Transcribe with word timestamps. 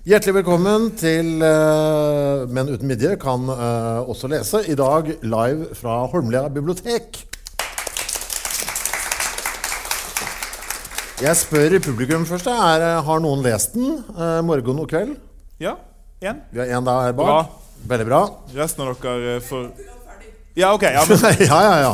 Hjertelig 0.00 0.32
velkommen 0.38 0.86
til 0.96 1.42
uh, 1.44 2.46
Menn 2.48 2.70
uten 2.72 2.88
midje 2.88 3.10
kan 3.20 3.42
uh, 3.52 4.00
også 4.08 4.30
lese. 4.32 4.62
I 4.72 4.72
dag 4.72 5.10
live 5.20 5.74
fra 5.76 5.98
Holmlia 6.08 6.46
bibliotek. 6.48 7.18
Jeg 11.20 11.36
spør 11.36 11.76
publikum 11.84 12.24
først. 12.24 12.48
Er, 12.48 12.80
eh, 12.80 13.02
har 13.04 13.20
noen 13.20 13.44
lest 13.44 13.76
den 13.76 13.98
uh, 14.16 14.40
morgen 14.40 14.80
og 14.80 14.88
kveld? 14.88 15.18
Ja. 15.60 15.76
Én. 16.24 16.40
Vi 16.48 16.64
har 16.64 16.72
én 16.80 16.88
der 16.88 17.12
bak. 17.12 17.20
Bra. 17.20 17.44
Veldig 17.92 18.08
bra. 18.08 18.22
Resten 18.56 18.86
av 18.86 18.96
dere 19.04 19.36
får 19.44 19.68
Ja, 20.56 20.72
OK. 20.72 20.88
Ja, 20.96 21.04
men 21.04 21.20
ja, 21.44 21.60
ja, 21.60 21.76
ja. 21.84 21.92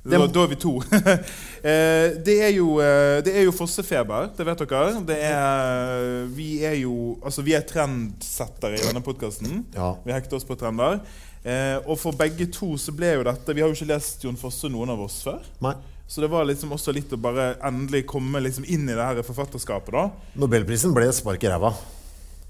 da, 0.00 0.24
da 0.24 0.46
er 0.48 0.54
vi 0.56 0.62
to. 0.64 0.78
Eh, 1.64 2.10
det, 2.20 2.34
er 2.44 2.50
jo, 2.52 2.74
eh, 2.84 3.22
det 3.24 3.32
er 3.32 3.46
jo 3.46 3.54
fossefeber, 3.56 4.26
det 4.36 4.44
vet 4.44 4.64
dere. 4.66 4.98
Det 5.08 5.16
er, 5.16 6.26
vi 6.36 6.58
er 6.60 6.76
jo 6.82 7.14
Altså, 7.24 7.40
vi 7.46 7.54
er 7.56 7.64
trendsettere 7.64 8.76
i 8.76 8.84
denne 8.84 9.00
podkasten. 9.04 9.62
Ja. 9.72 9.94
Vi 10.04 10.12
hekter 10.12 10.36
oss 10.36 10.44
på 10.44 10.58
trender. 10.60 11.00
Eh, 11.44 11.78
og 11.86 11.96
for 12.00 12.16
begge 12.16 12.50
to 12.52 12.74
så 12.80 12.92
ble 12.96 13.10
jo 13.18 13.24
dette 13.26 13.52
Vi 13.52 13.60
har 13.60 13.68
jo 13.68 13.76
ikke 13.76 13.90
lest 13.90 14.22
Jon 14.24 14.38
Fosse, 14.40 14.68
noen 14.68 14.92
av 14.92 15.00
oss, 15.06 15.22
før. 15.24 15.40
Nei. 15.64 15.74
Så 16.04 16.20
det 16.20 16.28
var 16.28 16.44
liksom 16.44 16.76
også 16.76 16.92
litt 16.92 17.12
å 17.16 17.20
bare 17.20 17.54
endelig 17.64 18.04
komme 18.12 18.44
liksom 18.44 18.68
inn 18.68 18.84
i 18.84 18.92
det 18.92 19.00
her 19.00 19.24
forfatterskapet. 19.24 19.96
da 19.96 20.40
Nobelprisen 20.40 20.92
ble 20.92 21.08
spark 21.16 21.48
i 21.48 21.52
ræva. 21.52 21.72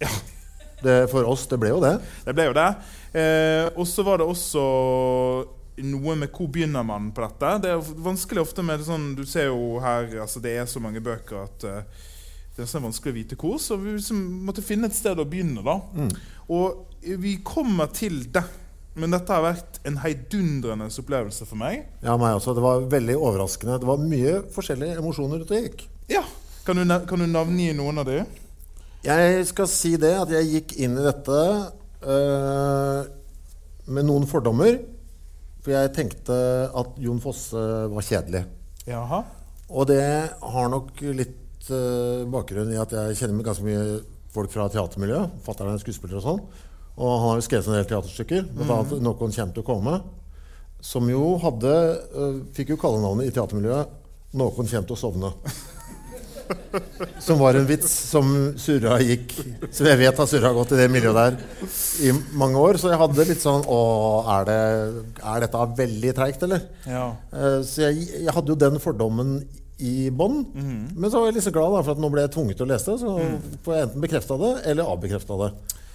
Ja. 0.03 0.11
Det, 0.83 1.05
for 1.09 1.23
oss, 1.31 1.47
det 1.49 1.57
ble 1.63 1.71
jo 1.71 1.79
det. 1.81 2.01
Det 2.27 2.35
ble 2.35 2.51
jo 2.51 2.57
det. 2.59 2.71
Eh, 3.15 3.71
og 3.79 3.87
så 3.89 4.03
var 4.05 4.19
det 4.19 4.27
også 4.27 4.65
noe 5.83 6.15
med 6.19 6.31
hvor 6.35 6.51
begynner 6.55 6.85
man 6.87 7.11
på 7.15 7.25
dette. 7.25 7.53
Det 7.65 7.71
er 7.75 7.95
vanskelig 8.05 8.45
ofte 8.45 8.63
med 8.63 8.85
sånn 8.87 9.15
Du 9.19 9.25
ser 9.27 9.49
jo 9.49 9.81
her 9.83 10.21
altså 10.23 10.43
det 10.45 10.53
er 10.61 10.69
så 10.71 10.83
mange 10.83 11.03
bøker 11.03 11.45
at 11.45 11.67
uh, 11.67 12.11
det 12.55 12.69
er 12.69 12.85
vanskelig 12.85 13.11
å 13.11 13.17
vite 13.17 13.39
hvor. 13.39 13.57
Så 13.59 13.79
vi 13.83 13.97
liksom 13.97 14.21
måtte 14.47 14.63
finne 14.63 14.87
et 14.87 14.95
sted 14.95 15.19
å 15.19 15.27
begynne. 15.27 15.65
da 15.67 15.81
Og 16.55 16.85
vi 17.03 17.39
kommer 17.43 17.91
til 17.91 18.23
det. 18.33 18.45
Men 18.95 19.11
dette 19.11 19.35
har 19.35 19.43
vært 19.43 19.81
en 19.89 19.97
heidundrende 20.05 20.87
opplevelse 20.87 21.49
for 21.49 21.59
meg. 21.59 21.89
Ja, 22.05 22.15
meg 22.21 22.37
også. 22.37 22.55
Det 22.55 22.63
var 22.63 22.87
veldig 22.93 23.17
overraskende. 23.19 23.81
Det 23.83 23.89
var 23.91 23.99
mye 23.99 24.37
forskjellige 24.55 25.01
emosjoner 25.03 25.43
ute 25.43 25.57
og 25.57 25.67
gikk. 25.67 25.87
Ja, 26.13 26.23
Kan 26.65 26.79
du, 26.79 26.87
kan 26.87 27.21
du 27.21 27.27
navngi 27.29 27.75
noen 27.77 27.99
av 28.01 28.07
de? 28.09 28.23
Jeg 29.05 29.43
skal 29.51 29.67
si 29.69 29.97
det 30.01 30.15
at 30.17 30.31
jeg 30.33 30.47
gikk 30.49 30.79
inn 30.81 30.95
i 30.97 31.03
dette 31.05 31.41
uh, 32.07 33.03
med 33.85 34.07
noen 34.09 34.25
fordommer. 34.31 34.79
For 35.65 35.73
jeg 35.73 35.95
tenkte 35.97 36.37
at 36.77 36.99
Jon 37.01 37.23
Fosse 37.25 37.61
var 37.89 38.05
kjedelig. 38.05 38.45
Jaha. 38.85 39.23
Og 39.73 39.89
det 39.89 40.05
har 40.29 40.69
nok 40.69 41.01
litt 41.17 41.71
uh, 41.73 42.27
bakgrunn 42.29 42.75
i 42.75 42.81
at 42.81 42.93
jeg 42.93 43.17
kjenner 43.17 43.39
med 43.39 43.47
ganske 43.49 43.65
mye 43.65 44.03
folk 44.35 44.53
fra 44.53 44.69
teatermiljøet. 44.69 45.39
Fatter'n 45.47 45.73
er 45.73 45.81
skuespiller 45.81 46.21
og 46.21 46.27
sånn. 46.27 46.43
Og 46.95 47.09
han 47.15 47.25
har 47.31 47.41
jo 47.41 47.47
skrevet 47.47 47.71
en 47.71 47.79
del 47.79 47.89
teaterstykker. 47.91 48.45
Blant 48.53 48.75
annet 48.75 49.01
'Noen 49.01 49.19
kommer 49.19 49.55
til 49.57 49.65
å 49.65 49.69
komme'. 49.71 49.97
Som 50.85 51.09
jo 51.09 51.39
hadde 51.41 51.73
uh, 52.13 52.43
Fikk 52.53 52.75
jo 52.75 52.81
kallenavnet 52.81 53.31
i 53.31 53.35
teatermiljøet 53.35 53.97
'Noen 54.37 54.55
kommer 54.59 54.85
til 54.85 54.99
å 54.99 55.01
sovne'. 55.01 55.33
Som 57.23 57.39
var 57.41 57.57
en 57.59 57.67
vits 57.69 57.89
som 58.11 58.31
surra 58.61 58.99
gikk 59.01 59.33
Som 59.73 59.87
jeg 59.89 59.99
vet 60.01 60.19
har 60.21 60.29
surra 60.29 60.51
godt 60.57 60.75
i 60.75 60.81
det 60.83 60.89
miljøet 60.93 61.17
der 61.17 61.69
i 62.05 62.13
mange 62.37 62.59
år. 62.61 62.79
Så 62.81 62.91
jeg 62.93 62.99
hadde 63.01 63.27
litt 63.29 63.43
sånn 63.45 63.63
Å, 63.71 63.79
er, 64.37 64.49
det, 64.49 64.57
er 65.23 65.45
dette 65.47 65.67
veldig 65.83 66.15
treigt, 66.19 66.43
eller? 66.47 66.65
Ja. 66.91 67.05
Eh, 67.33 67.61
Så 67.67 67.87
jeg, 67.87 68.09
jeg 68.27 68.35
hadde 68.35 68.53
jo 68.55 68.59
den 68.65 68.81
fordommen 68.83 69.37
i 69.85 70.11
bånn. 70.15 70.43
Men 70.55 71.11
så 71.11 71.19
var 71.21 71.31
jeg 71.31 71.39
litt 71.39 71.47
så 71.49 71.53
glad 71.55 71.73
da, 71.75 71.81
for 71.83 71.97
at 71.97 72.03
nå 72.03 72.11
ble 72.13 72.23
jeg 72.27 72.35
tvunget 72.37 72.61
til 72.61 72.67
å 72.69 72.71
lese 72.71 72.93
det. 72.93 73.01
Så 73.03 73.15
får 73.65 73.75
jeg 73.79 73.87
enten 73.89 74.05
bekrefta 74.05 74.37
det 74.39 74.53
eller 74.71 74.93
avbekrefta 74.93 75.39
det. 75.41 75.49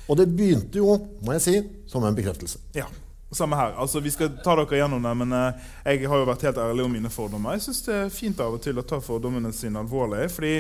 Og 0.09 0.17
det 0.19 0.25
begynte 0.35 0.81
jo, 0.81 0.97
må 1.23 1.35
jeg 1.37 1.43
si, 1.45 1.53
som 1.87 2.03
en 2.07 2.17
bekreftelse. 2.17 2.59
Ja, 2.75 2.87
samme 3.35 3.55
her. 3.55 3.73
Altså, 3.77 3.99
Vi 3.99 4.11
skal 4.11 4.31
ta 4.43 4.55
dere 4.57 4.81
gjennom 4.81 5.03
det, 5.03 5.15
men 5.21 5.33
eh, 5.37 5.65
jeg 5.85 6.09
har 6.09 6.21
jo 6.21 6.29
vært 6.29 6.45
helt 6.47 6.61
ærlig 6.61 6.85
om 6.85 6.91
mine 6.91 7.11
fordommer. 7.13 7.57
Jeg 7.57 7.67
syns 7.67 7.81
det 7.85 7.95
er 7.95 8.13
fint 8.13 8.39
av 8.41 8.57
og 8.57 8.63
til 8.63 8.79
å 8.79 8.85
ta 8.85 9.01
fordommene 9.03 9.51
sine 9.53 9.81
alvorlig, 9.81 10.29
fordi 10.33 10.55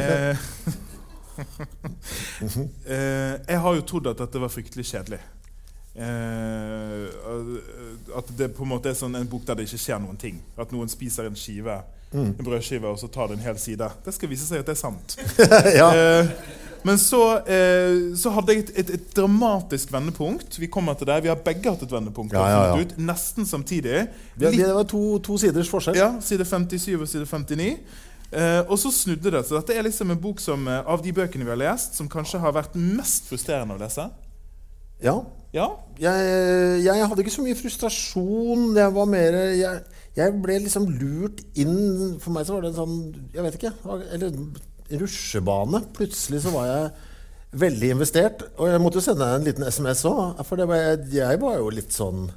eh, 0.00 0.48
eh, 2.86 3.34
Jeg 3.46 3.60
har 3.66 3.76
jo 3.78 3.86
trodd 3.86 4.10
at 4.10 4.24
dette 4.24 4.42
var 4.42 4.52
fryktelig 4.52 4.88
kjedelig. 4.90 5.20
Eh, 5.94 7.06
at 8.16 8.36
det 8.38 8.52
på 8.54 8.66
en 8.66 8.72
måte 8.74 8.90
er 8.90 8.98
sånn 8.98 9.16
en 9.18 9.30
bok 9.30 9.46
der 9.46 9.58
det 9.58 9.68
ikke 9.68 9.82
skjer 9.84 10.02
noen 10.02 10.18
ting. 10.20 10.42
At 10.58 10.74
noen 10.74 10.90
spiser 10.90 11.30
en 11.30 11.38
skive, 11.38 11.80
en 12.10 12.34
brødskive 12.42 12.90
og 12.90 12.98
så 12.98 13.10
tar 13.12 13.30
det 13.30 13.38
en 13.38 13.46
hel 13.46 13.58
side. 13.62 13.86
Det 14.04 14.14
skal 14.16 14.30
vise 14.32 14.48
seg 14.48 14.64
at 14.64 14.70
det 14.70 14.74
er 14.74 14.82
sant. 14.82 15.14
ja. 15.80 15.90
Men 16.84 16.98
så, 16.98 17.20
eh, 17.44 18.14
så 18.16 18.32
hadde 18.32 18.54
jeg 18.54 18.64
et, 18.64 18.70
et, 18.82 18.92
et 18.96 19.08
dramatisk 19.16 19.92
vendepunkt. 19.92 20.58
Vi 20.60 20.68
kommer 20.72 20.94
til 20.96 21.06
det. 21.10 21.18
Vi 21.26 21.28
har 21.32 21.40
begge 21.44 21.72
hatt 21.74 21.82
et 21.84 21.92
vendepunkt. 21.92 22.32
Ja, 22.32 22.46
ja, 22.48 22.60
ja. 22.70 22.78
Ut, 22.80 22.94
nesten 22.98 23.46
samtidig. 23.48 24.06
Det, 24.38 24.52
det 24.56 24.70
var 24.74 24.86
to, 24.88 25.18
to 25.24 25.36
siders 25.40 25.68
forskjell. 25.72 25.98
ja, 26.00 26.12
Side 26.24 26.46
57 26.48 26.94
og 27.00 27.08
side 27.10 27.26
59. 27.28 27.74
Eh, 28.30 28.60
og 28.70 28.78
så 28.78 28.92
snudde 28.94 29.32
det. 29.34 29.44
Så 29.48 29.58
dette 29.58 29.74
er 29.76 29.84
liksom 29.86 30.10
en 30.14 30.20
bok 30.22 30.40
som, 30.40 30.68
eh, 30.70 30.80
av 30.86 31.02
de 31.02 31.12
bøkene 31.12 31.44
vi 31.44 31.50
har 31.52 31.60
lest, 31.60 31.98
som 31.98 32.08
kanskje 32.08 32.40
har 32.40 32.54
vært 32.54 32.76
mest 32.78 33.28
frustrerende 33.28 33.76
å 33.76 33.82
lese. 33.82 34.08
Ja. 35.02 35.18
Ja, 35.50 35.64
Jeg, 35.98 36.84
jeg 36.84 37.06
hadde 37.10 37.22
ikke 37.24 37.32
så 37.34 37.42
mye 37.42 37.56
frustrasjon. 37.58 38.68
Jeg 38.78 38.92
var 38.94 39.08
mer 39.10 39.34
jeg, 39.58 39.80
jeg 40.14 40.34
ble 40.44 40.60
liksom 40.62 40.84
lurt 41.00 41.40
inn 41.58 42.18
For 42.22 42.30
meg 42.30 42.46
så 42.46 42.54
var 42.54 42.62
det 42.62 42.70
en 42.70 42.76
sånn 42.76 42.94
Jeg 43.34 43.42
vet 43.48 43.56
ikke. 43.58 43.72
Eller 44.14 44.36
rusjebane. 44.98 45.82
Plutselig 45.96 46.42
så 46.44 46.52
var 46.54 46.68
jeg 46.68 46.90
veldig 47.60 47.90
investert. 47.96 48.44
Og 48.58 48.70
jeg 48.70 48.82
måtte 48.82 49.00
jo 49.00 49.04
sende 49.04 49.28
en 49.34 49.46
liten 49.46 49.66
SMS 49.66 50.04
òg. 50.10 50.40
For 50.46 50.60
det 50.60 50.68
var, 50.70 50.80
jeg, 50.82 51.02
jeg 51.18 51.42
var 51.42 51.58
jo 51.58 51.70
litt 51.74 51.94
sånn 51.94 52.28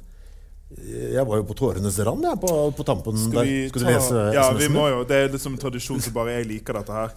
Jeg 0.74 1.22
var 1.28 1.38
jo 1.38 1.46
på 1.46 1.54
tårenes 1.58 1.98
rand 2.06 2.24
jeg, 2.26 2.40
på, 2.42 2.52
på 2.74 2.86
tampen 2.86 3.18
skal 3.20 3.42
der. 3.42 3.52
Skal 3.70 3.84
ta, 3.84 3.86
du 3.86 3.92
lese 3.92 4.24
ja, 4.34 4.46
vi 4.58 4.70
må 4.72 4.88
jo, 4.90 5.02
Det 5.08 5.20
er 5.24 5.34
liksom 5.34 5.58
tradisjon 5.60 6.02
så 6.02 6.14
bare 6.14 6.38
jeg 6.38 6.48
liker 6.50 6.80
dette 6.80 6.98
her. 6.98 7.14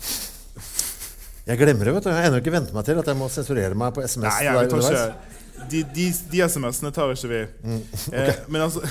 Jeg 1.48 1.62
glemmer 1.62 1.88
det. 1.88 1.96
vet 1.96 2.08
du 2.08 2.12
Jeg 2.12 2.20
har 2.20 2.30
ennå 2.30 2.42
ikke 2.44 2.54
vent 2.58 2.74
meg 2.76 2.88
til 2.88 3.02
at 3.02 3.10
jeg 3.14 3.18
må 3.18 3.30
sensurere 3.32 3.78
meg 3.80 3.96
på 3.96 4.04
SMS. 4.04 4.28
Nei, 4.28 4.40
der 4.46 4.62
jeg 4.62 4.74
tar 4.74 4.88
ikke 4.92 5.68
De, 5.72 5.84
de, 5.96 6.10
de 6.32 6.42
SMS-ene 6.46 6.92
tar 6.94 7.14
ikke 7.16 7.32
vi. 7.32 7.46
Mm, 7.64 7.80
eh, 8.20 8.36
men 8.52 8.68
altså 8.68 8.84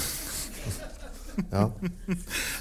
Ja. 1.53 1.71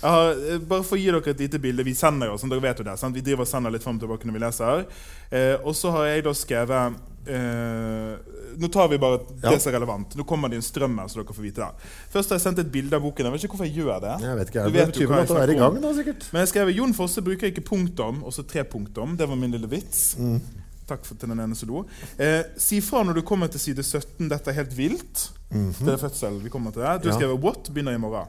ja, 0.01 0.13
eh, 0.31 0.57
bare 0.59 0.83
for 0.85 0.97
å 0.97 0.99
gi 0.99 1.09
dere 1.09 1.33
et 1.33 1.39
lite 1.45 1.59
bilde. 1.61 1.85
Vi 1.87 1.93
sender 1.97 2.31
jo, 2.31 2.37
som 2.41 2.51
dere 2.51 2.63
vet 2.63 2.79
jo 2.81 2.85
det, 2.87 2.97
sant? 2.99 3.15
Vi 3.15 3.23
driver 3.25 3.45
og 3.45 3.49
sender 3.49 3.73
litt 3.73 3.83
frem 3.85 3.97
og 3.99 4.05
tilbake 4.05 4.27
når 4.29 4.37
vi 4.37 4.43
leser. 4.45 4.85
Eh, 5.31 5.55
og 5.63 5.75
så 5.77 5.91
har 5.95 6.09
jeg 6.11 6.25
da 6.27 6.33
skrevet 6.37 6.97
eh, 7.27 8.33
Nå 8.55 8.67
tar 8.71 8.87
vi 8.91 8.97
bare 9.01 9.17
Ja. 9.41 9.49
det 9.51 9.61
som 9.61 9.73
er 9.73 9.79
relevant. 9.79 10.13
Nå 10.15 10.23
kommer 10.23 10.47
det 10.51 10.61
en 10.61 10.63
strøm 10.63 10.93
her, 11.01 11.07
så 11.11 11.19
dere 11.19 11.33
får 11.35 11.43
vite 11.43 11.63
det. 11.65 11.89
Først 12.13 12.29
har 12.31 12.37
jeg 12.39 12.45
sendt 12.45 12.59
et 12.63 12.69
bilde 12.71 12.95
av 12.95 13.03
boken. 13.03 13.27
Jeg 13.27 13.33
vet 13.33 13.43
ikke 13.43 13.57
hvorfor 13.57 13.67
jeg 13.67 13.75
gjør 13.81 13.97
det. 14.05 14.13
Jeg 14.23 14.37
vet 14.39 14.51
ikke. 14.53 14.67
Du 14.67 14.71
vet 14.71 14.75
det 14.75 14.85
jo 14.85 14.91
betyr 14.93 15.09
hva 15.09 15.15
vel 15.15 15.23
at 15.25 15.29
jeg 15.29 15.35
du 15.35 15.41
er 15.41 15.55
i 15.55 15.59
gang, 15.59 15.81
da, 15.83 15.91
sikkert. 15.97 16.27
Men 16.31 16.45
jeg 16.45 16.51
skrev 16.53 16.71
Jon 16.77 16.93
Fosse 16.95 17.25
bruker 17.25 17.51
ikke 17.51 17.65
punktum, 17.67 18.21
også 18.23 18.45
tre 18.47 18.63
punktum. 18.63 19.17
Det 19.19 19.27
var 19.27 19.35
min 19.35 19.51
lille 19.51 19.67
vits. 19.67 20.05
Mm. 20.21 20.39
Takk 20.87 21.03
for 21.03 21.17
til 21.17 21.31
den 21.33 21.41
ene 21.41 21.57
som 21.57 21.67
lo. 21.71 21.81
Eh, 22.21 22.43
si 22.61 22.79
fra 22.85 23.01
når 23.03 23.17
du 23.19 23.21
kommer 23.25 23.49
til 23.51 23.59
side 23.59 23.83
17. 23.83 24.29
Dette 24.29 24.53
er 24.53 24.59
helt 24.61 24.77
vilt. 24.77 25.29
Det 25.49 25.93
er 25.95 25.97
fødsel. 25.97 26.39
Vi 26.43 26.49
kommer 26.53 26.71
til 26.71 26.83
det. 26.85 27.01
Du. 27.03 27.09
Ja. 27.09 27.15
skrev 27.15 27.35
'What?' 27.41 27.73
begynner 27.73 27.95
i 27.95 27.97
morgen. 27.97 28.27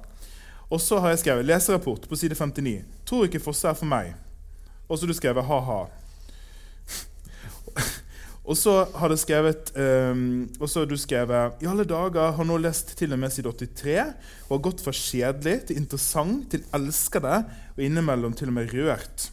Og 0.70 0.80
så 0.82 0.98
har 0.98 1.12
jeg 1.12 1.22
skrevet 1.22 1.46
leserapport 1.46 2.08
på 2.08 2.18
side 2.18 2.34
59. 2.34 2.80
Tror 3.06 3.28
ikke 3.28 3.42
Fosse 3.42 3.68
er 3.70 3.78
for 3.78 3.86
meg. 3.86 4.14
Og 4.88 4.98
så 4.98 5.06
har 5.06 5.12
du 5.12 5.18
skrevet 5.18 5.44
'ha-ha'. 5.44 5.86
Og 8.46 8.56
så 8.56 8.86
har 8.94 9.08
det 9.10 9.18
skrevet 9.18 9.72
um, 9.76 10.48
Og 10.60 10.70
så 10.70 10.80
har 10.80 10.86
du 10.86 10.96
skrevet 10.96 11.62
I 11.62 11.66
alle 11.66 11.84
dager 11.84 12.30
har 12.36 12.44
nå 12.46 12.56
lest 12.62 12.94
til 12.98 13.12
og 13.12 13.18
med 13.18 13.30
side 13.34 13.50
83 13.52 13.96
og 14.46 14.52
har 14.54 14.62
gått 14.68 14.84
fra 14.84 14.92
kjedelig 14.94 15.66
til 15.66 15.76
interessant 15.80 16.50
til 16.50 16.62
elsker 16.74 17.20
det, 17.24 17.38
og 17.74 17.82
innimellom 17.82 18.32
til 18.32 18.52
og 18.52 18.54
med 18.54 18.70
rørt. 18.70 19.32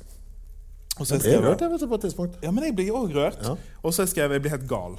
Og 0.97 1.07
så 1.07 1.15
har 1.15 1.21
Jeg 1.21 1.33
jeg 1.33 1.43
rørt 1.43 1.61
jeg, 1.61 1.69
vet 1.69 1.81
du, 1.81 1.87
på 1.87 1.95
et 1.95 2.01
tidspunkt. 2.01 2.33
Ja, 2.41 2.51
men 2.51 2.63
jeg 2.63 2.75
blir 2.75 2.89
òg 2.89 3.13
rørt. 3.13 3.37
Ja. 3.43 3.53
Og 3.83 3.93
så 3.93 4.01
har 4.01 4.07
jeg 4.07 4.15
skrevet 4.15 4.33
jeg 4.33 4.41
blir 4.41 4.55
helt 4.57 4.67
gal. 4.69 4.97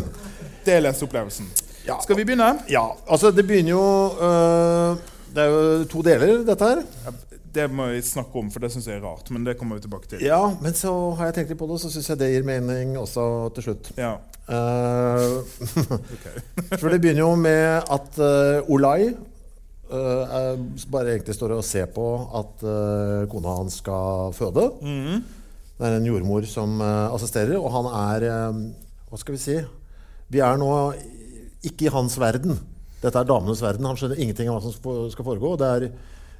Det 0.64 0.72
er 0.72 0.80
leseopplevelsen. 0.80 1.46
Ja. 1.86 1.98
Skal 2.02 2.16
vi 2.16 2.24
begynne? 2.24 2.62
Ja, 2.70 2.86
altså 3.06 3.30
det 3.30 3.46
begynner 3.46 3.70
jo 3.70 3.84
øh, 4.22 4.96
Det 5.32 5.44
er 5.44 5.52
jo 5.52 5.84
to 5.90 6.02
deler, 6.04 6.42
dette 6.46 6.68
her. 6.68 6.82
Det 7.52 7.64
må 7.68 7.90
vi 7.92 8.00
snakke 8.04 8.38
om, 8.40 8.48
for 8.52 8.64
det 8.64 8.70
syns 8.72 8.88
jeg 8.88 8.98
er 8.98 9.04
rart. 9.04 9.28
Men 9.32 9.44
det 9.44 9.58
kommer 9.60 9.76
vi 9.76 9.84
tilbake 9.84 10.08
til. 10.08 10.24
Ja, 10.24 10.40
Men 10.60 10.76
så 10.76 10.92
har 11.18 11.28
jeg 11.28 11.40
tenkt 11.40 11.52
litt 11.52 11.60
på 11.60 11.68
det, 11.68 11.76
og 11.76 11.82
så 11.82 11.92
syns 11.92 12.08
jeg 12.12 12.20
det 12.20 12.30
gir 12.32 12.46
mening 12.48 12.96
også 13.00 13.24
til 13.56 13.70
slutt. 13.70 13.92
Ja, 14.00 14.16
Uh, 14.52 15.46
for 16.80 16.90
det 16.90 16.98
begynner 16.98 17.22
jo 17.22 17.34
med 17.38 17.86
at 17.94 18.16
uh, 18.18 18.72
Olai 18.74 19.12
er, 19.92 20.58
bare 20.90 21.12
egentlig 21.12 21.36
står 21.36 21.54
og 21.54 21.62
ser 21.64 21.86
på 21.94 22.02
at 22.40 22.64
kona 23.30 23.54
hans 23.58 23.76
skal 23.82 24.32
føde. 24.34 24.64
Mm. 24.82 25.22
Det 25.76 25.86
er 25.86 25.96
en 25.98 26.08
jordmor 26.08 26.46
som 26.48 26.80
assisterer, 26.82 27.58
og 27.60 27.68
han 27.74 27.88
er 27.92 28.26
Hva 29.10 29.20
skal 29.20 29.36
vi 29.36 29.42
si? 29.42 29.58
Vi 30.32 30.40
er 30.40 30.56
nå 30.56 30.70
ikke 31.62 31.90
i 31.90 31.92
hans 31.92 32.16
verden. 32.18 32.56
Dette 33.02 33.18
er 33.18 33.26
damenes 33.28 33.62
verden. 33.62 33.86
Han 33.88 33.96
skjønner 33.98 34.20
ingenting 34.22 34.48
av 34.52 34.60
hva 34.60 34.70
som 34.72 35.08
skal 35.12 35.26
foregå. 35.26 35.56
Det 35.60 35.70
er 35.76 35.86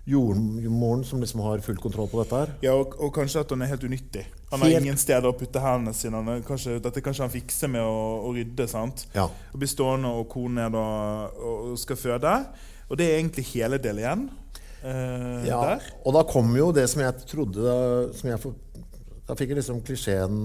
jordmoren 0.06 1.04
som 1.06 1.20
liksom 1.22 1.40
har 1.46 1.60
full 1.62 1.76
kontroll 1.78 2.08
på 2.10 2.18
dette 2.22 2.38
her. 2.40 2.52
Ja, 2.64 2.72
og, 2.78 2.94
og 3.02 3.12
kanskje 3.14 3.42
at 3.44 3.52
han 3.54 3.62
er 3.62 3.70
helt 3.70 3.84
unyttig. 3.86 4.24
Han 4.50 4.60
har 4.64 4.72
Helt- 4.72 4.84
ingen 4.86 4.98
steder 4.98 5.28
å 5.30 5.36
putte 5.38 5.62
hendene 5.62 5.94
sine. 5.94 6.18
Han 6.26 6.42
kanskje, 6.46 6.78
dette 6.82 7.02
kanskje 7.04 7.22
han 7.26 7.32
fikser 7.34 7.70
med 7.70 7.82
å, 7.86 7.96
å 8.26 8.32
rydde. 8.34 8.66
sant? 8.70 9.04
Ja. 9.14 9.28
Og 9.52 9.58
blir 9.62 9.70
stående, 9.70 10.10
og 10.10 10.26
kone 10.32 10.66
er 10.66 10.72
da 10.74 10.84
og 11.30 11.76
skal 11.80 11.98
føde. 12.00 12.34
Og 12.90 12.98
det 12.98 13.06
er 13.08 13.20
egentlig 13.20 13.46
hele 13.54 13.78
del 13.82 14.02
igjen. 14.02 14.26
Eh, 14.82 15.46
Ja, 15.46 15.60
Der. 15.76 15.86
og 16.04 16.14
da 16.18 16.24
kom 16.26 16.50
jo 16.58 16.72
det 16.74 16.88
som 16.90 17.02
jeg 17.04 17.14
trodde 17.30 18.14
som 18.18 18.30
jeg 18.32 18.40
for, 18.42 18.54
Da 19.28 19.36
fikk 19.38 19.52
jeg 19.52 19.58
liksom 19.60 19.78
klisjeen 19.86 20.40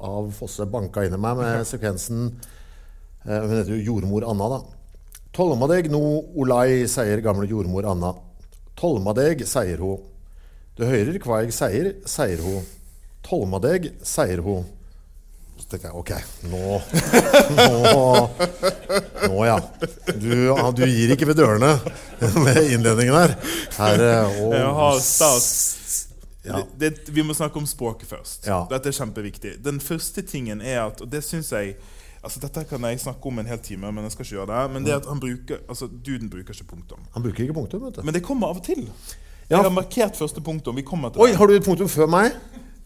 av 0.00 0.30
Fosse 0.32 0.64
banka 0.66 1.02
inn 1.04 1.12
i 1.12 1.18
meg 1.20 1.36
med 1.36 1.66
sekvensen 1.68 2.30
eh, 3.28 3.40
Hun 3.44 3.50
heter 3.52 3.74
jo 3.76 3.92
jordmor 3.92 4.24
Anna, 4.30 4.48
da. 4.48 4.62
Tolmadeg 5.34 5.88
no 5.90 6.00
olai, 6.38 6.86
sier 6.86 7.18
gamle 7.24 7.48
jordmor 7.50 7.88
Anna. 7.90 8.12
Tolma 8.78 9.10
deg, 9.16 9.40
sier 9.50 9.80
hun. 9.82 9.98
Du 10.78 10.84
hører 10.86 11.18
hva 11.22 11.40
jeg 11.42 11.54
sier, 11.54 11.90
sier 12.06 12.42
hun. 12.42 12.62
Tolma 13.26 13.58
deg, 13.62 13.88
sier 14.06 14.42
hun. 14.46 14.62
Så 15.58 15.68
tenker 15.70 15.90
jeg 15.90 15.98
ok, 15.98 16.12
nå 16.50 16.78
Nå, 17.54 17.66
nå 19.30 19.44
ja. 19.46 19.58
Du, 20.18 20.30
du 20.74 20.82
gir 20.86 21.14
ikke 21.14 21.28
ved 21.30 21.38
dørene 21.38 21.72
med 22.42 22.58
innledningen 22.74 23.14
her. 23.14 23.36
her 23.78 24.04
og, 24.18 24.54
å, 24.54 24.72
har 24.78 25.02
stas. 25.02 25.50
Ja. 26.44 26.60
Det, 26.76 26.90
det, 26.90 27.14
vi 27.14 27.26
må 27.26 27.34
snakke 27.34 27.58
om 27.58 27.66
språket 27.66 28.10
først. 28.10 28.46
Ja. 28.46 28.64
Dette 28.70 28.90
er 28.90 28.98
kjempeviktig. 28.98 29.56
Den 29.64 29.82
første 29.82 30.22
tingen 30.26 30.62
er 30.62 30.84
at 30.88 31.02
Og 31.02 31.10
det 31.10 31.22
syns 31.26 31.50
jeg 31.54 31.74
Altså 32.24 32.40
Dette 32.40 32.64
kan 32.68 32.84
jeg 32.88 33.00
snakke 33.02 33.28
om 33.28 33.38
en 33.42 33.46
hel 33.46 33.60
time, 33.60 33.92
men 33.92 34.06
jeg 34.06 34.14
skal 34.14 34.24
ikke 34.24 34.36
gjøre 34.38 34.50
det. 34.50 34.62
Men 34.72 34.86
det 34.86 34.96
at 34.96 35.08
han 35.10 35.20
bruker 35.20 35.60
Altså, 35.68 35.88
duden 36.06 36.30
bruker 36.32 36.56
ikke 36.56 36.70
punktum. 36.70 37.06
Han 37.14 37.22
bruker 37.22 37.44
ikke 37.44 37.56
punktum, 37.56 37.84
vet 37.84 37.98
du. 38.00 38.02
Men 38.02 38.16
det 38.16 38.24
kommer 38.24 38.52
av 38.52 38.62
og 38.62 38.64
til. 38.64 38.86
Ja. 39.50 39.58
Jeg 39.58 39.66
har 39.66 39.74
markert 39.76 40.16
første 40.16 40.40
punktum. 40.40 40.76
Vi 40.76 40.82
kommer 40.82 41.12
til 41.12 41.20
Oi, 41.20 41.28
det. 41.28 41.36
har 41.36 41.46
du 41.46 41.54
et 41.54 41.64
punktum 41.64 41.88
før 41.88 42.08
meg? 42.08 42.32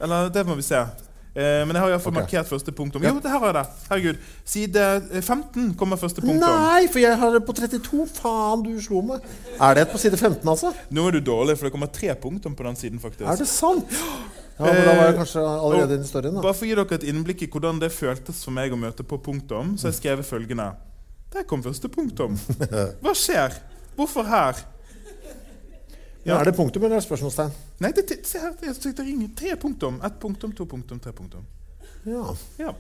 Eller 0.02 0.32
det 0.34 0.42
må 0.46 0.56
vi 0.58 0.66
se. 0.66 0.80
Eh, 1.38 1.62
men 1.62 1.76
jeg 1.76 1.82
har 1.84 1.92
iallfall 1.92 2.10
okay. 2.10 2.24
markert 2.24 2.48
første 2.50 2.72
punktum. 2.74 3.04
Jo, 3.04 3.12
det 3.22 3.30
her 3.30 3.38
har 3.38 3.52
jeg 3.52 3.56
det. 3.58 3.84
Herregud. 3.90 4.16
Side 4.48 4.86
eh, 5.12 5.20
15 5.22 5.68
kommer 5.78 6.00
første 6.00 6.24
punktum. 6.24 6.42
Nei, 6.42 6.88
for 6.90 7.02
jeg 7.02 7.18
har 7.20 7.36
det 7.36 7.44
på 7.46 7.54
32. 7.54 8.08
Faen, 8.16 8.64
du 8.66 8.72
slo 8.82 9.04
meg. 9.06 9.28
Er 9.54 9.78
det 9.78 9.86
et 9.86 9.92
på 9.94 10.00
side 10.02 10.18
15, 10.18 10.42
altså? 10.42 10.72
Nå 10.90 11.06
er 11.06 11.18
du 11.18 11.20
dårlig, 11.30 11.54
for 11.60 11.68
det 11.68 11.74
kommer 11.76 11.92
tre 11.94 12.10
punktum 12.18 12.58
på 12.58 12.66
den 12.66 12.80
siden. 12.80 12.98
faktisk. 12.98 13.22
Er 13.22 13.38
det 13.38 13.46
sant? 13.50 13.94
Ja, 14.58 14.72
men 14.72 14.84
Da 14.84 14.94
var 14.96 15.04
jeg 15.06 15.16
kanskje 15.20 15.42
allerede 15.46 15.94
i 15.94 16.02
historien, 16.02 16.34
da. 16.34 16.42
Bare 16.42 16.56
for 16.56 16.66
å 16.66 16.68
gi 16.68 16.74
dere 16.74 16.96
et 16.98 17.06
innblikk 17.06 17.44
i 17.46 17.48
hvordan 17.52 17.78
det 17.78 17.92
føltes 17.94 18.40
for 18.42 18.54
meg 18.56 18.74
å 18.74 18.78
møte 18.80 19.06
på 19.06 19.20
punktum, 19.22 19.76
så 19.78 19.86
har 19.86 19.94
jeg 19.94 20.00
skrevet 20.00 20.26
følgende. 20.26 20.72
Der 21.34 21.44
kom 21.46 21.62
første 21.62 21.90
punktum. 21.92 22.34
Hva 23.04 23.14
skjer? 23.14 23.54
Hvorfor 23.98 24.26
her? 24.26 24.58
Ja, 26.26 26.40
er 26.40 26.50
det 26.50 26.56
punktum 26.58 26.82
eller 26.82 26.98
er 26.98 27.00
det 27.00 27.06
spørsmålstegn? 27.06 27.54
Nei, 27.80 27.92
det, 27.94 28.04
det, 28.10 28.18
se 28.26 28.40
her, 28.42 28.56
det, 28.58 28.74
er 28.74 29.28
tre 29.38 29.54
punktum. 29.60 30.00
Ett 30.04 30.18
punktum, 30.20 30.52
to 30.52 30.66
punktum, 30.68 30.98
tre 31.00 31.14
punktum. 31.14 31.46
Ja. 32.08 32.34
Ja. 32.58 32.72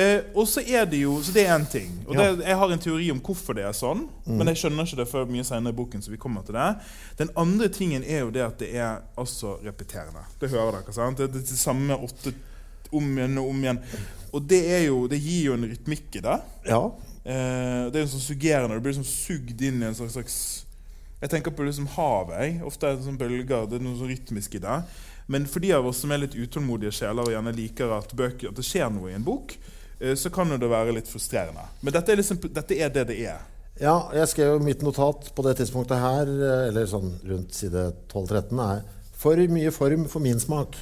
Eh, 0.00 0.22
og 0.34 0.46
så 0.48 0.62
er 0.64 0.86
det 0.88 1.00
jo 1.02 1.18
Så 1.22 1.32
det 1.34 1.44
er 1.46 1.58
én 1.58 1.66
ting. 1.70 1.90
Og 2.08 2.14
Ja. 2.14 2.30
det, 2.34 2.46
jeg 2.46 2.56
har 2.56 2.72
en 2.72 2.78
teori 2.78 3.10
om 3.10 3.20
hvorfor 3.20 3.54
det 3.54 3.64
er 3.64 3.72
sånn, 3.76 4.06
men 4.26 4.46
jeg 4.46 4.56
skjønner 4.56 4.86
ikke 4.86 4.96
det 5.02 5.08
før 5.10 5.26
mye 5.30 5.44
senere 5.44 5.72
i 5.74 5.76
boken. 5.76 6.02
så 6.02 6.10
vi 6.10 6.16
kommer 6.16 6.42
til 6.46 6.54
det. 6.54 6.76
Den 7.18 7.30
andre 7.36 7.68
tingen 7.68 8.02
er 8.04 8.20
jo 8.24 8.30
det 8.30 8.42
at 8.46 8.58
det 8.58 8.74
er 8.74 9.02
altså 9.18 9.58
repeterende. 9.64 10.24
Det 10.40 10.50
hører 10.50 10.80
dere, 10.80 10.92
sant? 10.92 11.18
Det 11.18 11.28
er 11.28 11.32
det 11.38 11.46
samme 11.48 11.94
åtte 11.98 12.32
om 12.92 13.04
igjen 13.18 13.38
og 13.38 13.48
om 13.50 13.62
igjen. 13.62 13.78
Og 14.32 14.42
det, 14.48 14.64
er 14.70 14.86
jo, 14.86 15.06
det 15.08 15.20
gir 15.20 15.44
jo 15.50 15.52
en 15.54 15.64
rytmikk 15.70 16.16
i 16.16 16.20
det. 16.20 16.40
ja. 16.66 16.82
Eh, 17.22 17.90
det 17.92 17.96
er 18.00 18.06
jo 18.06 18.16
sånn 18.16 18.22
suggerende. 18.34 18.74
Du 18.78 18.80
blir 18.80 18.94
liksom 18.94 19.04
sugd 19.04 19.60
inn 19.60 19.82
i 19.82 19.86
en 19.86 19.94
slags, 19.94 20.12
slags 20.16 20.36
Jeg 21.20 21.28
tenker 21.28 21.50
på 21.52 21.62
liksom 21.66 21.86
havet. 21.86 22.38
jeg. 22.40 22.62
Ofte 22.64 22.86
er 22.88 22.96
det 22.96 23.04
sånn 23.04 23.18
bølger. 23.18 23.66
Det 23.68 23.76
er 23.76 23.84
noe 23.84 23.98
sånn 23.98 24.08
rytmisk 24.08 24.54
i 24.56 24.58
det. 24.64 24.76
Men 25.30 25.46
for 25.46 25.62
de 25.62 25.70
av 25.76 25.86
oss 25.86 26.00
som 26.02 26.10
er 26.10 26.24
litt 26.24 26.34
utålmodige 26.34 26.90
sjeler 26.96 27.28
og 27.28 27.30
gjerne 27.30 27.54
liker 27.54 27.92
at, 27.94 28.10
bøker, 28.18 28.50
at 28.50 28.58
det 28.58 28.66
skjer 28.66 28.88
noe 28.90 29.12
i 29.12 29.14
en 29.14 29.26
bok, 29.26 29.54
eh, 30.00 30.16
så 30.18 30.32
kan 30.34 30.50
jo 30.50 30.58
det 30.58 30.70
være 30.72 30.96
litt 30.96 31.10
frustrerende. 31.10 31.68
Men 31.86 31.94
dette 31.94 32.10
er, 32.10 32.18
liksom, 32.18 32.40
dette 32.50 32.78
er 32.78 32.90
det 32.94 33.06
det 33.12 33.18
er. 33.30 33.44
ja, 33.78 33.94
jeg 34.18 34.28
skrev 34.32 34.56
jo 34.56 34.64
mitt 34.66 34.82
notat 34.82 35.30
på 35.36 35.46
det 35.46 35.54
tidspunktet 35.60 36.02
her, 36.02 36.26
eh, 36.26 36.68
eller 36.72 36.90
sånn 36.90 37.14
rundt 37.30 37.54
side 37.54 37.92
12-13, 38.10 38.64
er 38.66 38.82
For 39.20 39.36
mye 39.52 39.70
form 39.70 40.08
for 40.08 40.24
min 40.24 40.40
smak. 40.40 40.78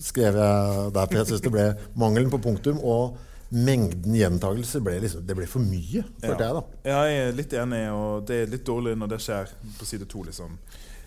Skrev 0.00 0.38
jeg 0.40 0.92
der, 0.96 1.06
for 1.10 1.18
jeg 1.18 1.28
syns 1.28 1.44
det 1.44 1.52
ble 1.52 1.66
mangelen 1.98 2.32
på 2.32 2.40
punktum 2.40 2.78
og 2.80 3.18
mengden 3.50 4.14
gjentagelser 4.14 4.80
ble 4.86 5.00
liksom, 5.02 5.24
det 5.26 5.34
ble 5.36 5.48
for 5.50 5.60
mye, 5.60 6.04
følte 6.22 6.46
jeg, 6.46 6.54
da. 6.54 6.62
Ja, 6.86 7.00
jeg 7.10 7.24
er 7.26 7.36
litt 7.36 7.56
enig, 7.58 7.80
og 7.92 8.22
det 8.28 8.44
er 8.44 8.52
litt 8.54 8.64
dårlig 8.64 8.94
når 8.96 9.10
det 9.16 9.20
skjer 9.26 9.50
på 9.76 9.88
side 9.88 10.06
to, 10.08 10.22
liksom. 10.28 10.54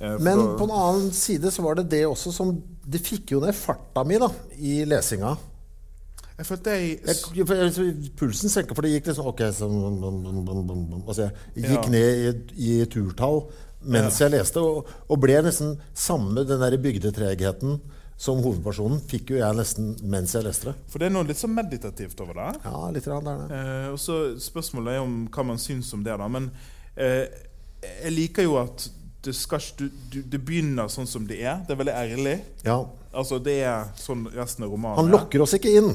Eh, 0.01 0.17
Men 0.19 0.39
på 0.57 0.63
en 0.67 0.71
annen 0.73 1.11
side 1.15 1.51
så 1.53 1.61
var 1.63 1.75
det 1.75 1.89
det 1.91 2.05
også 2.09 2.31
som 2.33 2.53
Det 2.85 2.99
fikk 3.01 3.31
jo 3.35 3.39
ned 3.43 3.53
farta 3.55 4.03
mi 4.05 4.17
da 4.19 4.27
i 4.59 4.83
lesinga. 4.85 5.35
Jeg 6.37 6.45
følte 6.49 6.71
jeg 6.73 6.99
Jeg, 7.05 7.15
jeg, 7.37 8.11
pulsen 8.17 8.49
senka, 8.49 8.73
for 8.75 8.81
det 8.81 8.95
gikk 8.95 9.11
liksom 9.11 9.27
Ok, 9.29 9.43
så 9.53 9.67
altså, 11.07 11.29
Jeg 11.55 11.69
gikk 11.69 11.85
Ja. 11.85 11.89
ned 11.89 12.25
i, 12.57 12.81
i 12.81 12.85
turtall 12.85 13.43
mens 13.83 14.15
jeg 14.21 14.31
leste, 14.31 14.61
og, 14.63 14.87
og 15.11 15.17
ble 15.19 15.41
nesten 15.43 15.73
samme 15.93 16.45
den 16.47 16.61
der 16.61 16.77
bygdetregheten 16.79 17.81
som 18.15 18.39
hovedpersonen 18.39 19.01
fikk 19.11 19.33
jo 19.33 19.39
jeg 19.41 19.57
nesten 19.57 19.89
mens 20.07 20.31
jeg 20.37 20.45
leste 20.45 20.69
det. 20.69 20.75
For 20.87 21.01
det 21.03 21.09
er 21.09 21.11
noe 21.17 21.27
litt 21.27 21.35
sånn 21.41 21.51
meditativt 21.51 22.21
over 22.23 22.37
det. 22.39 22.61
Ja, 22.63 22.83
litt 22.95 23.09
rann, 23.11 23.25
det 23.27 23.33
er 23.33 23.41
det. 23.51 23.57
Eh, 23.59 23.87
og 23.91 23.99
så 23.99 24.19
Spørsmålet 24.39 24.95
er 24.95 25.03
om 25.03 25.17
hva 25.27 25.43
man 25.49 25.59
syns 25.59 25.89
om 25.97 26.05
det. 26.05 26.15
da 26.15 26.29
Men 26.31 26.47
eh, 26.95 27.25
jeg 28.05 28.13
liker 28.15 28.47
jo 28.47 28.55
at 28.61 28.85
det, 29.23 29.33
skal, 29.35 29.61
du, 29.79 29.85
du, 30.11 30.21
det 30.21 30.39
begynner 30.45 30.87
sånn 30.91 31.07
som 31.07 31.25
det 31.27 31.39
er. 31.43 31.61
Det 31.67 31.75
er 31.75 31.79
veldig 31.79 31.93
ærlig. 31.95 32.35
Ja. 32.65 32.79
Altså 33.13 33.37
Det 33.39 33.59
er 33.63 33.85
sånn 33.99 34.25
resten 34.33 34.65
av 34.65 34.71
romanen 34.73 34.97
Han 34.99 35.07
er. 35.11 35.15
lokker 35.17 35.43
oss 35.45 35.53
ikke 35.57 35.71
inn. 35.79 35.91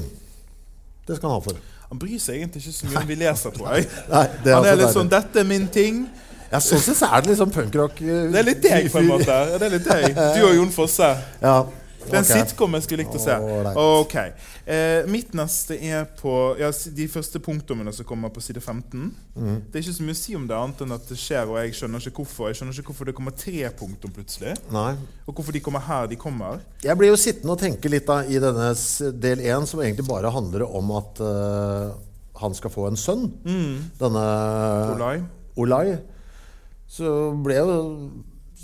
Det 1.05 1.17
skal 1.17 1.29
han 1.29 1.37
ha 1.39 1.43
for. 1.43 1.59
Han 1.89 1.99
bryr 2.01 2.19
seg 2.21 2.37
egentlig 2.41 2.61
ikke 2.63 2.73
så 2.77 2.87
mye 2.89 3.01
om 3.01 3.07
vi 3.09 3.15
leser, 3.19 3.53
tror 3.55 3.71
jeg. 3.75 3.87
Nei, 4.13 4.25
det 4.43 4.51
er 4.51 4.55
Han 4.59 4.65
er 4.65 4.71
altså 4.73 4.81
litt 4.85 4.95
sånn 4.97 5.09
'Dette 5.13 5.39
er 5.41 5.47
min 5.49 5.67
ting'. 5.73 6.01
Ja, 6.51 6.57
Sånn 6.65 6.81
sett 6.81 6.97
så 6.97 7.05
er 7.13 7.21
det 7.21 7.35
sånn 7.37 7.51
punkrock. 7.53 7.99
eh, 8.01 8.23
Det 8.33 8.39
er 8.39 8.45
litt 8.47 8.61
deg, 8.63 8.87
på 8.91 8.97
en 9.03 9.09
måte. 9.11 9.35
Det 9.59 9.67
er 9.67 9.73
litt 9.75 9.85
deg. 9.85 10.15
Du 10.17 10.39
og 10.47 10.55
Jon 10.57 10.71
Fosse. 10.73 11.09
Ja. 11.41 11.57
Det 11.99 12.13
er 12.13 12.21
en 12.21 12.27
sitcom 12.27 12.75
jeg 12.77 12.85
skulle 12.85 13.03
likt 13.03 13.17
å 13.17 13.21
se. 13.21 13.35
Ok. 13.79 14.15
Eh, 14.69 15.07
mitt 15.11 15.33
neste 15.37 15.75
er 15.75 16.07
på 16.19 16.33
ja, 16.59 16.71
de 16.71 17.07
første 17.11 17.41
punktumene 17.43 17.93
som 17.95 18.07
kommer 18.07 18.31
på 18.33 18.43
side 18.43 18.61
15. 18.61 19.09
Mm. 19.35 19.57
Det 19.67 19.79
er 19.79 19.85
ikke 19.85 19.95
så 19.97 20.07
mye 20.07 20.17
å 20.17 20.19
si 20.21 20.35
om 20.37 20.47
det, 20.49 20.57
annet 20.57 20.83
enn 20.85 20.95
at 20.95 21.07
det 21.11 21.19
skjer, 21.19 21.51
og 21.51 21.59
jeg 21.61 21.75
skjønner 21.79 22.09
ikke 22.09 22.23
hvorfor. 22.23 22.49
Jeg 22.49 22.59
skjønner 22.59 22.79
ikke 22.79 22.93
hvorfor 22.93 23.09
det 23.09 23.15
kommer 23.19 23.35
tre 23.37 23.71
punktum 23.79 24.13
plutselig, 24.15 24.55
Nei. 24.73 24.91
og 25.25 25.33
hvorfor 25.33 25.55
de 25.55 25.63
kommer 25.65 25.85
her 25.87 26.09
de 26.11 26.19
kommer. 26.19 26.63
Jeg 26.83 26.99
blir 26.99 27.11
jo 27.11 27.19
sittende 27.19 27.55
og 27.55 27.63
tenke 27.63 27.91
litt 27.91 28.07
da 28.09 28.21
i 28.25 28.39
denne 28.41 28.71
del 29.19 29.43
én, 29.43 29.67
som 29.69 29.83
egentlig 29.83 30.07
bare 30.09 30.31
handler 30.33 30.65
om 30.67 30.95
at 30.99 31.21
uh, 31.23 31.97
han 32.39 32.55
skal 32.55 32.73
få 32.73 32.87
en 32.89 32.99
sønn. 32.99 33.27
Denne 33.99 34.25
Olai. 34.95 35.17
Olai. 35.59 35.85
Så 36.89 37.05
ble 37.43 37.59
jo 37.59 37.73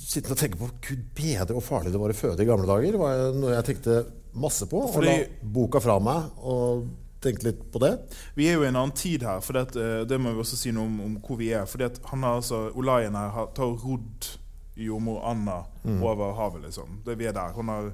sittende 0.06 0.36
og 0.36 0.42
tenke 0.42 0.60
på 0.60 0.70
Gud 0.86 1.08
bedre 1.18 1.58
og 1.58 1.66
farlig 1.66 1.94
det 1.94 2.02
var 2.02 2.14
å 2.14 2.18
føde 2.18 2.46
i 2.46 2.50
gamle 2.50 2.70
dager. 2.70 3.00
Var 3.02 3.26
noe 3.36 3.56
jeg 3.56 3.68
tenkte 3.72 3.98
masse 4.38 4.68
på. 4.70 4.84
Og 4.86 5.04
la 5.06 5.18
boka 5.42 5.82
fra 5.84 5.98
meg 6.04 6.40
og 6.46 6.86
tenkte 7.26 7.48
litt 7.50 7.62
på 7.74 7.82
det. 7.82 7.94
Vi 8.38 8.48
er 8.50 8.60
jo 8.60 8.66
i 8.66 8.70
en 8.70 8.78
annen 8.78 8.94
tid 8.96 9.26
her, 9.26 9.42
for 9.42 9.58
det, 9.58 9.80
eh, 9.82 10.04
det 10.06 10.20
må 10.22 10.36
vi 10.36 10.44
også 10.44 10.60
si 10.60 10.74
noe 10.76 10.86
om, 10.86 11.00
om 11.08 11.16
hvor 11.26 11.40
vi 11.42 11.50
er. 11.58 11.66
Fordi 11.70 11.88
at 11.88 12.02
han 12.12 12.26
har 12.28 12.42
altså, 12.42 12.68
Olaien 12.78 13.18
her 13.18 13.32
har, 13.34 13.50
tar 13.58 13.74
rodd 13.82 14.30
jordmor 14.76 15.24
Anna 15.26 15.62
over 16.04 16.36
havet, 16.36 16.66
liksom. 16.68 17.00
Det 17.06 17.16
vi 17.18 17.30
er 17.30 17.34
der. 17.34 17.54
Hun 17.56 17.72
har 17.72 17.94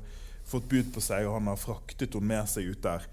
fått 0.52 0.68
bud 0.68 0.90
på 0.96 1.04
seg, 1.04 1.28
og 1.30 1.38
han 1.38 1.52
har 1.52 1.60
fraktet 1.62 2.18
henne 2.18 2.28
med 2.34 2.50
seg 2.50 2.72
ut 2.74 2.82
der. 2.84 3.06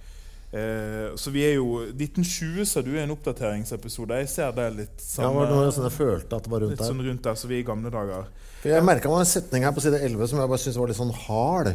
Eh, 0.48 1.14
så 1.20 1.30
vi 1.30 1.42
er 1.44 1.58
jo 1.58 1.82
1920 1.92 2.64
sa 2.66 2.80
du 2.80 2.94
er 2.96 3.04
en 3.04 3.12
oppdateringsepisode. 3.12 4.16
Jeg 4.22 4.30
ser 4.32 4.54
det 4.56 4.68
litt 4.78 5.02
Ja, 5.02 5.10
samme, 5.20 5.44
det 5.44 5.52
var 5.52 5.66
noe 5.66 5.74
sånn 5.76 5.88
jeg 5.90 5.98
følte 5.98 6.38
at 6.38 6.46
det 6.46 6.52
var 6.54 6.64
rundt 6.64 6.72
litt 6.72 6.80
der. 6.80 6.88
sånn 6.88 7.04
rundt 7.04 7.26
der, 7.28 7.36
så 7.36 7.50
vi 7.50 7.58
er 7.58 7.66
i 7.66 7.68
gamle 7.68 7.92
dager. 7.92 8.30
For 8.58 8.72
jeg 8.72 8.86
merka 8.86 9.12
en 9.12 9.28
setning 9.28 9.66
her 9.66 9.74
på 9.74 9.84
side 9.84 10.00
11 10.02 10.32
som 10.32 10.42
jeg 10.42 10.50
bare 10.50 10.62
syntes 10.62 10.80
var 10.80 10.90
litt 10.90 10.98
sånn 10.98 11.14
hard. 11.26 11.72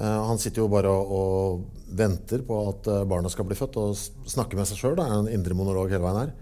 Uh, 0.00 0.22
han 0.30 0.40
sitter 0.40 0.62
jo 0.62 0.70
bare 0.72 0.88
og, 0.88 1.10
og 1.12 1.82
venter 1.92 2.40
på 2.46 2.58
at 2.70 2.86
barna 2.88 3.08
barnet 3.10 3.34
skal 3.34 3.44
bli 3.44 3.56
født, 3.58 3.76
og 3.76 4.30
snakker 4.32 4.56
med 4.56 4.70
seg 4.70 4.80
sjøl. 4.80 4.96
Det 4.96 5.04
er 5.04 5.18
en 5.18 5.28
indre 5.28 5.56
monolog 5.58 5.92
hele 5.92 6.00
veien 6.06 6.20
her. 6.22 6.32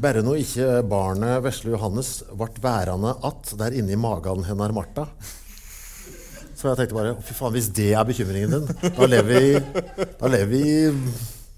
Berre 0.00 0.24
nå 0.24 0.38
ikke 0.40 0.78
barnet 0.88 1.42
vesle 1.44 1.74
Johannes 1.74 2.16
vart 2.32 2.62
værende 2.64 3.12
att 3.20 3.52
der 3.60 3.76
inne 3.76 3.92
i 3.92 4.00
magen 4.00 4.44
hennar 4.48 4.72
Martha. 4.72 5.06
Så 6.54 6.70
jeg 6.70 6.78
tenkte 6.80 6.96
bare 6.96 7.14
fy 7.20 7.34
faen, 7.36 7.52
hvis 7.52 7.68
det 7.76 7.90
er 7.92 8.06
bekymringen 8.08 8.54
din, 8.54 8.92
da 8.96 9.06
lever 9.10 9.26
vi, 9.28 9.80
da 10.16 10.30
lever 10.32 10.48
vi 10.48 10.62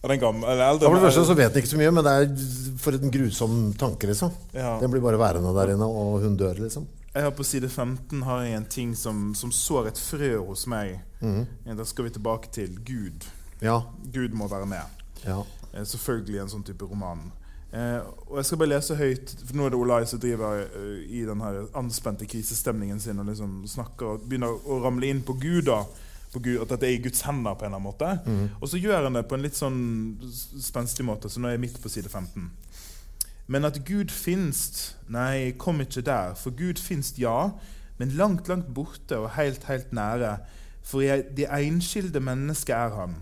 den 0.06 0.20
gamle, 0.22 0.46
eller 0.50 0.78
For 0.82 0.94
det 0.94 1.02
første 1.02 1.24
så 1.28 1.34
vet 1.36 1.50
han 1.50 1.62
ikke 1.62 1.70
så 1.70 1.78
mye, 1.80 1.92
men 1.94 2.06
det 2.06 2.12
er 2.14 2.44
for 2.82 2.96
en 2.96 3.12
grusom 3.14 3.56
tanke, 3.78 4.08
liksom. 4.10 4.34
Ja. 4.54 4.76
Den 4.82 4.92
blir 4.92 5.02
bare 5.04 5.18
værende 5.20 5.54
der 5.56 5.72
inne, 5.74 5.86
og 5.86 6.20
hun 6.22 6.36
dør, 6.38 6.58
liksom. 6.62 6.86
Jeg 7.16 7.24
har 7.24 7.30
På 7.32 7.44
side 7.44 7.68
15 7.68 8.22
har 8.22 8.42
jeg 8.44 8.56
en 8.56 8.64
ting 8.68 8.90
som, 8.96 9.34
som 9.34 9.52
sår 9.52 9.86
et 9.88 9.98
frø 9.98 10.34
hos 10.44 10.66
meg. 10.68 10.98
Eh, 11.24 11.72
Da 11.76 11.84
skal 11.84 12.04
vi 12.04 12.10
tilbake 12.10 12.50
til 12.52 12.76
Gud. 12.84 13.24
Ja. 13.62 13.80
Gud 14.12 14.36
må 14.36 14.48
være 14.48 14.66
med. 14.66 14.84
ja. 15.24 15.40
Eh, 15.72 15.84
Selvfølgelig 15.84 16.40
en 16.42 16.48
sånn 16.52 16.64
type 16.64 16.84
roman. 16.84 17.30
Eh, 17.72 18.00
og 18.28 18.36
Jeg 18.36 18.44
skal 18.44 18.58
bare 18.58 18.68
lese 18.68 18.96
høyt, 18.96 19.32
for 19.46 19.56
nå 19.56 19.64
er 19.66 19.72
det 19.72 19.78
Olai 19.80 20.04
som 20.06 20.20
driver 20.20 20.66
uh, 20.76 21.00
i 21.08 21.24
den 21.24 21.40
her 21.40 21.62
anspente 21.74 22.26
krisestemningen 22.28 23.00
sin 23.00 23.18
og 23.18 23.26
liksom 23.26 23.64
snakker 23.66 24.06
og 24.06 24.28
begynner 24.28 24.52
å 24.52 24.82
ramle 24.84 25.08
inn 25.08 25.22
på 25.22 25.38
Gud. 25.40 25.64
da 25.72 25.82
på 26.32 26.42
Gud, 26.42 26.60
At 26.60 26.68
dette 26.68 26.86
er 26.86 26.98
i 26.98 27.02
Guds 27.02 27.22
hender, 27.24 27.54
på 27.54 27.64
en 27.64 27.72
eller 27.72 27.78
annen 27.78 27.86
måte. 27.86 28.52
Og 28.60 28.68
så 28.68 28.76
gjør 28.76 29.04
han 29.04 29.14
det 29.16 29.22
på 29.28 29.34
en 29.38 29.42
litt 29.42 29.56
sånn 29.56 30.18
spenstig 30.60 31.04
måte, 31.06 31.30
så 31.32 31.40
nå 31.40 31.48
er 31.48 31.54
jeg 31.56 31.60
midt 31.62 31.78
på 31.80 31.88
side 31.88 32.10
15. 32.10 32.50
Men 33.46 33.64
at 33.64 33.84
Gud 33.86 34.10
finst, 34.10 34.96
nei, 35.08 35.52
kom 35.58 35.80
ikke 35.80 36.02
der. 36.02 36.34
For 36.34 36.50
Gud 36.50 36.80
finst, 36.82 37.18
ja, 37.22 37.52
men 37.98 38.16
langt, 38.18 38.48
langt 38.48 38.72
borte 38.74 39.20
og 39.22 39.30
helt, 39.36 39.64
helt 39.70 39.92
nære. 39.94 40.36
For 40.86 41.00
jeg, 41.00 41.28
det 41.36 41.46
enskilde 41.50 42.20
mennesket 42.20 42.74
er 42.74 42.94
han. 42.98 43.16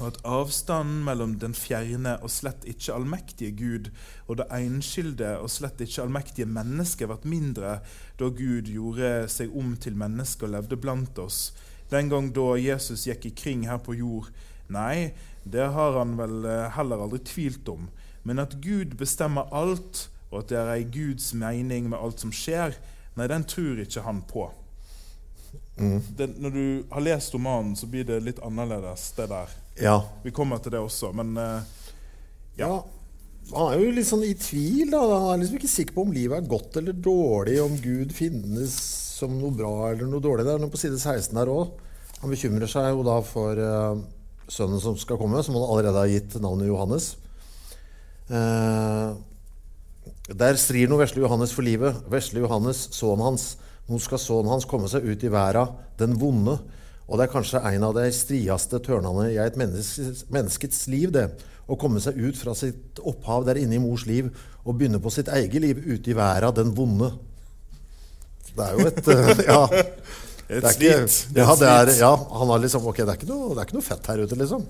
Og 0.00 0.06
at 0.06 0.20
avstanden 0.24 1.02
mellom 1.04 1.34
den 1.38 1.52
fjerne 1.54 2.16
og 2.24 2.30
slett 2.32 2.64
ikke 2.66 2.94
allmektige 2.94 3.52
Gud 3.58 3.90
og 4.26 4.38
det 4.40 4.46
enskilde 4.56 5.34
og 5.38 5.50
slett 5.52 5.82
ikke 5.84 6.06
allmektige 6.06 6.48
mennesket 6.48 7.10
ble 7.10 7.18
mindre 7.28 7.74
da 8.18 8.30
Gud 8.32 8.70
gjorde 8.72 9.12
seg 9.30 9.52
om 9.58 9.74
til 9.76 9.98
menneske 10.00 10.48
og 10.48 10.54
levde 10.56 10.80
blant 10.80 11.20
oss. 11.22 11.50
Den 11.92 12.08
gang 12.08 12.32
da 12.32 12.54
Jesus 12.56 13.04
gikk 13.06 13.28
ikring 13.30 13.66
her 13.68 13.82
på 13.84 13.98
jord. 13.98 14.30
Nei, 14.72 15.12
det 15.44 15.68
har 15.74 15.98
han 15.98 16.16
vel 16.16 16.46
eh, 16.48 16.70
heller 16.72 17.04
aldri 17.04 17.20
tvilt 17.28 17.68
om. 17.68 17.90
Men 18.22 18.42
at 18.42 18.56
Gud 18.62 18.96
bestemmer 19.00 19.50
alt, 19.54 20.06
og 20.30 20.42
at 20.42 20.52
det 20.52 20.58
er 20.60 20.72
ei 20.76 20.86
Guds 20.88 21.32
mening 21.36 21.90
med 21.90 21.98
alt 21.98 22.22
som 22.22 22.32
skjer, 22.34 22.76
nei, 23.18 23.28
den 23.28 23.44
tror 23.48 23.82
ikke 23.82 24.04
han 24.06 24.22
på. 24.28 24.48
Den, 25.76 26.34
når 26.40 26.54
du 26.54 26.64
har 26.92 27.04
lest 27.04 27.34
romanen, 27.34 27.74
så 27.76 27.88
blir 27.90 28.06
det 28.08 28.22
litt 28.24 28.40
annerledes, 28.44 29.10
det 29.16 29.28
der. 29.32 29.54
ja. 29.80 29.96
Vi 30.22 30.32
kommer 30.34 30.62
til 30.62 30.74
det 30.74 30.80
også, 30.80 31.12
men 31.16 31.36
uh, 31.36 31.60
Ja, 32.60 32.84
han 33.50 33.72
er 33.72 33.80
jo 33.80 33.92
litt 33.96 34.06
sånn 34.06 34.24
i 34.24 34.34
tvil. 34.38 34.92
da. 34.92 35.00
Han 35.02 35.34
er 35.34 35.42
liksom 35.42 35.58
ikke 35.58 35.72
sikker 35.72 35.96
på 35.96 36.04
om 36.06 36.12
livet 36.14 36.38
er 36.38 36.50
godt 36.50 36.76
eller 36.80 36.94
dårlig, 36.94 37.56
om 37.64 37.74
Gud 37.82 38.12
finnes 38.14 38.76
som 39.18 39.34
noe 39.38 39.54
bra 39.54 39.90
eller 39.90 40.08
noe 40.08 40.22
dårlig. 40.22 40.46
Det 40.46 40.54
er 40.54 40.62
noe 40.62 40.72
på 40.72 40.80
side 40.80 41.00
16 41.00 41.36
her 41.40 41.50
òg. 41.50 41.72
Han 42.22 42.30
bekymrer 42.30 42.70
seg 42.70 42.92
jo 42.92 43.02
da 43.06 43.18
for 43.26 43.58
uh, 43.58 43.98
sønnen 44.50 44.80
som 44.82 44.96
skal 45.00 45.18
komme, 45.20 45.42
som 45.42 45.58
han 45.58 45.66
allerede 45.66 46.04
har 46.04 46.12
gitt 46.12 46.38
navnet 46.42 46.70
Johannes. 46.70 47.16
Eh, 48.32 49.12
der 50.32 50.56
strir 50.60 50.88
nå 50.88 50.96
vesle 51.00 51.22
Johannes 51.24 51.52
for 51.52 51.66
livet. 51.66 51.98
Vesle 52.10 52.44
Johannes, 52.44 52.86
sønnen 52.96 53.26
hans. 53.26 53.48
Nå 53.90 53.98
skal 54.00 54.20
sønnen 54.22 54.52
hans 54.54 54.68
komme 54.68 54.88
seg 54.90 55.04
ut 55.04 55.24
i 55.26 55.32
verda, 55.32 55.66
den 56.00 56.16
vonde. 56.20 56.56
Og 57.08 57.18
det 57.18 57.26
er 57.26 57.32
kanskje 57.32 57.60
en 57.72 57.84
av 57.84 57.96
de 57.98 58.06
strieste 58.14 58.78
tørnene 58.86 59.26
i 59.34 59.40
et 59.42 59.58
menneskes, 59.60 60.24
menneskets 60.32 60.86
liv, 60.92 61.10
det. 61.12 61.26
Å 61.68 61.76
komme 61.78 62.00
seg 62.02 62.16
ut 62.16 62.38
fra 62.38 62.54
sitt 62.56 63.00
opphav 63.04 63.44
der 63.48 63.60
inne 63.60 63.76
i 63.76 63.82
mors 63.82 64.06
liv 64.08 64.30
og 64.62 64.78
begynne 64.78 65.00
på 65.02 65.12
sitt 65.12 65.28
eget 65.32 65.60
liv 65.62 65.82
ute 65.82 66.12
i 66.12 66.16
verda, 66.16 66.52
den 66.56 66.72
vonde. 66.76 67.10
Det 68.52 68.64
er 68.64 68.78
jo 68.78 68.88
et 68.88 69.12
eh, 69.12 69.44
Ja. 69.50 69.60
et 69.72 70.70
ikke, 70.72 70.94
slit. 71.08 71.36
Ja, 71.36 71.52
er, 71.56 71.92
ja, 71.96 72.12
han 72.12 72.50
har 72.52 72.60
liksom 72.60 72.84
Ok, 72.88 73.00
det 73.02 73.08
er, 73.08 73.18
ikke 73.18 73.30
noe, 73.30 73.52
det 73.54 73.62
er 73.62 73.68
ikke 73.68 73.78
noe 73.78 73.86
fett 73.86 74.10
her 74.12 74.24
ute, 74.24 74.38
liksom. 74.38 74.66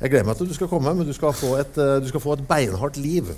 Jeg 0.00 0.12
gleder 0.12 0.26
meg 0.28 0.36
til 0.36 0.48
du 0.48 0.56
skal 0.56 0.68
komme, 0.68 0.92
men 0.94 1.08
du 1.08 1.12
skal 1.16 1.32
få 1.32 1.54
et, 1.60 1.78
eh, 1.80 1.98
du 2.04 2.08
skal 2.10 2.20
få 2.20 2.36
et 2.36 2.46
beinhardt 2.48 2.98
liv. 3.00 3.30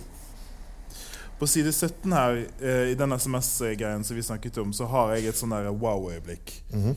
På 1.39 1.47
side 1.47 1.71
17 1.73 2.13
her, 2.13 2.41
eh, 2.61 2.91
i 2.91 2.95
den 2.99 3.13
SMS-greien 3.15 4.05
som 4.05 4.17
vi 4.17 4.23
snakket 4.23 4.59
om, 4.59 4.73
så 4.73 4.89
har 4.91 5.15
jeg 5.15 5.29
et 5.29 5.39
sånn 5.39 5.55
wow-øyeblikk. 5.79 6.63
Mm 6.73 6.83
-hmm. 6.83 6.97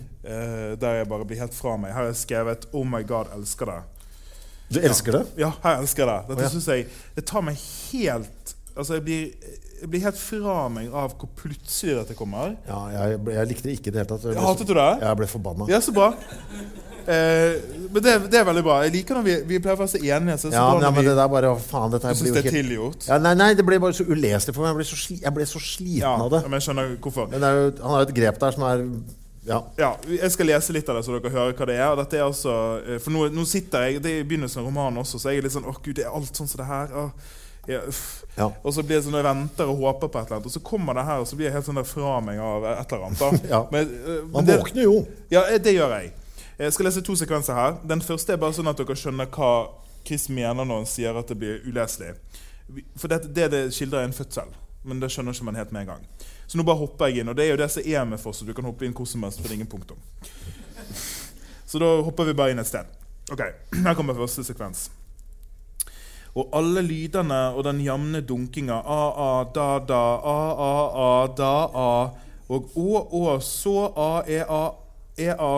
der 0.80 0.94
jeg 0.94 1.08
bare 1.10 1.26
blir 1.26 1.38
helt 1.38 1.54
fra 1.54 1.78
meg. 1.78 1.92
Her 1.92 1.98
har 1.98 2.06
jeg 2.06 2.16
skrevet 2.16 2.66
'Oh 2.74 2.86
my 2.86 3.04
God, 3.08 3.28
elsker 3.36 3.66
deg'. 3.66 3.84
Du 4.72 4.80
elsker 4.80 5.12
det? 5.12 5.26
Ja, 5.38 5.52
elsker 5.64 6.06
jeg 6.06 6.08
det. 6.08 6.30
Dette 6.30 6.40
oh, 6.40 6.44
ja. 6.44 6.50
synes 6.50 6.68
jeg 6.68 6.88
Det 7.16 7.26
tar 7.26 7.42
meg 7.42 7.58
helt 7.92 8.56
Altså, 8.78 8.94
jeg 8.94 9.04
blir, 9.04 9.32
jeg 9.82 9.90
blir 9.92 10.04
helt 10.06 10.20
fra 10.22 10.70
meg 10.72 10.94
av 10.96 11.12
hvor 11.20 11.28
plutselig 11.36 11.98
dette 11.98 12.16
kommer. 12.16 12.54
Ja, 12.68 12.86
jeg, 12.94 13.18
jeg 13.34 13.50
likte 13.50 13.68
det 13.68 13.74
ikke 13.76 13.92
i 13.92 13.92
det 13.92 14.00
hele 14.00 14.10
tatt. 14.14 14.24
Jeg 14.30 14.38
ble 14.38 14.46
Hatet 14.46 14.70
du 14.70 14.74
det? 14.78 14.92
Jeg 15.02 15.18
ble 15.20 15.28
forbanna. 15.28 15.68
Ja, 15.68 15.82
så 15.84 15.92
bra. 15.92 16.14
Eh, 17.08 17.88
men 17.92 18.04
det, 18.04 18.14
det 18.32 18.40
er 18.40 18.46
veldig 18.46 18.64
bra. 18.66 18.76
Jeg 18.86 18.94
liker 18.96 19.16
når 19.20 19.24
vi, 19.26 19.36
vi 19.50 19.60
pleier 19.64 19.78
å 19.78 19.82
være 19.82 19.92
så 19.96 20.02
enige. 20.02 20.38
Så 20.42 20.50
er 20.50 20.56
så 20.56 20.60
nei, 20.62 20.74
men, 20.76 20.84
ja, 20.86 20.92
men 20.92 21.02
vi, 21.02 21.08
det 21.10 21.16
der 21.18 21.32
bare 21.34 21.54
Faen, 21.60 21.92
dette 21.96 22.12
du 22.14 22.20
syns 22.22 22.36
det 22.38 22.44
er 22.46 22.56
tilgjort. 22.58 23.08
ja, 23.10 23.18
nei, 23.24 23.34
nei, 23.40 23.50
det 23.58 23.66
ble 23.68 23.80
bare 23.84 23.94
så 23.98 24.06
uleselig 24.08 24.54
for 24.56 24.62
meg. 24.66 24.72
Jeg 24.72 24.78
ble 24.82 24.86
så, 24.92 25.00
sli, 25.06 25.18
jeg 25.24 25.34
ble 25.40 25.48
så 25.50 25.62
sliten 25.64 26.04
Ja, 26.06 26.14
av 26.22 26.30
det. 26.36 26.44
men 26.48 26.58
jeg 26.60 26.68
skjønner 26.70 26.94
hvorfor. 27.02 27.28
Men 27.34 27.42
jo, 27.48 27.66
han 27.82 27.96
har 27.96 28.06
jo 28.06 28.10
et 28.10 28.16
grep 28.22 28.40
der 28.46 28.56
som 28.58 28.64
er 28.70 28.86
Ja. 29.48 29.58
Ja, 29.82 29.96
Jeg 30.06 30.30
skal 30.32 30.46
lese 30.52 30.74
litt 30.76 30.90
av 30.90 31.00
det, 31.00 31.06
så 31.08 31.16
dere 31.18 31.32
hører 31.34 31.54
hva 31.58 31.66
det 31.66 31.76
er. 31.80 31.88
Og 31.96 31.98
dette 32.04 32.18
er 32.20 32.28
altså, 32.28 32.56
eh, 32.86 33.00
for 33.02 33.10
nå, 33.16 33.28
nå 33.34 33.46
sitter 33.50 33.88
jeg 33.90 34.02
Det 34.06 34.12
er 34.12 34.20
i 34.22 34.28
begynnelsen 34.30 34.62
av 34.62 34.68
romanen 34.70 35.02
også, 35.02 35.18
så 35.18 35.32
jeg 35.34 35.42
er 35.42 35.48
litt 35.48 35.56
sånn 35.56 35.66
Å, 35.66 35.74
gud, 35.82 35.96
det 35.98 36.06
er 36.06 36.14
alt 36.14 36.38
sånn 36.38 36.48
som 36.52 36.62
det 36.62 36.68
her. 36.70 36.94
Å, 36.94 37.08
ja. 37.70 37.80
Ja. 38.38 38.48
Og 38.64 38.74
så 38.74 38.82
blir 38.86 38.98
det 39.00 39.04
sånn 39.06 39.14
jeg 39.18 39.26
venter 39.26 39.70
og 39.70 39.82
håper 39.82 40.10
på 40.14 40.18
et 40.22 40.30
eller 40.30 40.38
annet, 40.40 40.46
og 40.50 40.54
så 40.54 40.62
kommer 40.66 40.96
det 40.98 41.04
her, 41.06 41.20
og 41.22 41.28
så 41.30 41.36
blir 41.38 41.46
jeg 41.50 41.54
helt 41.58 41.66
sånn 41.68 41.78
der 41.78 41.86
fra 41.90 42.16
meg 42.26 42.40
av 42.42 42.64
et 42.72 42.94
eller 42.94 43.04
annet. 43.10 43.20
da. 43.22 43.30
Ja. 43.54 43.60
Men, 43.74 43.92
eh, 43.98 44.08
men 44.22 44.32
Man 44.38 44.46
det- 44.48 44.60
våkner 44.62 44.84
jo. 44.88 44.96
Ja, 45.34 45.44
det 45.58 45.74
gjør 45.76 45.94
jeg. 46.00 46.14
Jeg 46.62 46.74
skal 46.74 46.86
lese 46.86 47.02
to 47.02 47.16
sekvenser 47.18 47.58
her. 47.58 47.78
Den 47.90 48.04
første 48.06 48.36
er 48.36 48.42
bare 48.42 48.54
sånn 48.54 48.70
at 48.70 48.78
dere 48.78 48.94
skjønner 48.94 49.30
hva 49.34 49.72
Chris 50.06 50.28
mener 50.30 50.62
når 50.62 50.84
han 50.84 50.90
sier 50.90 51.18
at 51.18 51.32
det 51.32 51.38
blir 51.42 51.64
uleselig. 51.66 52.12
For 53.02 53.10
det, 53.10 53.32
det 53.34 53.48
det 53.50 53.62
skildrer 53.74 54.04
er 54.04 54.10
en 54.10 54.14
fødsel, 54.14 54.52
men 54.86 55.02
det 55.02 55.10
skjønner 55.10 55.34
ikke 55.34 55.48
man 55.48 55.58
helt 55.58 55.74
med 55.74 55.88
en 55.88 55.96
gang. 55.96 56.06
Så 56.46 56.60
nå 56.60 56.66
bare 56.68 56.78
hopper 56.84 57.10
jeg 57.10 57.24
inn, 57.24 57.32
og 57.34 57.38
det 57.40 57.48
er 57.48 57.56
jo 57.56 57.60
det 57.64 57.70
som 57.74 57.90
er 57.90 58.06
med 58.06 58.22
for, 58.22 58.38
så 58.38 58.46
du 58.46 58.54
kan 58.54 58.70
hoppe 58.70 58.86
inn 58.86 58.94
hvor 58.94 59.10
som 59.10 59.26
helst, 59.26 59.42
for 59.42 59.50
det 59.50 59.56
er 59.56 59.62
ingen 59.64 59.72
punktum. 59.72 59.98
Så 61.72 61.80
da 61.80 61.88
hopper 62.04 62.28
vi 62.28 62.34
bare 62.36 62.52
inn 62.52 62.60
et 62.60 62.68
sted. 62.68 62.88
Ok, 63.32 63.42
Her 63.86 63.96
kommer 63.96 64.18
første 64.18 64.44
sekvens. 64.44 64.90
Og 66.36 66.52
alle 66.56 66.84
lydene 66.86 67.42
og 67.56 67.64
den 67.66 67.82
jevne 67.82 68.22
dunkinga 68.22 68.84
a-a, 68.86 69.32
da-da, 69.56 70.04
a-a-a, 70.36 71.12
da-a, 71.40 71.92
og 72.52 72.76
å-å, 72.76 73.38
så 73.40 73.78
a-e-a, 73.96 74.64
e-a, 75.18 75.54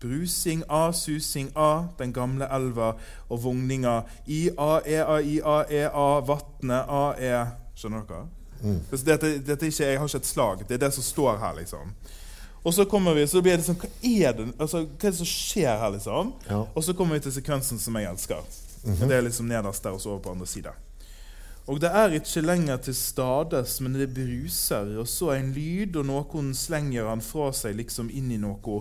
brusing 0.00 0.62
a, 0.68 0.92
susing 0.92 1.50
a, 1.56 1.88
den 1.98 2.12
gamle 2.12 2.48
elva, 2.54 2.92
og 3.28 3.42
vogninga 3.42 4.02
i-a, 4.26 4.70
e-a, 4.86 5.20
i-a, 5.20 5.56
e-a, 5.70 6.08
vatnet 6.26 6.92
a-e 7.00 7.46
Skjønner 7.78 8.06
dere? 8.08 8.24
Mm. 8.58 8.78
Dette, 8.90 9.28
dette 9.46 9.68
ikke, 9.70 9.84
jeg 9.86 9.98
har 10.00 10.08
ikke 10.08 10.18
et 10.18 10.26
slag. 10.26 10.62
Det 10.66 10.74
er 10.74 10.80
det 10.82 10.94
som 10.96 11.04
står 11.06 11.36
her, 11.38 11.52
liksom. 11.60 11.92
Og 12.66 12.74
så 12.74 12.84
kommer 12.90 13.14
vi, 13.14 13.26
så 13.30 13.38
blir 13.42 13.54
det 13.54 13.66
sånn 13.68 13.78
Hva 13.78 13.88
er 14.02 14.34
det, 14.34 14.48
altså, 14.58 14.82
hva 14.82 15.06
er 15.06 15.14
det 15.14 15.20
som 15.20 15.30
skjer 15.30 15.78
her, 15.78 15.92
liksom? 15.94 16.32
Ja. 16.48 16.64
Og 16.74 16.84
så 16.84 16.94
kommer 16.98 17.18
vi 17.18 17.28
til 17.28 17.36
sekvensen 17.38 17.78
som 17.78 17.96
jeg 18.00 18.10
elsker. 18.10 18.42
Det 18.82 19.14
er 19.14 19.22
liksom 19.26 19.46
nederst 19.50 19.84
der 19.84 19.94
og 19.94 20.02
så 20.02 20.16
over 20.16 20.24
på 20.26 20.34
andre 20.34 20.46
sida. 20.46 20.74
Og 21.68 21.76
det 21.82 21.90
er 21.92 22.14
ikke 22.16 22.40
lenger 22.40 22.78
til 22.80 22.94
stades, 22.96 23.74
men 23.84 23.98
det 23.98 24.08
bruser, 24.16 24.94
og 25.02 25.08
så 25.08 25.34
en 25.34 25.50
lyd, 25.52 25.98
og 26.00 26.06
noen 26.08 26.54
slenger 26.56 27.10
han 27.10 27.20
fra 27.20 27.50
seg 27.52 27.76
liksom 27.76 28.08
inn 28.08 28.30
i 28.32 28.38
noe. 28.40 28.78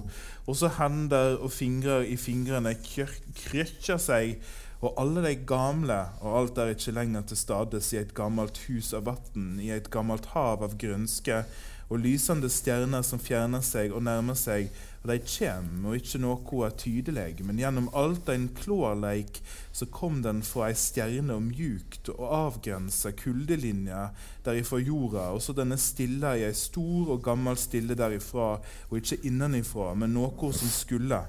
Og 0.48 0.56
så 0.56 0.70
hender 0.78 1.36
og 1.36 1.52
fingrer 1.52 2.08
i 2.08 2.16
fingrene 2.16 2.72
krø- 2.86 3.26
krøkker 3.42 4.00
seg, 4.00 4.38
og 4.80 4.94
alle 5.02 5.26
de 5.26 5.34
gamle, 5.50 5.98
og 6.22 6.38
alt 6.40 6.62
er 6.64 6.72
ikke 6.72 6.96
lenger 6.96 7.28
til 7.28 7.42
stades 7.42 7.92
i 7.92 8.00
et 8.00 8.14
gammelt 8.16 8.62
hus 8.70 8.94
av 8.96 9.10
vann, 9.10 9.58
i 9.60 9.74
et 9.76 9.90
gammelt 9.92 10.32
hav 10.32 10.64
av 10.64 10.78
grønske, 10.80 11.42
og 11.90 12.04
lysende 12.04 12.48
stjerner 12.52 13.04
som 13.04 13.20
fjerner 13.20 13.64
seg 13.64 13.92
og 13.96 14.04
nærmer 14.08 14.38
seg, 14.40 14.72
de 15.08 15.18
kjem, 15.24 15.86
og 15.88 15.98
ikke 15.98 16.20
noe 16.22 16.66
er 16.68 16.76
tydelig, 16.80 17.46
men 17.46 17.62
gjennom 17.62 17.88
alt 17.98 18.30
en 18.34 18.50
klårleik, 18.58 19.40
så 19.72 19.88
kom 19.94 20.22
den 20.26 20.44
fra 20.46 20.68
ei 20.72 20.78
stjerne 20.78 21.38
og 21.38 21.46
mjukt 21.48 22.12
og 22.16 22.26
avgrensa 22.26 23.14
kuldelinje 23.18 24.04
derifra 24.46 24.82
jorda, 24.82 25.30
og 25.36 25.42
så 25.44 25.56
denne 25.58 25.80
stille 25.82 26.36
i 26.40 26.46
ei 26.48 26.54
stor 26.58 27.16
og 27.16 27.24
gammel 27.26 27.58
stille 27.60 27.98
derifra, 27.98 28.54
og 28.90 29.00
ikke 29.00 29.22
innenifra, 29.30 29.94
men 29.96 30.16
noe 30.18 30.54
som 30.54 30.72
skulle. 30.74 31.24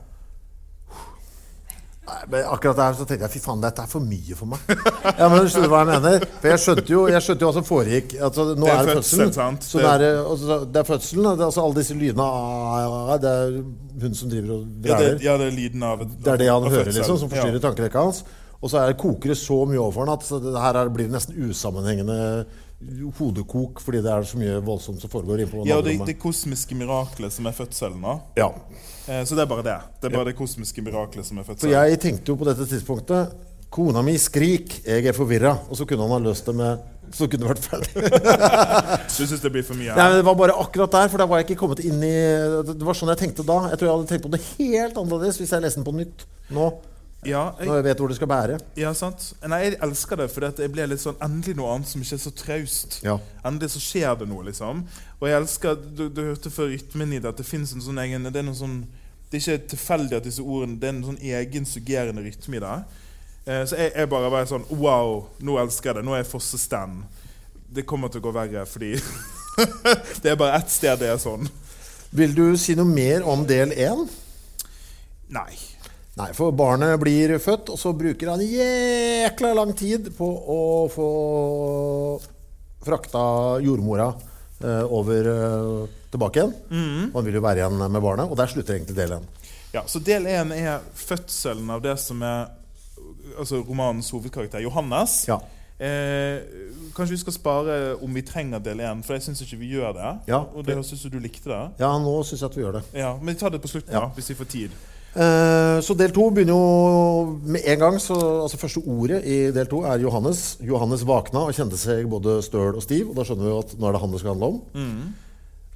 Nei, 2.33 2.41
akkurat 2.45 2.77
der 2.77 2.93
så 2.99 3.05
tenkte 3.09 3.25
jeg 3.29 3.31
fy 3.37 3.41
faen, 3.45 3.61
dette 3.62 3.83
er 3.83 3.87
for 3.91 4.00
mye 4.05 4.35
for 4.37 4.47
meg. 4.47 4.59
Ja, 5.19 5.29
men 5.29 5.41
du 5.45 5.49
skjønner 5.53 5.69
hva 5.73 5.79
jeg 5.85 5.88
mener? 6.03 6.27
For 6.41 6.49
jeg 6.53 6.61
skjønte 6.65 6.93
jo, 6.93 7.03
jeg 7.09 7.23
skjønte 7.25 7.45
jo 7.45 7.49
hva 7.50 7.55
som 7.59 7.67
foregikk. 7.69 8.15
Altså, 8.29 8.45
nå 8.57 8.65
Det 8.67 8.73
er 8.75 8.81
er 8.88 8.91
fødselen. 8.99 9.33
sant? 9.37 9.62
Så 9.65 9.79
Det- 9.79 9.87
er, 10.09 10.19
altså, 10.25 10.59
det 10.73 10.77
er 10.83 10.88
fødselen. 10.88 11.25
Det 11.37 11.41
er 11.41 11.47
altså 11.49 11.65
alle 11.65 11.75
disse 11.81 11.95
lydene 11.95 12.29
Det 13.25 13.31
er 13.33 13.62
hun 14.03 14.15
som 14.15 14.29
driver 14.31 14.53
og 14.55 14.61
Ja, 14.85 14.95
vræler. 14.95 15.15
det, 15.19 15.23
ja, 15.25 15.37
det 15.38 15.47
er 15.47 15.57
lyden 15.57 15.83
av 15.83 16.00
et- 16.03 16.17
Det 16.25 16.33
er 16.33 16.37
det 16.37 16.49
han 16.49 16.62
hører, 16.62 16.85
fødsel. 16.85 16.95
liksom, 17.00 17.19
som 17.19 17.29
forstyrrer 17.31 17.61
Ja. 17.61 17.65
tankerekka 17.69 17.99
hans. 18.05 18.25
Og 18.62 18.71
så 18.71 18.79
er 18.83 18.87
det 18.93 18.99
koker 18.99 19.29
det 19.29 19.38
så 19.38 19.65
mye 19.69 19.79
overfor 19.79 20.05
han 20.07 20.15
at 20.19 20.29
det 20.43 20.61
her 20.62 20.75
er- 20.85 20.88
blir 20.91 21.07
det 21.09 21.12
nesten 21.12 21.35
usammenhengende 21.50 22.45
hodekok 23.19 23.81
fordi 23.81 24.03
det 24.03 24.11
er 24.12 24.23
så 24.23 24.37
mye 24.38 24.61
voldsomt 24.65 25.00
som 25.00 25.11
foregår 25.11 25.41
inne 25.43 25.50
på 25.50 25.67
Ja, 25.67 25.77
og 25.79 25.85
det, 25.85 25.99
det 26.07 26.19
kosmiske 26.21 26.75
miraklet 26.79 27.33
som 27.33 27.47
er 27.47 27.53
fødselen. 27.53 28.00
da. 28.03 28.19
Ja. 28.37 28.49
Eh, 29.09 29.25
Så 29.25 29.35
det 29.35 29.43
er 29.47 29.50
bare 29.50 29.65
det. 29.67 29.77
Det 30.03 30.11
er 30.11 30.17
bare 30.17 30.31
det 30.31 30.37
kosmiske 30.38 30.83
miraklet 30.85 31.25
som 31.27 31.38
er 31.41 31.45
For 31.49 31.55
fødselen. 31.55 31.73
jeg 31.91 32.00
tenkte 32.00 32.29
jo 32.33 32.37
på 32.37 32.45
dette 32.49 32.67
tidspunktet 32.69 33.33
Kona 33.71 34.00
mi 34.00 34.15
skrik, 34.17 34.79
jeg 34.87 35.05
er 35.05 35.12
forvirra. 35.12 35.50
Og 35.69 35.77
så 35.77 35.85
kunne 35.85 36.00
han 36.07 36.15
ha 36.15 36.19
løst 36.31 36.47
det 36.49 36.55
med 36.57 36.79
Så 37.12 37.27
kunne 37.29 37.45
det 37.45 37.50
vært 37.53 37.67
ferdig. 37.69 37.93
Du 39.19 39.27
syns 39.27 39.41
det 39.45 39.53
blir 39.53 39.65
for 39.65 39.77
mye? 39.77 39.93
Nei, 39.97 40.09
men 40.09 40.17
Det 40.21 40.25
var 40.29 40.35
bare 40.41 40.57
akkurat 40.61 40.93
der, 40.93 41.09
for 41.12 41.19
da 41.21 41.27
var 41.29 41.41
jeg 41.43 41.49
ikke 41.50 41.61
kommet 41.67 41.81
inn 41.85 42.00
i 42.05 42.15
Det 42.69 42.85
var 42.85 42.97
sånn 42.97 43.12
jeg 43.12 43.21
tenkte 43.25 43.45
da. 43.49 43.59
Jeg 43.73 43.81
tror 43.81 43.88
jeg 43.91 43.97
hadde 43.97 44.12
tenkt 44.12 44.25
på 44.29 44.33
det 44.37 44.43
helt 44.59 45.00
annerledes 45.03 45.41
hvis 45.41 45.53
jeg 45.53 45.65
leste 45.65 45.81
den 45.83 45.88
på 45.88 45.97
nytt 46.00 46.25
nå. 46.55 46.69
Ja, 47.27 47.49
Når 47.59 47.65
jeg, 47.67 47.75
jeg 47.75 47.85
vet 47.88 47.99
hvor 47.99 48.09
det 48.12 48.17
skal 48.17 48.29
bære. 48.31 48.57
ja, 48.79 48.93
sant. 48.95 49.25
Nei, 49.50 49.57
jeg 49.65 49.79
elsker 49.83 50.21
det, 50.21 50.29
for 50.31 50.47
jeg 50.47 50.71
ble 50.71 50.85
litt 50.87 51.03
sånn 51.03 51.17
Endelig 51.27 51.57
noe 51.59 51.73
annet 51.75 51.88
som 51.91 52.00
ikke 52.05 52.15
er 52.15 52.21
så 52.23 52.31
traust. 52.38 53.00
Ja. 53.03 53.17
Endelig 53.45 53.73
så 53.75 53.83
skjer 53.83 54.15
det 54.21 54.29
noe, 54.31 54.45
liksom. 54.47 54.85
Og 55.19 55.29
jeg 55.29 55.41
elsker 55.41 55.79
Du, 55.99 56.07
du 56.09 56.23
hørte 56.31 56.53
før 56.53 56.71
rytmen 56.73 57.13
i 57.17 57.21
det 57.23 57.31
at 57.33 57.41
det 57.41 57.47
fins 57.49 57.75
en 57.75 57.85
sånn 57.85 58.01
egen 58.05 58.29
Det 58.29 58.41
er 58.41 58.47
noe 58.47 58.59
sånn 58.59 58.81
Det 59.29 59.39
er 59.39 59.45
ikke 59.45 59.73
tilfeldig 59.75 60.21
at 60.21 60.29
disse 60.29 60.45
ordene 60.45 60.79
Det 60.81 60.89
er 60.89 60.97
en 60.97 61.07
sånn 61.11 61.23
egen 61.35 61.69
suggerende 61.69 62.25
rytme 62.25 62.59
i 62.59 62.65
det. 62.65 62.77
Eh, 63.49 63.63
så 63.69 63.81
jeg, 63.81 63.95
jeg 63.95 64.11
bare 64.13 64.33
var 64.33 64.51
sånn 64.51 64.67
Wow, 64.71 65.29
nå 65.45 65.59
elsker 65.63 65.93
jeg 65.93 66.01
det. 66.01 66.07
Nå 66.07 66.15
er 66.15 66.23
jeg 66.23 66.31
Fosse-stand. 66.33 67.03
Det 67.69 67.87
kommer 67.89 68.13
til 68.13 68.23
å 68.23 68.29
gå 68.29 68.35
verre, 68.37 68.65
fordi 68.69 68.95
Det 70.23 70.31
er 70.31 70.39
bare 70.39 70.61
ett 70.61 70.71
sted 70.71 71.01
det 71.03 71.11
er 71.11 71.19
sånn. 71.21 71.49
Vil 72.15 72.33
du 72.37 72.45
si 72.57 72.77
noe 72.79 72.89
mer 72.89 73.27
om 73.29 73.43
del 73.49 73.75
én? 73.75 74.07
Nei. 75.35 75.51
Nei, 76.19 76.31
for 76.35 76.55
barnet 76.57 76.97
blir 76.99 77.35
født, 77.43 77.69
og 77.75 77.79
så 77.79 77.93
bruker 77.95 78.31
han 78.33 78.41
jækla 78.43 79.53
lang 79.55 79.75
tid 79.77 80.09
på 80.17 80.29
å 80.55 80.63
få 80.91 81.09
frakta 82.87 83.21
jordmora 83.63 84.09
over 84.67 85.29
eh, 85.33 85.88
tilbake 86.11 86.41
igjen. 86.41 86.55
og 87.12 87.19
Han 87.21 87.25
vil 87.29 87.35
jo 87.38 87.41
være 87.45 87.62
igjen 87.62 87.79
med 87.93 88.03
barnet, 88.03 88.31
og 88.31 88.37
der 88.37 88.47
slutter 88.50 88.75
egentlig 88.75 88.97
del 88.97 89.12
én. 89.19 89.27
Ja, 89.75 89.83
så 89.87 90.00
Del 90.00 90.25
én 90.27 90.53
er 90.57 90.81
fødselen 90.97 91.69
av 91.71 91.83
det 91.85 91.99
som 92.00 92.23
er 92.23 92.49
altså 93.38 93.61
romanens 93.69 94.11
hovedkarakter, 94.11 94.59
Johannes. 94.65 95.27
Ja. 95.29 95.37
Eh, 95.79 96.41
kanskje 96.97 97.15
vi 97.15 97.21
skal 97.21 97.33
spare 97.37 97.75
om 98.03 98.15
vi 98.17 98.23
trenger 98.27 98.59
del 98.65 98.81
én, 98.83 99.03
for 99.07 99.15
jeg 99.15 99.23
syns 99.29 99.43
ikke 99.45 99.61
vi 99.61 99.69
gjør 99.77 99.93
det. 99.95 100.09
Ja. 100.33 100.41
Og 100.57 100.65
det 100.67 100.75
høres 100.75 100.91
ut 100.93 100.99
som 101.05 101.11
du 101.12 101.21
likte 101.23 101.53
det. 101.53 101.61
ja, 101.85 101.93
nå 102.03 102.17
syns 102.27 102.41
jeg 102.43 102.50
at 102.50 102.57
vi 102.57 102.62
gjør 102.65 102.79
det. 102.81 102.85
Ja, 102.99 103.12
Men 103.21 103.35
vi 103.35 103.38
tar 103.41 103.50
det 103.55 103.61
på 103.62 103.69
slutten, 103.71 103.93
Ja. 103.95 104.00
da, 104.00 104.11
hvis 104.17 104.31
vi 104.31 104.35
får 104.41 104.49
tid. 104.50 104.71
Eh, 105.15 105.79
så 105.81 105.95
del 105.97 106.12
to 106.15 106.27
begynner 106.35 106.53
jo 106.53 107.38
med 107.43 107.65
en 107.65 107.81
gang. 107.81 108.00
Så, 108.03 108.17
altså 108.45 108.61
Første 108.61 108.83
ordet 108.85 109.23
i 109.25 109.38
del 109.55 109.71
to 109.71 109.83
er 109.88 110.03
Johannes. 110.03 110.59
Johannes 110.65 111.07
våkna 111.09 111.47
og 111.49 111.57
kjente 111.57 111.81
seg 111.81 112.09
både 112.11 112.41
støl 112.45 112.77
og 112.77 112.85
stiv. 112.85 113.11
Og 113.11 113.19
da 113.19 113.27
skjønner 113.27 113.49
vi 113.49 113.57
at 113.57 113.75
nå 113.79 113.88
er 113.88 113.97
det 113.97 114.03
han 114.05 114.15
det 114.15 114.23
skal 114.23 114.35
handle 114.35 114.53
om. 114.53 114.61
Mm. 114.75 115.29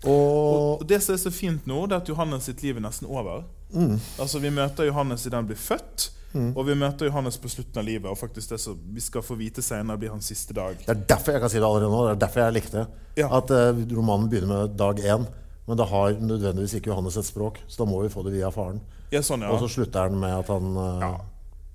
Og 0.02 0.80
Og 0.82 0.88
det 0.88 0.98
som 1.02 1.14
er 1.14 1.20
så 1.22 1.30
fint 1.30 1.66
nå, 1.70 1.84
det 1.86 1.96
er 1.96 2.02
at 2.02 2.08
Johannes 2.10 2.48
sitt 2.48 2.62
liv 2.64 2.76
er 2.76 2.84
nesten 2.84 3.08
over. 3.08 3.44
Mm. 3.72 4.00
Altså 4.20 4.42
Vi 4.42 4.50
møter 4.50 4.90
Johannes 4.90 5.26
idet 5.26 5.38
han 5.38 5.46
blir 5.48 5.60
født, 5.60 6.10
og 6.32 6.64
vi 6.66 6.74
møter 6.74 7.06
Johannes 7.06 7.36
på 7.36 7.48
slutten 7.52 7.78
av 7.78 7.84
livet. 7.84 8.08
Og 8.10 8.18
faktisk 8.18 8.54
det 8.54 8.58
som 8.60 8.78
vi 8.94 9.00
skal 9.04 9.22
få 9.22 9.36
vite 9.36 9.62
senere, 9.62 9.98
blir 10.00 10.10
hans 10.10 10.30
siste 10.32 10.56
dag. 10.56 10.78
Det 10.80 10.88
er 10.88 11.04
derfor 11.08 11.36
jeg 11.36 11.44
kan 11.44 11.52
si 11.52 11.60
det 11.60 11.68
allerede 11.68 11.92
nå. 11.92 12.06
Det 12.08 12.14
er 12.14 12.22
derfor 12.24 12.40
jeg 12.40 12.56
likte. 12.56 12.86
Ja. 13.20 13.28
At 13.36 13.52
uh, 13.52 13.82
romanen 13.92 14.30
begynner 14.32 14.48
med 14.48 14.76
dag 14.80 15.00
én. 15.04 15.28
Men 15.68 15.78
det 15.78 15.86
har 15.92 16.16
nødvendigvis 16.18 16.74
ikke 16.74 16.90
Johannes 16.90 17.16
et 17.20 17.28
språk, 17.28 17.60
så 17.68 17.84
da 17.84 17.88
må 17.88 18.00
vi 18.02 18.10
få 18.10 18.24
det 18.26 18.32
via 18.34 18.50
faren. 18.50 18.80
Ja, 19.12 19.20
sånn, 19.24 19.44
ja. 19.44 19.52
Og 19.52 19.60
så 19.60 19.68
slutter 19.74 20.08
han 20.08 20.18
med 20.20 20.32
at 20.32 20.48
han 20.52 20.76
eh, 20.76 21.02
Ja. 21.04 21.10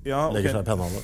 ja 0.07 0.21
okay. 0.27 0.37
legger 0.39 0.57
seg 0.57 0.63
i 0.63 0.69
pennene, 0.71 1.03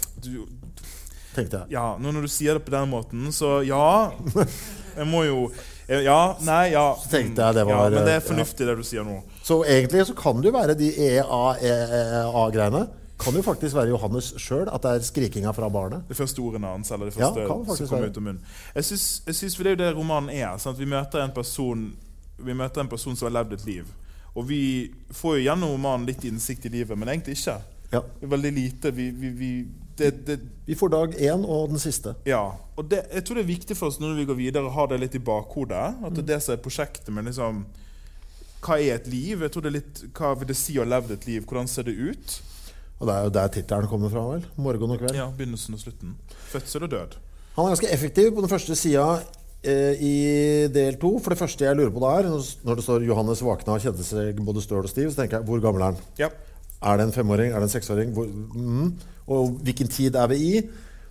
tenkte 1.35 1.61
jeg. 1.61 1.73
Ja, 1.75 1.85
nå 2.01 2.13
når 2.15 2.25
du 2.25 2.31
sier 2.33 2.57
det 2.57 2.65
på 2.65 2.73
den 2.73 2.89
måten, 2.93 3.29
så 3.35 3.59
ja. 3.65 3.85
Jeg 4.97 5.09
må 5.09 5.23
jo 5.25 5.45
Ja, 5.89 6.35
nei, 6.45 6.71
ja. 6.73 6.93
Så 7.01 7.09
tenkte 7.11 7.43
jeg 7.43 7.57
det 7.57 7.63
var, 7.67 7.89
ja, 7.89 7.97
Men 7.97 8.05
det 8.07 8.17
er 8.17 8.19
ja. 8.21 8.25
fornuftig, 8.25 8.67
det 8.69 8.75
du 8.79 8.83
sier 8.87 9.05
nå. 9.05 9.19
Så 9.43 9.61
egentlig 9.67 10.05
så 10.07 10.15
kan 10.17 10.41
det 10.41 10.49
jo 10.49 10.55
være 10.55 10.77
de 10.79 10.89
E 10.95 11.09
EA-greiene. 11.19 12.85
Kan 13.19 13.35
jo 13.37 13.43
faktisk 13.45 13.75
være 13.75 13.91
Johannes 13.91 14.31
sjøl, 14.41 14.65
at 14.67 14.83
det 14.83 14.93
er 14.93 15.03
skrikinga 15.05 15.51
fra 15.55 15.69
barnet. 15.71 16.07
Det 16.09 16.17
første 16.17 16.41
ordene 16.41 16.71
hans, 16.71 16.91
eller 16.91 17.11
det 17.11 17.13
første 17.17 17.45
som 17.45 17.91
kommer 17.91 18.09
ut 18.09 18.17
av 18.17 18.25
munnen. 18.25 18.55
Jeg 18.75 18.87
syns, 18.89 19.05
jeg 19.27 19.37
syns 19.37 19.57
for 19.57 19.67
det 19.67 19.73
er 19.73 19.75
jo 19.77 19.81
det 19.83 19.91
romanen 19.99 20.31
er. 20.33 20.55
Sant? 20.59 20.79
Vi 20.79 20.87
møter 20.89 21.23
en 21.23 21.35
person 21.35 21.91
Vi 22.43 22.53
møter 22.57 22.81
en 22.81 22.89
person 22.89 23.15
som 23.15 23.29
har 23.29 23.35
levd 23.37 23.53
et 23.59 23.65
liv. 23.67 23.91
Og 24.33 24.47
vi 24.49 24.63
får 25.13 25.37
jo 25.37 25.45
gjennom 25.45 25.75
romanen 25.75 26.07
litt 26.09 26.23
innsikt 26.25 26.65
i 26.65 26.73
livet, 26.73 26.97
men 26.97 27.11
egentlig 27.11 27.37
ikke. 27.37 27.59
Ja. 27.93 28.01
Veldig 28.19 28.51
lite. 28.51 28.91
Vi, 28.91 29.11
vi, 29.11 29.29
vi 29.29 29.51
det, 29.97 30.11
det, 30.25 30.39
Vi 30.65 30.75
får 30.75 30.89
dag 30.89 31.15
én 31.21 31.45
og 31.45 31.69
den 31.69 31.81
siste. 31.81 32.15
Ja. 32.25 32.41
Og 32.75 32.87
det, 32.89 33.03
jeg 33.13 33.25
tror 33.25 33.37
det 33.37 33.43
er 33.43 33.51
viktig 33.51 33.77
for 33.77 33.91
oss 33.91 33.99
når 34.01 34.15
vi 34.17 34.25
går 34.31 34.39
videre, 34.39 34.65
å 34.65 34.73
ha 34.73 34.87
det 34.89 34.97
litt 35.03 35.17
i 35.19 35.21
bakhodet. 35.21 35.83
At 36.01 36.15
det 36.17 36.23
er 36.25 36.31
det 36.31 36.39
som 36.45 36.55
er 36.55 36.63
prosjektet 36.65 37.13
med 37.13 37.29
liksom 37.29 37.61
Hva 38.63 38.79
er 38.79 38.95
et 38.95 39.11
liv? 39.11 39.43
Jeg 39.43 39.53
tror 39.53 39.65
det 39.65 39.69
er 39.73 39.77
litt, 39.77 40.01
Hva 40.17 40.33
vil 40.39 40.49
det 40.49 40.57
si 40.57 40.79
å 40.79 40.85
ha 40.85 40.89
levd 40.95 41.13
et 41.17 41.29
liv? 41.29 41.45
Hvordan 41.45 41.69
ser 41.69 41.85
det 41.89 41.93
ut? 41.93 42.39
Og 42.97 43.05
det 43.09 43.13
er 43.13 43.27
jo 43.27 43.35
der 43.35 43.53
tittelen 43.53 43.91
kommer 43.91 44.09
fra, 44.09 44.25
vel? 44.31 44.49
Morgen 44.55 44.95
og 44.95 45.01
kveld. 45.01 45.17
Ja, 45.17 45.27
Begynnelsen 45.37 45.77
og 45.77 45.83
slutten. 45.83 46.17
Fødsel 46.49 46.87
og 46.87 46.93
død. 46.95 47.17
Han 47.53 47.67
er 47.67 47.75
ganske 47.75 47.93
effektiv 47.93 48.31
på 48.33 48.41
den 48.41 48.49
første 48.49 48.77
sida 48.79 49.05
i 49.63 50.67
del 50.73 50.97
to. 50.99 51.13
For 51.23 51.31
det 51.33 51.39
første 51.39 51.63
jeg 51.63 51.77
lurer 51.79 51.93
på 51.93 52.01
da 52.03 52.15
er, 52.19 52.29
når 52.67 52.79
det 52.79 52.83
står 52.83 53.05
'Johannes 53.07 53.43
våkna 53.45 53.77
og 53.77 53.83
kjente 53.83 54.03
seg 54.03 54.41
både 54.43 54.63
støl 54.63 54.83
og 54.83 54.91
stiv', 54.91 55.11
så 55.13 55.21
tenker 55.21 55.39
jeg 55.39 55.47
hvor 55.47 55.61
gammel 55.63 55.81
er 55.81 55.93
han? 55.93 56.01
Ja. 56.19 56.29
Er 56.83 56.97
det 56.97 57.05
en 57.07 57.15
femåring? 57.15 57.53
Er 57.53 57.63
det 57.63 57.69
en 57.69 57.75
seksåring? 57.79 58.11
Hvor, 58.11 58.27
mm, 58.27 58.93
og 59.27 59.59
hvilken 59.63 59.87
tid 59.87 60.15
er 60.15 60.27
vi 60.27 60.35
i? 60.35 60.61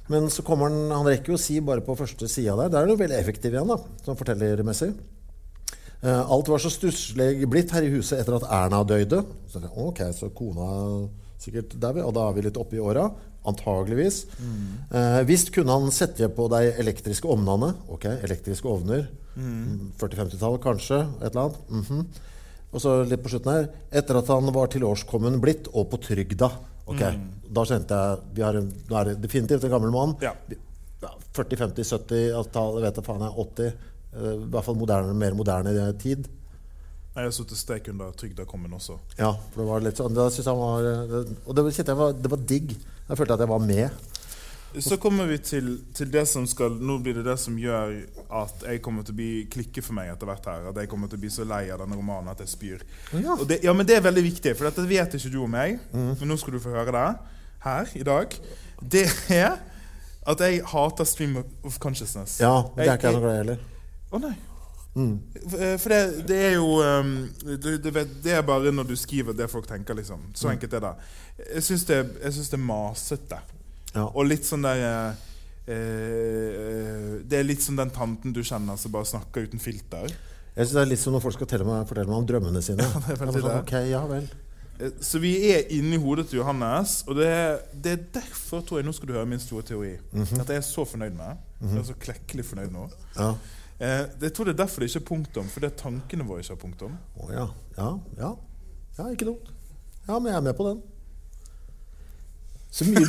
Men 0.08 0.28
så 0.30 0.42
kommer 0.42 0.68
han 0.68 0.90
Han 0.90 1.06
rekker 1.06 1.32
jo 1.32 1.38
å 1.38 1.40
si 1.40 1.60
bare 1.60 1.84
på 1.84 1.96
første 1.96 2.28
sida 2.28 2.56
der. 2.58 2.68
Der 2.68 2.78
er 2.78 2.86
han 2.86 2.94
jo 2.94 3.00
veldig 3.00 3.18
effektiv 3.18 3.54
igjen, 3.54 3.68
da, 3.72 3.78
sånn 4.04 4.18
fortellermessig. 4.18 4.92
Eh, 6.02 6.30
alt 6.34 6.48
var 6.50 6.58
så 6.58 6.70
stusslig 6.72 7.46
blitt 7.48 7.70
her 7.70 7.86
i 7.86 7.92
huset 7.92 8.18
etter 8.18 8.36
at 8.36 8.48
Erna 8.50 8.82
døde. 8.84 9.22
Så 9.48 9.62
ok, 9.62 10.00
så 10.12 10.32
kona 10.34 10.68
er 10.72 10.96
sikkert 11.42 11.76
der, 11.80 12.02
og 12.02 12.14
da 12.16 12.26
er 12.28 12.34
vi 12.36 12.46
litt 12.48 12.58
oppe 12.58 12.76
i 12.76 12.82
åra. 12.82 13.06
Antageligvis. 13.48 14.26
Eh, 14.94 15.20
visst 15.26 15.50
kunne 15.54 15.74
han 15.74 15.90
sette 15.94 16.28
på 16.30 16.48
de 16.52 16.72
elektriske 16.78 17.26
ovnene. 17.28 17.72
Ok, 17.90 18.04
elektriske 18.22 18.68
ovner. 18.70 19.08
Mm. 19.36 19.92
40-50-tall, 19.98 20.58
kanskje. 20.62 21.00
Et 21.22 21.30
eller 21.32 21.48
annet. 21.48 21.70
Mhm. 21.70 22.06
Og 22.72 22.80
så 22.80 22.92
litt 23.04 23.20
på 23.20 23.28
slutten 23.28 23.52
her 23.52 23.66
Etter 23.92 24.16
at 24.16 24.30
han 24.32 24.46
var 24.54 24.70
tilårskommen 24.72 25.40
blitt, 25.42 25.68
og 25.74 25.90
på 25.92 25.98
trygda. 26.00 26.48
Ok, 26.88 27.02
Da 27.52 27.64
kjente 27.68 27.94
jeg 27.94 28.18
vi 28.34 28.42
har 28.42 28.56
en, 28.56 28.68
Nå 28.88 28.96
er 28.96 29.04
det 29.10 29.20
definitivt 29.22 29.64
en 29.64 29.70
gammel 29.70 29.92
mann. 29.92 30.14
Ja. 30.24 30.32
Ja, 31.02 31.10
40, 31.34 31.56
50, 31.58 31.84
70, 31.84 32.52
tallet 32.54 32.82
vet 32.86 32.96
jeg 33.00 33.04
faen 33.04 33.24
jeg, 33.26 33.34
80. 33.36 33.72
eh, 34.14 34.32
I 34.38 34.48
hvert 34.54 34.64
fall 34.64 34.78
moderne, 34.78 35.14
mer 35.18 35.34
moderne 35.34 35.92
tid. 35.98 36.28
Jeg 37.12 37.26
har 37.26 37.30
sittet 37.34 37.58
stek 37.60 37.88
under 37.92 38.12
trygda 38.16 38.46
kommen 38.48 38.72
også. 38.72 38.96
Ja, 39.18 39.32
for 39.52 39.60
det 39.62 39.68
var 39.68 39.80
litt 39.84 39.98
sånn 40.00 40.14
det 40.16 40.28
synes 40.32 40.46
jeg 40.48 40.56
var, 40.56 40.86
eh, 40.88 41.32
Og 41.46 41.56
det 41.56 41.64
jeg 41.76 41.96
var, 41.96 42.12
det 42.12 42.30
var 42.30 42.38
digg. 42.38 42.76
Jeg 43.08 43.18
følte 43.18 43.34
at 43.34 43.40
jeg 43.44 43.48
var 43.50 43.58
med. 43.66 43.90
Så 44.80 44.96
kommer 44.96 45.26
vi 45.28 45.36
til, 45.44 45.66
til 45.92 46.08
det 46.08 46.22
som 46.30 46.46
skal 46.48 46.78
Nå 46.80 46.94
blir 47.04 47.18
det 47.18 47.26
det 47.26 47.34
som 47.42 47.58
gjør 47.60 47.90
at 48.38 48.62
jeg 48.64 48.80
kommer 48.80 49.04
til 49.04 49.12
å 49.12 49.18
bli 49.18 49.32
klikke 49.52 49.82
for 49.84 49.92
meg 49.98 50.08
etter 50.14 50.24
hvert 50.30 50.46
her. 50.48 50.68
At 50.70 50.78
jeg 50.80 50.88
kommer 50.88 51.10
til 51.12 51.20
å 51.20 51.24
bli 51.26 51.30
så 51.34 51.44
lei 51.44 51.66
av 51.74 51.82
denne 51.82 51.98
romanen 51.98 52.30
at 52.32 52.40
jeg 52.40 52.48
spyr. 52.54 52.84
Ja. 53.20 53.36
Det, 53.44 53.58
ja, 53.66 53.74
men 53.76 53.84
det 53.88 53.98
er 53.98 54.06
veldig 54.06 54.24
viktig, 54.30 54.54
for 54.56 54.70
dette 54.70 54.86
vet 54.88 55.18
ikke 55.18 55.32
du 55.34 55.42
om 55.44 55.52
meg. 55.52 55.76
Men 55.92 56.24
nå 56.30 56.38
skal 56.40 56.56
du 56.56 56.62
få 56.64 56.72
høre 56.72 56.94
det 56.96 57.04
her 57.66 57.92
i 58.00 58.06
dag. 58.08 58.38
Det 58.80 59.04
er 59.36 59.58
at 60.32 60.40
jeg 60.46 60.62
hater 60.72 61.04
stream 61.10 61.36
of 61.66 61.76
consciousness. 61.82 62.38
Ja, 62.40 62.62
men 62.72 62.80
det 62.80 62.88
er 62.88 62.96
ikke 62.96 63.10
Jeg- 63.12 63.18
noe 63.18 63.26
glad 63.26 63.34
i 63.34 63.42
heller. 63.42 63.68
Å 64.12 64.22
nei. 64.24 64.34
For- 64.94 65.78
For 65.80 65.88
det, 65.94 66.00
det 66.28 66.38
er 66.50 66.54
jo 66.58 66.66
um, 66.84 67.12
du, 67.42 67.78
du 67.80 67.90
vet, 67.90 68.10
Det 68.22 68.34
er 68.36 68.42
bare 68.44 68.72
når 68.74 68.90
du 68.90 68.96
skriver 69.00 69.32
det 69.36 69.46
folk 69.50 69.66
tenker, 69.66 69.96
liksom. 69.96 70.20
Så 70.36 70.50
enkelt 70.52 70.74
er 70.76 70.84
det. 70.84 70.94
Jeg 71.54 71.62
syns 71.64 71.84
det, 71.88 72.00
det 72.52 72.58
er 72.58 72.60
masete. 72.60 73.38
Ja. 73.94 74.04
Og 74.12 74.26
litt 74.28 74.44
sånn 74.48 74.62
der 74.64 74.82
eh, 74.84 75.22
eh, 75.96 77.08
Det 77.28 77.38
er 77.40 77.46
litt 77.48 77.62
som 77.64 77.76
den 77.78 77.90
tanten 77.94 78.32
du 78.36 78.42
kjenner 78.44 78.78
som 78.80 78.92
bare 78.94 79.08
snakker 79.08 79.48
uten 79.48 79.60
filter. 79.62 80.12
Jeg 80.52 80.66
synes 80.68 80.76
det 80.76 80.82
er 80.84 80.90
litt 80.92 81.00
som 81.00 81.14
når 81.16 81.24
folk 81.24 81.38
skal 81.38 81.48
meg, 81.64 81.86
fortelle 81.88 82.10
meg 82.12 82.18
om 82.20 82.26
drømmene 82.28 82.62
sine. 82.64 82.84
Ja, 82.84 83.00
det 83.06 83.14
er 83.14 83.20
veldig 83.22 83.40
sånn, 83.40 83.48
det. 83.48 83.60
ok, 83.64 83.74
ja 83.88 84.02
vel. 84.10 84.26
Eh, 84.82 84.92
Så 85.00 85.20
vi 85.22 85.32
er 85.54 85.64
inni 85.72 85.96
hodet 86.02 86.26
til 86.28 86.42
Johannes, 86.42 86.98
og 87.08 87.16
det 87.20 87.28
er, 87.32 87.56
det 87.72 87.94
er 87.96 88.04
derfor 88.20 88.60
tror 88.68 88.82
jeg 88.82 88.88
nå 88.88 88.92
skal 88.96 89.08
du 89.08 89.16
høre 89.16 89.28
min 89.32 89.40
store 89.40 89.64
teori. 89.72 89.94
At 90.20 90.52
jeg 90.52 90.60
er 90.60 90.66
så 90.68 90.84
fornøyd 90.88 91.16
med. 91.16 91.40
Jeg 91.62 91.80
er 91.80 91.88
så 91.88 91.96
klekkelig 92.04 92.44
fornøyd 92.50 92.72
nå. 92.74 92.88
Ja. 93.16 93.32
Eh, 93.82 94.06
jeg 94.22 94.30
tror 94.36 94.46
det 94.46 94.54
er 94.54 94.62
derfor 94.62 94.82
det 94.82 94.92
ikke 94.92 95.02
er 95.02 95.08
punktum, 95.08 95.50
fordi 95.50 95.72
tankene 95.80 96.26
våre 96.28 96.44
ikke 96.44 96.54
har 96.54 96.60
punktum. 96.60 96.96
Oh, 97.18 97.32
ja. 97.34 97.48
Ja, 97.78 97.90
ja. 98.20 98.32
Ja, 98.98 99.08
ikke 99.10 99.26
dumt. 99.26 99.48
Ja, 100.06 100.18
men 100.18 100.30
jeg 100.30 100.38
er 100.38 100.44
med 100.46 100.56
på 100.58 100.68
den. 100.68 100.82
Så 102.72 102.86
mye, 102.88 103.04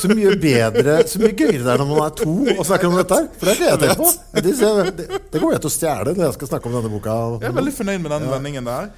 så 0.00 0.08
mye 0.08 0.30
bedre 0.40 0.92
Så 1.04 1.18
mye 1.20 1.34
gøyere 1.36 1.60
det 1.60 1.72
er 1.74 1.80
når 1.82 1.88
man 1.90 1.98
er 2.06 2.14
to 2.16 2.36
og 2.54 2.62
snakker 2.64 2.88
om 2.88 2.94
dette 2.96 3.18
her. 3.18 3.26
For 3.36 3.44
det 3.44 3.52
er 3.52 3.58
ikke 3.58 3.66
jeg 3.68 3.80
tenker 3.82 3.98
på. 4.00 4.12
Det, 4.32 4.54
det, 5.02 5.18
det 5.34 5.42
jeg 5.42 5.60
til 5.60 5.68
å 5.68 5.72
stjele 5.74 6.14
når 6.14 6.24
jeg 6.24 6.36
skal 6.38 6.50
snakke 6.54 6.70
om 6.70 6.76
denne 6.78 6.92
boka. 6.94 7.16
Jeg 7.42 7.50
er 7.50 7.58
veldig 7.58 7.74
fornøyd 7.76 8.00
med 8.06 8.14
den 8.14 8.24
vendingen 8.30 8.70
der. 8.70 8.88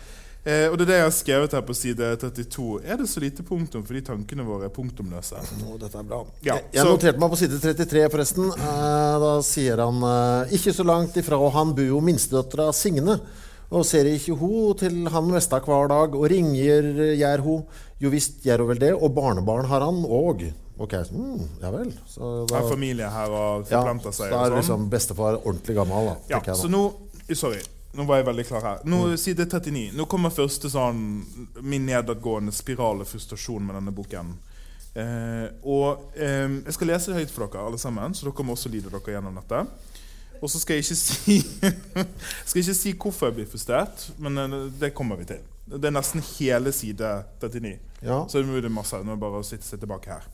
Eh, 0.47 0.69
og 0.71 0.77
det 0.79 0.85
er 0.85 0.91
det 0.93 0.99
jeg 1.01 1.07
har 1.09 1.15
skrevet 1.15 1.55
her 1.57 1.63
på 1.67 1.75
side 1.75 2.09
32. 2.23 2.67
Er 2.87 3.01
det 3.01 3.09
så 3.11 3.23
lite 3.23 3.43
punktum 3.47 3.83
fordi 3.87 4.05
tankene 4.07 4.45
våre 4.47 4.69
er 4.69 4.75
punktumløse? 4.75 5.41
Nå, 5.59 5.75
dette 5.81 5.99
er 5.99 6.07
bra. 6.07 6.21
Ja, 6.47 6.61
jeg 6.61 6.79
jeg 6.79 6.87
noterte 6.87 7.23
meg 7.23 7.33
på 7.33 7.39
side 7.41 7.59
33, 7.65 8.05
forresten. 8.13 8.53
Eh, 8.55 9.17
da 9.25 9.33
sier 9.43 9.83
han 9.83 9.99
eh, 10.07 10.55
Ikke 10.55 10.75
så 10.77 10.87
langt 10.87 11.19
ifra 11.19 11.41
han 11.57 11.75
bor 11.75 11.91
jo 11.91 11.99
minstedøtra 12.05 12.69
Signe. 12.77 13.19
Og 13.75 13.83
ser 13.83 14.07
ikke 14.07 14.37
ho 14.39 14.71
til 14.79 15.09
han 15.11 15.33
mesta 15.33 15.59
hver 15.59 15.91
dag, 15.91 16.15
og 16.15 16.29
ringer 16.31 16.93
gjør 17.19 17.43
ho. 17.43 17.57
Jo 17.99 18.13
visst 18.13 18.45
gjør 18.47 18.63
ho 18.63 18.71
vel 18.71 18.79
det, 18.79 18.93
og 18.95 19.11
barnebarn 19.17 19.67
har 19.67 19.83
han 19.83 20.05
òg. 20.07 20.47
Ok, 20.79 20.93
mm, 21.11 21.47
ja 21.65 21.73
vel. 21.75 21.91
Så 22.07 22.47
Det 22.47 22.55
er 22.55 22.69
familie 22.71 23.09
her 23.11 23.33
og 23.33 23.67
forplanter 23.67 24.13
ja, 24.13 24.19
seg. 24.21 24.31
da 24.31 24.37
og 24.39 24.45
er 24.45 24.53
sånn. 24.53 24.61
liksom 24.61 24.91
bestefar 24.93 25.41
ordentlig 25.41 25.75
gammel, 25.81 26.13
da. 26.13 26.17
Ja, 26.29 26.39
jeg, 26.39 26.53
da. 26.53 26.61
så 26.61 26.71
nå 26.71 26.85
Sorry. 27.35 27.59
Nå 27.97 28.05
var 28.05 28.21
jeg 28.21 28.27
veldig 28.27 28.45
klar 28.49 28.65
her. 28.67 28.83
Nå 28.85 29.17
Side 29.21 29.47
39. 29.47 29.91
Nå 29.97 30.05
kommer 30.11 30.35
første 30.35 30.69
sånn 30.73 30.99
min 31.65 31.87
nedadgående 31.89 32.53
spiral 32.53 33.01
av 33.05 33.09
frustrasjon 33.09 33.65
med 33.65 33.79
denne 33.79 33.95
boken. 33.95 34.35
Eh, 34.97 35.47
og 35.69 36.17
eh, 36.17 36.49
Jeg 36.65 36.77
skal 36.77 36.91
lese 36.93 37.13
det 37.13 37.23
høyt 37.23 37.33
for 37.33 37.47
dere 37.47 37.67
alle 37.69 37.81
sammen, 37.81 38.17
så 38.17 38.29
dere 38.29 38.47
må 38.47 38.57
også 38.57 38.73
lide 38.73 38.93
dere 38.93 39.17
gjennom 39.17 39.37
dette. 39.41 39.63
Og 40.43 40.51
så 40.53 40.61
skal 40.61 40.77
jeg 40.77 40.85
ikke 40.85 40.99
si 41.01 41.37
skal 42.49 42.63
ikke 42.63 42.77
si 42.77 42.93
hvorfor 42.93 43.31
jeg 43.31 43.39
blir 43.41 43.51
frustrert, 43.51 44.09
men 44.21 44.41
eh, 44.45 44.57
det 44.81 44.95
kommer 44.97 45.21
vi 45.21 45.29
til. 45.33 45.45
Det 45.67 45.89
er 45.89 45.97
nesten 45.97 46.23
hele 46.37 46.71
side 46.73 47.13
39. 47.43 47.77
Ja. 48.05 48.23
Så 48.29 48.43
det 48.43 48.65
er 48.65 48.73
masse. 48.73 49.01
Nå 49.03 49.15
er 49.15 49.17
det 49.17 49.25
bare 49.25 49.41
å 49.43 49.47
sitte 49.47 49.67
seg 49.67 49.83
tilbake 49.83 50.13
her. 50.15 50.27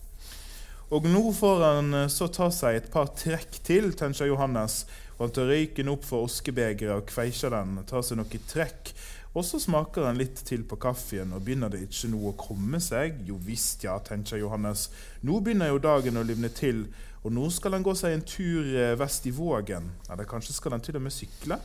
Og 0.92 1.06
nå 1.08 1.22
får 1.32 1.62
han 1.64 1.94
eh, 2.02 2.10
så 2.12 2.28
ta 2.28 2.50
seg 2.52 2.76
et 2.78 2.90
par 2.92 3.10
trekk 3.16 3.58
til, 3.64 3.92
tenker 3.96 4.28
Johannes. 4.28 4.82
Han 5.22 5.30
tar 5.30 5.46
røyken 5.46 5.90
opp 5.92 6.06
for 6.06 6.26
oskebegeret 6.26 6.96
og 6.96 7.06
kveisjer 7.06 7.54
den. 7.54 7.76
Tar 7.86 8.02
seg 8.02 8.18
noe 8.18 8.40
trekk. 8.50 8.90
Og 9.32 9.46
så 9.48 9.56
smaker 9.62 10.04
han 10.04 10.18
litt 10.20 10.42
til 10.44 10.64
på 10.68 10.76
kaffen, 10.76 11.30
og 11.32 11.44
begynner 11.46 11.72
det 11.72 11.86
ikke 11.86 12.10
noe 12.12 12.32
å 12.32 12.36
komme 12.36 12.80
seg? 12.84 13.22
Jo 13.24 13.38
visst, 13.40 13.86
ja, 13.86 13.94
tenker 14.04 14.42
Johannes. 14.42 14.90
Nå 15.24 15.38
begynner 15.40 15.70
jo 15.70 15.80
dagen 15.80 16.20
å 16.20 16.24
livne 16.26 16.50
til, 16.52 16.84
og 17.22 17.32
nå 17.32 17.46
skal 17.54 17.78
han 17.78 17.86
gå 17.86 17.94
seg 17.96 18.16
en 18.16 18.26
tur 18.28 18.66
eh, 18.66 18.92
vest 19.00 19.24
i 19.30 19.32
Vågen. 19.32 19.86
Eller 20.12 20.28
kanskje 20.28 20.56
skal 20.58 20.76
han 20.76 20.84
til 20.84 20.98
og 20.98 21.06
med 21.06 21.14
sykle? 21.14 21.56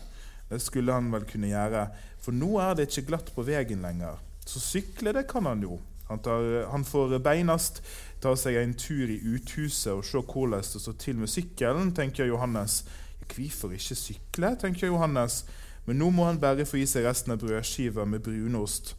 Det 0.48 0.62
skulle 0.64 0.96
han 0.96 1.10
vel 1.12 1.26
kunne 1.28 1.50
gjøre, 1.52 1.84
for 2.24 2.36
nå 2.38 2.54
er 2.64 2.78
det 2.78 2.88
ikke 2.88 3.10
glatt 3.10 3.34
på 3.36 3.44
veien 3.44 3.84
lenger. 3.84 4.22
Så 4.48 4.62
sykle, 4.64 5.12
det 5.18 5.26
kan 5.28 5.50
han 5.50 5.66
jo. 5.66 5.82
Han, 6.08 6.22
tar, 6.24 6.70
han 6.72 6.86
får 6.88 7.18
beinast 7.20 7.82
ta 8.24 8.32
seg 8.40 8.62
en 8.62 8.78
tur 8.80 9.10
i 9.12 9.18
uthuset 9.34 9.92
og 9.92 10.06
se 10.08 10.22
hvordan 10.22 10.64
det 10.64 10.82
står 10.86 10.96
til 11.04 11.20
med 11.20 11.32
sykkelen, 11.34 11.92
tenker 11.98 12.30
Johannes. 12.30 12.86
Hvorfor 13.34 13.76
ikke 13.76 13.96
sykle, 13.96 14.56
tenker 14.62 14.88
Johannes. 14.88 15.44
Men 15.88 16.02
nå 16.02 16.10
må 16.12 16.26
han 16.28 16.40
bare 16.40 16.66
få 16.68 16.82
i 16.82 16.88
seg 16.90 17.06
resten 17.08 17.32
av 17.32 17.40
brødskiva 17.42 18.06
med 18.06 18.24
brunost. 18.26 18.96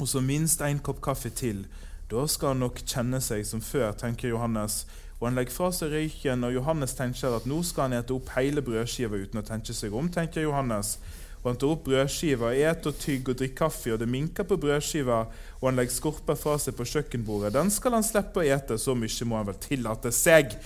Og 0.00 0.08
så 0.08 0.20
minst 0.24 0.60
en 0.60 0.80
kopp 0.84 1.00
kaffe 1.04 1.30
til. 1.32 1.64
Da 2.10 2.26
skal 2.28 2.52
han 2.52 2.60
nok 2.64 2.82
kjenne 2.84 3.20
seg 3.24 3.46
som 3.48 3.62
før, 3.64 3.92
tenker 3.96 4.32
Johannes. 4.32 4.82
Og 5.20 5.28
han 5.28 5.38
legger 5.38 5.54
fra 5.54 5.70
seg 5.72 5.92
røyken, 5.94 6.44
og 6.44 6.52
Johannes 6.52 6.96
tenker 6.98 7.36
at 7.36 7.48
nå 7.48 7.62
skal 7.64 7.86
han 7.86 8.00
ete 8.00 8.12
opp 8.12 8.32
hele 8.34 8.64
brødskiva 8.64 9.20
uten 9.22 9.40
å 9.40 9.46
tenke 9.46 9.76
seg 9.76 9.94
om, 9.94 10.10
tenker 10.12 10.44
Johannes. 10.44 10.96
Og 11.42 11.50
han 11.50 11.60
tar 11.62 11.72
opp 11.74 11.84
brødskiva, 11.86 12.52
et 12.54 12.86
og 12.86 12.98
tygg 13.00 13.32
og 13.32 13.38
drikker 13.38 13.60
kaffe, 13.64 13.94
og 13.94 14.02
det 14.02 14.08
minker 14.10 14.46
på 14.46 14.58
brødskiva, 14.60 15.20
og 15.60 15.68
han 15.68 15.78
legger 15.80 15.96
skorpa 15.96 16.36
fra 16.38 16.58
seg 16.60 16.76
på 16.78 16.86
kjøkkenbordet. 16.90 17.54
Den 17.56 17.72
skal 17.72 17.96
han 17.96 18.06
slippe 18.06 18.42
å 18.42 18.48
ete, 18.58 18.76
så 18.78 18.96
mye 18.98 19.28
må 19.30 19.40
han 19.40 19.48
vel 19.48 19.62
tillate 19.62 20.12
seg. 20.14 20.58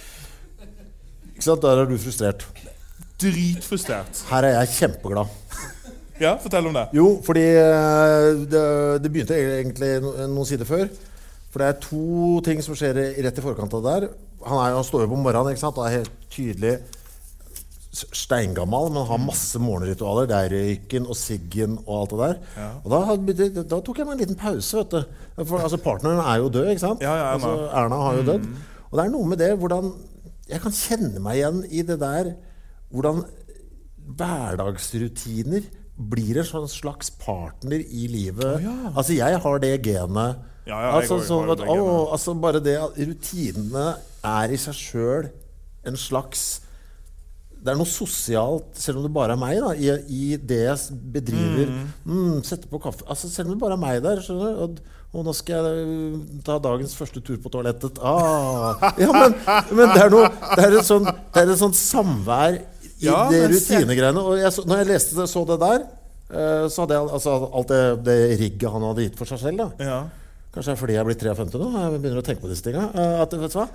Ikke 1.34 1.46
sant? 1.46 1.62
Der 1.62 1.84
er 1.84 1.88
du 1.88 1.98
frustrert. 2.00 2.48
Dritfrustrert. 3.22 4.22
Her 4.30 4.44
er 4.48 4.58
jeg 4.60 4.72
kjempeglad. 4.76 5.30
Ja, 6.20 6.34
fortell 6.40 6.68
om 6.68 6.76
det. 6.76 6.86
Jo, 6.96 7.08
fordi 7.24 7.44
eh, 7.60 8.30
det, 8.48 8.64
det 9.04 9.12
begynte 9.12 9.36
egentlig 9.36 9.90
noen 10.02 10.48
sider 10.48 10.68
før. 10.68 10.86
For 11.52 11.62
det 11.62 11.68
er 11.68 11.80
to 11.80 12.40
ting 12.44 12.62
som 12.64 12.76
skjer 12.76 12.96
rett 13.24 13.40
i 13.40 13.44
forkant 13.44 13.72
av 13.76 13.84
det 13.84 13.94
der. 13.94 14.06
Han, 14.46 14.60
er, 14.60 14.76
han 14.76 14.86
står 14.86 15.04
jo 15.04 15.10
på 15.12 15.18
morgenen 15.20 15.52
ikke 15.52 15.64
sant? 15.64 15.80
og 15.80 15.88
er 15.88 15.98
helt 16.00 16.14
tydelig 16.32 16.76
steingammal, 17.96 18.90
men 18.92 19.06
har 19.08 19.20
masse 19.22 19.60
morgenritualer. 19.60 20.28
Det 20.28 20.36
er 20.36 20.52
røyken 20.52 21.06
og 21.08 21.16
siggen 21.16 21.78
og 21.86 21.94
alt 22.00 22.12
det 22.12 22.18
der. 22.20 22.34
Ja. 22.58 22.68
Og 22.82 22.92
da, 22.92 23.62
da 23.62 23.78
tok 23.80 24.00
jeg 24.02 24.08
meg 24.08 24.16
en 24.18 24.22
liten 24.24 24.40
pause, 24.40 24.82
vet 24.82 24.92
du. 24.92 25.22
For 25.44 25.62
altså, 25.62 25.80
partneren 25.80 26.20
er 26.20 26.42
jo 26.42 26.50
død, 26.52 26.72
ikke 26.74 26.84
sant? 26.84 27.04
Ja, 27.04 27.14
ja. 27.16 27.30
Altså, 27.32 27.54
Erna 27.72 28.02
har 28.04 28.20
jo 28.20 28.26
dødd. 28.28 28.50
Og 28.90 28.98
det 28.98 29.06
er 29.06 29.14
noe 29.16 29.28
med 29.32 29.40
det 29.42 29.54
hvordan 29.58 29.88
Jeg 30.46 30.62
kan 30.62 30.74
kjenne 30.76 31.20
meg 31.24 31.40
igjen 31.40 31.64
i 31.74 31.80
det 31.82 31.96
der 31.98 32.28
hvordan 32.92 33.24
hverdagsrutiner 34.16 35.66
blir 35.96 36.40
en 36.40 36.46
sånn 36.46 36.68
slags 36.70 37.10
partner 37.22 37.80
i 37.80 38.06
livet. 38.12 38.66
Altså, 38.92 39.16
jeg 39.16 39.40
har 39.42 39.62
det 39.62 39.72
genet. 39.86 40.44
Ja, 40.66 40.80
ja, 40.82 40.92
altså, 40.98 41.20
sånn 41.22 41.50
at, 41.52 41.62
det 41.62 41.70
genet. 41.70 42.12
altså, 42.12 42.36
bare 42.42 42.60
det 42.62 42.76
at 42.82 42.96
rutinene 42.98 43.88
er 44.26 44.54
i 44.54 44.60
seg 44.60 44.76
sjøl 44.76 45.28
en 45.86 45.98
slags 46.00 46.46
det 47.66 47.72
er 47.72 47.78
noe 47.80 47.90
sosialt, 47.90 48.76
selv 48.78 49.00
om 49.00 49.06
det 49.06 49.10
bare 49.14 49.34
er 49.34 49.40
meg, 49.40 49.56
da, 49.58 49.72
i, 49.74 49.88
i 50.06 50.36
det 50.38 50.60
jeg 50.68 50.98
bedriver. 51.16 51.72
Mm. 52.06 52.36
Sette 52.46 52.70
på 52.70 52.78
kaffe 52.78 53.02
altså, 53.10 53.30
Selv 53.32 53.50
om 53.50 53.56
det 53.56 53.62
bare 53.64 53.74
er 53.74 53.82
meg 53.82 54.04
der. 54.04 54.20
skjønner 54.22 54.60
du, 54.70 54.78
og, 55.16 55.24
nå 55.26 55.32
skal 55.34 55.66
jeg 55.66 55.88
øh, 55.88 56.14
ta 56.46 56.60
dagens 56.62 56.94
første 56.94 57.22
tur 57.26 57.40
på 57.42 57.50
toalettet. 57.50 57.98
Ah. 57.98 58.76
Ja, 59.00 59.10
men, 59.10 59.34
men 59.72 59.94
det 59.96 60.04
er 60.04 60.12
noe 60.12 60.28
Det 60.28 60.66
er 60.66 60.76
et 60.78 60.90
det 60.92 61.42
er 61.42 61.52
et 61.56 61.62
sånt 61.62 61.78
samvær 61.78 62.60
i 63.00 63.06
Ja, 63.08 63.28
det 63.30 63.42
rutinegreiene. 63.52 64.22
Og 64.22 64.38
jeg, 64.40 64.52
så, 64.56 64.64
når 64.66 64.82
jeg 64.82 64.86
leste 64.92 65.16
det, 65.18 65.26
så 65.28 65.42
det 65.48 65.58
der, 65.60 65.82
eh, 66.30 66.68
så 66.72 66.84
hadde 66.84 66.94
jeg 66.96 67.10
altså, 67.18 67.34
alt 67.52 67.68
det, 67.74 67.82
det 68.06 68.16
rigget 68.40 68.72
han 68.72 68.86
hadde 68.88 69.04
gitt 69.08 69.18
for 69.20 69.26
seg 69.32 69.42
selv. 69.42 69.58
da 69.58 69.68
Ja. 69.84 69.98
Kanskje 70.54 70.70
det 70.72 70.76
er 70.76 70.80
fordi 70.80 70.94
jeg 70.96 71.02
er 71.02 71.08
blitt 71.10 71.20
53 71.20 71.60
nå. 71.60 71.66
Jeg 71.76 72.00
begynner 72.00 72.22
å 72.22 72.24
tenke 72.24 72.40
på 72.40 72.48
disse 72.48 72.64
tinga. 72.64 72.86
eh, 72.96 73.20
At, 73.20 73.32
vet 73.36 73.52
du 73.52 73.58
hva? 73.60 73.68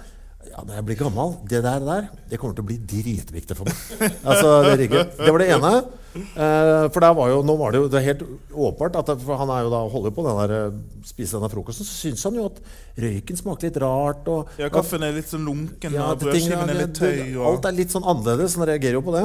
Ja, 0.49 0.63
når 0.65 0.77
jeg 0.77 0.85
blir 0.87 0.97
gammel, 0.99 1.33
det 1.47 1.61
der, 1.63 1.83
der 1.85 2.07
det 2.29 2.39
kommer 2.41 2.55
til 2.57 2.63
å 2.65 2.69
bli 2.71 2.77
dritviktig 2.79 3.55
for 3.55 3.69
meg. 3.69 3.81
Altså, 4.25 4.61
Det. 4.81 4.87
Det 4.89 5.29
var 5.29 5.39
det 5.39 5.49
ene. 5.53 5.71
Eh, 6.11 6.85
for 6.91 6.99
der 6.99 7.13
var 7.15 7.29
jo, 7.31 7.37
nå 7.47 7.55
var 7.59 7.71
det 7.71 7.79
jo 7.79 7.89
det 7.91 8.01
helt 8.03 8.23
åpenbart 8.51 8.97
at 8.99 9.11
for 9.21 9.39
han 9.39 9.51
er 9.53 9.61
jo 9.63 9.69
da 9.71 9.79
holder 9.93 10.15
på 10.15 10.25
den 10.25 10.39
der, 10.41 10.73
spiser 11.07 11.39
denne 11.39 11.51
frokosten, 11.53 11.87
så 11.87 11.95
syns 11.95 12.25
han 12.27 12.35
jo 12.35 12.49
at 12.49 12.59
røyken 12.99 13.39
smaker 13.39 13.69
litt 13.69 13.79
rart. 13.83 14.27
Og, 14.33 14.51
ja, 14.59 14.71
kaffen 14.73 15.05
er 15.07 15.15
litt 15.15 15.31
sånn 15.31 15.47
lunken, 15.47 15.95
ja, 15.95 16.09
og 16.11 16.19
brødskiven 16.25 16.73
er 16.73 16.81
litt 16.81 16.97
tøy. 16.99 17.21
Og... 17.37 17.45
Alt 17.53 17.69
er 17.69 17.77
litt 17.77 17.95
sånn 17.95 18.07
annerledes. 18.07 18.57
Han 18.59 18.67
reagerer 18.67 18.99
jo 18.99 19.05
på 19.07 19.15
det. 19.15 19.23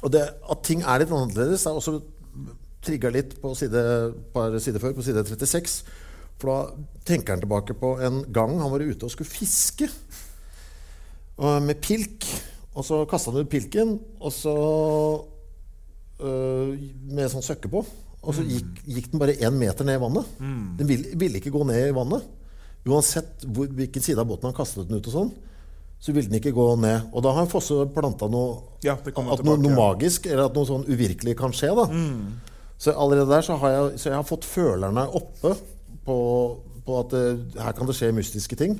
Og 0.00 0.14
det, 0.14 0.24
at 0.54 0.64
ting 0.64 0.86
er 0.86 1.02
litt 1.02 1.12
annerledes, 1.12 1.66
er 1.68 1.76
også 1.76 1.98
trigga 2.84 3.10
litt 3.12 3.34
på 3.42 3.52
side, 3.58 3.82
par 4.32 4.56
sider 4.62 4.80
før, 4.80 4.96
på 4.96 5.04
side 5.04 5.26
36. 5.28 5.82
For 6.40 6.48
da 6.48 6.86
tenker 7.04 7.34
han 7.34 7.42
tilbake 7.42 7.76
på 7.76 7.94
en 8.00 8.22
gang 8.32 8.56
han 8.62 8.72
var 8.72 8.80
ute 8.80 9.04
og 9.04 9.12
skulle 9.12 9.28
fiske 9.28 9.90
med 11.64 11.80
pilk. 11.82 12.26
Og 12.78 12.84
så 12.86 13.00
kasta 13.10 13.32
han 13.32 13.42
ut 13.42 13.50
pilken, 13.50 13.96
og 14.22 14.32
så 14.32 14.52
øh, 16.22 16.74
med 17.10 17.30
sånn 17.32 17.44
søkke 17.44 17.70
på. 17.72 17.82
Og 18.20 18.36
så 18.36 18.44
gikk, 18.44 18.82
gikk 18.84 19.06
den 19.12 19.20
bare 19.22 19.34
én 19.40 19.56
meter 19.56 19.86
ned 19.88 19.96
i 19.96 20.02
vannet. 20.02 20.34
Den 20.38 20.88
ville, 20.88 21.14
ville 21.18 21.40
ikke 21.40 21.52
gå 21.54 21.64
ned 21.68 21.88
i 21.88 21.94
vannet. 21.96 22.26
Uansett 22.88 23.44
hvor, 23.48 23.68
hvilken 23.76 24.04
side 24.04 24.20
av 24.20 24.28
båten 24.28 24.50
han 24.50 24.56
kastet 24.56 24.88
den 24.88 25.00
ut, 25.00 25.08
og 25.08 25.14
sånn, 25.14 25.32
så 26.00 26.14
ville 26.16 26.30
den 26.30 26.38
ikke 26.38 26.52
gå 26.56 26.66
ned. 26.80 27.10
Og 27.12 27.24
da 27.24 27.32
har 27.36 27.48
Fosse 27.50 27.82
planta 27.92 28.28
noe 28.32 28.78
Ja, 28.84 28.94
at 28.96 29.04
tilbake, 29.08 29.44
noe, 29.44 29.58
noe, 29.60 29.72
ja. 29.72 29.76
magisk, 29.80 30.28
eller 30.30 30.46
at 30.48 30.56
noe 30.56 30.68
sånn 30.68 30.86
uvirkelig 30.88 31.34
kan 31.40 31.52
skje. 31.56 31.74
da 31.76 31.88
Så 32.80 32.94
allerede 32.96 33.28
der 33.32 33.44
så 33.44 33.58
har 33.60 33.74
jeg, 33.74 33.98
så 34.00 34.12
jeg 34.12 34.16
har 34.16 34.28
fått 34.28 34.46
følerne 34.48 35.04
oppe 35.20 35.56
på, 36.06 36.16
på 36.86 36.98
at 37.02 37.12
det, 37.14 37.24
her 37.60 37.76
kan 37.76 37.88
det 37.88 37.96
skje 37.98 38.12
mystiske 38.16 38.56
ting. 38.58 38.76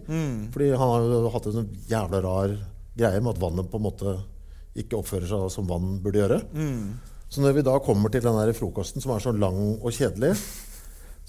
Fordi 0.54 0.70
han 0.72 0.92
har 0.94 1.06
jo 1.06 1.30
hatt 1.34 1.46
en 1.50 1.56
sånn 1.60 1.70
jævla 1.90 2.20
rar 2.24 2.56
greie 2.98 3.20
med 3.22 3.34
at 3.34 3.42
vannet 3.42 3.70
på 3.70 3.80
en 3.80 3.86
måte 3.86 4.16
ikke 4.80 4.98
oppfører 5.00 5.26
seg 5.30 5.46
som 5.52 5.68
vann 5.68 5.96
burde 6.02 6.20
gjøre. 6.22 6.40
Så 7.30 7.42
når 7.42 7.56
vi 7.58 7.66
da 7.66 7.76
kommer 7.82 8.10
til 8.10 8.24
den 8.24 8.38
der 8.38 8.52
frokosten 8.56 9.02
som 9.02 9.12
er 9.14 9.22
så 9.22 9.32
lang 9.34 9.58
og 9.78 9.92
kjedelig, 9.94 10.34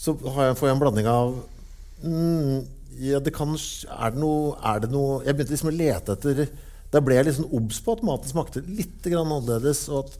så 0.01 0.15
har 0.34 0.49
jeg, 0.49 0.57
får 0.57 0.67
jeg 0.69 0.75
en 0.75 0.81
blanding 0.81 1.10
av 1.10 1.36
mm, 2.01 2.55
ja, 3.01 3.19
det 3.21 3.34
kan, 3.36 3.53
er, 3.53 4.13
det 4.13 4.19
noe, 4.19 4.55
er 4.67 4.81
det 4.84 4.89
noe 4.91 5.21
Jeg 5.23 5.36
begynte 5.38 5.53
liksom 5.53 5.69
å 5.69 5.75
lete 5.75 6.15
etter 6.17 6.41
Da 6.91 6.99
ble 6.99 7.15
jeg 7.15 7.27
liksom 7.29 7.53
obs 7.55 7.79
på 7.86 7.95
at 7.95 8.03
maten 8.03 8.31
smakte 8.31 8.63
litt 8.65 9.05
grann 9.05 9.31
annerledes. 9.31 9.86
Og 9.93 10.10
at 10.10 10.17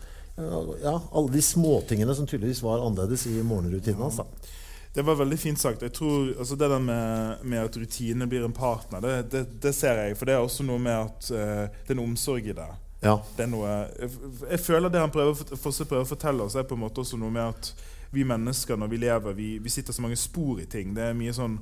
ja, 0.84 0.94
alle 0.96 1.34
de 1.34 1.42
småtingene 1.44 2.16
som 2.16 2.30
tydeligvis 2.30 2.62
var 2.64 2.86
annerledes 2.86 3.26
i 3.28 3.42
morgenrutinen 3.44 4.06
hans. 4.06 4.22
da. 4.22 4.54
Det 4.94 5.06
var 5.08 5.16
veldig 5.16 5.40
fint 5.40 5.60
sagt. 5.60 5.82
Jeg 5.82 5.94
tror, 5.96 6.34
altså 6.38 6.56
Det 6.60 6.70
der 6.70 6.80
med, 6.80 7.44
med 7.44 7.64
at 7.64 7.78
rutine 7.78 8.28
blir 8.28 8.46
en 8.46 8.54
partner, 8.54 9.00
det, 9.02 9.32
det, 9.32 9.46
det 9.64 9.76
ser 9.76 10.02
jeg. 10.04 10.18
For 10.20 10.28
det 10.28 10.36
er 10.36 10.44
også 10.44 10.66
noe 10.68 10.80
med 10.84 10.98
at 10.98 11.30
uh, 11.32 11.70
det 11.72 11.94
er 11.94 11.96
en 11.96 12.04
omsorg 12.04 12.48
i 12.48 12.56
det. 12.58 12.70
Ja. 13.02 13.16
det 13.38 13.48
er 13.48 13.50
noe, 13.50 13.70
jeg, 13.98 14.12
jeg 14.46 14.60
føler 14.62 14.92
det 14.94 15.00
han 15.02 15.10
prøver, 15.10 15.34
å 15.34 15.58
prøver 15.58 16.04
å 16.04 16.10
fortelle 16.10 16.46
oss, 16.46 16.54
er 16.54 16.68
på 16.70 16.78
en 16.78 16.84
måte 16.84 17.02
også 17.02 17.18
noe 17.18 17.34
med 17.34 17.48
at 17.48 17.72
vi 18.14 18.26
mennesker, 18.28 18.78
når 18.78 18.92
vi 18.92 19.00
lever, 19.02 19.34
vi, 19.34 19.48
vi 19.58 19.72
sitter 19.74 19.96
så 19.96 20.04
mange 20.04 20.20
spor 20.20 20.60
i 20.62 20.68
ting. 20.70 20.92
Det 20.94 21.08
er 21.08 21.18
mye 21.18 21.34
sånn 21.34 21.58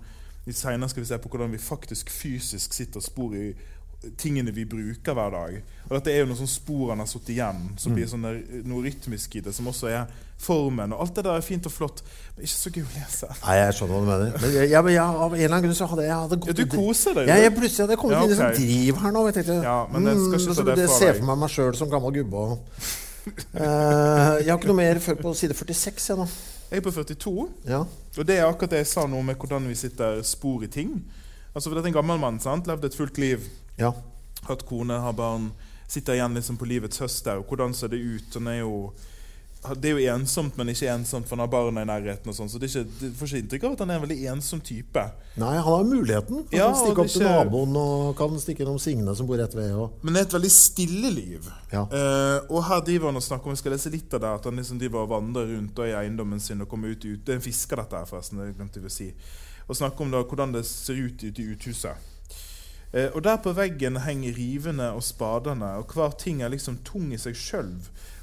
Seinere 0.49 0.89
skal 0.89 1.03
vi 1.03 1.07
se 1.11 1.17
på 1.21 1.29
hvordan 1.29 1.51
vi 1.53 1.59
faktisk 1.61 2.09
fysisk 2.09 2.73
sitter 2.73 3.03
spor 3.05 3.35
i 3.37 3.51
tingene 4.17 4.51
vi 4.55 4.63
bruker 4.69 5.15
hver 5.15 5.33
dag. 5.33 5.55
Og 5.89 5.93
dette 5.97 6.11
er 6.13 6.21
jo 6.21 6.29
noen 6.29 6.39
sånne 6.39 6.53
spor 6.53 6.91
han 6.93 7.01
har 7.03 7.07
satt 7.09 7.29
igjen, 7.33 7.63
som 7.81 7.95
blir 7.95 8.07
sånne, 8.07 8.31
noe 8.69 8.83
rytmisk 8.85 9.35
i 9.35 9.41
det, 9.43 9.51
som 9.55 9.67
også 9.67 9.89
er 9.91 10.05
formen. 10.39 10.93
Og 10.95 11.01
alt 11.03 11.17
det 11.17 11.25
der 11.27 11.35
er 11.35 11.43
fint 11.43 11.67
og 11.67 11.73
flott, 11.73 11.99
men 12.35 12.47
ikke 12.47 12.55
så 12.55 12.71
gøy 12.71 12.85
å 12.85 12.93
lese. 12.93 13.31
Nei, 13.41 13.57
jeg 13.59 13.75
skjønner 13.75 13.97
hva 13.97 13.99
du 13.99 14.07
mener. 14.07 14.37
Men 14.39 14.55
jeg, 14.55 14.69
jeg, 14.71 14.93
jeg, 14.95 15.03
av 15.03 15.35
en 15.35 15.41
eller 15.41 15.57
annen 15.57 15.65
grunn 15.67 15.79
så 15.81 15.89
hadde 15.91 16.05
jeg 16.07 16.15
hadde 16.15 16.39
gått 16.45 16.51
Ja, 16.53 16.57
du 16.59 16.77
koser 16.77 17.19
deg, 17.19 17.31
Ja, 17.31 17.37
jeg 17.43 17.55
plutselig 17.57 17.85
hadde 17.85 17.99
kommet 17.99 18.15
Ja, 18.15 18.23
inn 18.23 18.31
i 18.31 18.39
sånn 18.39 18.55
driv 18.61 19.03
her 19.03 19.15
nå. 19.17 19.25
Jeg 19.27 19.37
tenkte, 19.39 19.59
Ja, 19.67 19.77
men 19.91 20.07
jeg 20.07 20.23
skal 20.23 20.39
ikke 20.39 20.39
mm, 20.39 20.47
ta 20.47 20.61
så 20.61 20.67
det 20.69 20.79
fra 20.79 20.99
ser 21.03 21.19
for 21.19 21.29
meg 21.31 21.43
meg 21.43 21.53
sjøl 21.57 21.79
som 21.81 21.91
gammel 21.91 22.15
gubbe. 22.21 22.45
Og, 22.45 22.83
uh, 23.59 24.39
jeg 24.39 24.47
har 24.47 24.55
ikke 24.55 24.71
noe 24.71 24.79
mer 24.79 25.03
før 25.03 25.19
på 25.25 25.35
side 25.41 25.59
46, 25.59 26.09
jeg 26.13 26.21
nå. 26.21 26.29
Jeg 26.69 26.79
er 26.79 26.85
på 26.85 26.93
42, 26.93 27.49
Ja. 27.67 27.83
og 27.83 28.27
det 28.29 28.37
er 28.37 28.45
akkurat 28.45 28.77
det 28.77 28.83
jeg 28.85 28.91
sa 28.93 29.07
nå 29.09 29.19
med 29.25 29.35
hvordan 29.41 29.67
vi 29.67 29.75
sitter 29.75 30.21
spor 30.23 30.63
i 30.63 30.69
ting. 30.71 31.01
Altså, 31.55 31.67
for 31.67 31.75
dette 31.75 31.89
er 31.89 31.91
en 31.91 31.99
gammel 31.99 32.19
mann, 32.21 32.39
sant? 32.39 32.67
levd 32.69 32.85
et 32.85 32.95
fullt 32.95 33.17
liv. 33.17 33.43
Ja. 33.79 33.93
hatt 34.49 34.65
kone, 34.69 34.99
har 35.03 35.13
barn, 35.17 35.51
sitter 35.89 36.19
igjen 36.19 36.35
liksom 36.37 36.57
på 36.61 36.67
livets 36.69 36.99
høst 37.01 37.25
der. 37.25 37.39
og 37.41 37.47
Hvordan 37.49 37.73
ser 37.73 37.89
det 37.93 37.99
ut? 38.03 38.35
Hun 38.37 38.47
er 38.51 38.59
jo, 38.61 38.73
det 39.75 39.89
er 39.89 39.97
jo 39.97 40.11
ensomt, 40.13 40.55
men 40.55 40.69
ikke 40.71 40.87
ensomt, 40.93 41.25
for 41.27 41.35
han 41.35 41.41
har 41.43 41.49
barna 41.51 41.81
i 41.83 41.87
nærheten. 41.89 42.29
og 42.29 42.35
sånn, 42.37 42.47
så 42.51 42.59
det, 42.61 42.69
er 42.69 42.83
ikke, 42.83 42.99
det 43.01 43.09
får 43.17 43.27
ikke 43.31 43.41
inntrykk 43.43 43.65
av 43.65 43.73
at 43.73 43.81
han 43.83 43.89
er 43.91 43.97
en 43.97 44.03
veldig 44.05 44.19
ensom 44.35 44.61
type. 44.63 45.03
Nei, 45.41 45.49
han 45.57 45.65
har 45.65 45.83
muligheten. 45.89 46.43
Han 46.45 46.55
Ja, 46.55 46.67
kan 46.69 46.77
stikke 46.79 46.93
opp 46.93 47.09
opp 47.09 47.15
til 47.15 47.25
naboen 47.25 47.75
og 47.81 48.13
kan 48.21 48.37
stikke 48.39 48.63
innom 48.63 48.77
Signe 48.79 49.15
som 49.17 49.27
bor 49.27 49.41
rett 49.41 49.57
ved. 49.57 49.73
Og, 49.75 49.97
Men 50.05 50.15
det 50.15 50.21
er 50.21 50.29
et 50.29 50.37
veldig 50.37 50.51
stille 50.53 51.11
liv. 51.15 51.49
Ja. 51.73 51.83
Uh, 51.89 52.37
og 52.53 52.63
her 52.69 52.85
driver 52.85 53.11
han 53.11 53.19
og 53.19 53.25
snakker 53.25 53.49
om, 53.51 53.57
Vi 53.57 53.63
skal 53.63 53.75
lese 53.75 53.91
litt 53.93 54.13
av 54.13 54.23
det, 54.23 54.35
at 54.39 54.47
han 54.51 54.61
liksom 54.61 54.79
driver 54.79 55.03
og 55.03 55.11
vandrer 55.17 55.49
rundt 55.55 55.81
og 55.83 55.89
i 55.89 55.97
eiendommen 56.03 56.39
sin 56.39 56.61
og 56.61 56.69
kommer 56.71 56.93
ut, 56.93 57.03
ute. 57.03 57.25
Det 57.25 57.35
er 57.35 57.41
en 57.41 57.47
fisker, 57.49 57.81
dette 57.81 57.97
her, 57.99 58.07
forresten. 58.07 58.39
det 58.39 58.53
glemte 58.55 58.79
jeg 58.79 58.87
å 58.87 58.93
si. 58.93 59.09
Og 59.67 59.75
snakker 59.77 60.05
om 60.05 60.13
da, 60.15 60.23
hvordan 60.23 60.53
det 60.55 60.63
ser 60.69 61.01
ut 61.01 61.19
ute 61.25 61.41
i 61.43 61.49
uthuset. 61.55 62.07
Eh, 62.91 63.11
og 63.13 63.21
der 63.23 63.37
på 63.43 63.53
veggen 63.53 63.99
henger 64.01 64.37
rivene 64.37 64.91
og 64.97 65.03
spadene, 65.05 65.75
og 65.81 65.93
hver 65.93 66.15
ting 66.17 66.41
er 66.41 66.53
liksom 66.53 66.81
tung 66.85 67.11
i 67.13 67.21
seg 67.21 67.37
sjøl 67.37 67.75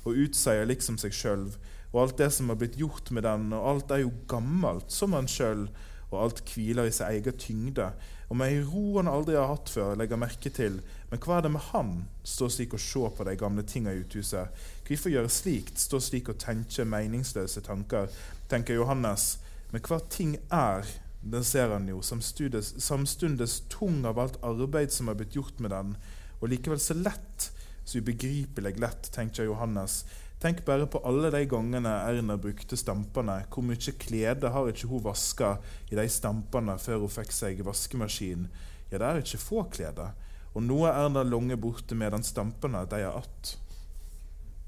og 0.07 0.19
utsier 0.27 0.67
liksom 0.67 0.99
seg 1.03 1.15
sjøl. 1.15 1.49
Og 1.93 2.01
alt 2.03 2.19
det 2.19 2.31
som 2.35 2.51
har 2.51 2.59
blitt 2.61 2.79
gjort 2.79 3.11
med 3.15 3.25
den, 3.27 3.53
og 3.55 3.69
alt 3.71 3.95
er 3.95 4.03
jo 4.05 4.15
gammelt 4.31 4.91
som 4.93 5.15
han 5.17 5.31
sjøl, 5.31 5.69
og 6.11 6.19
alt 6.23 6.43
hviler 6.53 6.87
i 6.87 6.95
sin 6.95 7.09
egen 7.09 7.39
tyngde. 7.41 7.89
Og 8.27 8.39
med 8.39 8.53
ei 8.53 8.63
ro 8.67 8.97
han 8.97 9.11
aldri 9.11 9.37
har 9.39 9.51
hatt 9.51 9.71
før, 9.71 9.95
legger 9.99 10.19
merke 10.19 10.51
til. 10.51 10.81
Men 11.11 11.23
hva 11.23 11.39
er 11.39 11.47
det 11.47 11.53
med 11.55 11.67
han? 11.71 11.93
Stå 12.27 12.49
slik 12.51 12.75
og 12.75 12.83
se 12.83 13.11
på 13.17 13.27
de 13.27 13.37
gamle 13.39 13.63
tinga 13.67 13.95
i 13.95 14.03
uthuset. 14.03 14.55
Hvorfor 14.87 15.15
gjøre 15.15 15.31
slikt? 15.31 15.79
Stå 15.83 16.01
slik 16.03 16.31
og 16.33 16.39
tenke 16.43 16.87
meningsløse 16.87 17.63
tanker, 17.67 18.11
tenker 18.51 18.79
Johannes. 18.79 19.37
Men 19.73 19.83
hva 19.87 20.01
ting 20.11 20.37
er, 20.51 20.87
den 21.33 21.45
ser 21.45 21.73
han 21.75 21.89
jo, 21.91 22.03
samstundes, 22.05 22.75
samstundes 22.83 23.61
tung 23.73 24.05
av 24.07 24.21
alt 24.23 24.39
arbeid 24.47 24.93
som 24.95 25.11
er 25.11 25.19
blitt 25.19 25.37
gjort 25.37 25.59
med 25.63 25.73
den, 25.75 25.97
og 26.41 26.51
likevel 26.53 26.81
så 26.83 26.97
lett, 26.99 27.51
så 27.87 28.03
ubegripelig 28.03 28.77
lett, 28.83 29.11
tenker 29.15 29.49
Johannes. 29.49 30.05
Tenk 30.43 30.65
bare 30.67 30.87
på 30.91 31.01
alle 31.09 31.31
de 31.33 31.45
gangene 31.49 31.91
Erna 32.05 32.37
brukte 32.37 32.77
stampene. 32.77 33.39
Hvor 33.49 33.65
mye 33.65 33.95
klede 33.97 34.51
har 34.53 34.69
ikke 34.69 34.91
hun 34.91 35.05
vaska 35.07 35.55
i 35.89 35.97
de 35.97 36.05
stampene 36.13 36.77
før 36.79 37.07
hun 37.07 37.15
fikk 37.15 37.33
seg 37.33 37.63
vaskemaskin? 37.65 38.45
Ja, 38.91 38.99
det 38.99 39.07
er 39.07 39.23
ikke 39.23 39.41
få 39.41 39.65
klede. 39.73 40.11
Og 40.53 40.65
nå 40.65 40.83
er 40.85 41.07
Erna 41.07 41.25
lange 41.25 41.57
borte 41.61 41.97
med 41.97 42.13
den 42.13 42.27
stampene 42.27 42.85
de 42.91 43.01
har 43.03 43.17
att. 43.19 43.57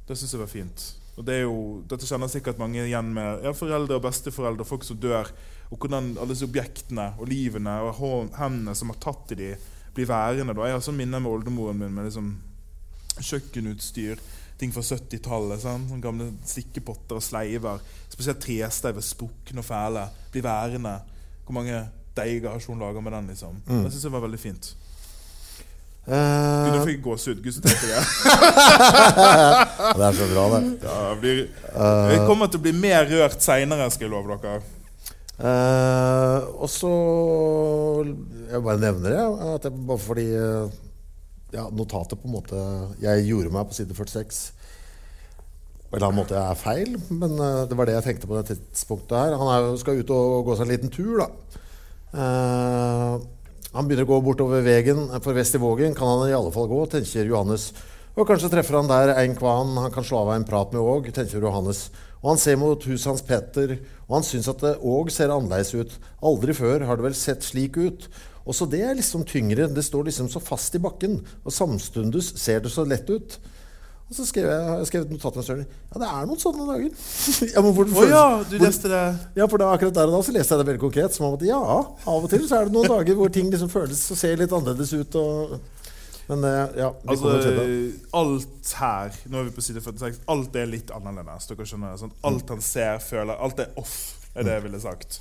Det 0.08 0.16
syns 0.16 0.32
jeg 0.32 0.40
var 0.40 0.48
fint. 0.48 0.82
Og 1.18 1.24
det 1.26 1.40
jo, 1.42 1.54
Dette 1.90 2.06
kjenner 2.08 2.30
sikkert 2.32 2.60
mange 2.60 2.80
igjen 2.80 3.10
med 3.12 3.44
ja, 3.44 3.52
foreldre 3.52 3.98
og 3.98 4.04
besteforeldre, 4.06 4.64
folk 4.64 4.86
som 4.86 4.96
dør. 4.96 5.28
Og 5.68 5.76
hvordan 5.78 6.14
alle 6.16 6.32
disse 6.32 6.46
objektene 6.48 7.10
og 7.18 7.28
livene 7.28 7.74
og 7.84 7.98
hendene 8.38 8.74
som 8.78 8.92
har 8.92 9.00
tatt 9.02 9.34
i 9.34 9.38
de, 9.42 9.50
blir 9.94 10.08
værende. 10.08 10.54
da. 10.54 10.66
Jeg 10.68 10.78
har 10.78 10.84
sånn 10.84 10.96
minner 10.96 11.20
med 11.20 11.32
oldemoren 11.32 11.78
min 11.80 11.94
med 11.94 12.08
liksom 12.08 12.32
kjøkkenutstyr. 13.18 14.20
Ting 14.58 14.72
fra 14.74 14.82
70-tallet. 14.82 15.62
Sånn 15.62 16.02
gamle 16.02 16.30
stikkepotter 16.46 17.18
og 17.18 17.24
sleiver. 17.24 17.82
Spesielt 18.08 18.40
tresteiver, 18.42 19.04
sprukne 19.04 19.62
og 19.62 19.68
fæle. 19.68 20.08
Blir 20.32 20.46
værende. 20.46 20.96
Hvor 21.44 21.58
mange 21.60 21.84
deiger 22.16 22.50
har 22.54 22.64
hun 22.66 22.82
laga 22.82 23.02
med 23.04 23.14
den? 23.14 23.32
liksom? 23.34 23.60
Det 23.66 23.90
syns 23.92 24.08
jeg 24.08 24.14
var 24.14 24.24
veldig 24.24 24.40
fint. 24.42 24.72
Gud, 26.08 26.72
nå 26.72 26.78
Eh, 26.78 26.84
fikk 26.86 26.94
jeg 26.94 27.04
gåsehud. 27.04 27.40
Gud, 27.44 27.52
så 27.52 27.60
tenkte 27.60 27.90
jeg. 27.90 28.04
det 29.98 30.06
er 30.06 30.16
så 30.16 30.28
bra, 30.32 30.44
det. 30.54 30.60
Ja, 30.80 30.96
jeg 31.10 31.18
blir, 31.20 31.42
jeg 32.14 32.22
kommer 32.24 32.48
til 32.48 32.62
å 32.62 32.64
bli 32.64 32.72
mer 32.72 33.04
rørt 33.10 33.44
seinere, 33.44 33.90
skal 33.92 34.08
jeg 34.08 34.14
love 34.14 34.38
dere. 34.40 34.62
Eh, 35.38 36.46
og 36.58 36.66
så 36.66 36.88
Jeg 38.50 38.58
bare 38.64 38.80
nevner 38.82 39.12
det, 39.14 39.24
at 39.54 39.66
jeg, 39.68 39.82
bare 39.86 40.02
fordi 40.02 40.24
eh, 40.34 40.78
ja, 41.54 41.68
notatet 41.70 42.18
på 42.18 42.26
en 42.26 42.34
måte 42.34 42.62
jeg 42.98 43.28
gjorde 43.28 43.52
meg 43.54 43.68
på 43.68 43.76
side 43.76 43.94
46 43.94 44.40
på 45.88 45.96
en 45.96 46.02
eller 46.02 46.10
annen 46.10 46.20
måte 46.20 46.36
er 46.36 46.58
feil, 46.60 46.96
men 47.08 47.38
eh, 47.40 47.62
det 47.68 47.76
var 47.78 47.88
det 47.88 47.94
jeg 47.96 48.04
tenkte 48.04 48.28
på 48.28 48.36
det 48.36 48.50
tidspunktet 48.50 49.14
her. 49.16 49.36
Han 49.40 49.48
er, 49.54 49.68
skal 49.80 50.02
ut 50.02 50.10
og 50.12 50.50
gå 50.50 50.56
seg 50.58 50.66
en 50.66 50.72
liten 50.74 50.92
tur, 50.92 51.22
da. 51.22 51.28
Uh, 52.08 53.14
han 53.72 53.88
begynner 53.88 54.04
å 54.04 54.10
gå 54.10 54.18
bortover 54.24 54.62
veien 54.64 55.06
for 55.24 55.36
vest 55.36 55.56
i 55.56 55.60
Vågen. 55.60 55.96
Kan 55.96 56.10
han 56.10 56.28
i 56.28 56.36
alle 56.36 56.52
fall 56.52 56.68
gå, 56.68 56.82
tenker 56.92 57.28
Johannes. 57.28 57.70
Og 58.18 58.28
kanskje 58.28 58.50
treffer 58.52 58.76
han 58.76 58.90
der 58.90 59.14
en 59.14 59.36
kvan 59.38 59.76
han 59.80 59.92
kan 59.94 60.04
slå 60.04 60.26
av 60.26 60.34
en 60.34 60.46
prat 60.48 60.76
med 60.76 60.84
òg, 60.84 61.08
tenker 61.16 61.40
Johannes. 61.40 61.86
Og 62.22 62.32
han 62.32 62.40
ser 62.42 62.56
mot 62.58 62.82
huset 62.88 63.10
hans 63.12 63.22
Petter, 63.26 63.76
og 64.08 64.16
han 64.18 64.26
syns 64.26 64.48
at 64.50 64.62
det 64.64 64.74
òg 64.82 65.12
ser 65.14 65.30
annerledes 65.30 65.74
ut. 65.78 65.92
Aldri 66.26 66.56
før 66.56 66.86
har 66.88 66.98
det 66.98 67.06
vel 67.06 67.14
sett 67.18 67.46
slik 67.46 67.78
ut. 67.78 68.08
Også 68.48 68.66
det 68.70 68.80
er 68.82 68.96
liksom 68.98 69.26
tyngre. 69.28 69.68
Det 69.70 69.84
står 69.84 70.08
liksom 70.08 70.30
så 70.32 70.40
fast 70.42 70.74
i 70.74 70.80
bakken. 70.82 71.20
Og 71.44 71.54
samstundes 71.54 72.32
ser 72.40 72.64
det 72.64 72.72
så 72.74 72.86
lett 72.88 73.08
ut. 73.12 73.38
Og 74.08 74.16
så 74.16 74.24
skrev 74.24 74.46
jeg, 74.48 74.68
jeg 74.80 74.88
skrev 74.88 75.02
et 75.04 75.10
notat 75.12 75.34
med 75.36 75.44
Søren. 75.44 75.64
Ja, 75.92 75.98
det 76.00 76.06
er 76.08 76.28
noen 76.30 76.40
sånne 76.40 76.64
dager. 76.64 76.92
ja, 77.52 77.60
men 77.60 77.74
hvor 77.76 77.90
føles- 77.92 78.14
ja, 78.14 78.22
du 78.48 78.54
leste 78.62 78.88
det. 78.88 79.02
ja, 79.36 79.44
for 79.52 79.60
da, 79.60 79.68
akkurat 79.76 79.98
der 79.98 80.08
og 80.08 80.16
da 80.16 80.20
så 80.24 80.32
leste 80.32 80.56
jeg 80.56 80.62
det 80.62 80.68
veldig 80.70 80.82
konkret. 80.86 81.12
Som 81.14 81.26
om 81.28 81.36
at 81.36 81.44
ja, 81.44 81.58
av 81.60 82.24
og 82.24 82.30
til 82.32 82.46
så 82.48 82.56
er 82.62 82.70
det 82.70 82.74
noen 82.78 82.88
dager 82.88 83.18
hvor 83.20 83.34
ting 83.34 83.52
liksom 83.52 83.68
føles 83.68 84.00
og 84.14 84.18
ser 84.18 84.40
litt 84.40 84.54
annerledes 84.56 84.94
ut. 84.96 85.18
Og, 85.20 85.58
men 86.28 86.44
eh, 86.44 86.78
ja, 86.82 86.88
vi 87.02 87.08
Altså, 87.14 87.22
kommer 87.24 87.42
til 87.42 87.56
det. 87.56 88.08
alt 88.20 88.72
her 88.82 89.14
Nå 89.32 89.38
er 89.40 89.46
vi 89.48 89.54
på 89.56 89.64
side 89.64 89.80
46. 89.84 90.18
Alt 90.28 90.56
er 90.60 90.66
litt 90.68 90.90
annerledes. 90.94 91.46
Dere 91.48 91.66
skjønner 91.68 91.96
sånn. 92.00 92.12
Alt 92.28 92.50
han 92.52 92.60
ser, 92.64 92.98
føler 93.04 93.38
Alt 93.40 93.62
er 93.64 93.70
off, 93.80 93.94
er 94.34 94.44
det 94.44 94.58
jeg 94.58 94.66
ville 94.66 94.80
sagt. 94.82 95.20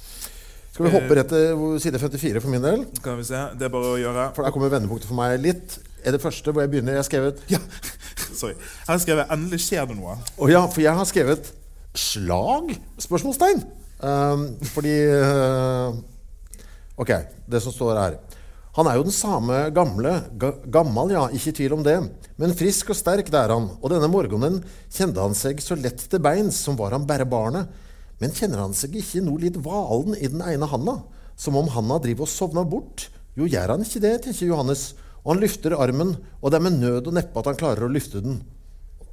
Skal 0.73 0.85
vi 0.85 0.91
hoppe 0.93 1.15
rett 1.17 1.31
til 1.31 1.77
side 1.81 1.97
54 1.97 2.41
for 2.43 2.53
min 2.53 2.61
del? 2.61 2.83
Kan 3.01 3.17
vi 3.17 3.23
se. 3.25 3.39
Det 3.57 3.65
er 3.65 3.71
bare 3.73 3.93
å 3.95 3.97
gjøre. 3.97 4.27
For 4.37 4.45
der 4.45 4.53
kommer 4.53 4.69
vendepunktet 4.75 5.09
for 5.09 5.17
meg 5.17 5.39
litt. 5.41 5.79
Er 6.05 6.13
det 6.13 6.21
første 6.21 6.53
hvor 6.53 6.61
jeg 6.61 6.69
begynner? 6.75 6.93
Jeg 6.99 7.01
har 7.01 7.07
skrevet 7.07 7.39
Ja, 7.49 7.57
sorry. 8.39 8.53
Her 8.85 8.91
har 8.93 9.01
skrevet 9.01 9.31
'Endelig 9.33 9.63
skjer 9.65 9.87
det 9.89 9.97
noe'. 9.97 10.19
Oh, 10.37 10.51
ja, 10.51 10.61
for 10.69 10.83
jeg 10.83 10.93
har 10.93 11.07
skrevet 11.09 11.49
'slag?' 11.97 12.75
Spørsmålstegn. 13.01 13.63
Um, 14.05 14.43
fordi 14.75 14.93
uh, 15.09 15.97
Ok, 17.01 17.09
det 17.49 17.61
som 17.65 17.73
står 17.73 17.97
her. 17.97 18.19
Han 18.77 18.85
er 18.85 18.99
jo 18.99 19.07
den 19.07 19.15
samme 19.15 19.63
gamle. 19.73 20.11
Ga, 20.37 20.51
gammal, 20.69 21.09
ja, 21.09 21.23
ikke 21.33 21.55
tvil 21.57 21.73
om 21.79 21.83
det. 21.85 21.95
Men 22.37 22.53
frisk 22.53 22.91
og 22.93 22.99
sterk 22.99 23.31
det 23.33 23.39
er 23.39 23.55
han. 23.55 23.71
Og 23.81 23.89
denne 23.89 24.09
morgenen 24.13 24.59
kjente 24.85 25.23
han 25.23 25.33
seg 25.37 25.63
så 25.65 25.73
lett 25.79 26.03
til 26.05 26.21
beins 26.21 26.59
som 26.61 26.77
var 26.77 26.93
han 26.93 27.07
bare 27.09 27.25
barnet. 27.25 27.71
Men 28.21 28.33
kjenner 28.37 28.61
han 28.61 28.75
seg 28.77 28.93
ikke 28.97 29.23
noe 29.25 29.41
litt 29.41 29.57
valen 29.65 30.13
i 30.17 30.29
den 30.29 30.45
ene 30.45 30.69
handa? 30.69 30.99
Som 31.37 31.57
om 31.57 31.69
handa 31.73 31.97
driver 32.03 32.27
og 32.27 32.33
sovner 32.33 32.69
bort? 32.69 33.07
Jo, 33.37 33.49
gjør 33.49 33.73
han 33.73 33.85
ikke 33.85 34.03
det, 34.05 34.13
tenker 34.25 34.51
Johannes. 34.51 34.91
Og 35.23 35.33
han 35.33 35.41
løfter 35.41 35.73
armen, 35.77 36.13
og 36.37 36.53
det 36.53 36.59
er 36.59 36.65
med 36.69 36.77
nød 36.77 37.09
og 37.09 37.17
neppe 37.17 37.41
at 37.41 37.49
han 37.49 37.57
klarer 37.57 37.85
å 37.85 37.91
løfte 37.91 38.21
den. 38.21 38.39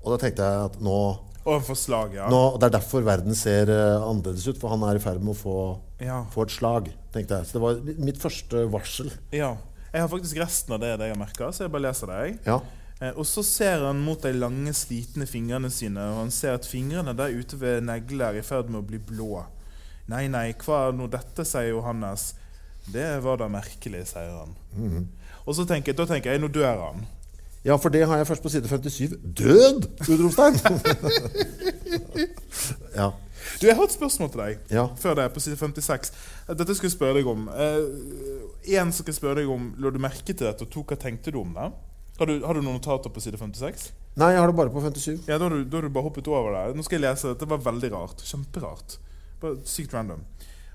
Og 0.05 0.13
da 0.13 0.21
tenkte 0.21 0.45
jeg 0.45 0.69
at 0.69 0.77
nå, 0.85 0.99
Og 1.45 1.67
slag, 1.77 2.15
ja. 2.17 2.29
nå 2.33 2.57
Det 2.59 2.71
er 2.71 2.79
derfor 2.79 3.05
verden 3.05 3.35
ser 3.37 3.69
uh, 3.69 4.05
annerledes 4.09 4.47
ut, 4.49 4.59
for 4.61 4.73
han 4.73 4.83
er 4.89 4.97
i 4.97 5.03
ferd 5.03 5.21
med 5.21 5.35
å 5.35 5.39
få, 5.39 5.57
Ja. 6.01 6.23
få 6.33 6.47
et 6.47 6.55
slag, 6.55 6.89
tenkte 7.13 7.37
jeg. 7.41 7.47
Så 7.51 7.59
det 7.59 7.63
var 7.65 7.83
mitt 8.01 8.19
første 8.23 8.65
varsel. 8.73 9.13
ja. 9.33 9.57
Jeg 9.95 10.03
har 10.03 10.09
faktisk 10.11 10.39
resten 10.43 10.73
av 10.75 10.81
det, 10.83 10.89
det 10.99 11.07
jeg 11.07 11.15
har 11.15 11.21
merka, 11.21 11.49
så 11.55 11.63
jeg 11.63 11.71
bare 11.71 11.85
leser 11.85 12.11
det. 12.11 12.15
jeg. 12.25 12.39
Ja. 12.49 12.57
Eh, 13.01 13.13
og 13.15 13.23
så 13.31 13.45
ser 13.47 13.85
han 13.87 14.01
mot 14.03 14.21
de 14.23 14.33
lange, 14.35 14.73
slitne 14.75 15.23
fingrene 15.31 15.71
sine, 15.71 16.03
og 16.11 16.17
han 16.25 16.33
ser 16.35 16.57
at 16.59 16.67
fingrene 16.67 17.15
der 17.15 17.31
ute 17.31 17.55
ved 17.61 17.85
negler 17.87 18.33
er 18.33 18.41
i 18.41 18.43
ferd 18.43 18.73
med 18.73 18.81
å 18.81 18.87
bli 18.89 18.99
blå. 18.99 19.45
Nei, 20.11 20.27
nei, 20.27 20.49
hva 20.65 20.89
er 20.89 20.97
nå 20.99 21.07
dette, 21.13 21.47
sier 21.47 21.71
Johannes. 21.71 22.33
Det 22.91 23.07
var 23.23 23.39
da 23.39 23.47
merkelig, 23.49 24.03
sier 24.11 24.35
han. 24.35 24.57
Mhm. 24.75 25.07
Og 25.47 25.55
så 25.55 25.65
tenker 25.69 25.95
da 25.95 26.07
tenker 26.11 26.33
jeg, 26.33 26.41
nå 26.43 26.49
dør 26.51 26.89
han. 26.89 27.07
Ja, 27.65 27.79
for 27.81 27.89
det 27.95 28.05
har 28.07 28.21
jeg 28.21 28.27
først 28.29 28.45
på 28.45 28.51
side 28.53 28.69
57. 28.69 29.15
Død! 29.41 29.87
Utropstegn! 30.05 30.61
ja. 33.01 33.09
Du, 33.61 33.67
Jeg 33.67 33.77
har 33.77 33.85
et 33.87 33.95
spørsmål 33.95 34.31
til 34.33 34.41
deg 34.41 34.73
Ja. 34.75 34.85
før 35.01 35.15
det, 35.19 35.27
på 35.35 35.41
side 35.41 35.57
56. 35.57 36.13
Dette 36.49 36.75
skulle 36.75 36.91
jeg 36.91 36.97
spørre 36.97 37.19
deg 37.19 37.27
om. 37.31 37.49
En 37.49 38.89
eh, 38.89 38.93
skal 38.93 39.13
jeg 39.13 39.19
spørre 39.19 39.41
deg 39.41 39.51
om, 39.53 39.73
Lå 39.79 39.93
du 39.95 39.99
merke 40.03 40.25
til 40.33 40.47
dette, 40.47 40.65
og 40.65 40.71
to, 40.73 40.85
hva 40.85 40.97
tenkte 41.01 41.33
du 41.33 41.41
om 41.41 41.55
det? 41.57 41.69
Har 42.19 42.31
du, 42.31 42.35
har 42.47 42.55
du 42.55 42.63
noen 42.63 42.79
notater 42.79 43.11
på 43.11 43.21
side 43.23 43.39
56? 43.41 43.89
Nei, 44.21 44.31
jeg 44.35 44.41
har 44.45 44.51
det 44.51 44.57
bare 44.57 44.71
på 44.71 44.83
57. 44.85 45.25
Ja, 45.27 45.39
da 45.39 45.49
har, 45.49 45.57
du, 45.57 45.65
da 45.67 45.81
har 45.81 45.89
du 45.89 45.95
bare 45.95 46.07
hoppet 46.07 46.29
over 46.31 46.55
det. 46.55 46.77
Nå 46.79 46.85
skal 46.87 47.01
jeg 47.01 47.09
lese. 47.09 47.33
Dette 47.33 47.49
var 47.51 47.63
veldig 47.65 47.91
rart. 47.97 48.23
Kjemperart. 48.23 48.99
Bare 49.43 49.59
Sykt 49.67 49.95
random. 49.97 50.23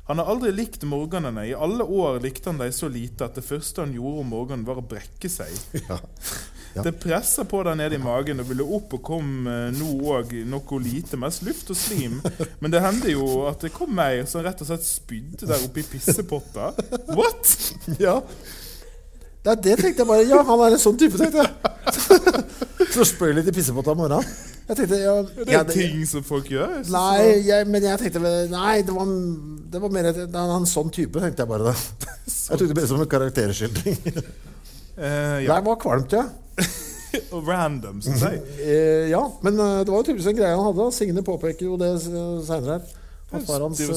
Han 0.10 0.20
har 0.20 0.32
aldri 0.34 0.52
likt 0.52 0.84
morgenene. 0.90 1.46
I 1.48 1.54
alle 1.56 1.86
år 1.86 2.18
likte 2.24 2.50
han 2.50 2.60
dem 2.60 2.74
så 2.76 2.90
lite 2.92 3.30
at 3.30 3.38
det 3.38 3.46
første 3.46 3.86
han 3.86 3.94
gjorde 3.96 4.26
om 4.26 4.32
morgenen, 4.34 4.66
var 4.68 4.82
å 4.82 4.86
brekke 4.90 5.32
seg. 5.32 5.54
Ja. 5.90 6.00
Ja. 6.76 6.84
Det 6.86 6.94
presser 7.02 7.48
på 7.50 7.64
der 7.66 7.78
nede 7.80 7.98
i 7.98 8.02
magen 8.02 8.40
og 8.44 8.50
ville 8.52 8.66
opp 8.78 8.94
og 9.00 9.02
kom 9.08 9.48
eh, 9.50 9.70
nå 9.74 9.90
òg 10.14 10.36
noe 10.50 10.82
lite, 10.84 11.18
mest 11.18 11.42
luft 11.48 11.72
og 11.74 11.80
slim. 11.80 12.20
Men 12.62 12.74
det 12.74 12.84
hendte 12.84 13.14
jo 13.14 13.26
at 13.50 13.66
det 13.66 13.74
kom 13.76 13.92
mer 13.98 14.22
som 14.30 14.44
rett 14.46 14.62
og 14.62 14.70
slett 14.70 14.86
spydde 14.86 15.50
der 15.50 15.66
oppe 15.66 15.82
i 15.82 15.88
pissepotta. 15.90 16.74
What?! 17.16 17.56
Ja. 18.00 18.20
er 19.50 19.56
det 19.64 19.78
tenkte 19.80 20.04
jeg 20.04 20.08
bare. 20.08 20.26
Ja, 20.28 20.44
han 20.46 20.62
er 20.62 20.76
en 20.76 20.82
sånn 20.82 20.98
type, 21.00 21.18
tenkte 21.18 21.42
jeg. 21.42 21.50
Så 22.94 23.06
spør 23.08 23.34
litt 23.38 23.48
i 23.50 23.54
pissepotta 23.56 23.94
om 23.96 24.02
morgenen. 24.04 24.26
Jeg 24.70 24.78
tenkte, 24.78 24.98
ja, 25.02 25.14
Det 25.24 25.54
ja, 25.56 25.62
er 25.64 25.72
ting 25.72 26.04
som 26.06 26.24
folk 26.26 26.52
gjør. 26.54 26.76
jeg 26.84 26.92
Nei, 26.94 27.24
jeg, 27.48 27.66
men 27.72 27.88
jeg 27.88 28.02
tenkte 28.04 28.22
Nei, 28.52 28.76
det 28.86 28.94
var, 28.94 29.14
det 29.74 29.82
var 29.82 29.94
mer 29.96 30.10
det 30.12 30.28
er 30.28 30.54
en 30.54 30.68
sånn 30.70 30.92
type, 30.94 31.24
tenkte 31.24 31.42
jeg 31.42 31.50
bare. 31.50 31.72
da. 31.72 32.14
Jeg 32.30 32.62
tok 32.62 32.70
det 32.70 32.78
ble 32.78 32.86
som 32.92 33.02
en 33.02 33.10
karakterskildring. 33.10 33.98
Uh, 35.00 35.40
ja. 35.42 35.56
Det 35.56 35.64
var 35.66 35.80
kvalmt, 35.82 36.14
ja. 36.14 36.28
Og 37.36 37.48
random, 37.48 38.02
syns 38.06 38.24
jeg. 38.30 38.42
Eh, 38.62 39.10
ja, 39.10 39.24
men 39.46 39.58
eh, 39.58 39.82
det 39.84 39.94
var 39.94 40.02
jo 40.02 40.10
tydeligvis 40.10 40.32
en 40.32 40.40
greie 40.40 40.56
han 40.56 40.68
hadde. 40.72 40.90
Signe 40.96 41.26
påpeker 41.26 41.70
jo 41.70 41.78
det 41.82 41.94
seinere 42.04 42.80
her. 42.80 42.98
At 43.30 43.44
far 43.46 43.62
hans 43.62 43.78
eh, 43.78 43.90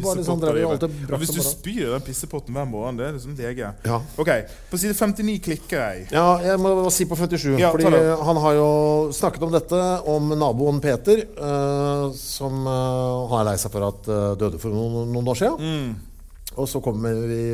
var 0.00 0.20
sånn, 0.24 0.38
drev 0.40 0.70
alltid 0.70 0.92
brakk 1.04 1.20
Hvis 1.20 1.34
du 1.36 1.40
spyr 1.44 1.90
den 1.92 2.04
pissepotten 2.04 2.54
hver 2.56 2.64
morgen, 2.68 2.96
det 2.96 3.04
er 3.10 3.16
liksom 3.16 3.34
lege. 3.36 3.72
Ja. 3.84 3.98
Ok, 4.16 4.30
På 4.70 4.80
side 4.80 4.96
59 4.96 5.34
klikker 5.44 5.82
jeg. 5.82 6.06
Ja, 6.14 6.38
jeg 6.40 6.60
må 6.62 6.72
bare 6.78 6.92
si 6.94 7.04
på 7.08 7.18
57. 7.18 7.58
Ja, 7.60 7.74
fordi 7.74 7.92
han 8.24 8.40
har 8.46 8.56
jo 8.56 8.70
snakket 9.16 9.44
om 9.44 9.52
dette 9.52 9.82
om 10.08 10.32
naboen 10.32 10.80
Peter, 10.80 11.26
uh, 11.36 12.08
som 12.16 12.64
uh, 12.64 13.28
han 13.28 13.42
er 13.42 13.50
lei 13.50 13.56
seg 13.60 13.74
for 13.74 13.84
at 13.90 14.08
uh, 14.08 14.32
døde 14.40 14.62
for 14.62 14.72
noen, 14.72 15.12
noen 15.12 15.28
år 15.28 15.42
siden. 15.42 15.60
Mm. 15.60 16.48
Og 16.56 16.72
så 16.72 16.80
kommer 16.80 17.20
vi 17.28 17.44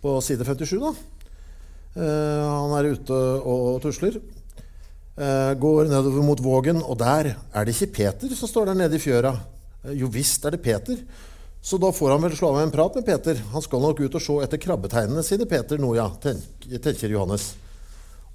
på 0.00 0.16
side 0.24 0.48
57, 0.48 0.78
da. 0.80 0.94
Eh, 1.98 2.42
han 2.46 2.74
er 2.78 2.92
ute 2.94 3.20
og 3.42 3.80
tusler. 3.82 4.20
Eh, 5.18 5.52
går 5.58 5.88
nedover 5.90 6.22
mot 6.22 6.42
Vågen, 6.42 6.78
og 6.78 6.98
der 7.00 7.32
er 7.34 7.66
det 7.66 7.74
ikke 7.74 7.94
Peter 7.96 8.34
som 8.38 8.50
står 8.50 8.70
der 8.70 8.78
nede 8.84 8.94
i 8.94 9.02
fjøra. 9.02 9.32
Eh, 9.84 9.96
jo 9.98 10.10
visst 10.14 10.46
er 10.46 10.54
det 10.54 10.62
Peter. 10.62 11.00
Så 11.58 11.78
da 11.82 11.90
får 11.90 12.14
han 12.14 12.22
vel 12.22 12.36
slå 12.38 12.52
av 12.52 12.60
en 12.62 12.70
prat 12.70 12.94
med 12.94 13.06
Peter. 13.06 13.40
Han 13.52 13.64
skal 13.64 13.82
nok 13.82 13.98
ut 13.98 14.14
og 14.14 14.22
se 14.22 14.36
etter 14.44 14.62
krabbetegnene 14.62 15.24
sine, 15.26 15.48
Peter 15.50 15.80
nå, 15.82 15.90
ja, 15.98 16.06
tenker 16.22 17.10
Johannes. 17.10 17.50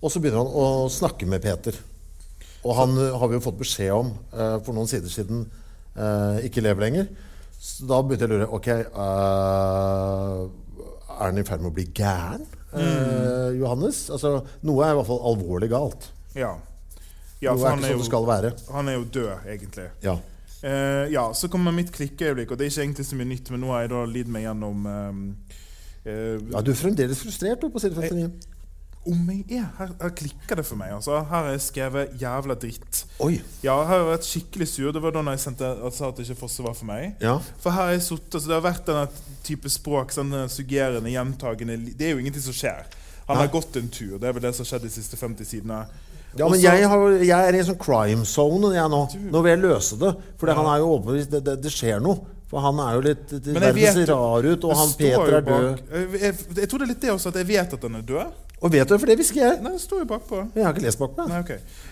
Og 0.03 0.11
så 0.11 0.19
begynner 0.19 0.43
han 0.43 0.51
å 0.51 0.91
snakke 0.91 1.25
med 1.31 1.41
Peter. 1.45 1.77
Og 2.63 2.75
han 2.75 2.97
har 2.99 3.29
vi 3.29 3.37
jo 3.37 3.43
fått 3.43 3.61
beskjed 3.61 3.93
om 3.95 4.11
eh, 4.11 4.57
for 4.63 4.75
noen 4.75 4.89
sider 4.91 5.11
siden 5.11 5.45
eh, 5.95 6.43
ikke 6.49 6.63
lever 6.63 6.85
lenger. 6.85 7.07
Så 7.63 7.87
da 7.87 8.01
begynte 8.03 8.27
jeg 8.27 8.31
å 8.31 8.35
lure 8.35 8.51
Ok, 8.59 8.69
eh, 8.73 8.83
er 11.13 11.23
han 11.23 11.39
i 11.39 11.47
ferd 11.47 11.63
med 11.63 11.71
å 11.71 11.77
bli 11.79 11.87
gæren? 11.95 12.43
Eh, 12.81 13.49
Johannes? 13.59 14.05
Altså, 14.13 14.35
noe 14.65 14.85
er 14.85 14.93
i 14.93 14.99
hvert 14.99 15.09
fall 15.09 15.25
alvorlig 15.31 15.69
galt. 15.71 16.09
Ja. 16.33 16.53
ja 17.43 17.53
noe 17.53 17.65
er 17.65 17.75
han 17.75 17.83
ikke 17.83 17.89
er, 17.89 17.97
som 17.97 18.03
det 18.03 18.11
skal 18.11 18.29
være. 18.29 18.53
han 18.77 18.91
er 18.91 18.97
jo 18.99 19.09
død, 19.19 19.33
egentlig. 19.55 19.89
Ja. 20.05 20.17
Eh, 20.63 21.11
ja, 21.11 21.33
Så 21.33 21.49
kommer 21.51 21.75
mitt 21.75 21.91
klikkeøyeblikk, 21.91 22.53
og 22.53 22.59
det 22.59 22.65
er 22.65 22.71
ikke 22.71 22.85
egentlig 22.85 23.05
så 23.05 23.19
mye 23.19 23.31
nytt, 23.33 23.51
men 23.51 23.63
nå 23.65 23.71
har 23.73 23.83
jeg 23.83 23.91
da 23.91 24.03
lidd 24.07 24.29
meg 24.31 24.45
gjennom 24.45 24.85
eh, 24.87 25.57
eh, 26.07 26.37
ja, 26.39 26.61
du 26.63 26.71
er 26.71 26.79
fremdeles 26.79 27.19
frustrert 27.19 27.59
du, 27.59 27.67
på 27.73 27.83
side 27.83 27.99
59. 27.99 28.52
Om 29.05 29.29
jeg 29.33 29.57
er 29.59 29.65
her, 29.77 29.89
her 29.99 30.11
klikker 30.15 30.55
det 30.55 30.63
for 30.65 30.79
meg. 30.79 30.93
altså 30.95 31.17
Her 31.17 31.23
har 31.43 31.49
jeg 31.51 31.59
skrevet 31.61 32.13
'jævla 32.19 32.55
dritt'. 32.55 33.03
Oi. 33.19 33.41
Ja, 33.63 33.75
her 33.83 33.85
har 33.85 33.97
jeg 33.97 34.07
vært 34.13 34.27
skikkelig 34.29 34.67
sur. 34.67 34.91
Det 34.91 35.01
var 35.03 35.11
da 35.11 35.19
jeg 35.31 35.39
sendte, 35.39 35.91
sa 35.91 36.07
at 36.07 36.19
ikke 36.23 36.37
Fosse 36.39 36.63
var 36.63 36.73
for 36.73 36.85
meg. 36.85 37.15
Ja. 37.19 37.37
For 37.59 37.69
her 37.71 37.81
har 37.81 37.91
jeg 37.91 38.01
suttet, 38.01 38.41
så 38.41 38.47
Det 38.47 38.61
har 38.61 38.71
vært 38.71 38.85
denne 38.85 39.07
type 39.43 39.69
språk, 39.69 40.11
sånn 40.11 40.31
suggerende, 40.49 41.11
gjentagende 41.11 41.77
Det 41.97 42.07
er 42.07 42.11
jo 42.15 42.19
ingenting 42.19 42.41
som 42.41 42.53
skjer. 42.53 42.85
Han 43.27 43.37
har 43.37 43.47
gått 43.47 43.75
en 43.75 43.89
tur. 43.89 44.17
Det 44.19 44.27
er 44.29 44.33
vel 44.33 44.41
det 44.41 44.55
som 44.55 44.63
har 44.65 44.71
skjedd 44.79 44.83
de 44.83 44.89
siste 44.89 45.17
50 45.17 45.45
sidene. 45.45 45.85
Ja, 46.35 46.47
men 46.49 46.57
Også- 46.57 46.63
jeg, 46.63 46.87
har, 46.89 47.09
jeg 47.23 47.47
er 47.47 47.53
i 47.53 47.59
en 47.59 47.65
sånn 47.65 47.77
crime 47.79 48.25
zone 48.25 48.73
jeg 48.73 48.89
nå. 48.89 49.31
Nå 49.31 49.41
vil 49.43 49.51
jeg 49.51 49.59
løse 49.61 49.99
det. 49.99 50.15
For 50.37 50.47
Ja. 50.47 50.55
han 50.55 50.65
er 50.65 50.77
jo 50.79 50.97
overbevist 50.97 51.29
det, 51.29 51.43
det, 51.43 51.61
det 51.61 51.71
skjer 51.71 52.01
noe. 52.01 52.25
For 52.49 52.59
han 52.61 52.77
er 52.79 52.95
jo 52.95 53.01
litt 53.01 53.29
Verden 53.31 53.93
ser 53.93 54.05
rar 54.13 54.45
ut, 54.45 54.63
og 54.63 54.75
han 54.77 54.89
Peter 54.93 55.37
er 55.37 55.41
død. 55.41 55.79
Jeg, 55.91 56.21
jeg, 56.21 56.33
jeg 56.55 56.69
tror 56.69 56.79
det 56.79 56.85
er 56.85 56.91
litt 56.93 57.01
det 57.01 57.09
også, 57.11 57.27
at 57.29 57.35
jeg 57.35 57.47
vet 57.47 57.73
at 57.73 57.81
han 57.81 57.95
er 57.95 58.01
død. 58.01 58.33
Og 58.63 58.71
vet 58.71 58.87
du, 58.87 58.95
for 58.97 59.09
det 59.11 59.17
visste 59.19 59.35
jeg. 59.41 59.57
Nei, 59.63 59.73
det 59.75 59.81
står 59.83 60.03
jo 60.05 60.07
bakpå. 60.13 60.37
Jeg 60.55 60.63
har 60.63 60.71
ikke 60.73 60.85
lest 60.85 60.99
bakpå. 61.01 61.25
Nei, 61.27 61.39
ok. 61.43 61.49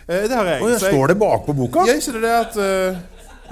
Eh, 0.08 0.22
det 0.32 0.38
har 0.38 0.48
jeg. 0.48 0.62
Ja, 0.64 0.70
jeg- 0.72 0.94
står 0.94 1.12
det 1.12 1.18
bakpå 1.20 1.56
boka? 1.58 1.84
Ja, 1.90 1.98
ikke 2.00 2.14
det 2.16 2.22
det 2.24 2.36
at 2.38 2.56
uh, 2.56 3.02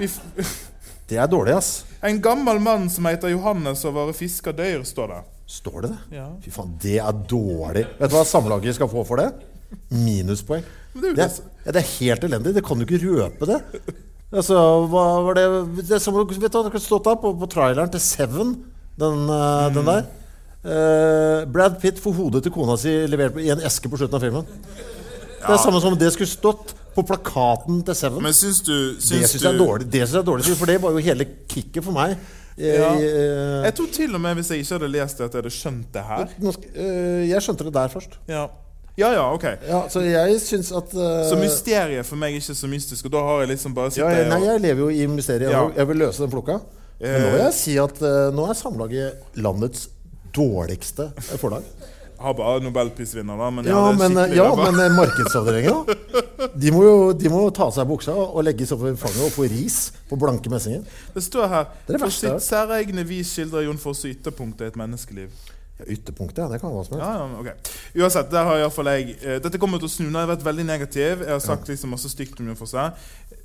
vi, 0.00 0.08
Det 1.10 1.18
er 1.18 1.26
dårlig, 1.28 1.52
ass. 1.58 1.84
En 2.06 2.20
gammel 2.24 2.60
mann 2.62 2.88
som 2.88 3.04
heter 3.10 3.32
Johannes 3.34 3.84
og 3.84 3.94
var 3.98 4.12
fisker 4.16 4.54
dør, 4.56 4.84
står 4.88 5.08
det. 5.12 5.20
Står 5.50 5.80
det 5.82 5.90
det? 5.90 5.98
Ja. 6.16 6.28
Fy 6.44 6.52
faen, 6.54 6.76
det 6.80 6.96
er 7.02 7.12
dårlig. 7.28 7.82
Vet 7.98 8.12
du 8.12 8.14
hva 8.16 8.24
Samlaget 8.24 8.76
skal 8.78 8.88
få 8.92 9.02
for 9.04 9.20
det? 9.20 9.28
Minuspoeng. 9.90 10.62
Det 10.94 11.12
Det 11.14 11.26
ja, 11.66 11.72
det 11.74 11.80
er 11.84 11.90
helt 12.00 12.24
elendig. 12.26 12.54
Det 12.56 12.64
kan 12.66 12.78
du 12.80 12.86
ikke 12.86 12.98
røpe 13.04 13.46
det. 13.46 13.58
Altså, 14.32 14.56
hva 14.90 15.04
var 15.26 15.34
det 15.38 15.44
Det 15.90 15.98
som 16.02 16.14
vet 16.16 16.30
du, 16.30 16.38
hva, 16.40 16.64
det 16.64 16.72
kunne 16.72 16.82
stått 16.82 17.04
der 17.06 17.18
på, 17.20 17.30
på 17.38 17.48
traileren 17.50 17.90
til 17.92 18.00
Seven, 18.02 18.54
den, 18.98 19.26
eh, 19.28 19.68
Mm. 19.68 19.74
den 19.76 19.86
der. 19.90 20.06
Eh, 20.60 21.44
Brad 21.48 21.78
Pitt 21.80 22.00
får 22.02 22.12
hodet 22.18 22.42
til 22.44 22.52
kona 22.52 22.74
si 22.80 22.92
levert 23.08 23.38
i 23.40 23.48
en 23.52 23.62
eske 23.64 23.88
på 23.88 23.96
slutten 24.00 24.18
av 24.18 24.24
filmen. 24.26 24.50
Det 25.40 25.48
er 25.54 25.62
samme 25.62 25.80
som 25.80 25.94
om 25.94 25.98
det 25.98 26.10
skulle 26.12 26.28
stått 26.28 26.74
på 26.92 27.04
plakaten 27.08 27.80
til 27.86 27.96
Seven. 27.96 28.20
Men 28.26 28.34
syns 28.36 28.60
du 28.66 28.74
det 28.74 29.00
syns 29.06 29.32
syns 29.32 29.40
jeg 29.46 29.54
er 29.54 29.58
dårlig, 29.60 29.86
det 29.88 30.02
synes 30.04 30.18
jeg 30.18 30.20
er 30.20 30.28
dårlig 30.28 30.56
for 30.58 30.68
det 30.68 30.76
var 30.82 30.92
jo 30.96 31.04
hele 31.06 31.26
kicket 31.48 31.84
for 31.86 31.96
meg. 31.96 32.16
Eh, 32.58 32.74
Ja. 32.76 32.90
eh, 32.92 33.64
Jeg 33.64 33.74
tror 33.78 33.86
til 33.92 34.14
og 34.14 34.20
med 34.20 34.34
hvis 34.36 34.50
jeg 34.50 34.60
ikke 34.60 34.74
hadde 34.76 34.88
lest 34.92 35.16
det, 35.18 35.24
at 35.24 35.32
jeg 35.32 35.42
hadde 35.42 35.54
skjønt 35.54 35.92
det 35.94 36.02
her. 36.04 36.28
jeg 37.30 37.40
skjønte 37.40 37.64
det 37.64 37.72
der 37.72 37.88
først. 37.88 38.18
Ja, 38.28 38.48
ja, 38.98 39.12
ja 39.12 39.32
ok. 39.32 39.44
Ja, 39.66 39.88
så 39.88 40.00
jeg 40.04 40.40
syns 40.40 40.72
at 40.76 40.92
uh, 40.92 41.24
Så 41.24 41.38
mysteriet 41.40 42.04
for 42.04 42.16
meg 42.16 42.34
er 42.34 42.40
ikke 42.42 42.54
så 42.54 42.68
mystisk, 42.68 43.06
og 43.06 43.12
da 43.12 43.22
har 43.22 43.40
jeg 43.40 43.48
liksom 43.56 43.72
bare 43.74 43.90
ja, 43.96 44.10
jeg, 44.10 44.28
Nei, 44.28 44.44
jeg 44.44 44.60
lever 44.60 44.80
jo 44.80 44.88
i 44.90 45.06
mysteriet. 45.06 45.48
Jeg, 45.48 45.52
Ja. 45.52 45.70
jeg 45.76 45.88
vil 45.88 45.96
løse 45.96 46.20
den 46.22 46.30
plukka. 46.30 46.60
Men 47.00 47.22
nå 47.22 47.30
vil 47.32 47.40
jeg 47.46 47.54
si 47.54 47.78
at 47.78 48.02
uh, 48.02 48.28
nå 48.36 48.44
er 48.50 48.52
Samlaget 48.54 49.12
landets 49.40 49.88
dårligste 50.34 51.10
forlag. 51.40 51.62
har 52.20 52.34
bare 52.36 52.60
nobelprisvinner, 52.60 53.36
da. 53.38 53.50
Men 53.50 53.64
Ja, 53.66 53.92
men, 53.92 54.16
ja, 54.36 54.48
men 54.56 54.80
eh, 54.80 54.96
markedsavdelingen, 54.96 55.84
da? 55.86 56.50
De 56.54 56.72
må 56.72 56.82
jo 56.84 57.12
de 57.16 57.30
må 57.32 57.46
ta 57.56 57.68
av 57.68 57.72
seg 57.76 57.86
buksa 57.88 58.12
og 58.12 58.42
legge 58.44 58.66
seg 58.68 58.76
over 58.76 58.96
fanget 59.00 59.22
og 59.24 59.32
få 59.32 59.46
ris 59.48 59.78
på 60.08 60.18
blanke 60.20 60.52
messinger. 60.52 60.82
Det 61.14 61.22
står 61.24 61.48
her 61.48 61.64
Det 61.86 61.94
er 61.94 61.96
det 61.96 62.02
verste 62.04 62.26
jeg 62.28 62.40
sitt 62.42 62.48
særegne 62.50 63.06
vis 63.08 63.32
skildrer 63.36 63.64
Jon 63.68 63.80
Fosse 63.80 64.10
ytterpunktet 64.12 64.66
i 64.66 64.72
et 64.74 64.76
menneskeliv. 64.80 65.30
Ja, 65.80 65.86
ytterpunktet, 65.94 66.42
ja. 66.44 66.48
Det 66.52 66.60
kan 66.60 66.74
hva 66.74 66.82
som 66.84 66.98
helst. 66.98 67.06
Ja, 67.06 67.24
ja, 67.24 67.40
ok 67.40 68.02
Uansett, 68.02 68.28
der 68.34 68.44
har 68.44 68.58
i 68.58 68.64
hvert 68.66 68.76
fall 68.76 68.90
jeg 68.92 69.14
eh, 69.24 69.38
Dette 69.40 69.60
kommer 69.62 69.80
til 69.80 69.88
å 69.88 69.94
snu. 69.94 70.10
Nå 70.10 70.20
har 70.20 70.26
jeg 70.28 70.34
vært 70.34 70.44
veldig 70.50 70.66
negativ. 70.68 71.24
Jeg 71.24 71.32
har 71.32 71.40
sagt 71.44 71.72
liksom 71.72 71.94
masse 71.96 72.12
stygt 72.12 72.36
om 72.40 72.52
Jon 72.52 72.58
Fosse. 72.60 72.84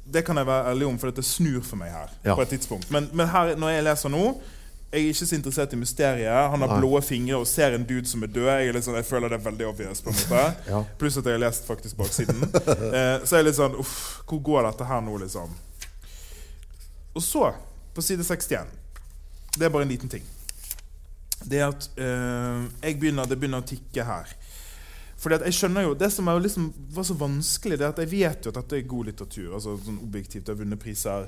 Det 0.04 0.26
kan 0.28 0.36
jeg 0.38 0.46
være 0.52 0.74
ærlig 0.74 0.90
om, 0.90 1.00
for 1.00 1.10
dette 1.14 1.24
snur 1.24 1.64
for 1.64 1.80
meg 1.80 1.96
her. 1.96 2.12
På 2.28 2.44
et 2.44 2.52
tidspunkt 2.54 2.92
Men, 2.94 3.08
men 3.16 3.32
her, 3.32 3.56
når 3.56 3.78
jeg 3.78 3.88
leser 3.88 4.12
nå 4.14 4.26
jeg 4.92 5.02
er 5.02 5.12
ikke 5.12 5.28
så 5.28 5.36
interessert 5.36 5.74
i 5.76 5.80
mysteriet. 5.80 6.50
Han 6.52 6.62
har 6.64 6.70
Nei. 6.72 6.78
blå 6.80 7.02
fingre 7.04 7.40
og 7.42 7.48
ser 7.50 7.74
en 7.76 7.84
dude 7.88 8.08
som 8.08 8.24
er 8.24 8.32
død. 8.32 8.48
Jeg, 8.48 8.70
er 8.72 8.84
sånn, 8.86 8.96
jeg 8.96 9.08
føler 9.10 9.34
det 9.34 9.40
er 9.40 9.46
veldig 9.50 9.68
obvious. 9.68 10.02
på 10.02 10.14
en 10.14 10.20
måte 10.22 10.44
Ja. 10.72 10.82
Pluss 11.02 11.18
at 11.20 11.28
jeg 11.28 11.36
har 11.36 11.44
lest 11.44 11.68
faktisk 11.68 11.98
baksiden. 12.00 12.46
Eh, 12.96 13.26
så 13.26 13.36
jeg 13.36 13.42
er 13.42 13.48
litt 13.48 13.58
sånn 13.58 13.76
Uff, 13.82 13.96
hvor 14.30 14.40
går 14.46 14.68
dette 14.70 14.88
her 14.88 15.02
nå, 15.04 15.18
liksom? 15.20 15.52
Og 17.16 17.24
så, 17.24 17.50
på 17.96 18.04
side 18.04 18.24
61 18.24 18.72
Det 19.58 19.68
er 19.68 19.74
bare 19.74 19.88
en 19.88 19.92
liten 19.92 20.12
ting. 20.12 20.24
Det 21.44 21.60
er 21.60 21.70
at 21.74 21.88
eh, 22.00 22.96
begynner, 22.96 23.28
det 23.28 23.38
begynner 23.40 23.64
å 23.64 23.68
tikke 23.68 24.06
her. 24.08 24.32
Fordi 25.20 25.40
at 25.40 25.46
jeg 25.48 25.58
skjønner 25.58 25.88
jo, 25.88 25.96
Det 25.98 26.12
som 26.14 26.30
liksom, 26.42 26.70
var 26.96 27.08
så 27.08 27.18
vanskelig, 27.20 27.80
det 27.80 27.88
er 27.88 27.94
at 27.94 28.02
jeg 28.04 28.12
vet 28.12 28.46
jo 28.46 28.54
at 28.54 28.62
dette 28.62 28.80
er 28.80 28.88
god 28.90 29.12
litteratur. 29.12 29.54
altså 29.58 29.76
sånn 29.86 30.00
Objektivt, 30.06 30.46
jeg 30.46 30.54
har 30.54 30.62
vunnet 30.62 30.82
priser, 30.82 31.28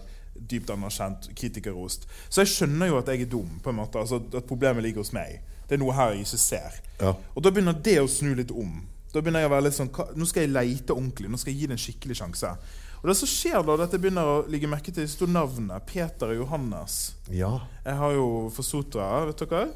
dypt 0.49 0.69
anerkjent, 0.73 1.29
kritikerrost. 1.35 2.07
Så 2.29 2.43
jeg 2.43 2.53
skjønner 2.53 2.91
jo 2.91 2.97
at 2.99 3.09
jeg 3.11 3.25
er 3.25 3.31
dum. 3.31 3.59
på 3.63 3.69
en 3.73 3.79
måte, 3.79 3.99
altså 3.99 4.21
At 4.33 4.45
problemet 4.47 4.83
ligger 4.83 5.03
hos 5.03 5.13
meg. 5.13 5.41
Det 5.67 5.75
er 5.75 5.81
noe 5.81 5.95
her 5.95 6.13
jeg 6.13 6.25
ikke 6.25 6.37
ser. 6.41 6.81
Ja. 7.01 7.13
Og 7.35 7.43
da 7.43 7.51
begynner 7.51 7.75
det 7.83 7.97
å 8.01 8.07
snu 8.07 8.33
litt 8.35 8.51
om. 8.51 8.81
Da 9.13 9.21
begynner 9.21 9.43
jeg 9.43 9.49
å 9.49 9.55
være 9.55 9.65
litt 9.67 9.77
sånn, 9.77 9.89
Nå 10.15 10.27
skal 10.27 10.45
jeg 10.45 10.53
leite 10.53 10.93
ordentlig. 10.95 11.29
Nå 11.31 11.39
skal 11.39 11.53
jeg 11.53 11.61
gi 11.61 11.67
det 11.71 11.75
en 11.77 11.83
skikkelig 11.85 12.19
sjanse. 12.21 12.53
Og 12.97 13.09
det 13.09 13.17
som 13.19 13.29
skjer 13.29 13.59
da, 13.61 13.75
det 13.77 13.87
at 13.87 13.93
jeg 13.95 14.01
begynner 14.03 14.29
å 14.29 14.37
ligge 14.49 14.69
merke 14.69 14.93
til 14.93 15.05
står 15.09 15.29
navnet. 15.29 15.85
Peter 15.89 16.31
og 16.33 16.39
Johannes. 16.43 17.13
ja. 17.31 17.51
Jeg 17.85 17.95
har 17.95 18.15
jo 18.15 18.25
for 18.53 18.65
Sotra, 18.67 19.25
vet 19.29 19.43
dere. 19.43 19.67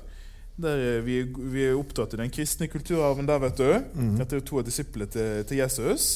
Der 0.61 0.81
er 0.97 1.01
vi, 1.05 1.21
vi 1.23 1.63
er 1.69 1.77
opptatt 1.79 2.13
i 2.13 2.19
den 2.19 2.31
kristne 2.33 2.67
kulturarven 2.69 3.25
der, 3.29 3.39
vet 3.39 3.57
du. 3.61 3.69
Dette 4.19 4.35
er 4.35 4.41
jo 4.41 4.47
to 4.49 4.59
av 4.59 4.65
disiplene 4.67 5.07
til, 5.09 5.45
til 5.47 5.61
Jesus. 5.61 6.09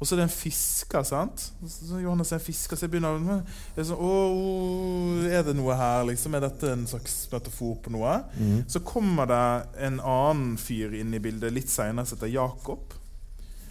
Og 0.00 0.08
så 0.08 0.14
er 0.14 0.22
det 0.22 0.30
en 0.30 0.32
fisker, 0.32 1.02
sant. 1.04 1.42
Så 1.68 1.98
Johannes 2.00 2.30
er 2.32 2.38
en 2.38 2.44
fisker, 2.44 2.78
så 2.78 2.86
jeg 2.86 2.92
begynner 2.94 3.18
jeg 3.20 3.82
er 3.82 3.88
sånn, 3.90 4.00
Åh, 4.00 5.26
er 5.28 5.44
det 5.44 5.52
noe 5.58 5.76
her, 5.76 6.06
liksom? 6.08 6.32
Er 6.38 6.46
dette 6.46 6.70
en 6.72 6.86
slags 6.88 7.18
metafor 7.28 7.74
på 7.84 7.92
noe? 7.92 8.14
Så 8.72 8.80
kommer 8.80 9.28
det 9.28 9.42
en 9.84 10.00
annen 10.00 10.56
fyr 10.60 10.96
inn 10.96 11.12
i 11.12 11.20
bildet 11.20 11.52
litt 11.52 11.68
seinere 11.68 12.08
som 12.08 12.16
heter 12.16 12.32
Jakob. 12.32 12.96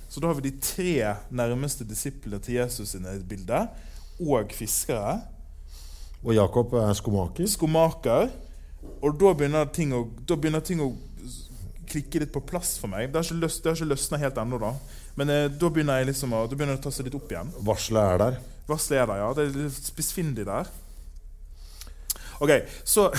Så 0.09 0.21
da 0.21 0.29
har 0.29 0.37
vi 0.37 0.51
de 0.51 0.61
tre 0.61 1.15
nærmeste 1.33 1.85
disiplene 1.85 2.37
til 2.45 2.59
Jesus 2.59 2.93
i 2.95 3.01
bildet, 3.25 3.73
Og 4.19 4.53
fiskere. 4.53 5.21
Og 6.23 6.33
Jakob 6.35 6.73
er 6.75 6.93
skomaker. 6.93 7.45
Skomaker. 7.47 8.29
Og 9.01 9.15
da 9.19 9.33
begynner, 9.33 9.65
ting 9.71 9.93
å, 9.95 10.05
begynner 10.27 10.61
ting 10.61 10.81
å 10.83 10.91
klikke 11.89 12.21
litt 12.21 12.33
på 12.35 12.41
plass 12.45 12.77
for 12.79 12.91
meg. 12.91 13.09
Det 13.09 13.17
har 13.17 13.25
ikke, 13.25 13.41
løs, 13.41 13.59
ikke 13.63 13.87
løsna 13.87 14.19
helt 14.21 14.37
ennå, 14.37 14.59
da. 14.61 14.73
Men 15.17 15.33
eh, 15.33 15.47
da 15.49 15.71
begynner 15.71 16.01
jeg 16.01 16.11
liksom 16.11 16.35
å, 16.35 16.43
da 16.45 16.57
begynner 16.57 16.77
det 16.77 16.83
å 16.83 16.87
ta 16.87 16.93
seg 16.93 17.09
litt 17.09 17.17
opp 17.17 17.31
igjen. 17.31 17.49
Varselet 17.65 18.13
er 18.13 18.21
der. 18.23 18.37
Varselet 18.69 19.01
er 19.01 19.09
der, 19.09 19.23
ja. 19.23 19.33
Det 19.37 19.47
er 19.47 19.57
litt 19.65 19.89
spissfindig 19.89 20.45
der. 20.49 20.69
Ok, 22.39 22.53
så 22.87 23.09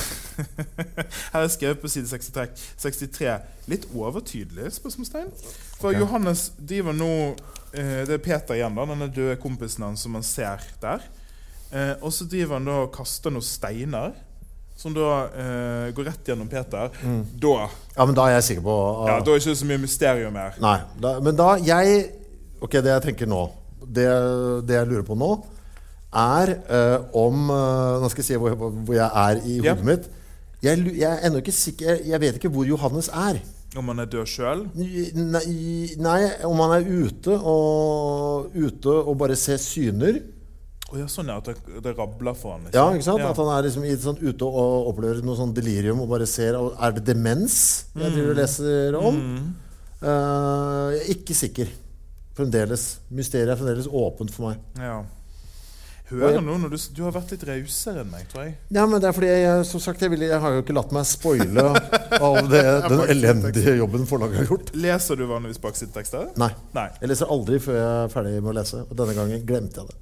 Her 1.32 1.43
er 1.43 1.51
skrevet 1.53 1.80
på 1.82 1.91
side 1.93 2.09
63, 2.09 2.47
63 2.80 3.34
litt 3.68 3.84
overtydelig 3.93 4.70
spørsmålstegn. 4.78 5.28
For 5.76 5.91
okay. 5.91 6.01
Johannes 6.01 6.47
driver 6.57 6.97
nå 6.97 7.11
eh, 7.76 8.01
Det 8.09 8.16
er 8.16 8.24
Peter 8.24 8.57
igjen, 8.57 8.76
da, 8.78 8.86
denne 8.88 9.11
døde 9.12 9.36
kompisen 9.43 9.84
hans 9.84 10.07
som 10.07 10.16
man 10.16 10.24
ser 10.24 10.64
der. 10.80 11.05
Eh, 11.70 11.93
og 12.01 12.14
så 12.16 12.24
driver 12.24 12.57
han 12.57 12.70
da 12.70 12.78
og 12.86 12.95
kaster 12.95 13.34
noen 13.34 13.45
steiner, 13.47 14.16
som 14.81 14.95
da 14.97 15.09
uh, 15.28 15.87
går 15.93 16.07
rett 16.09 16.31
gjennom 16.33 16.49
Peter. 16.49 16.89
Da 17.41 17.55
Ja, 17.97 18.07
men 18.07 18.16
da 18.16 18.28
er 18.28 18.39
jeg 18.39 18.47
sikker 18.51 18.64
på 18.64 18.76
ja, 19.11 19.18
da 19.20 19.20
er 19.20 19.26
det 19.26 19.43
ikke 19.43 19.61
så 19.61 19.68
mye 19.68 19.83
mysterium 19.83 20.33
mer. 20.37 20.57
Nei. 20.62 20.78
Da, 21.03 21.18
men 21.24 21.37
da 21.37 21.53
jeg 21.61 22.07
Ok, 22.61 22.74
det 22.76 22.93
jeg 22.93 23.03
tenker 23.07 23.28
nå 23.28 23.39
Det, 23.81 24.05
det 24.68 24.74
jeg 24.76 24.89
lurer 24.91 25.05
på 25.09 25.16
nå, 25.16 25.31
er 26.12 26.53
uh, 26.68 27.07
om 27.16 27.49
eh, 27.55 28.01
Nå 28.03 28.11
skal 28.12 28.20
jeg 28.20 28.28
si 28.33 28.41
hvor, 28.41 28.57
hvor 28.59 28.97
jeg 28.97 29.07
er 29.07 29.41
i 29.41 29.61
hodet 29.61 29.70
hodet 29.70 29.89
mitt. 29.89 30.11
Jeg, 30.61 30.83
jeg 30.93 31.09
er 31.09 31.24
ennå 31.24 31.41
ikke 31.41 31.55
sikker 31.57 31.89
jeg, 31.89 32.03
jeg 32.11 32.20
vet 32.20 32.37
ikke 32.37 32.51
hvor 32.53 32.68
Johannes 32.68 33.09
er. 33.09 33.41
Om 33.78 33.93
han 33.93 34.03
er 34.03 34.09
død 34.11 34.28
sjøl. 34.28 34.64
Nei, 34.74 35.95
nei, 36.03 36.18
om 36.49 36.59
han 36.64 36.74
er 36.81 36.89
ute 36.91 37.37
og, 37.39 38.51
ute 38.57 38.97
og 38.99 39.14
bare 39.20 39.39
ser 39.39 39.61
syner. 39.62 40.18
Å 40.91 40.99
ja, 40.99 41.07
sånn 41.07 41.28
ja, 41.30 41.36
at 41.38 41.47
det, 41.47 41.82
det 41.84 41.93
rabler 41.95 42.34
for 42.34 42.57
han. 42.57 42.64
Ja, 42.74 42.88
ikke 42.91 43.07
sant? 43.07 43.22
Ja. 43.22 43.30
At 43.30 43.38
han 43.38 43.51
er 43.55 43.66
liksom 43.68 43.84
i 43.86 43.93
sånn, 43.95 44.18
ute 44.18 44.49
og 44.49 44.88
opplever 44.91 45.20
noe 45.22 45.38
sånn 45.38 45.53
delirium 45.55 46.03
og 46.03 46.11
bare 46.11 46.26
ser 46.26 46.59
Er 46.59 46.97
det 46.97 47.05
demens 47.07 47.61
jeg 47.95 48.11
driver 48.16 48.32
og 48.32 48.41
leser 48.41 48.99
om? 48.99 49.22
Eh, 50.01 50.91
jeg 50.97 51.05
er 51.05 51.14
ikke 51.14 51.36
sikker. 51.36 51.70
Fremdeles. 52.34 52.91
Mysteriet 53.14 53.55
er 53.55 53.61
fremdeles 53.61 53.86
åpent 53.86 54.34
for 54.34 54.51
meg. 54.51 54.66
Ja. 54.82 54.99
Hører 56.11 56.41
nå 56.43 56.57
når 56.59 56.72
du, 56.72 56.78
du 56.97 57.01
har 57.07 57.14
vært 57.14 57.36
litt 57.36 57.45
rausere 57.47 58.03
enn 58.03 58.11
meg, 58.11 58.26
tror 58.32 58.49
jeg. 58.49 58.57
Ja, 58.74 58.82
men 58.91 58.99
det 58.99 59.07
er 59.12 59.14
fordi 59.14 59.28
jeg, 59.30 59.66
som 59.68 59.82
sagt, 59.84 60.03
jeg, 60.03 60.11
vil, 60.11 60.24
jeg 60.26 60.43
har 60.43 60.57
jo 60.57 60.64
ikke 60.64 60.74
latt 60.74 60.91
meg 60.97 61.07
spoile 61.07 61.68
av 62.30 62.38
det, 62.51 62.64
den 62.91 63.05
elendige 63.14 63.76
jobben 63.78 64.09
forlaget 64.11 64.43
har 64.43 64.51
gjort. 64.51 64.72
Leser 64.74 65.20
du 65.20 65.28
vanligvis 65.30 65.62
baksidetekster? 65.62 66.32
Nei. 66.41 66.51
Nei. 66.74 66.88
Jeg 66.99 67.12
leser 67.12 67.30
aldri 67.30 67.62
før 67.62 67.78
jeg 67.78 67.91
er 67.93 68.14
ferdig 68.16 68.38
med 68.41 68.51
å 68.51 68.59
lese. 68.59 68.82
Og 68.88 68.99
denne 68.99 69.14
gangen 69.20 69.47
glemte 69.47 69.84
jeg 69.84 69.93
det. 69.93 70.01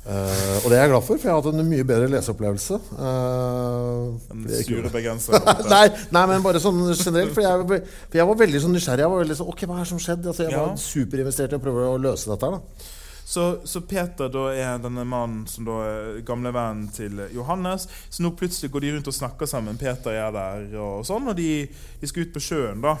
Eh, 0.00 0.54
og 0.64 0.70
det 0.72 0.78
er 0.78 0.86
jeg 0.86 0.90
glad 0.94 1.04
for, 1.04 1.18
for 1.20 1.28
jeg 1.28 1.34
har 1.34 1.42
hatt 1.42 1.58
en 1.60 1.68
mye 1.68 1.84
bedre 1.84 2.06
leseopplevelse. 2.08 2.78
Uh, 2.96 4.14
en 4.32 4.46
det 4.46 4.62
er 4.62 4.64
sure 4.64 4.92
bergenseren. 4.92 5.44
nei, 5.74 5.82
nei, 6.16 6.22
men 6.30 6.46
bare 6.46 6.62
sånn 6.62 6.80
generelt. 6.94 7.34
For 7.36 7.44
jeg, 7.44 7.82
for 8.08 8.20
jeg 8.22 8.30
var 8.30 8.40
veldig 8.40 8.62
sånn 8.64 8.74
nysgjerrig. 8.78 9.04
Jeg 9.04 9.12
var 9.12 9.22
veldig 9.24 9.36
sånn, 9.42 9.50
ok, 9.52 9.66
hva 9.68 9.76
er 9.76 9.84
det 9.84 9.90
som 9.92 10.00
skjedde? 10.00 10.32
Altså, 10.32 10.46
jeg 10.46 10.56
Ja. 10.56 10.64
var 10.64 10.80
superinvestert 10.80 11.52
i 11.52 11.60
å 11.60 11.62
prøve 11.66 11.84
å 11.92 12.00
løse 12.00 12.32
dette 12.32 12.48
her. 12.48 12.56
da 12.56 12.88
Så, 13.30 13.44
så 13.68 13.84
Peter 13.86 14.32
da 14.32 14.46
er 14.56 14.80
denne 14.82 15.04
mannen 15.06 15.44
som 15.46 15.68
da 15.68 15.76
er 15.86 16.20
gamle 16.26 16.50
vennen 16.56 16.88
til 16.96 17.20
Johannes. 17.36 17.84
Så 18.08 18.24
nå 18.24 18.32
plutselig 18.40 18.72
går 18.72 18.86
de 18.86 18.96
rundt 18.96 19.12
og 19.12 19.14
snakker 19.20 19.46
sammen. 19.46 19.78
Peter 19.78 20.16
er 20.16 20.32
der 20.34 20.64
og 20.80 21.04
sånn, 21.06 21.28
og 21.28 21.36
de, 21.38 21.68
de 22.00 22.08
skal 22.10 22.24
ut 22.24 22.32
på 22.34 22.42
sjøen, 22.48 22.80
da. 22.82 22.96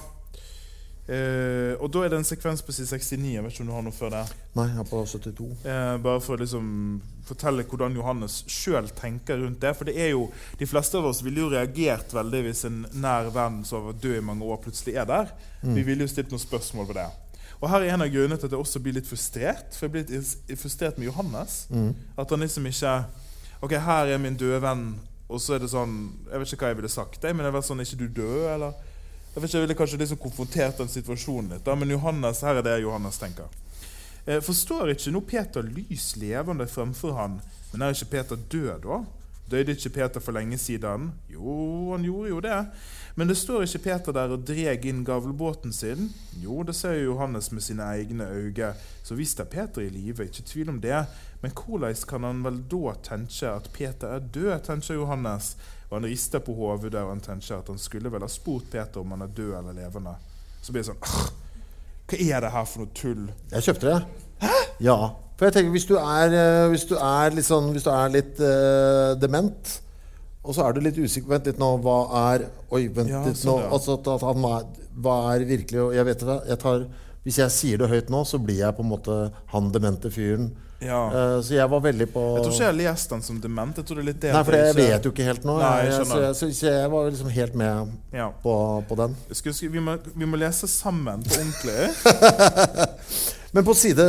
Eh, 1.06 1.72
og 1.80 1.88
da 1.90 2.04
er 2.04 2.12
det 2.12 2.20
en 2.20 2.26
sekvens 2.26 2.62
på 2.62 2.74
side 2.74 2.98
69. 3.00 3.32
Jeg 3.34 3.44
vet 3.44 3.54
ikke 3.54 3.64
om 3.64 3.70
du 3.70 3.74
har 3.74 3.86
noe 3.86 3.96
før 3.96 4.12
det? 4.14 4.24
Nei, 4.58 4.66
jeg 4.68 4.76
har 4.78 4.88
på 4.90 5.00
72. 5.12 5.48
Uh, 5.64 5.96
bare 6.04 6.20
for 6.22 6.36
å 6.36 6.42
liksom 6.42 6.68
fortelle 7.26 7.64
hvordan 7.70 7.96
Johannes 7.98 8.40
sjøl 8.50 8.90
tenker 8.98 9.40
rundt 9.40 9.62
det. 9.62 9.72
For 9.78 9.88
det 9.88 9.96
er 9.98 10.12
jo, 10.12 10.28
de 10.60 10.68
fleste 10.70 11.00
av 11.00 11.08
oss 11.10 11.22
ville 11.26 11.42
jo 11.42 11.50
reagert 11.52 12.14
veldig 12.14 12.44
hvis 12.46 12.66
en 12.68 12.84
nær 13.02 13.32
venn 13.34 13.62
som 13.64 13.80
har 13.80 13.90
vært 13.90 14.04
død 14.04 14.20
i 14.20 14.28
mange 14.28 14.46
år, 14.46 14.62
plutselig 14.66 14.98
er 14.98 15.08
der. 15.10 15.34
Vi 15.62 15.84
ville 15.86 16.06
jo 16.06 16.10
stilt 16.10 16.32
noen 16.32 16.42
spørsmål 16.42 16.88
ved 16.92 17.02
det. 17.02 17.08
Og 17.60 17.68
her 17.68 17.84
er 17.84 17.94
en 17.94 18.04
av 18.06 18.08
grunnene 18.08 18.38
til 18.40 18.48
at 18.48 18.54
jeg 18.56 18.62
også 18.62 18.80
blir 18.80 18.96
litt 18.96 19.08
frustrert. 19.08 19.74
For 19.76 19.86
jeg 19.86 19.92
blir 19.96 20.06
litt 20.14 20.60
frustrert 20.60 20.98
med 20.98 21.10
Johannes. 21.10 21.66
At 22.18 22.32
han 22.32 22.46
liksom 22.46 22.68
ikke 22.70 22.94
Ok, 23.60 23.74
her 23.76 24.08
er 24.08 24.16
min 24.16 24.38
døde 24.40 24.56
venn, 24.62 24.94
og 25.28 25.40
så 25.42 25.58
er 25.58 25.60
det 25.60 25.68
sånn 25.68 25.92
Jeg 26.30 26.40
vet 26.40 26.52
ikke 26.54 26.64
hva 26.64 26.70
jeg 26.72 26.78
ville 26.78 26.92
sagt, 26.92 27.20
jeg, 27.20 27.36
men 27.36 27.44
det 27.44 27.50
er 27.50 27.56
vel 27.58 27.66
sånn 27.66 27.82
Er 27.82 27.88
ikke 27.88 28.00
du 28.00 28.22
død, 28.22 28.46
eller? 28.54 28.78
Jeg 29.34 29.42
vet 29.42 29.48
ikke, 29.48 29.56
jeg 29.56 29.66
ville 29.66 29.78
kanskje 29.78 30.00
liksom 30.00 30.18
konfrontert 30.18 30.80
den 30.82 30.90
situasjonen 30.90 31.54
litt, 31.54 31.64
da, 31.66 31.76
men 31.78 31.92
Johannes, 31.94 32.42
her 32.42 32.58
er 32.58 32.66
det 32.66 32.80
Johannes 32.82 33.20
tenker. 33.20 33.46
Eh, 34.26 34.40
forstår 34.42 34.90
ikke 34.92 35.12
nå 35.14 35.22
Peter 35.26 35.64
lys 35.64 36.12
levende 36.20 36.66
fremfor 36.68 37.14
han, 37.16 37.38
men 37.70 37.82
er 37.86 37.94
ikke 37.94 38.10
Peter 38.16 38.42
død 38.50 38.86
da? 38.88 39.00
Døde 39.50 39.74
ikke 39.74 39.90
Peter 39.90 40.22
for 40.22 40.32
lenge 40.32 40.58
siden? 40.58 41.08
Jo, 41.32 41.90
han 41.92 42.04
gjorde 42.06 42.28
jo 42.28 42.40
det. 42.40 42.58
Men 43.14 43.28
det 43.28 43.36
står 43.36 43.64
ikke 43.64 43.82
Peter 43.82 44.14
der 44.14 44.30
og 44.30 44.44
dreg 44.46 44.84
inn 44.86 45.02
gavlbåten 45.04 45.72
sin? 45.74 46.12
Jo, 46.38 46.62
det 46.62 46.76
ser 46.78 46.94
jo 47.00 47.08
Johannes 47.10 47.50
med 47.50 47.64
sine 47.66 47.82
egne 47.82 48.28
øyne. 48.30 48.70
Så 49.02 49.18
visst 49.18 49.40
er 49.42 49.50
Peter 49.50 49.82
i 49.82 49.90
live, 49.90 50.24
ikke 50.24 50.46
tvil 50.46 50.70
om 50.70 50.78
det. 50.80 51.02
Men 51.42 51.50
hvordan 51.50 51.98
kan 52.08 52.28
han 52.28 52.44
vel 52.46 52.62
da 52.70 52.94
tenke 53.02 53.50
at 53.50 53.66
Peter 53.74 54.14
er 54.14 54.22
død, 54.34 54.54
tenker 54.68 54.94
Johannes. 54.94 55.56
Og 55.90 55.96
han 55.98 56.06
rister 56.06 56.42
på 56.46 56.54
hodet 56.54 56.94
og 57.02 57.10
han 57.10 57.22
tenker 57.24 57.58
at 57.58 57.68
han 57.68 57.80
skulle 57.82 58.12
vel 58.12 58.22
ha 58.22 58.30
spurt 58.30 58.70
Peter 58.70 59.02
om 59.02 59.10
han 59.16 59.26
er 59.26 59.32
død 59.34 59.56
eller 59.58 59.74
levende. 59.74 60.14
Så 60.62 60.72
blir 60.72 60.84
det 60.84 60.92
sånn 60.92 61.02
Hva 62.10 62.18
er 62.18 62.44
det 62.44 62.52
her 62.54 62.66
for 62.68 62.84
noe 62.84 62.94
tull? 62.94 63.26
Jeg 63.50 63.66
kjøpte 63.66 63.90
det. 63.90 64.50
Ja. 64.80 64.96
For 65.36 65.48
jeg 65.48 65.56
tenker, 65.56 65.72
hvis 65.74 65.88
du 65.88 65.94
er, 65.98 66.34
eh, 66.36 66.68
hvis 66.70 66.86
du 66.88 66.94
er 66.96 67.34
litt 67.34 67.46
sånn 67.46 67.70
du 67.72 67.80
er 67.80 68.12
litt 68.12 68.40
uh, 68.44 69.16
dement, 69.20 69.70
og 70.40 70.56
så 70.56 70.66
er 70.66 70.76
du 70.76 70.80
litt 70.84 70.98
usikker 70.98 71.34
Vent 71.34 71.48
litt 71.50 71.60
nå, 71.60 71.68
hva 71.84 71.98
er 72.32 72.46
Oi, 72.72 72.86
vent 72.92 73.12
Ja, 73.12 73.20
litt 73.26 73.42
nå. 73.44 73.58
Altså, 73.68 73.98
at, 74.00 74.24
han, 74.24 74.46
hva 75.04 75.16
er 75.34 75.44
virkelig 75.48 75.90
Jeg 75.96 76.06
vet 76.08 76.24
det. 76.24 76.36
Jeg 76.48 76.60
tar, 76.62 76.86
hvis 77.26 77.40
jeg 77.42 77.54
sier 77.56 77.82
det 77.82 77.90
høyt 77.90 78.12
nå, 78.12 78.22
så 78.24 78.40
blir 78.40 78.62
jeg 78.62 78.76
på 78.76 78.84
en 78.84 78.92
måte 78.94 79.16
han 79.52 79.68
demente 79.74 80.12
fyren. 80.12 80.48
Ja. 80.80 81.00
Eh, 81.12 81.40
så 81.44 81.54
jeg 81.58 81.68
var 81.70 81.80
veldig 81.84 82.06
på 82.12 82.20
Jeg 82.36 82.42
tror 82.44 82.52
ikke 82.54 82.64
jeg 82.64 82.70
har 82.70 82.78
lest 82.92 83.10
den 83.12 83.22
som 83.22 83.40
dement. 83.40 83.76
Jeg 83.76 83.84
tror 83.84 83.98
det 83.98 84.02
er 84.04 84.08
litt 84.12 84.20
det 84.22 84.32
Nei, 84.32 84.42
for 84.44 84.52
jeg 84.56 84.70
ikke- 84.74 84.86
vet 84.88 85.04
jo 85.04 85.10
ikke 85.12 85.24
helt 85.26 85.44
nå. 85.44 85.58
Nei, 85.60 85.72
jeg 85.84 86.06
så, 86.08 86.20
jeg, 86.22 86.54
så, 86.56 86.66
jeg 86.70 86.90
var 86.90 87.10
liksom 87.10 87.28
helt 87.34 87.54
med 87.54 87.92
Ja. 88.16 88.28
på, 88.42 88.54
på 88.88 88.96
den. 88.96 89.16
Skal, 89.32 89.52
skulle- 89.54 89.72
vi, 89.72 89.80
må, 89.80 89.96
vi 90.16 90.24
må 90.24 90.36
lese 90.40 90.66
sammen 90.68 91.22
på 91.22 91.36
ordentlig. 91.36 91.80
Men 93.52 93.64
på 93.66 93.74
side 93.74 94.04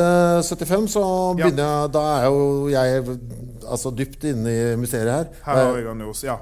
75 0.46 0.88
så 0.94 1.02
Ja. 1.02 1.34
begynner 1.44 1.66
jeg 1.66 1.92
Da 1.96 2.02
er 2.20 2.26
jo 2.30 2.68
jeg 2.70 3.04
altså 3.68 3.92
dypt 3.98 4.24
inne 4.30 4.50
i 4.54 4.76
mysteriet 4.78 5.12
her. 5.12 5.26
Her 5.46 5.66
har 5.66 5.74
vi 5.78 5.84
han 5.88 6.02
også. 6.08 6.26
Ja. 6.28 6.36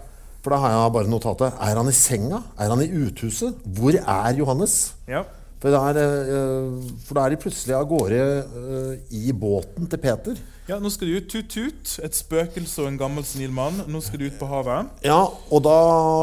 For 0.44 0.52
da 0.52 0.58
har 0.58 0.72
jeg 0.76 0.94
bare 0.94 1.08
notatet. 1.12 1.54
Er 1.60 1.76
han 1.76 1.88
i 1.88 1.92
senga? 1.96 2.44
Er 2.60 2.70
han 2.70 2.82
i 2.82 2.88
uthuset? 2.92 3.56
Hvor 3.66 3.92
er 3.98 4.34
Johannes? 4.38 4.94
ja. 5.08 5.24
For 5.60 5.76
da 5.76 5.82
er, 5.92 5.98
eh, 6.00 6.94
for 7.04 7.18
da 7.18 7.26
er 7.26 7.34
de 7.34 7.42
plutselig 7.42 7.76
av 7.76 7.88
gårde 7.90 8.20
eh, 8.20 9.16
i 9.20 9.34
båten 9.36 9.90
til 9.92 10.00
Peter. 10.00 10.38
Ja, 10.70 10.78
Nå 10.80 10.92
skal 10.94 11.10
de 11.10 11.18
ut 11.18 11.28
tut-tut. 11.28 11.96
Et 12.06 12.16
spøkelse 12.16 12.84
og 12.84 12.92
en 12.92 13.00
gammel 13.00 13.26
snill 13.28 13.52
mann. 13.52 13.82
Nå 13.90 14.00
skal 14.06 14.22
de 14.22 14.30
ut 14.30 14.38
på 14.40 14.48
havet. 14.48 14.92
Ja, 15.04 15.18
og 15.28 15.64
da 15.66 15.76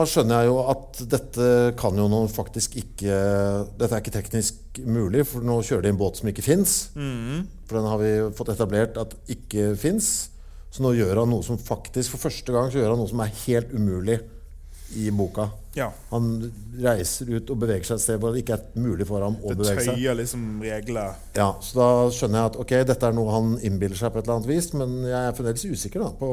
skjønner 0.08 0.40
jeg 0.44 0.52
jo 0.52 0.60
at 0.72 1.02
dette 1.12 1.48
kan 1.76 1.98
jo 1.98 2.06
nå 2.08 2.22
faktisk 2.32 2.78
ikke 2.80 3.18
Dette 3.76 3.90
er 3.90 4.00
ikke 4.00 4.14
teknisk 4.14 4.80
mulig, 4.86 5.24
for 5.28 5.44
nå 5.44 5.58
kjører 5.66 5.88
de 5.88 5.92
en 5.92 6.00
båt 6.00 6.20
som 6.20 6.30
ikke 6.30 6.46
fins. 6.46 6.76
For 6.94 7.76
den 7.76 7.90
har 7.90 8.00
vi 8.00 8.14
fått 8.38 8.54
etablert 8.54 8.96
at 9.02 9.18
ikke 9.34 9.74
fins. 9.80 10.30
Så 10.70 10.84
nå 10.84 10.94
gjør 10.96 11.22
han 11.22 11.30
noe 11.32 11.44
som 11.46 11.56
faktisk 11.60 12.12
For 12.12 12.26
første 12.26 12.52
gang 12.52 12.66
så 12.68 12.82
gjør 12.82 12.92
han 12.92 12.98
noe 13.00 13.08
som 13.08 13.22
er 13.24 13.36
helt 13.46 13.70
umulig 13.72 14.18
i 14.94 15.10
boka. 15.10 15.48
Ja. 15.74 15.88
Han 16.12 16.52
reiser 16.80 17.28
ut 17.34 17.50
og 17.50 17.58
beveger 17.60 17.84
seg 17.84 17.96
et 17.98 18.04
sted 18.04 18.20
hvor 18.22 18.32
det 18.32 18.44
ikke 18.44 18.54
er 18.56 18.78
mulig 18.80 19.06
for 19.08 19.20
ham 19.26 19.34
å 19.42 19.50
Det 19.50 19.58
bevege 19.58 19.82
seg. 19.84 19.96
tøyer 19.98 20.14
liksom 20.20 20.44
regler. 20.62 21.16
Ja, 21.36 21.48
Så 21.60 21.74
da 21.80 21.88
skjønner 22.14 22.38
jeg 22.38 22.52
at 22.52 22.56
ok, 22.62 22.72
dette 22.92 23.06
er 23.10 23.12
noe 23.18 23.34
han 23.34 23.58
innbiller 23.66 23.98
seg 23.98 24.12
på 24.14 24.18
et 24.22 24.24
eller 24.28 24.38
annet 24.38 24.48
vis, 24.54 24.70
men 24.78 24.96
jeg 25.04 25.18
er 25.18 25.36
fremdeles 25.36 25.66
usikker 25.66 26.00
da, 26.06 26.10
på 26.16 26.30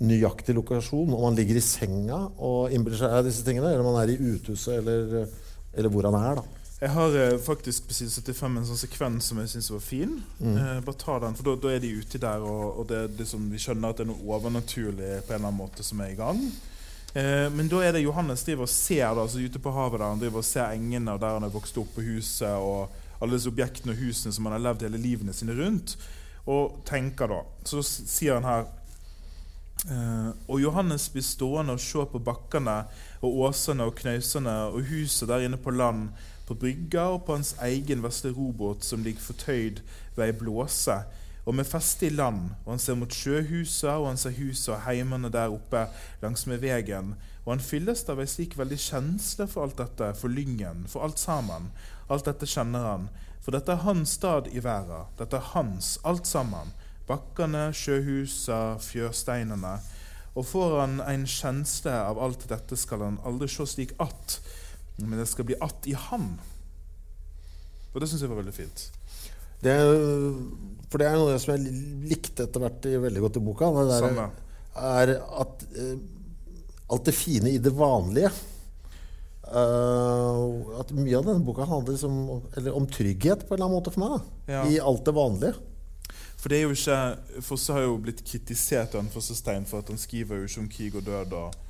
nøyaktig 0.00 0.54
lokasjon. 0.56 1.12
Om 1.16 1.24
han 1.30 1.36
ligger 1.40 1.58
i 1.60 1.64
senga 1.64 2.20
og 2.38 2.72
innbiller 2.72 3.00
seg 3.02 3.24
disse 3.26 3.44
tingene, 3.46 3.72
eller 3.72 3.84
om 3.84 3.94
han 3.94 4.04
er 4.04 4.14
i 4.14 4.20
uthuset, 4.34 4.78
eller, 4.80 5.28
eller 5.74 5.92
hvor 5.92 6.08
han 6.10 6.16
er. 6.20 6.40
da. 6.40 6.46
Jeg 6.80 6.94
har 6.94 7.16
eh, 7.20 7.34
faktisk 7.44 7.90
på 7.90 7.92
side 7.92 8.08
75 8.08 8.54
en 8.56 8.64
sånn 8.70 8.78
sekvens 8.80 9.26
som 9.28 9.40
jeg 9.42 9.50
syns 9.52 9.66
var 9.74 9.82
fin. 9.84 10.14
Eh, 10.40 10.78
bare 10.86 10.96
ta 10.96 11.18
den, 11.20 11.34
for 11.36 11.50
da, 11.50 11.56
da 11.60 11.74
er 11.74 11.82
de 11.82 11.90
uti 12.00 12.20
der, 12.22 12.40
og, 12.40 12.78
og 12.80 12.86
det, 12.88 13.02
det 13.18 13.26
som, 13.28 13.42
vi 13.52 13.60
skjønner 13.60 13.92
at 13.92 14.00
det 14.00 14.06
er 14.06 14.12
noe 14.14 14.24
overnaturlig 14.38 15.10
på 15.26 15.34
en 15.34 15.36
eller 15.36 15.50
annen 15.50 15.58
måte 15.60 15.84
som 15.84 16.00
er 16.00 16.14
i 16.14 16.16
gang. 16.16 16.40
Eh, 17.14 17.46
men 17.52 17.68
da 17.70 17.82
er 17.84 17.96
det 17.96 18.04
Johannes 18.04 18.44
driver 18.46 18.68
og 18.68 18.72
ser 18.72 19.06
da, 19.06 19.24
altså 19.24 19.42
ute 19.42 19.62
på 19.62 19.74
havet 19.74 19.98
der, 19.98 20.08
han 20.08 20.22
driver 20.22 20.42
og 20.42 20.48
ser 20.48 20.74
engene 20.74 21.14
og 21.14 21.22
der 21.22 21.38
han 21.38 21.46
har 21.46 21.54
vokst 21.54 21.78
opp 21.82 21.94
på 21.96 22.06
huset, 22.06 22.56
og 22.56 22.90
alle 23.20 23.36
disse 23.36 23.50
objektene 23.50 23.96
og 23.96 24.02
husene 24.02 24.32
som 24.32 24.46
han 24.48 24.56
har 24.56 24.66
levd 24.70 24.86
hele 24.86 25.00
livene 25.00 25.34
sine 25.36 25.56
rundt, 25.58 25.96
og 26.50 26.80
tenker 26.88 27.30
da. 27.30 27.40
Så 27.68 27.82
sier 27.84 28.38
han 28.38 28.48
her 28.48 28.68
Eh, 29.88 30.30
og 30.46 30.60
Johannes 30.60 31.06
blir 31.12 31.24
stående 31.24 31.72
og 31.72 31.80
se 31.80 32.02
på 32.12 32.20
bakkene 32.20 32.82
og 33.24 33.38
åsene 33.46 33.86
og 33.88 33.94
knausene 33.96 34.52
og 34.74 34.84
huset 34.90 35.30
der 35.30 35.46
inne 35.46 35.56
på 35.60 35.72
land, 35.72 36.10
på 36.44 36.56
brygga 36.58 37.06
og 37.14 37.24
på 37.24 37.38
hans 37.38 37.54
egen 37.64 38.02
vesle 38.04 38.34
robåt 38.36 38.84
som 38.84 39.04
ligger 39.06 39.22
fortøyd 39.22 39.80
ved 40.16 40.24
ei 40.26 40.36
blåse, 40.36 40.98
og 41.50 41.54
med 41.58 41.66
feste 41.66 42.06
i 42.06 42.12
land, 42.14 42.52
og 42.62 42.76
han 42.76 42.78
ser 42.78 42.94
mot 42.94 43.10
sjøhusa, 43.10 43.96
og 43.98 44.04
han 44.12 44.18
ser 44.20 44.36
husa 44.36 44.76
og 44.76 44.84
heimene 44.84 45.32
der 45.34 45.50
oppe 45.50 45.80
langsmed 46.22 46.60
vegen, 46.62 47.16
og 47.42 47.48
han 47.56 47.64
fylles 47.64 48.04
av 48.12 48.20
ei 48.22 48.26
slik 48.30 48.54
veldig 48.54 48.78
kjensle 48.78 49.48
for 49.50 49.66
alt 49.66 49.80
dette, 49.80 50.12
for 50.20 50.30
lyngen, 50.30 50.84
for 50.86 51.02
alt 51.02 51.18
sammen. 51.18 51.72
Alt 52.06 52.28
dette 52.30 52.46
kjenner 52.46 52.86
han, 52.86 53.08
for 53.42 53.56
dette 53.56 53.74
er 53.74 53.82
hans 53.82 54.14
stad 54.20 54.46
i 54.54 54.62
verda, 54.62 55.00
dette 55.18 55.40
er 55.40 55.50
hans, 55.56 55.96
alt 56.06 56.30
sammen. 56.30 56.70
Bakkene, 57.10 57.72
sjøhusa, 57.74 58.78
fjørsteinene. 58.86 59.74
Og 60.38 60.46
får 60.46 60.76
han 60.84 60.96
en 61.02 61.26
kjensle 61.26 61.96
av 61.98 62.22
alt 62.22 62.46
dette, 62.52 62.78
skal 62.78 63.02
han 63.08 63.18
aldri 63.26 63.50
se 63.50 63.66
slik 63.66 63.98
att, 63.98 64.38
men 65.02 65.18
det 65.18 65.26
skal 65.26 65.50
bli 65.50 65.58
att 65.60 65.86
i 65.86 65.98
han. 65.98 66.36
Og 67.90 68.00
det 68.00 68.06
syns 68.06 68.22
jeg 68.22 68.30
var 68.30 68.38
veldig 68.44 68.54
fint. 68.54 68.90
Det, 69.60 69.74
for 70.90 71.02
det 71.02 71.08
er 71.08 71.18
noe 71.20 71.40
som 71.40 71.52
jeg 71.54 71.74
likte 72.10 72.46
etter 72.46 72.62
hvert 72.62 72.88
veldig 73.04 73.24
godt 73.26 73.38
i 73.40 73.44
boka. 73.44 73.68
Det 73.76 73.88
der 73.90 74.06
Samme. 74.06 74.28
er 74.80 75.14
at 75.44 75.66
uh, 75.76 75.96
alt 76.90 77.06
det 77.06 77.14
fine 77.14 77.52
i 77.54 77.60
det 77.62 77.70
vanlige 77.76 78.32
uh, 79.52 80.80
At 80.80 80.90
mye 80.96 81.18
av 81.18 81.28
denne 81.28 81.44
boka 81.46 81.66
handler 81.68 81.94
liksom, 81.94 82.16
eller 82.58 82.76
om 82.76 82.88
trygghet 82.90 83.44
på 83.46 83.54
en 83.54 83.60
eller 83.60 83.68
annen 83.68 83.78
måte 83.78 83.94
for 83.94 84.04
meg. 84.06 84.30
Ja. 84.50 84.64
I 84.66 84.80
alt 84.82 85.04
det 85.06 85.14
vanlige. 85.16 85.54
For 86.40 86.48
det 86.48 86.58
er 86.58 86.64
jo 86.64 86.74
ikke 86.74 87.42
Fosse 87.44 87.74
har 87.76 87.84
jo 87.84 87.98
blitt 88.00 88.22
kritisert 88.24 88.96
av 88.96 89.10
Fosse 89.12 89.36
Stein 89.36 89.66
for 89.68 89.84
at 89.84 89.90
han 89.92 90.00
skriver 90.00 90.40
jo 90.40 90.48
ikke 90.48 90.62
om 90.64 90.70
krig 90.72 90.96
og 90.96 91.04
død. 91.06 91.36
og. 91.36 91.66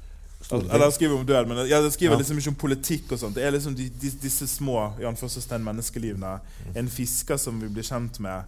Eller 0.53 0.83
han 0.87 0.93
skriver 0.93 1.15
om 1.15 1.27
død, 1.27 1.47
men 1.47 1.61
ja, 1.69 1.81
det 1.83 1.93
skriver 1.95 2.15
Ja. 2.15 2.19
liksom 2.19 2.39
ikke 2.39 2.49
om 2.49 2.55
politikk 2.55 3.13
og 3.13 3.19
sånt. 3.19 3.35
Det 3.35 3.45
er 3.45 3.51
liksom 3.55 3.75
de, 3.77 3.89
de, 4.03 4.11
disse 4.23 4.47
små 4.49 4.93
i 4.99 5.59
menneskelivene. 5.59 6.41
En 6.77 6.89
fisker 6.89 7.37
som 7.37 7.61
vi 7.61 7.69
blir 7.69 7.87
kjent 7.87 8.21
med. 8.21 8.43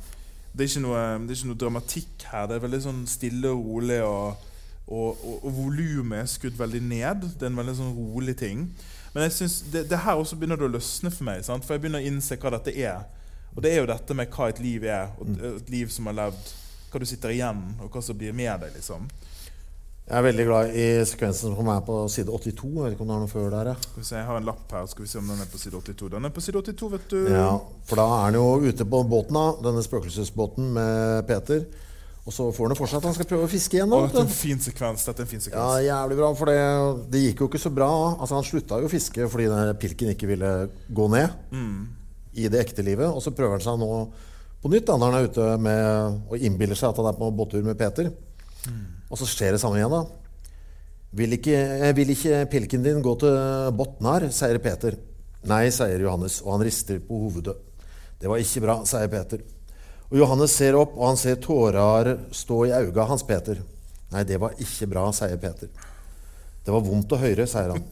Det 0.52 0.66
er, 0.68 0.80
noe, 0.84 1.02
det 1.24 1.30
er 1.30 1.38
ikke 1.38 1.48
noe 1.52 1.60
dramatikk 1.60 2.24
her. 2.28 2.46
Det 2.48 2.56
er 2.56 2.64
veldig 2.66 2.80
sånn 2.84 3.06
stille 3.08 3.48
og 3.48 3.62
rolig. 3.64 4.00
Og, 4.02 4.48
og, 4.86 5.22
og, 5.24 5.44
og 5.44 5.54
volumet 5.56 6.18
er 6.24 6.26
skutt 6.28 6.58
veldig 6.58 6.82
ned. 6.82 7.28
Det 7.38 7.46
er 7.46 7.52
en 7.52 7.60
veldig 7.62 7.76
sånn 7.78 7.94
rolig 7.96 8.36
ting. 8.36 8.66
Men 9.14 9.26
jeg 9.28 9.32
synes 9.32 9.60
det, 9.72 9.86
det 9.90 10.02
her 10.04 10.20
også 10.20 10.36
begynner 10.36 10.60
det 10.60 10.68
å 10.68 10.74
løsne 10.74 11.12
for 11.12 11.24
meg. 11.28 11.44
Sant? 11.44 11.64
For 11.64 11.76
jeg 11.76 11.84
begynner 11.84 12.02
å 12.02 12.08
innse 12.10 12.36
hva 12.36 12.52
dette 12.56 12.74
er. 12.76 13.04
Og 13.54 13.62
det 13.64 13.72
er 13.72 13.82
jo 13.82 13.88
dette 13.90 14.16
med 14.16 14.32
hva 14.32 14.48
et 14.52 14.60
liv 14.64 14.84
er. 14.88 15.12
Og 15.20 15.32
et 15.54 15.72
liv 15.72 15.88
som 15.92 16.08
har 16.10 16.18
levd. 16.20 16.52
Hva 16.92 17.00
du 17.00 17.08
sitter 17.08 17.32
igjen, 17.32 17.60
og 17.80 17.88
hva 17.92 18.02
som 18.04 18.16
blir 18.20 18.34
med 18.36 18.60
deg. 18.60 18.74
liksom. 18.76 19.08
Jeg 20.02 20.18
er 20.18 20.24
veldig 20.26 20.44
glad 20.48 20.72
i 20.74 20.86
sekvensen 21.06 21.54
som 21.56 21.68
er 21.72 21.82
på 21.86 22.00
side 22.10 22.26
82. 22.28 22.64
Jeg 22.74 22.82
vet 22.84 22.96
ikke 22.96 23.04
om 23.04 23.10
det 23.12 23.14
er 23.14 23.20
noe 23.22 23.30
før 23.30 23.52
der. 23.54 23.68
Ja. 23.70 24.02
Se, 24.02 24.16
Jeg 24.18 24.26
har 24.26 24.40
en 24.40 24.48
lapp 24.48 24.72
her. 24.74 24.88
Skal 24.90 25.04
vi 25.06 25.10
se 25.12 25.20
om 25.20 25.28
den 25.30 25.40
er 25.44 25.48
på 25.52 25.60
side 25.62 25.78
82. 25.78 26.10
Den 26.16 26.26
er 26.26 26.32
på 26.34 26.42
side 26.42 26.58
82, 26.58 26.90
vet 26.96 27.06
du. 27.12 27.20
Ja, 27.30 27.52
for 27.88 28.00
da 28.02 28.06
er 28.16 28.24
han 28.26 28.36
jo 28.36 28.48
ute 28.66 28.84
på 28.84 29.00
båten, 29.08 29.38
da, 29.38 29.44
denne 29.68 29.84
spøkelsesbåten 29.86 30.72
med 30.74 31.22
Peter. 31.30 31.62
Og 32.26 32.34
så 32.34 32.48
får 32.54 32.66
han 32.66 32.74
det 32.74 32.78
for 32.78 32.90
seg 32.90 33.00
at 33.00 33.06
han 33.08 33.14
skal 33.16 33.28
prøve 33.30 33.46
å 33.46 33.50
fiske 33.50 33.78
igjen. 33.78 33.94
Å, 33.94 34.02
dette 34.04 34.20
er 34.20 34.26
en 34.26 34.34
fin 34.42 34.60
sekvens. 34.62 35.06
Dette 35.08 35.22
er 35.22 35.26
en 35.26 35.30
fin 35.30 35.46
Ja, 35.54 35.68
jævlig 35.82 36.18
bra, 36.20 36.28
for 36.38 36.50
det, 36.50 36.58
det 37.14 37.22
gikk 37.24 37.42
jo 37.42 37.48
ikke 37.50 37.62
så 37.62 37.72
bra. 37.74 37.88
Altså 38.12 38.36
Han 38.38 38.46
slutta 38.46 38.78
jo 38.82 38.90
å 38.90 38.92
fiske 38.92 39.26
fordi 39.30 39.48
den 39.50 39.72
pilken 39.82 40.12
ikke 40.14 40.28
ville 40.30 40.52
gå 40.90 41.08
ned 41.14 41.54
i 42.38 42.46
det 42.52 42.60
ekte 42.62 42.84
livet. 42.86 43.06
Og 43.10 43.22
så 43.24 43.32
prøver 43.34 43.56
han 43.58 43.64
seg 43.64 43.78
nå 43.80 43.88
på 44.62 44.70
nytt 44.70 44.86
da, 44.86 44.98
når 44.98 45.10
han 45.10 45.18
er 45.18 45.30
ute 45.30 45.48
med, 45.62 46.20
og 46.30 46.44
innbiller 46.46 46.78
seg 46.78 46.90
at 46.92 47.00
han 47.02 47.10
er 47.10 47.18
på 47.18 47.30
båttur 47.34 47.64
med 47.66 47.78
Peter. 47.80 48.12
Og 49.12 49.20
så 49.20 49.28
skjer 49.28 49.52
det 49.52 49.60
samme 49.60 49.76
igjen, 49.76 49.92
da. 49.92 50.06
Vil 51.12 51.36
ikke, 51.36 51.56
eh, 51.84 51.92
vil 51.92 52.14
ikke 52.14 52.46
pilken 52.48 52.84
din 52.84 53.02
gå 53.04 53.12
til 53.20 53.36
Botnar, 53.76 54.24
sier 54.32 54.56
Peter. 54.64 54.96
Nei, 55.44 55.66
sier 55.68 56.00
Johannes, 56.00 56.40
og 56.40 56.54
han 56.56 56.64
rister 56.64 57.02
på 57.04 57.18
hovedet. 57.26 57.58
Det 58.18 58.30
var 58.30 58.40
ikke 58.40 58.62
bra, 58.64 58.78
sier 58.88 59.10
Peter. 59.12 59.42
Og 60.08 60.16
Johannes 60.16 60.56
ser 60.56 60.78
opp, 60.78 60.96
og 60.96 61.10
han 61.10 61.20
ser 61.20 61.36
tårer 61.36 62.14
stå 62.32 62.66
i 62.68 62.72
auga 62.72 63.04
hans, 63.10 63.24
Peter. 63.28 63.60
Nei, 64.12 64.24
det 64.24 64.40
var 64.40 64.56
ikke 64.56 64.88
bra, 64.88 65.04
sier 65.12 65.36
Peter. 65.36 65.68
Det 66.64 66.72
var 66.72 66.80
vondt 66.80 67.12
å 67.12 67.20
høre, 67.20 67.46
sier 67.46 67.74
han. 67.74 67.84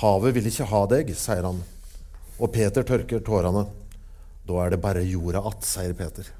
Havet 0.00 0.34
vil 0.36 0.48
ikke 0.48 0.68
ha 0.70 0.86
deg, 0.86 1.14
sier 1.18 1.44
han. 1.44 1.60
Og 2.40 2.52
Peter 2.54 2.86
tørker 2.86 3.20
tårene. 3.20 3.66
Da 4.48 4.64
er 4.64 4.70
det 4.70 4.80
bare 4.80 5.04
jorda 5.04 5.42
att, 5.44 5.64
sier 5.64 5.92
Peter. 5.92 6.39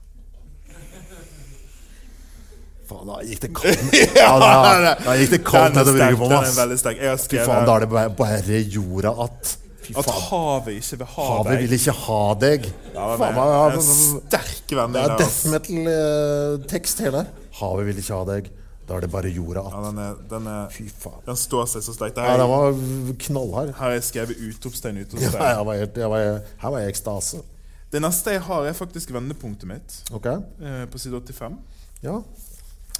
Faen, 2.90 3.06
da 3.08 3.20
gikk 3.26 3.40
det 3.46 3.50
kaldt 3.60 3.96
ja, 4.18 4.28
da, 4.42 4.94
da 5.06 5.16
gikk 5.20 5.32
det 5.36 5.40
kaldt 5.46 5.70
er 5.70 5.78
nedover 5.80 6.02
ryggen 6.04 6.20
på 6.20 6.28
oss. 6.40 6.60
meg. 6.84 7.00
Jeg 7.06 7.24
Fy 7.30 7.40
faen, 7.46 7.66
da 7.70 7.78
er 7.78 7.86
det 7.86 7.90
bare, 7.94 8.14
bare 8.20 8.62
jorda 8.76 9.14
at 9.26 9.56
at 9.90 10.06
havet 10.30 10.76
ikke 10.78 10.96
vil 11.00 11.08
ha 11.16 11.24
Havet 11.26 11.48
deg. 11.50 11.62
vil 11.64 11.72
ikke 11.74 11.92
ha 12.04 12.18
deg. 12.38 12.66
Ja, 12.94 13.06
den 13.10 13.18
Faen, 13.18 13.38
den 13.40 13.80
er 13.80 13.80
sterk 13.88 14.74
venn 14.78 14.92
det 14.94 15.00
er 15.02 15.14
death 15.18 15.38
metal-tekst 15.50 17.00
hele 17.04 17.22
her. 17.24 17.30
Havet 17.60 17.88
vil 17.88 17.98
ikke 18.02 18.14
ha 18.20 18.26
deg. 18.28 18.50
Da 18.86 18.96
er 18.98 19.04
det 19.04 19.10
bare 19.12 19.30
jorda 19.30 19.62
Ja, 19.70 19.80
den, 19.86 19.98
er, 20.02 20.14
den, 20.30 20.46
er, 20.50 20.68
Fy 20.74 20.86
faen. 20.90 21.20
den 21.26 21.36
står 21.38 21.66
seg 21.70 21.84
så 21.86 21.92
sterkt. 21.94 22.16
Ja, 22.18 22.36
den 22.40 22.50
var 22.50 22.78
knallhard. 23.26 23.72
Her 23.76 23.84
har 23.84 23.92
jeg 23.96 24.06
skrevet 24.08 24.40
utropstegn, 24.48 24.98
Ja, 24.98 25.06
utropstegn. 25.06 25.44
jeg 25.46 25.66
var 25.68 25.78
helt, 25.82 26.00
jeg 26.04 26.10
var, 26.14 26.24
her 26.64 26.74
var 26.74 26.82
jeg 26.82 26.90
i 26.90 26.94
ekstase. 26.94 27.42
Det 27.90 28.02
neste 28.02 28.34
jeg 28.36 28.42
har, 28.46 28.66
er 28.70 28.74
faktisk 28.78 29.12
vendepunktet 29.14 29.66
mitt. 29.70 29.98
Okay. 30.14 30.38
eh, 30.62 30.84
På 30.90 30.98
side 31.02 31.18
85. 31.18 31.58
Ja. 32.02 32.16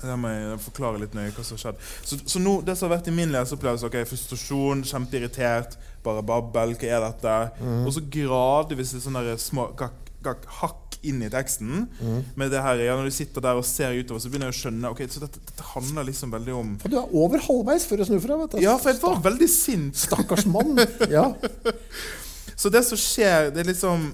Der 0.01 0.17
må 0.21 0.31
jeg 0.33 0.61
forklare 0.65 1.01
litt 1.03 1.17
nøye 1.17 1.33
hva 1.37 1.45
som 1.45 1.59
har 1.59 1.65
skjedd. 1.65 1.81
Så, 2.09 2.21
så 2.35 2.43
nå, 2.43 2.59
det 2.65 2.77
som 2.79 2.89
har 2.89 2.97
vært 2.99 3.11
i 3.13 3.15
min 3.15 3.33
leseopplevelse, 3.35 3.89
ok, 3.91 3.99
frustrasjon, 4.09 4.85
kjempeirritert, 4.89 5.77
bare 6.05 6.25
babbel, 6.27 6.77
hva 6.81 6.93
er 6.97 7.05
dette? 7.05 7.35
Og 7.85 7.91
så 7.97 8.05
gradvis 8.13 8.95
der 8.97 9.35
små 9.41 9.71
gakk, 9.79 9.99
gakk, 10.25 10.47
hakk 10.61 10.91
inn 11.07 11.23
i 11.25 11.31
teksten. 11.33 11.87
Med 12.37 12.53
det 12.53 12.63
her, 12.65 12.81
ja, 12.85 12.97
Når 12.97 13.09
du 13.09 13.15
sitter 13.15 13.45
der 13.45 13.61
og 13.61 13.65
ser 13.65 13.97
utover, 13.97 14.21
så 14.21 14.29
begynner 14.33 14.51
jeg 14.51 14.57
å 14.57 14.61
skjønne 14.61 14.93
ok, 14.93 15.05
så 15.09 15.23
dette, 15.25 15.41
dette 15.49 15.69
handler 15.73 16.09
liksom 16.11 16.33
veldig 16.35 16.57
om 16.57 16.75
For 16.83 16.93
du 16.93 16.99
er 17.01 17.15
over 17.17 17.45
halvveis 17.47 17.87
før 17.89 18.03
du 18.03 18.09
snur 18.09 18.21
fra? 18.25 18.37
vet 18.43 18.57
du. 18.57 18.61
Ja, 18.65 18.77
for 18.81 18.93
jeg 18.93 19.01
var 19.03 19.23
veldig 19.25 19.49
sint. 19.53 19.97
Stakkars 20.01 20.47
mann. 20.49 20.81
Ja. 21.11 21.31
Så 22.61 22.69
det 22.69 22.85
som 22.85 23.01
skjer, 23.01 23.49
det 23.55 23.63
er 23.63 23.73
liksom 23.73 24.11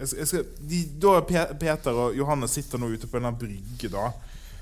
jeg 0.00 0.08
skal, 0.08 0.18
jeg 0.20 0.28
skal, 0.30 0.44
de, 0.70 0.78
Da 1.02 1.16
er 1.18 1.54
Peter 1.60 1.98
og 2.06 2.14
Johannes 2.16 2.54
sitter 2.56 2.80
nå 2.80 2.88
ute 2.94 3.08
på 3.10 3.18
en 3.20 3.26
brygge. 3.36 3.90
da 3.92 4.12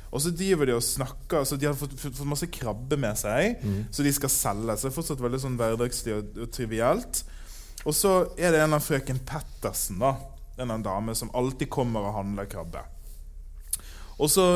Og 0.09 0.23
så 0.25 0.33
driver 0.33 0.69
de 0.69 0.77
og 0.77 0.85
snakker. 0.85 1.45
Så 1.45 1.59
De 1.61 1.69
har 1.69 1.77
fått, 1.77 1.95
fått, 2.01 2.23
masse 2.29 2.49
krabbe 2.53 2.97
med 3.01 3.19
seg, 3.21 3.61
så 3.91 4.07
de 4.07 4.13
skal 4.15 4.33
selge. 4.33 4.77
Så 4.77 4.89
det 4.89 4.93
er 4.93 4.97
fortsatt 4.97 5.25
veldig 5.25 5.43
sånn 5.43 5.59
hverdagslig 5.61 6.17
og, 6.17 6.43
og 6.45 6.53
trivielt. 6.55 7.23
Og 7.85 7.95
så 7.95 8.15
er 8.37 8.53
det 8.53 8.63
en 8.65 8.77
av 8.77 8.85
frøken 8.85 9.21
Pettersen, 9.29 10.01
da. 10.03 10.17
En 10.59 10.83
dame 10.83 11.15
som 11.15 11.31
alltid 11.39 11.71
kommer 11.71 12.09
og 12.09 12.17
handler 12.17 12.49
krabbe. 12.51 12.83
Og 14.19 14.31
så 14.33 14.49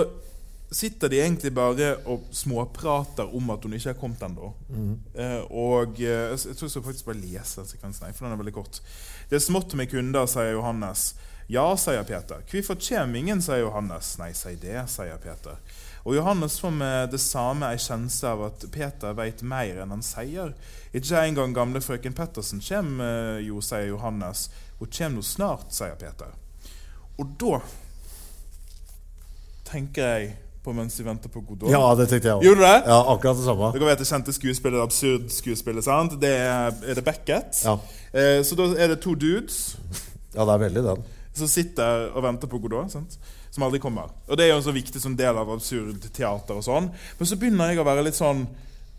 sitter 0.72 1.10
de 1.12 1.20
egentlig 1.20 1.52
bare 1.54 1.92
og 2.10 2.24
småprater 2.34 3.28
om 3.36 3.50
at 3.52 3.64
hun 3.64 3.76
ikke 3.76 3.92
har 3.92 3.98
kommet 4.00 4.22
ennå. 4.24 4.52
Eh, 5.14 5.42
og 5.50 6.00
eh, 6.00 6.32
jeg 6.32 6.56
tror 6.56 6.66
jeg 6.66 6.74
skal 6.74 6.86
faktisk 6.86 7.10
bare 7.10 7.20
lese 7.20 7.66
sekvensen, 7.68 8.14
for 8.16 8.26
den 8.26 8.34
er 8.34 8.40
veldig 8.40 8.54
kort. 8.56 8.80
Det 9.30 9.38
er 9.38 9.44
smått 9.44 9.76
med 9.78 9.90
kunder, 9.92 10.26
sier 10.30 10.56
Johannes. 10.56 11.12
Ja, 11.52 11.66
sier 11.76 12.00
Peter. 12.08 12.40
Hvorfor 12.48 12.78
kjem 12.80 13.14
ingen, 13.18 13.42
sier 13.44 13.60
Johannes. 13.60 14.14
Nei, 14.16 14.30
si 14.32 14.54
det, 14.56 14.78
sier 14.88 15.18
Peter. 15.20 15.58
Og 16.02 16.16
Johannes 16.16 16.56
får 16.58 16.72
med 16.74 17.12
det 17.12 17.20
samme 17.20 17.68
ei 17.68 17.78
kjensle 17.78 18.30
av 18.32 18.44
at 18.48 18.64
Peter 18.72 19.12
veit 19.18 19.42
mer 19.44 19.82
enn 19.84 19.92
han 19.92 20.04
sier. 20.06 20.54
Ikke 20.96 21.20
engang 21.20 21.52
gamle 21.54 21.82
frøken 21.84 22.16
Pettersen 22.16 22.62
kjem 22.64 22.96
eh, 23.04 23.42
jo, 23.44 23.60
sier 23.60 23.90
Johannes. 23.90 24.46
Hun 24.80 24.90
kjem 24.96 25.18
nå 25.18 25.26
snart, 25.26 25.68
sier 25.76 25.94
Peter. 26.00 26.32
Og 27.20 27.36
da 27.38 27.60
tenker 29.68 30.08
jeg 30.08 30.34
på 30.64 30.72
mens 30.72 30.96
vi 30.96 31.04
venter 31.04 31.30
på 31.32 31.42
Godot. 31.44 31.68
ja, 31.68 31.82
det 31.98 32.08
tenkte 32.08 32.30
jeg 32.30 32.38
òg. 32.38 32.46
Gjorde 32.46 32.62
du 32.62 32.68
det? 32.68 32.76
Ja, 32.86 33.00
akkurat 33.12 33.38
det 33.38 33.46
samme. 33.50 33.72
Dere 33.76 33.92
vet 33.92 34.02
det 34.02 34.08
kjente 34.08 34.34
skuespillet, 34.40 34.80
absurd 34.80 35.28
skuespillet, 35.34 35.84
sant? 35.84 36.16
Det 36.22 36.32
er, 36.38 36.70
er 36.80 36.96
det 36.96 37.04
Beckett. 37.04 37.60
Ja. 37.66 37.76
Eh, 38.12 38.38
så 38.46 38.56
da 38.58 38.72
er 38.72 38.94
det 38.94 39.02
to 39.04 39.14
dudes 39.18 39.74
ja, 40.32 40.46
det 40.46 40.52
er 40.54 40.60
veldig 40.62 40.82
den. 40.86 41.02
Som 41.34 41.48
sitter 41.48 42.10
og 42.12 42.24
venter 42.26 42.50
på 42.50 42.60
Godot, 42.62 42.92
sant? 42.92 43.18
som 43.52 43.66
aldri 43.66 43.82
kommer. 43.84 44.08
Og 44.28 44.38
det 44.38 44.46
er 44.46 44.54
jo 44.54 44.60
en 44.62 44.64
så 44.64 44.72
viktig 44.72 45.00
sånn 45.02 45.16
del 45.18 45.36
av 45.36 45.50
absurd 45.52 46.06
teater 46.16 46.56
og 46.56 46.64
sånn. 46.64 46.88
Men 47.18 47.28
så 47.28 47.36
begynner 47.36 47.72
jeg 47.72 47.82
å 47.82 47.88
være 47.88 48.04
litt 48.06 48.16
sånn 48.16 48.46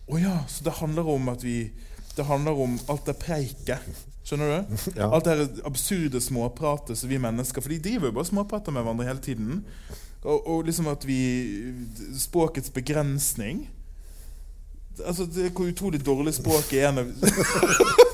Å 0.05 0.19
ja, 0.19 0.35
så 0.51 0.65
det 0.67 0.75
handler 0.77 1.07
om 1.09 1.31
at 1.31 1.45
vi 1.45 1.71
Det 2.13 2.25
handler 2.27 2.59
om 2.65 2.75
alt 2.91 3.07
det 3.09 3.15
preiket. 3.17 4.03
Skjønner 4.23 4.51
du? 4.53 4.75
Ja. 4.99 5.09
Alt 5.09 5.25
det 5.25 5.63
absurde 5.65 6.21
småpratet 6.21 6.99
som 6.99 7.09
vi 7.09 7.17
mennesker 7.17 7.65
For 7.65 7.73
de 7.73 7.81
driver 7.81 8.11
jo 8.11 8.17
bare 8.19 8.29
småprater 8.29 8.75
med 8.75 8.85
hverandre 8.85 9.09
hele 9.09 9.23
tiden. 9.25 9.63
Og, 10.21 10.37
og 10.45 10.67
liksom 10.69 10.91
at 10.91 11.07
vi 11.07 11.17
Språkets 12.21 12.69
begrensning 12.73 13.65
Altså, 15.01 15.25
det 15.25 15.49
Hvor 15.57 15.65
utrolig 15.65 16.05
dårlig 16.05 16.35
språket 16.37 16.85
er 16.85 16.93
når 16.93 17.09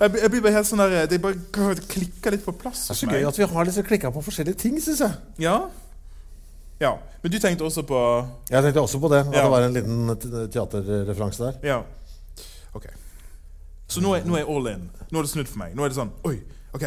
jeg, 0.00 0.14
jeg 0.22 0.30
blir 0.32 0.42
bare 0.44 0.52
helt 0.58 0.68
sånn 0.68 0.82
der 0.82 1.06
Det 1.10 1.20
bare 1.22 1.74
klikker 1.90 2.34
litt 2.34 2.44
på 2.44 2.54
plass. 2.58 2.86
Det 2.88 2.94
er 2.94 3.00
så 3.00 3.08
gøy 3.10 3.26
at 3.28 3.38
vi 3.40 3.48
har 3.54 3.68
liksom 3.68 3.86
klikka 3.88 4.10
på 4.14 4.22
forskjellige 4.26 4.60
ting, 4.64 4.76
syns 4.82 5.02
jeg. 5.04 5.16
Ja. 5.44 5.56
ja. 6.82 6.92
Men 7.22 7.32
du 7.32 7.38
tenkte 7.40 7.64
også 7.66 7.84
på 7.88 8.00
Jeg 8.50 8.62
tenkte 8.66 8.84
også 8.84 9.00
på 9.02 9.10
det. 9.12 9.22
At 9.26 9.34
Ja. 9.34 9.42
det 9.46 9.50
var 9.54 9.66
en 9.68 9.76
liten 9.78 10.50
teaterreferanse 10.52 11.44
der. 11.44 11.58
Ja. 11.62 11.80
Ok. 12.74 12.86
Så 13.88 14.00
nå 14.02 14.14
er, 14.16 14.24
nå 14.26 14.34
er 14.34 14.44
jeg 14.44 14.50
all 14.50 14.70
in. 14.74 14.86
Nå 15.10 15.18
er 15.18 15.26
det 15.26 15.30
snudd 15.30 15.48
for 15.50 15.60
meg. 15.62 15.74
Nå 15.76 15.84
er 15.84 15.92
det 15.92 15.98
sånn 16.00 16.12
Oi, 16.26 16.38
ok. 16.74 16.84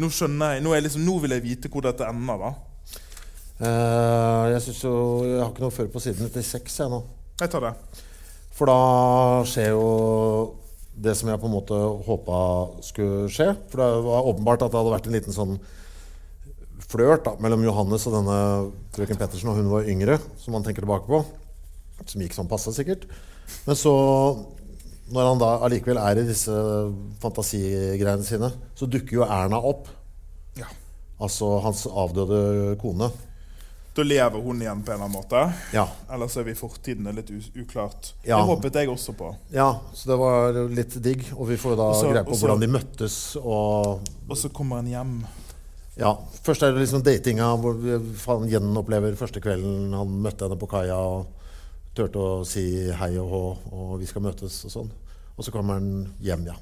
Nå 0.00 0.08
skjønner 0.08 0.56
jeg 0.56 0.62
Nå, 0.64 0.72
liksom, 0.80 1.02
nå 1.04 1.18
vil 1.22 1.34
jeg 1.36 1.44
vite 1.44 1.68
hvor 1.72 1.84
dette 1.84 2.06
ender, 2.08 2.40
da. 2.40 2.52
Uh, 3.62 4.48
jeg 4.50 4.62
synes 4.64 4.78
jo 4.82 4.92
Jeg 5.28 5.36
har 5.38 5.50
ikke 5.52 5.62
noe 5.62 5.74
før 5.74 5.90
på 5.92 6.00
siden 6.02 6.26
96, 6.32 6.78
jeg 6.80 6.90
nå. 6.90 7.02
Jeg 7.42 7.52
tar 7.52 7.66
det. 7.68 7.74
For 8.56 8.68
da 8.68 8.78
skjer 9.48 9.70
jo 9.74 9.84
det 10.92 11.14
som 11.16 11.30
jeg 11.30 11.40
på 11.40 11.48
en 11.48 11.54
måte 11.54 11.76
håpa 12.06 12.38
skulle 12.84 13.30
skje. 13.32 13.52
For 13.70 13.80
det 13.80 14.02
var 14.06 14.28
åpenbart 14.32 14.64
at 14.64 14.72
det 14.72 14.80
hadde 14.80 14.94
vært 14.94 15.08
en 15.08 15.16
liten 15.16 15.36
sånn 15.36 15.56
flørt 16.92 17.24
da, 17.24 17.36
mellom 17.40 17.64
Johannes 17.64 18.04
og 18.08 18.16
denne 18.18 18.38
frøken 18.92 19.20
Pettersen, 19.20 19.48
og 19.52 19.60
hun 19.60 19.70
var 19.72 19.88
yngre, 19.88 20.18
som 20.40 20.56
man 20.56 20.66
tenker 20.66 20.84
tilbake 20.84 21.08
på. 21.08 21.22
Som 22.04 22.24
gikk 22.24 22.36
sånn 22.36 22.50
passe, 22.50 22.74
sikkert. 22.76 23.06
Men 23.66 23.78
så, 23.78 23.92
når 25.12 25.30
han 25.30 25.42
da 25.42 25.50
allikevel 25.64 26.00
er 26.02 26.20
i 26.20 26.28
disse 26.28 26.54
fantasigreiene 27.22 28.26
sine, 28.26 28.52
så 28.76 28.88
dukker 28.90 29.20
jo 29.20 29.28
Erna 29.28 29.60
opp. 29.72 29.88
Ja. 30.58 30.68
Altså 31.22 31.54
hans 31.64 31.86
avdøde 31.86 32.74
kone. 32.82 33.08
Da 33.94 34.02
lever 34.02 34.40
hun 34.40 34.62
igjen 34.62 34.80
på 34.82 34.92
en 34.92 34.94
eller 34.94 35.04
annen 35.04 35.18
måte. 35.18 35.40
Ja. 35.74 35.84
så 36.28 36.40
er 36.40 36.44
vi 36.46 36.54
i 36.54 36.56
fortiden 36.56 37.04
det 37.04 37.12
er 37.12 37.18
litt 37.20 37.56
uklart. 37.60 38.12
Ja. 38.24 38.38
Det 38.40 38.46
håpet 38.48 38.78
jeg 38.80 38.88
også 38.88 39.12
på. 39.18 39.34
ja, 39.52 39.66
så 39.92 40.08
det 40.08 40.16
var 40.18 40.52
litt 40.72 40.96
digg. 41.04 41.26
Og 41.36 41.48
vi 41.50 41.56
får 41.60 41.74
jo 41.74 41.76
da 41.76 41.90
også, 41.92 42.10
greie 42.14 42.24
på 42.24 42.32
også, 42.32 42.46
hvordan 42.46 42.60
de 42.64 42.70
møttes 42.72 43.18
og 43.42 44.00
Og 44.28 44.36
så 44.40 44.48
kommer 44.48 44.76
han 44.80 44.88
hjem. 44.88 45.14
Ja, 46.00 46.14
Først 46.42 46.62
er 46.64 46.72
det 46.72 46.80
liksom 46.86 47.02
datinga, 47.04 47.50
hvor 47.60 47.74
vi- 47.76 47.98
han 48.26 48.48
gjenopplever 48.48 49.14
første 49.14 49.40
kvelden 49.44 49.92
han 49.92 50.08
møtte 50.24 50.46
henne 50.48 50.56
på 50.58 50.66
kaia 50.70 50.96
og 50.96 51.26
turte 51.94 52.16
å 52.16 52.46
si 52.48 52.90
hei 52.90 53.16
og 53.20 53.28
hå, 53.28 53.42
og 53.72 53.98
vi 54.00 54.06
skal 54.06 54.22
møtes 54.22 54.64
og 54.64 54.70
sånn. 54.72 54.90
Og 55.36 55.44
så 55.44 55.52
kommer 55.52 55.74
han 55.74 56.14
hjem, 56.18 56.46
ja. 56.46 56.54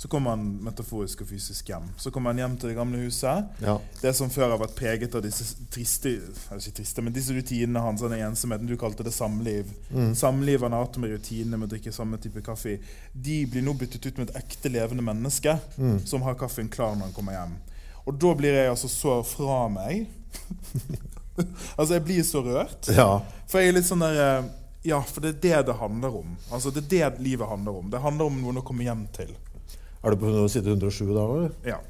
Så 0.00 0.08
kommer 0.08 0.32
han 0.32 0.44
metaforisk 0.64 1.20
og 1.20 1.28
fysisk 1.28 1.68
hjem. 1.68 1.90
Så 2.00 2.08
kommer 2.10 2.32
han 2.32 2.38
hjem 2.40 2.54
til 2.56 2.70
det 2.70 2.76
gamle 2.78 3.02
huset. 3.02 3.50
ja. 3.60 3.74
Det 4.00 4.14
som 4.16 4.30
før 4.32 4.54
har 4.54 4.60
vært 4.62 4.72
preget 4.78 5.14
av 5.14 5.20
disse 5.26 5.44
triste 5.70 6.08
eller 6.48 6.62
ikke 6.62 6.78
triste, 6.78 7.02
men 7.04 7.12
disse 7.12 7.34
rutinene 7.36 7.82
hans, 7.84 8.00
Den 8.00 8.14
ensomheten 8.16 8.66
Du 8.70 8.76
kalte 8.80 9.04
det 9.04 9.12
samliv. 9.12 9.68
Samliv 10.16 10.62
han 10.64 10.72
har 10.72 10.86
hatt 10.86 10.96
med 10.96 11.12
rutinene 11.12 11.58
med 11.60 11.68
å 11.68 11.72
drikke 11.74 11.92
samme 11.92 12.16
type 12.16 12.40
kaffe. 12.46 12.78
De 13.12 13.36
blir 13.46 13.62
nå 13.66 13.74
byttet 13.76 14.06
ut 14.08 14.16
med 14.22 14.30
et 14.30 14.40
ekte 14.40 14.72
levende 14.72 15.04
menneske 15.04 15.58
som 16.08 16.22
har 16.24 16.34
kaffen 16.40 16.68
klar 16.72 16.96
når 16.96 17.10
han 17.10 17.12
kommer 17.18 17.36
hjem. 17.36 17.52
Og 18.08 18.16
da 18.16 18.32
blir 18.40 18.56
jeg 18.56 18.70
altså 18.72 18.88
så 18.88 19.18
fra 19.22 19.66
meg. 19.68 20.06
altså, 21.76 21.94
jeg 21.98 22.04
blir 22.08 22.22
så 22.24 22.40
rørt. 22.44 22.88
ja. 22.96 23.20
For 23.50 23.60
jeg 23.60 23.68
er 23.74 23.76
litt 23.80 23.88
sånn 23.88 24.00
der 24.04 24.16
eh, 24.24 24.48
Ja, 24.86 25.02
for 25.04 25.20
det 25.20 25.34
er 25.34 25.40
det 25.44 25.66
det 25.68 25.76
handler 25.76 26.14
om. 26.22 26.36
Altså, 26.54 26.70
Det 26.72 26.86
er 26.88 27.10
det 27.12 27.20
livet 27.20 27.48
handler 27.48 27.82
om. 27.82 27.90
Det 27.92 28.00
handler 28.00 28.30
om 28.32 28.40
noen 28.40 28.62
å 28.62 28.64
komme 28.64 28.86
hjem 28.88 29.04
til. 29.12 29.36
Er 30.00 30.14
du 30.14 30.20
på 30.20 30.48
side 30.48 30.70
107 30.70 31.08
da, 31.12 31.24
eller? 31.24 31.50
Ja. 31.66 31.80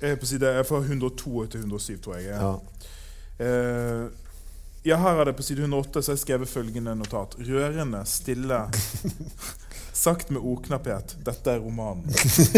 Jeg 0.00 0.14
er 0.14 0.20
på 0.20 0.28
side 0.28 0.52
jeg 0.56 0.66
fra 0.68 0.80
102 0.80 1.46
til 1.52 1.60
107, 1.60 1.98
tror 2.04 2.16
jeg. 2.16 2.32
Ja. 2.32 2.54
Uh, 3.34 4.08
ja, 4.84 4.98
her 5.00 5.20
er 5.20 5.30
det 5.30 5.36
på 5.36 5.44
side 5.44 5.64
108 5.64 6.02
så 6.02 6.12
har 6.12 6.18
jeg 6.18 6.22
skrevet 6.24 6.50
følgende 6.50 6.92
notat. 6.96 7.36
Rørende, 7.40 8.02
stille, 8.08 8.58
sagt 10.04 10.32
med 10.32 10.44
ordknapphet. 10.44 11.16
Dette 11.24 11.54
er 11.54 11.62
romanen. 11.64 12.08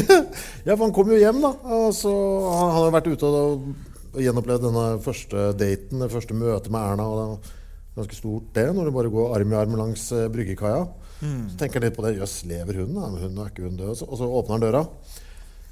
ja, 0.67 0.75
for 0.75 0.87
han 0.87 0.95
kom 0.95 1.11
jo 1.15 1.21
hjem, 1.21 1.43
da. 1.45 1.53
Altså, 1.83 2.11
han 2.51 2.75
han 2.75 2.87
har 2.87 2.97
vært 2.97 3.11
ute 3.11 3.31
og, 3.31 3.69
og 4.13 4.23
gjenopplevd 4.23 4.67
denne 4.69 4.87
første 5.05 5.51
daten, 5.59 6.03
det 6.03 6.13
første 6.15 6.35
møtet 6.35 6.71
med 6.75 6.83
Erna. 6.83 7.07
Og 7.07 7.19
det 7.19 7.27
var 7.27 8.03
ganske 8.03 8.19
stort, 8.19 8.51
det, 8.59 8.69
når 8.75 8.91
du 8.91 8.97
bare 8.99 9.15
går 9.19 9.37
arm 9.39 9.55
i 9.55 9.59
arm 9.63 9.79
langs 9.83 10.09
uh, 10.15 10.27
bryggekaia. 10.31 10.87
Så 11.21 11.59
tenker 11.61 11.81
han 11.81 11.87
litt 11.89 11.97
på 11.97 12.05
det. 12.05 12.17
Jøss, 12.19 12.43
lever 12.49 12.83
hun? 12.83 12.93
da? 12.97 13.09
Hun 13.23 13.41
er 13.41 13.49
ikke 13.53 13.65
hun 13.65 13.79
død? 13.79 14.03
Og 14.05 14.19
så 14.21 14.29
åpner 14.29 14.57
han 14.57 14.67
døra. 14.67 14.83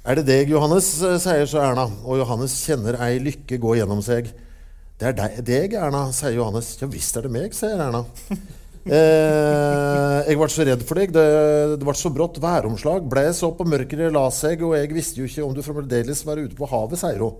Er 0.05 0.19
det 0.19 0.25
deg, 0.27 0.49
Johannes? 0.53 0.89
eh, 1.01 1.17
sier 1.21 1.47
så 1.49 1.61
Erna. 1.63 1.85
Og 2.05 2.19
Johannes 2.21 2.53
kjenner 2.65 2.97
ei 3.01 3.17
lykke 3.21 3.57
gå 3.61 3.77
gjennom 3.79 4.03
seg. 4.05 4.29
Det 4.99 5.09
er 5.09 5.15
deg, 5.17 5.39
deg, 5.45 5.73
Erna, 5.81 6.07
sier 6.15 6.37
Johannes. 6.37 6.75
Ja 6.81 6.89
visst 6.89 7.17
er 7.17 7.25
det 7.25 7.33
meg, 7.33 7.57
sier 7.57 7.79
Erna. 7.79 8.05
Eh, 8.85 10.19
jeg 10.29 10.37
ble 10.37 10.45
så 10.53 10.61
redd 10.61 10.83
for 10.85 10.99
deg. 11.01 11.09
Det, 11.09 11.21
det 11.79 11.85
ble 11.87 11.95
så 11.97 12.11
brått 12.13 12.35
væromslag. 12.37 13.07
Blæs 13.09 13.39
opp, 13.47 13.63
og 13.63 13.71
mørket 13.71 14.03
la 14.13 14.27
seg, 14.29 14.61
og 14.61 14.75
jeg 14.77 14.91
visste 14.93 15.23
jo 15.23 15.25
ikke 15.25 15.41
om 15.41 15.55
du 15.57 15.63
fremdeles 15.65 16.21
var 16.27 16.37
ute 16.37 16.53
på 16.53 16.69
havet, 16.69 17.01
sier 17.01 17.23
hun. 17.25 17.39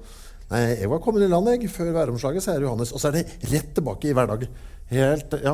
Nei, 0.50 0.64
jeg 0.82 0.90
var 0.90 1.04
kommet 1.06 1.22
i 1.22 1.30
land 1.30 1.52
jeg, 1.54 1.70
før 1.70 1.94
væromslaget, 2.00 2.48
sier 2.48 2.66
Johannes. 2.66 2.96
Og 2.98 3.02
så 3.02 3.12
er 3.12 3.20
det 3.20 3.52
rett 3.52 3.70
tilbake 3.78 4.10
i 4.10 4.16
hverdag. 4.18 4.48
Helt, 4.90 5.38
ja. 5.46 5.54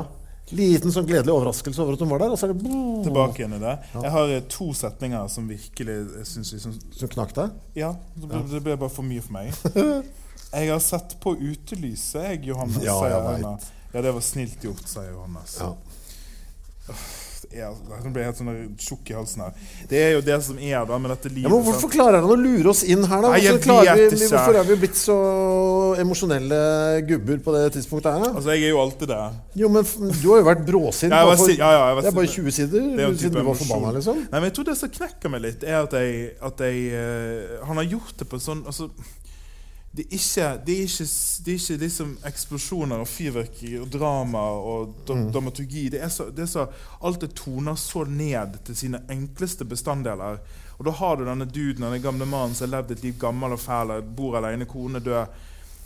Liten 0.55 0.91
sånn 0.93 1.07
gledelig 1.07 1.33
overraskelse 1.33 1.81
over 1.83 1.95
at 1.95 2.01
hun 2.03 2.09
var 2.11 2.23
der, 2.23 2.33
og 2.33 2.39
så 2.39 2.47
er 2.49 2.53
det 2.55 2.71
Tilbake 3.05 3.41
igjen 3.41 3.55
i 3.55 3.61
det. 3.61 3.75
Jeg 3.93 4.11
har 4.15 4.33
eh, 4.35 4.41
to 4.51 4.67
setninger 4.75 5.29
som 5.31 5.47
virkelig 5.49 5.97
syns 6.27 6.51
synes 6.51 6.51
liksom, 6.57 6.75
Som 6.99 7.11
knakk 7.15 7.35
deg? 7.37 7.55
Ja, 7.79 7.93
det 8.17 8.27
ble, 8.27 8.41
det 8.51 8.63
ble 8.65 8.75
bare 8.83 8.91
for 8.93 9.07
mye 9.07 9.23
for 9.23 9.37
meg. 9.37 9.53
Jeg 10.51 10.67
har 10.67 10.81
sett 10.83 11.13
på 11.23 11.31
utelyset, 11.39 12.25
jeg, 12.25 12.41
Johannes, 12.49 12.81
Ja, 12.83 12.97
sier 12.99 13.13
jeg 13.15 13.93
Ja, 13.93 14.01
det 14.03 14.11
var 14.17 14.23
snilt 14.25 14.65
gjort, 14.65 14.83
sier 14.91 15.13
Johannes. 15.13 15.53
Ja. 15.63 16.97
Det 17.51 17.59
er, 17.59 17.71
nå 18.05 18.11
ble 18.15 18.21
jeg 18.23 18.29
helt 18.29 18.39
sånn 18.39 18.51
tjukk 18.79 19.09
i 19.11 19.15
halsen 19.17 19.41
her. 19.43 19.55
Det 19.89 19.99
er 19.99 20.11
jo 20.15 20.21
det 20.23 20.37
som 20.45 20.59
er 20.63 20.85
da 20.87 20.99
med 21.03 21.11
dette 21.11 21.31
livet. 21.31 21.49
Ja, 21.49 21.51
men 21.51 21.65
Hvorfor 21.67 21.91
klarer 21.91 22.23
han 22.23 22.31
å 22.31 22.37
lure 22.39 22.71
oss 22.71 22.83
inn 22.87 23.03
her, 23.03 23.25
da? 23.25 23.33
Nei, 23.33 23.41
Hvorfor, 23.43 23.83
vi, 23.99 24.27
hvorfor 24.31 24.59
er 24.61 24.69
vi 24.69 24.77
blitt 24.85 24.99
så 24.99 25.17
emosjonelle 26.01 26.61
gubber 27.09 27.41
på 27.43 27.55
det 27.57 27.63
tidspunktet 27.75 28.15
her? 28.15 28.27
Altså, 28.31 28.55
jeg 28.55 28.69
er 28.69 28.73
jo 28.73 28.81
alltid 28.81 29.11
det. 29.11 29.21
Jo, 29.61 29.71
men 29.73 29.83
du 29.83 30.27
har 30.31 30.41
jo 30.41 30.47
vært 30.47 30.65
bråsint. 30.67 31.11
Ja, 31.11 31.23
for- 31.35 31.51
ja, 31.51 31.71
ja, 31.75 32.01
det 32.01 32.11
er 32.13 32.17
bare 32.21 32.33
20 32.37 32.55
sider. 32.55 32.87
Er 32.95 33.15
siden 33.19 33.37
du 33.39 33.43
var 33.51 33.59
forbanna, 33.59 33.95
liksom. 33.99 34.23
Nei, 34.31 34.39
men 34.39 34.47
jeg 34.49 34.57
tror 34.57 34.69
det 34.71 34.77
som 34.79 34.93
knekker 34.99 35.33
meg 35.35 35.45
litt, 35.49 35.63
er 35.67 35.81
at 35.83 35.97
jeg, 35.99 36.31
at 36.41 36.63
jeg 36.65 36.85
uh, 36.95 37.65
Han 37.67 37.81
har 37.83 37.89
gjort 37.97 38.15
det 38.17 38.27
på 38.31 38.39
en 38.39 38.45
sånn 38.47 38.63
altså, 38.65 38.89
det 39.91 40.05
er, 40.05 40.13
ikke, 40.15 40.45
det, 40.65 40.75
er 40.77 40.83
ikke, 40.87 41.05
det 41.45 41.51
er 41.51 41.57
ikke 41.59 41.77
liksom 41.81 42.11
eksplosjoner 42.29 43.01
og 43.03 43.07
fyrverkeri 43.11 43.73
og 43.81 43.89
drama 43.91 44.39
og 44.55 44.93
Mm. 45.11 45.31
dramaturgi. 45.33 45.89
Det 45.91 45.99
er, 46.01 46.07
så, 46.09 46.29
det 46.31 46.45
er 46.45 46.47
så 46.47 46.67
Alt 47.03 47.19
det 47.21 47.33
toner 47.35 47.75
så 47.75 48.05
ned 48.07 48.55
til 48.63 48.75
sine 48.75 49.01
enkleste 49.11 49.65
bestanddeler. 49.67 50.39
Og 50.79 50.85
da 50.87 50.91
har 50.95 51.15
du 51.19 51.25
denne 51.27 51.45
duden, 51.45 51.83
denne 51.83 51.99
gamle 51.99 52.25
mannen 52.25 52.55
som 52.55 52.69
har 52.69 52.77
levd 52.77 52.91
et 52.95 53.03
liv 53.03 53.17
gammel 53.19 53.51
og 53.51 53.59
fæl, 53.59 53.91
bor 54.15 54.37
alene, 54.39 54.65
kone 54.65 54.99
død. 55.03 55.27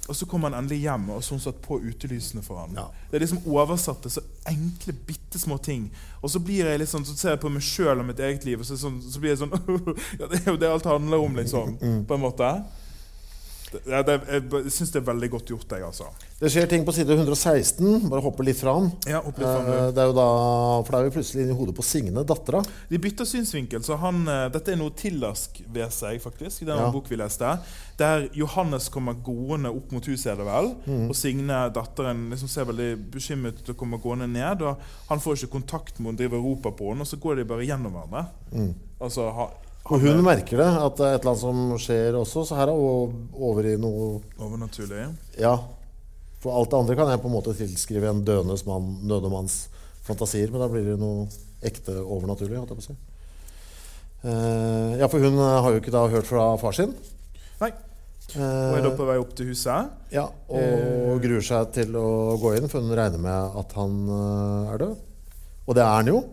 Og 0.08 0.16
så 0.16 0.28
kommer 0.30 0.52
han 0.54 0.60
endelig 0.62 0.84
hjem 0.86 1.10
og 1.10 1.24
sånn 1.26 1.42
satt 1.42 1.58
på 1.66 1.80
utelysene 1.82 2.44
for 2.46 2.62
han. 2.62 2.76
Ja. 2.78 2.86
Det 3.10 3.18
er 3.18 3.26
liksom 3.26 3.42
oversatte 3.50 4.10
så 4.14 4.22
enkle, 4.46 4.94
bitte 5.08 5.40
små 5.42 5.58
ting. 5.58 5.90
Og 6.22 6.30
så 6.30 6.38
blir 6.40 6.70
jeg 6.70 6.86
sånn, 6.88 7.06
så 7.10 7.16
ser 7.18 7.34
jeg 7.34 7.42
på 7.42 7.50
meg 7.50 7.66
sjøl 7.66 8.00
og 8.00 8.06
mitt 8.06 8.22
eget 8.22 8.46
liv, 8.46 8.60
og 8.62 8.66
så, 8.70 8.78
sånn, 8.78 9.02
så 9.02 9.18
blir 9.20 9.34
jeg 9.34 9.42
sånn 9.42 9.56
Ja, 10.22 10.28
det 10.30 10.44
er 10.46 10.52
jo 10.52 10.58
det 10.62 10.70
alt 10.70 10.86
handler 10.86 11.26
om, 11.26 11.36
liksom. 11.42 11.80
På 12.06 12.14
en 12.20 12.22
måte. 12.22 12.52
Det, 13.72 13.80
ja, 13.90 14.02
det, 14.06 14.14
jeg 14.30 14.72
syns 14.72 14.92
det 14.94 15.00
er 15.02 15.06
veldig 15.08 15.28
godt 15.34 15.50
gjort, 15.52 15.72
jeg, 15.74 15.84
altså. 15.84 16.06
Det 16.40 16.50
skjer 16.54 16.68
ting 16.70 16.84
på 16.86 16.94
side 16.94 17.16
116. 17.16 18.10
Bare 18.12 18.22
hoppe 18.24 18.44
litt 18.46 18.60
fram. 18.60 18.92
Ja, 19.10 19.20
opp 19.20 19.38
litt 19.40 19.48
fram, 19.48 19.66
Eh. 19.72 19.88
Det 19.96 20.04
er 20.04 20.10
jo 20.12 20.14
da, 20.16 20.26
for 20.86 20.92
da 20.92 21.00
er 21.02 21.08
vi 21.10 21.14
plutselig 21.16 21.44
inne 21.46 21.56
i 21.56 21.58
hodet 21.58 21.76
på 21.76 21.84
Signe, 21.84 22.24
dattera. 22.28 22.62
De 22.92 23.00
bytter 23.02 23.26
synsvinkel, 23.26 23.82
så 23.84 23.98
han, 24.00 24.22
eh, 24.28 24.50
dette 24.54 24.72
er 24.72 24.80
noe 24.80 24.94
Tillask 24.96 25.62
ved 25.74 25.92
seg, 25.92 26.22
faktisk. 26.22 26.62
i 26.62 26.66
den 26.70 26.78
Ja. 26.78 26.92
bok 26.92 27.10
vi 27.10 27.16
leste. 27.18 27.58
Der 27.98 28.30
Johannes 28.34 28.90
kommer 28.90 29.14
gående 29.14 29.70
opp 29.76 29.92
mot 29.92 30.06
huset, 30.06 30.34
er 30.34 30.36
det 30.36 30.46
vel. 30.46 30.76
Mm. 30.86 31.10
Og 31.10 31.16
Signe, 31.16 31.70
datteren, 31.74 32.30
liksom 32.30 32.48
ser 32.50 32.66
veldig 32.66 33.10
bekymret 33.12 33.60
ut 33.64 33.70
og 33.70 33.78
kommer 33.78 33.98
gående 33.98 34.28
ned. 34.28 34.62
Og 34.62 34.78
han 35.10 35.20
får 35.20 35.34
ikke 35.44 35.60
kontakt 35.60 36.00
med 36.00 36.14
henne, 36.14 36.18
driver 36.18 36.38
og 36.38 36.44
roper 36.46 36.72
på 36.78 36.90
henne, 36.92 37.02
og 37.02 37.08
så 37.08 37.18
går 37.20 37.36
de 37.38 37.46
bare 37.46 37.66
gjennom 37.66 37.92
hverandre. 37.92 38.28
Altså, 39.02 39.32
Mm. 39.32 39.50
Og 39.86 40.02
hun 40.02 40.22
merker 40.26 40.58
det, 40.58 40.68
at 40.82 40.98
det 40.98 41.06
er 41.06 41.16
et 41.16 41.26
eller 41.26 41.36
annet 41.36 41.44
som 41.44 41.82
skjer 41.82 42.16
også. 42.18 42.44
Så 42.50 42.58
her 42.58 42.72
er 42.72 42.78
hun 42.78 43.28
over 43.38 43.68
i 43.70 43.76
noe 43.78 44.08
Overnaturlig. 44.42 45.04
Ja. 45.38 45.54
For 46.42 46.58
alt 46.58 46.72
det 46.72 46.80
andre 46.80 46.96
kan 46.98 47.12
jeg 47.12 47.22
på 47.22 47.30
en 47.30 47.36
måte 47.36 47.54
tilskrive 47.58 48.10
en 48.10 48.24
døendes 48.26 48.66
mann, 48.66 48.96
manns 49.30 49.66
fantasier, 50.06 50.50
men 50.54 50.62
da 50.62 50.70
blir 50.70 50.88
det 50.90 50.98
noe 51.02 51.28
ekte 51.66 52.00
overnaturlig. 52.02 52.58
holdt 52.58 52.74
jeg 52.74 52.80
på 52.80 52.86
å 52.86 52.88
si. 52.88 52.98
Eh, 54.26 54.96
ja, 55.02 55.10
for 55.10 55.22
hun 55.22 55.38
eh, 55.38 55.58
har 55.62 55.74
jo 55.74 55.82
ikke 55.82 55.94
da 55.94 56.08
hørt 56.10 56.30
fra 56.30 56.48
far 56.62 56.74
sin. 56.78 56.96
Nei. 57.62 57.70
Og 58.36 58.42
er 58.42 58.82
da 58.82 58.94
på 58.98 59.06
vei 59.06 59.20
opp 59.22 59.36
til 59.38 59.52
huset. 59.52 59.92
ja, 60.12 60.26
og 60.50 61.22
gruer 61.22 61.46
seg 61.46 61.70
til 61.78 61.94
å 61.96 62.34
gå 62.42 62.56
inn, 62.58 62.66
for 62.72 62.82
hun 62.82 62.98
regner 62.98 63.22
med 63.22 63.60
at 63.62 63.76
han 63.78 64.00
er 64.74 64.82
død. 64.82 64.98
Og 65.70 65.78
det 65.78 65.86
er 65.86 65.94
han 65.94 66.10
jo. 66.10 66.24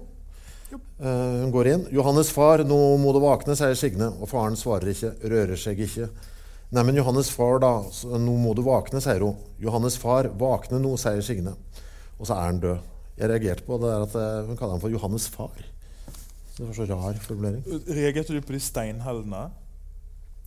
Eh, 1.01 1.41
hun 1.43 1.51
går 1.51 1.67
inn. 1.67 1.87
'Johannes 1.91 2.31
far, 2.31 2.65
nå 2.65 2.79
må 3.01 3.13
du 3.13 3.21
våkne', 3.23 3.57
sier 3.57 3.75
Signe. 3.75 4.11
Og 4.21 4.29
faren 4.31 4.57
svarer 4.59 4.93
ikke, 4.93 5.15
rører 5.25 5.59
seg 5.59 5.81
ikke. 5.81 6.09
'Neimen, 6.73 6.97
Johannes 6.97 7.31
far, 7.31 7.59
da. 7.59 7.73
Nå 8.19 8.37
må 8.39 8.55
du 8.55 8.63
våkne', 8.63 9.03
sier 9.03 9.25
hun. 9.25 9.37
'Johannes 9.61 9.97
far, 9.97 10.29
våkne 10.29 10.81
nå', 10.81 10.97
sier 11.01 11.23
Signe. 11.23 11.57
Og 12.19 12.27
så 12.27 12.37
er 12.37 12.47
han 12.51 12.61
død. 12.61 12.79
Jeg 13.19 13.29
reagerte 13.29 13.67
på 13.67 13.79
det 13.81 13.91
der 13.91 14.03
at 14.07 14.15
eh, 14.15 14.47
hun 14.47 14.57
kaller 14.57 14.77
ham 14.77 14.81
for 14.81 14.91
Johannes 14.91 15.29
far. 15.29 15.57
Det 16.57 16.67
var 16.67 16.75
så 16.77 16.87
rar 16.87 17.19
formulering. 17.25 17.65
Reagerte 17.89 18.35
du 18.35 18.41
på 18.41 18.53
de 18.53 18.61
steinhellene? 18.61 19.51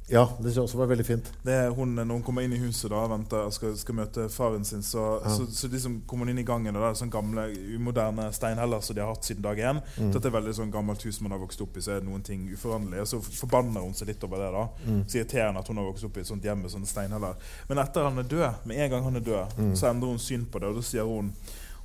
Ja, 0.08 0.28
det 0.38 0.44
synes 0.52 0.56
jeg 0.56 0.64
også 0.68 0.78
var 0.78 0.86
veldig 0.92 1.06
fint. 1.06 1.30
Det 1.42 1.54
er 1.54 1.70
hun, 1.74 1.96
Når 1.96 2.12
hun 2.14 2.22
kommer 2.24 2.44
inn 2.46 2.54
i 2.54 2.60
huset 2.62 2.92
da, 2.94 3.00
venter, 3.10 3.48
og 3.48 3.54
skal, 3.56 3.72
skal 3.78 3.96
møte 3.98 4.28
faren 4.30 4.64
sin, 4.66 4.84
så, 4.86 5.20
Ja. 5.24 5.32
så, 5.34 5.48
så 5.50 5.68
liksom 5.68 5.96
kommer 6.06 6.26
hun 6.28 6.36
inn 6.36 6.44
i 6.44 6.46
gangen, 6.46 6.76
og 6.76 6.84
Det 6.84 6.90
er 6.92 7.00
sånn 7.00 7.10
gamle, 7.16 7.48
umoderne 7.74 8.28
steinheller 8.32 8.84
som 8.86 8.96
de 8.96 9.02
har 9.02 9.10
hatt 9.16 9.26
siden 9.26 9.42
dag 9.42 9.58
én. 9.58 9.82
Mm. 9.98 10.12
Dette 10.14 10.30
er 10.30 10.36
veldig 10.38 10.54
sånn 10.60 10.72
gammelt 10.72 11.02
hus 11.10 11.18
man 11.26 11.32
har 11.34 11.42
vokst 11.42 11.62
opp 11.66 11.76
i, 11.78 11.82
så 11.82 11.96
er 11.96 12.00
det 12.04 12.10
noen 12.12 12.22
ting 12.24 12.46
uforanderlig. 12.54 13.02
Og 13.02 13.08
så 13.08 13.22
forbanner 13.42 13.82
hun 13.82 13.98
seg 13.98 14.08
litt 14.14 14.24
over 14.30 14.38
det. 14.46 14.52
da. 14.54 14.68
Mm. 14.86 15.02
Så 15.10 15.18
irriterende 15.24 15.60
at 15.66 15.68
hun 15.74 15.78
har 15.82 15.90
vokst 15.90 16.06
opp 16.06 16.18
i 16.18 16.20
et 16.22 16.28
sånt 16.30 16.44
hjem 16.46 16.62
med 16.62 16.72
sånne 16.76 16.86
steinheller. 16.94 17.36
Men 17.70 17.78
etter 17.82 18.04
han 18.04 18.20
er 18.22 18.30
død, 18.30 18.66
med 18.70 18.78
en 18.86 18.90
gang 18.92 19.04
han 19.10 19.16
er 19.16 19.26
død, 19.26 19.58
Mm. 19.58 19.74
så 19.76 19.90
endrer 19.90 20.08
hun 20.14 20.20
syn 20.20 20.46
på 20.46 20.60
det, 20.60 20.70
og 20.70 20.76
da 20.76 20.82
sier 20.82 21.04
hun 21.04 21.34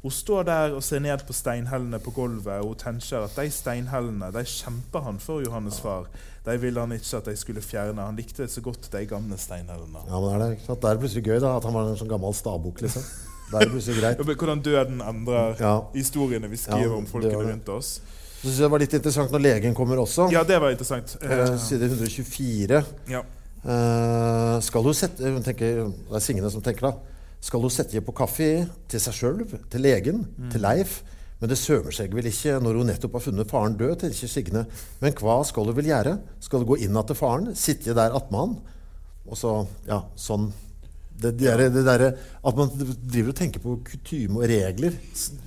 hun 0.02 0.10
står 0.10 0.42
der 0.48 0.74
og 0.78 0.82
ser 0.82 0.98
ned 1.04 1.18
på 1.26 1.32
steinhellene 1.36 1.98
på 2.00 2.10
gulvet, 2.16 2.60
og 2.62 2.68
hun 2.72 2.76
tenker 2.80 3.24
at 3.26 3.34
de 3.36 3.50
steinhellene 3.52 4.30
de 4.32 4.44
kjemper 4.48 5.02
han 5.04 5.18
for, 5.20 5.42
Johannes 5.44 5.80
far. 5.80 6.06
De 6.46 6.54
ville 6.60 6.80
han 6.80 6.92
ikke 6.96 7.16
at 7.18 7.24
de 7.28 7.34
skulle 7.36 7.60
fjerne. 7.60 8.00
Han 8.00 8.16
likte 8.16 8.46
så 8.48 8.60
godt 8.64 8.88
de 8.92 9.02
gamle 9.06 9.36
steinhellene. 9.36 10.00
Ja, 10.08 10.20
men 10.20 10.30
er 10.34 10.38
det, 10.44 10.52
ikke 10.56 10.66
sant? 10.70 10.80
det 10.82 10.90
er 10.90 11.02
plutselig 11.02 11.24
gøy 11.26 11.40
da, 11.44 11.56
at 11.58 11.64
han 11.68 11.74
var 11.76 11.90
en 11.90 11.98
sånn 12.00 12.08
gammel 12.08 12.32
stabukk. 12.34 12.80
liksom. 12.86 13.02
Det 13.50 13.60
er 13.60 13.68
plutselig 13.74 13.98
greit. 14.00 14.22
Hvordan 14.24 14.62
døden 14.62 15.00
endrer 15.02 15.56
Ja. 15.60 15.74
historiene 15.94 16.48
vi 16.48 16.56
skriver 16.56 16.86
Ja, 16.86 16.96
om 16.96 17.06
folkene 17.06 17.44
rundt 17.52 17.68
oss. 17.68 18.00
Så 18.40 18.46
synes 18.46 18.56
jeg 18.56 18.64
det 18.64 18.70
var 18.70 18.78
litt 18.78 18.94
interessant 18.94 19.30
når 19.34 19.42
legen 19.42 19.74
kommer 19.74 19.96
også. 20.00 20.30
Ja, 20.32 20.42
det 20.44 20.60
var 20.62 20.70
interessant. 20.70 21.16
Eh, 21.20 21.30
Eh, 21.30 21.56
Side 21.58 21.84
124. 21.90 22.84
ja. 23.10 23.20
Eh, 23.64 24.60
skal 24.64 24.82
du 24.82 24.92
sette 24.96 25.20
hun 25.34 25.42
tenker, 25.42 25.90
Det 25.92 26.14
er 26.16 26.20
Signe 26.24 26.50
som 26.50 26.62
tenker 26.62 26.80
da. 26.88 26.92
Skal 27.40 27.62
hun 27.64 27.72
sette 27.72 28.02
på 28.04 28.12
kaffe 28.16 28.50
til 28.90 29.00
seg 29.00 29.16
sjøl, 29.16 29.44
til 29.72 29.80
legen, 29.80 30.26
til 30.52 30.60
Leif? 30.60 31.00
Men 31.40 31.48
det 31.48 31.56
sømer 31.56 31.94
seg 31.96 32.12
vel 32.12 32.26
ikke 32.28 32.58
når 32.60 32.76
hun 32.76 32.90
nettopp 32.92 33.14
har 33.16 33.22
funnet 33.24 33.48
faren 33.48 33.76
død, 33.80 33.94
tenker 34.02 34.28
Signe. 34.28 34.66
Men 35.00 35.14
hva 35.16 35.38
skal 35.48 35.70
hun 35.70 35.76
vel 35.78 35.88
gjøre? 35.88 36.18
Skal 36.44 36.60
hun 36.60 36.68
gå 36.68 36.76
inn 36.84 36.98
til 37.08 37.16
faren, 37.16 37.54
sitte 37.56 37.96
der 37.96 38.12
attmed 38.18 38.42
han? 38.42 38.58
Og 39.30 39.38
så, 39.40 39.54
ja, 39.88 40.02
sånn 40.20 40.50
det, 41.20 41.34
det, 41.36 41.50
der, 41.52 41.68
det 41.68 41.82
der, 41.84 42.02
At 42.48 42.56
man 42.56 42.70
driver 42.72 43.32
og 43.32 43.36
tenker 43.36 43.60
på 43.60 43.74
kutyme 43.84 44.38
og 44.40 44.46
regler 44.48 44.94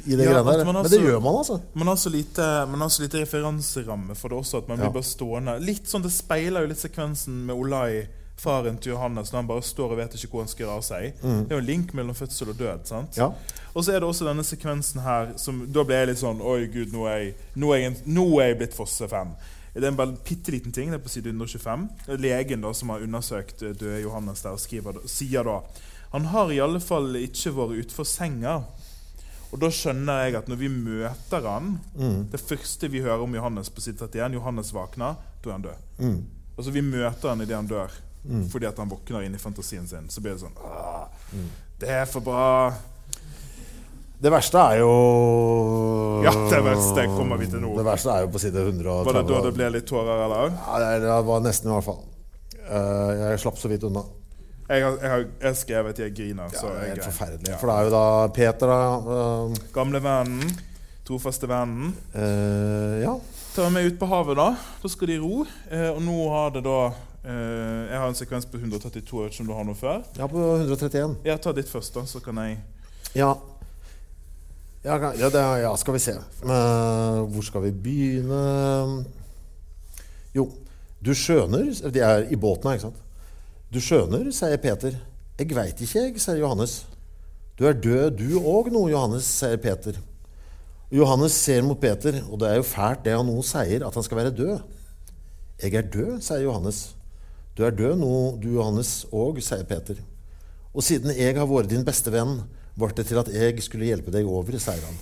i 0.06 0.18
det 0.18 0.28
Ja, 0.28 0.34
greiene 0.36 0.44
der. 0.60 0.66
Men 0.70 0.86
det 0.86 1.00
gjør 1.02 1.22
man, 1.26 1.40
altså. 1.42 1.60
Man 1.74 1.90
har 1.90 1.98
så 1.98 2.12
lite, 2.14 2.50
man 2.70 2.86
har 2.86 2.92
så 2.94 3.02
lite 3.06 3.24
referanseramme 3.24 4.14
for 4.18 4.30
det 4.34 4.38
også, 4.38 4.62
at 4.62 4.68
man 4.70 4.78
Ja. 4.78 4.86
blir 4.90 5.00
bare 5.00 5.10
stående. 5.10 5.56
Litt 5.66 5.90
sånn, 5.90 6.04
Det 6.06 6.12
speiler 6.14 6.62
jo 6.62 6.68
litt 6.74 6.78
sekvensen 6.82 7.46
med 7.48 7.56
Olai, 7.56 8.08
faren 8.44 8.78
til 8.84 8.92
Johannes, 8.94 9.32
når 9.32 9.40
han 9.42 9.50
bare 9.50 9.64
står 9.66 9.96
og 9.96 10.00
vet 10.02 10.16
ikke 10.20 10.30
hvor 10.36 10.44
han 10.44 10.52
skal 10.52 10.70
av 10.76 10.84
seg. 10.86 11.16
Det 11.24 11.50
er 11.50 11.58
jo 11.58 11.62
en 11.64 11.70
link 11.72 11.94
mellom 11.98 12.16
fødsel 12.18 12.52
og 12.54 12.60
død. 12.60 12.86
sant? 12.90 13.16
Mm. 13.18 13.24
Ja. 13.24 13.62
Og 13.74 13.84
så 13.88 13.96
er 13.96 14.04
det 14.04 14.10
også 14.12 14.28
denne 14.28 14.44
sekvensen 14.46 15.02
her 15.02 15.32
som 15.42 15.64
Da 15.74 15.82
ble 15.88 15.96
jeg 15.98 16.12
litt 16.12 16.20
sånn 16.22 16.44
Oi, 16.46 16.68
gud, 16.70 16.92
nå 16.94 17.08
er 17.10 17.18
jeg, 17.18 17.32
nå 17.58 17.72
er 17.74 17.80
jeg, 17.88 17.96
nå 18.06 18.26
er 18.44 18.52
jeg 18.52 18.60
blitt 18.60 18.76
Fosse-fan. 18.78 19.32
Det 19.74 19.82
er 19.82 19.90
en 19.90 20.18
bitte 20.22 20.54
liten 20.54 20.72
ting. 20.76 20.92
Det 20.94 21.00
er 21.00 21.02
på 21.02 21.10
side 21.10 21.32
125. 21.34 21.88
Legen 22.22 22.62
da, 22.62 22.74
som 22.78 22.92
har 22.94 23.02
undersøkt 23.02 23.64
eh, 23.66 23.74
døde 23.74 24.04
Johannes 24.04 24.44
der, 24.46 24.60
skriver, 24.62 25.02
sier 25.10 25.48
da 25.50 25.56
Han 26.14 26.28
har 26.30 26.52
i 26.54 26.60
alle 26.62 26.80
fall 26.84 27.16
ikke 27.18 27.56
vært 27.58 27.80
utenfor 27.82 28.06
senga. 28.06 28.60
Og 29.54 29.60
da 29.62 29.70
skjønner 29.74 30.28
jeg 30.28 30.38
at 30.38 30.48
når 30.50 30.62
vi 30.62 30.70
møter 30.70 31.46
han 31.50 31.76
Mm. 31.98 32.28
Det 32.32 32.40
første 32.42 32.88
vi 32.90 33.02
hører 33.02 33.22
om 33.22 33.36
Johannes 33.36 33.70
på 33.70 33.82
side 33.82 33.98
31, 34.02 34.34
Johannes 34.38 34.72
våkner, 34.74 35.16
da 35.44 35.50
er 35.50 35.54
han 35.54 35.66
død. 35.66 35.84
Mm. 36.00 36.24
Altså 36.58 36.72
Vi 36.72 36.82
møter 36.82 37.30
han 37.30 37.42
idet 37.42 37.56
han 37.56 37.68
dør, 37.70 37.92
fordi 38.52 38.68
at 38.70 38.78
han 38.80 38.90
våkner 38.90 39.26
inn 39.28 39.36
i 39.36 39.42
fantasien 39.42 39.88
sin. 39.88 40.10
Så 40.10 40.22
blir 40.24 40.38
det 40.38 40.44
sånn 40.46 40.58
Mm. 41.34 41.48
Det 41.80 41.90
er 41.90 42.06
for 42.06 42.22
bra. 42.22 42.74
Det 44.24 44.32
verste 44.32 44.62
er 44.72 44.80
jo 44.80 44.92
Ja, 46.24 46.32
det 46.32 46.60
verste 46.64 47.04
kommer 47.12 47.40
vi 47.42 47.50
til 47.52 47.60
nå. 47.60 47.74
Det 47.76 47.84
verste 47.84 48.14
er 48.14 48.24
jo 48.24 48.32
på 48.32 48.40
side 48.40 48.62
130. 48.62 49.10
Var 49.10 49.18
det 49.18 49.24
da 49.28 49.40
det 49.44 49.54
ble 49.58 49.70
litt 49.74 49.88
tårer, 49.90 50.26
eller? 50.28 50.54
Ja, 50.56 51.00
det, 51.04 51.16
var 51.28 51.42
nesten, 51.44 51.72
i 51.72 51.74
hvert 51.74 51.88
fall. 51.90 52.04
Eh, 52.64 53.12
jeg 53.20 53.42
slapp 53.44 53.60
så 53.60 53.72
vidt 53.72 53.84
unna. 53.90 54.06
Jeg 54.70 54.86
har, 54.86 54.96
jeg 55.02 55.12
har, 55.12 55.26
jeg 55.44 55.60
skrevet 55.60 55.92
at 55.92 56.00
jeg 56.06 56.16
griner. 56.16 56.54
Ja, 56.54 56.60
så 56.62 56.72
det 56.72 56.86
er 56.86 56.94
helt 56.94 57.08
forferdelig. 57.10 57.52
Ja. 57.52 57.58
For 57.60 57.70
det 57.70 57.76
er 57.76 57.90
jo 57.90 57.94
da 57.94 58.06
Peter, 58.38 58.72
da. 58.72 58.78
Uh, 59.04 59.58
Gamle 59.76 60.00
vennen, 60.06 60.54
trofaste 61.04 61.50
vennen. 61.52 61.92
Uh, 62.16 63.02
ja. 63.04 63.18
Tar 63.58 63.74
meg 63.76 63.92
ut 63.92 64.00
på 64.00 64.08
havet, 64.08 64.40
da. 64.40 64.54
Da 64.80 64.94
skal 64.94 65.12
de 65.12 65.20
ro. 65.20 65.44
Uh, 65.68 65.90
og 65.92 66.00
nå 66.08 66.16
har 66.32 66.56
det 66.56 66.64
da 66.64 66.78
Jeg 67.24 68.00
har 68.00 68.10
en 68.10 68.18
sekvens 68.18 68.46
på 68.52 68.60
132, 68.60 69.00
jeg 69.00 69.30
vet 69.30 69.34
ikke 69.34 69.44
om 69.46 69.48
du 69.48 69.56
har 69.56 69.68
noe 69.68 69.80
før? 69.80 70.02
ja, 70.18 70.28
på 70.28 70.42
131. 70.58 71.14
Ja, 71.24 71.38
ta 71.40 71.54
ditt 71.56 71.70
først, 71.72 71.96
da, 71.96 72.04
så 72.10 72.20
kan 72.20 72.42
jeg 72.44 72.58
Ja. 73.16 73.34
Ja, 74.84 74.98
ja, 75.16 75.30
det, 75.32 75.44
ja 75.64 75.76
skal 75.80 75.96
vi 75.96 76.00
se. 76.04 76.18
Uh, 76.44 77.24
hvor 77.32 77.46
skal 77.48 77.64
vi 77.64 77.72
begynne? 77.72 79.06
Jo, 80.36 80.50
du 81.00 81.14
skjønner 81.16 81.70
De 81.94 82.02
er 82.04 82.26
i 82.28 82.36
båten 82.36 82.68
her, 82.68 82.76
ikke 82.76 82.90
sant? 82.90 83.00
Du 83.74 83.80
skjønner, 83.82 84.28
sier 84.36 84.60
Peter. 84.62 84.98
Jeg 85.40 85.56
veit 85.56 85.80
ikke, 85.82 86.02
jeg, 86.10 86.20
sier 86.22 86.42
Johannes. 86.42 86.82
Du 87.58 87.64
er 87.70 87.78
død, 87.78 88.20
du 88.20 88.42
òg 88.42 88.68
nå, 88.74 88.90
Johannes, 88.92 89.30
sier 89.40 89.58
Peter. 89.62 89.96
Johannes 90.94 91.34
ser 91.34 91.64
mot 91.66 91.80
Peter, 91.80 92.20
og 92.28 92.42
det 92.42 92.52
er 92.52 92.60
jo 92.60 92.68
fælt 92.68 93.06
det 93.06 93.16
han 93.16 93.26
nå 93.26 93.40
sier, 93.46 93.88
at 93.88 93.96
han 93.98 94.06
skal 94.06 94.20
være 94.20 94.36
død. 94.36 94.60
Jeg 95.64 95.80
er 95.80 95.88
død, 95.96 96.20
sier 96.22 96.44
Johannes. 96.44 96.84
Du 97.54 97.62
er 97.66 97.76
død 97.78 98.00
nå, 98.02 98.14
du 98.42 98.50
Johannes 98.56 99.04
òg, 99.14 99.38
sier 99.46 99.66
Peter. 99.70 100.00
Og 100.74 100.82
siden 100.82 101.14
jeg 101.14 101.36
har 101.38 101.46
vært 101.46 101.70
din 101.70 101.86
beste 101.86 102.10
venn, 102.14 102.40
ble 102.74 102.90
det 102.98 103.06
til 103.06 103.20
at 103.22 103.30
jeg 103.30 103.62
skulle 103.62 103.86
hjelpe 103.92 104.14
deg 104.14 104.26
over, 104.26 104.58
sier 104.58 104.82
han. 104.82 104.96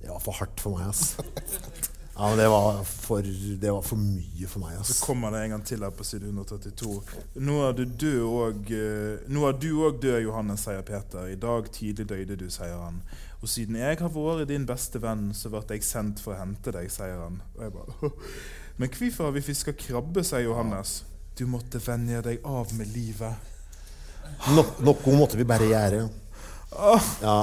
Det 0.00 0.08
var 0.08 0.22
for 0.24 0.38
hardt 0.38 0.62
for 0.64 0.78
meg, 0.78 0.88
ass. 0.88 1.18
Ja, 2.18 2.30
men 2.30 2.40
det 2.40 2.46
var 2.50 2.78
for, 2.88 3.22
det 3.62 3.70
var 3.70 3.84
for 3.84 4.00
mye 4.00 4.48
for 4.48 4.62
meg, 4.64 4.78
ass. 4.80 4.94
Så 4.96 5.04
kommer 5.04 5.34
det 5.34 5.42
en 5.44 5.52
gang 5.58 5.66
til 5.68 5.84
her 5.84 5.92
på 5.94 6.06
side 6.08 6.24
132. 6.32 6.94
Nå 7.44 7.58
er 7.66 7.76
du 7.76 7.84
død 7.84 8.22
og, 8.24 8.72
eh, 8.72 9.28
Nå 9.28 9.44
er 9.46 9.60
du 9.60 9.68
òg 9.84 10.00
død, 10.00 10.22
Johannes, 10.24 10.64
sier 10.64 10.80
Peter. 10.88 11.28
I 11.28 11.36
dag 11.38 11.68
tidlig 11.76 12.08
døde 12.08 12.38
du, 12.40 12.46
sier 12.50 12.80
han. 12.80 13.02
Og 13.42 13.52
siden 13.52 13.76
jeg 13.78 14.00
har 14.00 14.14
vært 14.16 14.48
din 14.48 14.64
beste 14.66 14.98
venn, 15.04 15.28
så 15.36 15.52
ble 15.52 15.62
jeg 15.68 15.84
sendt 15.86 16.24
for 16.24 16.32
å 16.32 16.40
hente 16.40 16.72
deg, 16.74 16.88
sier 16.90 17.20
han. 17.26 17.38
Og 17.58 17.66
jeg 17.66 17.76
bare 17.76 18.10
Men 18.78 18.90
hvorfor 18.94 19.28
har 19.28 19.34
vi 19.34 19.42
fiska 19.42 19.72
krabbe, 19.74 20.22
sier 20.24 20.44
Johannes. 20.46 21.00
Du 21.38 21.44
måtte 21.50 21.78
venne 21.82 22.20
deg 22.22 22.44
av 22.46 22.70
med 22.78 22.90
livet. 22.94 23.34
No, 24.54 24.62
noe 24.86 25.14
måtte 25.18 25.38
vi 25.38 25.46
bare 25.48 25.66
gjøre. 25.70 26.02
Ja, 27.22 27.36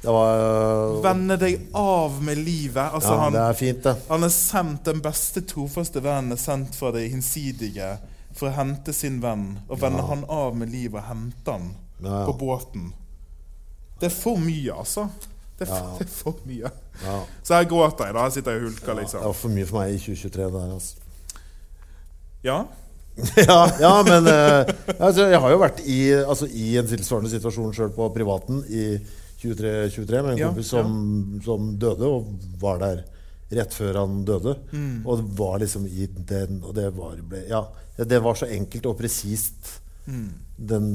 det 0.00 0.12
var 0.14 1.02
Venne 1.04 1.36
deg 1.40 1.66
av 1.76 2.20
med 2.24 2.38
livet. 2.40 2.94
Altså, 2.96 3.12
Ja, 3.12 3.18
han, 3.26 3.32
det 3.36 3.40
er 3.44 3.58
fint, 3.58 3.82
det. 3.84 3.94
han 4.08 4.24
er 4.24 4.32
sendt, 4.32 4.84
den 4.86 5.02
beste, 5.04 5.42
trofaste 5.44 6.00
vennen 6.04 6.32
er 6.36 6.40
sendt 6.40 6.76
fra 6.78 6.92
det 6.96 7.06
hinsidige 7.12 7.90
for 8.32 8.48
å 8.48 8.54
hente 8.56 8.94
sin 8.96 9.18
venn. 9.20 9.58
Og 9.68 9.80
vende 9.82 10.04
han 10.06 10.24
av 10.32 10.56
med 10.56 10.70
livet 10.72 11.02
og 11.02 11.08
hente 11.10 11.56
han 11.58 11.72
Ja, 12.00 12.22
ja. 12.22 12.24
på 12.30 12.36
båten. 12.40 12.92
Det 14.00 14.08
er 14.08 14.14
for 14.16 14.40
mye, 14.40 14.72
altså. 14.72 15.10
Det 15.60 15.66
er 15.68 15.70
for, 15.70 15.84
Ja. 15.84 15.96
det 16.00 16.06
er 16.06 16.12
for 16.16 16.36
mye. 16.48 16.70
Ja, 17.04 17.14
Så 17.44 17.54
her 17.58 17.64
gråter 17.68 18.08
jeg, 18.08 18.14
da. 18.16 18.22
Her 18.24 18.30
sitter 18.34 18.56
jeg 18.56 18.62
og 18.62 18.68
hulker, 18.70 18.94
liksom. 19.00 19.20
det 19.20 19.26
var 19.28 19.38
for 19.42 19.52
mye 19.52 19.66
for 19.68 19.80
meg 19.82 19.92
i 19.94 19.98
2023. 20.00 20.50
Der, 20.56 20.72
altså. 20.72 20.96
Ja. 22.44 22.58
ja, 23.50 23.58
ja, 23.82 23.92
men 24.06 24.26
eh, 24.30 24.70
altså, 24.96 25.26
jeg 25.28 25.40
har 25.42 25.52
jo 25.52 25.58
vært 25.60 25.80
i, 25.84 25.98
altså, 26.22 26.46
i 26.48 26.70
en 26.80 26.88
tilsvarende 26.88 27.28
situasjon 27.32 27.74
sjøl 27.76 27.90
på 27.92 28.06
privaten 28.14 28.62
i 28.72 28.84
23, 29.42 30.22
med 30.22 30.32
en 30.34 30.38
Ja, 30.40 30.48
kompis 30.48 30.70
som, 30.72 30.94
som 31.44 31.74
døde, 31.80 32.08
og 32.08 32.30
var 32.60 32.80
der 32.80 33.02
rett 33.60 33.74
før 33.76 33.98
han 34.02 34.20
døde. 34.24 34.54
Mm. 34.72 35.02
Og 35.04 35.20
det 35.20 35.38
var 35.40 35.58
liksom 35.60 35.86
i 35.90 36.06
den 36.06 36.60
Og 36.62 36.74
det 36.76 36.86
var, 36.96 37.16
ble, 37.26 37.42
ja, 37.50 37.64
det 37.98 38.20
var 38.24 38.38
så 38.38 38.48
enkelt 38.52 38.86
og 38.86 38.96
presist. 39.00 39.74
Mm. 40.06 40.28
Den 40.56 40.90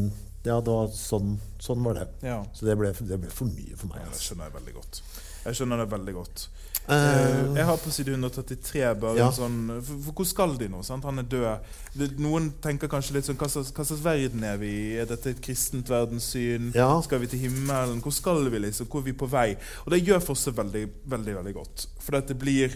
Ja, 0.46 0.60
var 0.62 0.88
sånn, 0.94 1.38
sånn 1.60 1.84
var 1.84 1.94
det. 2.02 2.08
ja. 2.24 2.44
Så 2.54 2.66
det 2.66 2.78
ble, 2.78 2.92
det 2.94 3.20
ble 3.22 3.30
for 3.34 3.46
mye 3.50 3.76
for 3.78 3.88
meg. 3.88 3.98
Ja, 4.04 4.06
det 4.06 4.14
Altså. 4.14 4.34
skjønner 4.34 4.52
jeg 4.52 4.54
veldig 4.60 4.74
godt. 4.76 5.02
Jeg 5.46 5.54
skjønner 5.60 5.78
det 5.84 5.90
veldig 5.92 6.14
godt. 6.14 6.48
Eh, 6.88 7.56
jeg 7.58 7.66
har 7.66 7.78
på 7.82 7.90
side 7.90 8.12
133 8.14 8.94
bare 9.02 9.18
Ja. 9.18 9.28
en 9.28 9.34
sånn 9.34 9.82
for, 9.82 9.98
for 10.06 10.14
hvor 10.14 10.26
skal 10.30 10.56
de 10.58 10.68
nå? 10.70 10.84
Sant? 10.86 11.04
Han 11.04 11.18
er 11.18 11.24
død. 11.24 11.60
Det, 11.98 12.20
noen 12.20 12.52
tenker 12.62 12.88
kanskje 12.88 13.14
litt 13.16 13.26
sånn 13.26 13.38
hva 13.38 13.50
slags, 13.50 13.72
hva 13.74 13.86
slags 13.86 14.04
verden 14.06 14.44
er 14.44 14.58
vi 14.62 14.68
i? 14.68 14.96
Er 15.02 15.06
dette 15.10 15.32
et 15.34 15.42
kristent 15.42 15.90
verdenssyn? 15.90 16.72
Ja. 16.76 16.92
Skal 17.02 17.20
vi 17.20 17.28
til 17.28 17.40
himmelen? 17.40 18.02
Hvor 18.06 18.14
skal 18.14 18.48
vi 18.54 18.60
liksom? 18.60 18.86
Hvor 18.88 19.02
er 19.02 19.06
vi 19.10 19.14
på 19.14 19.28
vei? 19.30 19.56
Og 19.86 19.90
det 19.96 20.04
gjør 20.06 20.22
Fosse 20.22 20.54
veldig, 20.54 20.86
veldig 21.10 21.36
veldig 21.40 21.54
godt. 21.58 21.88
For 22.00 22.20
det 22.22 22.38
blir, 22.38 22.70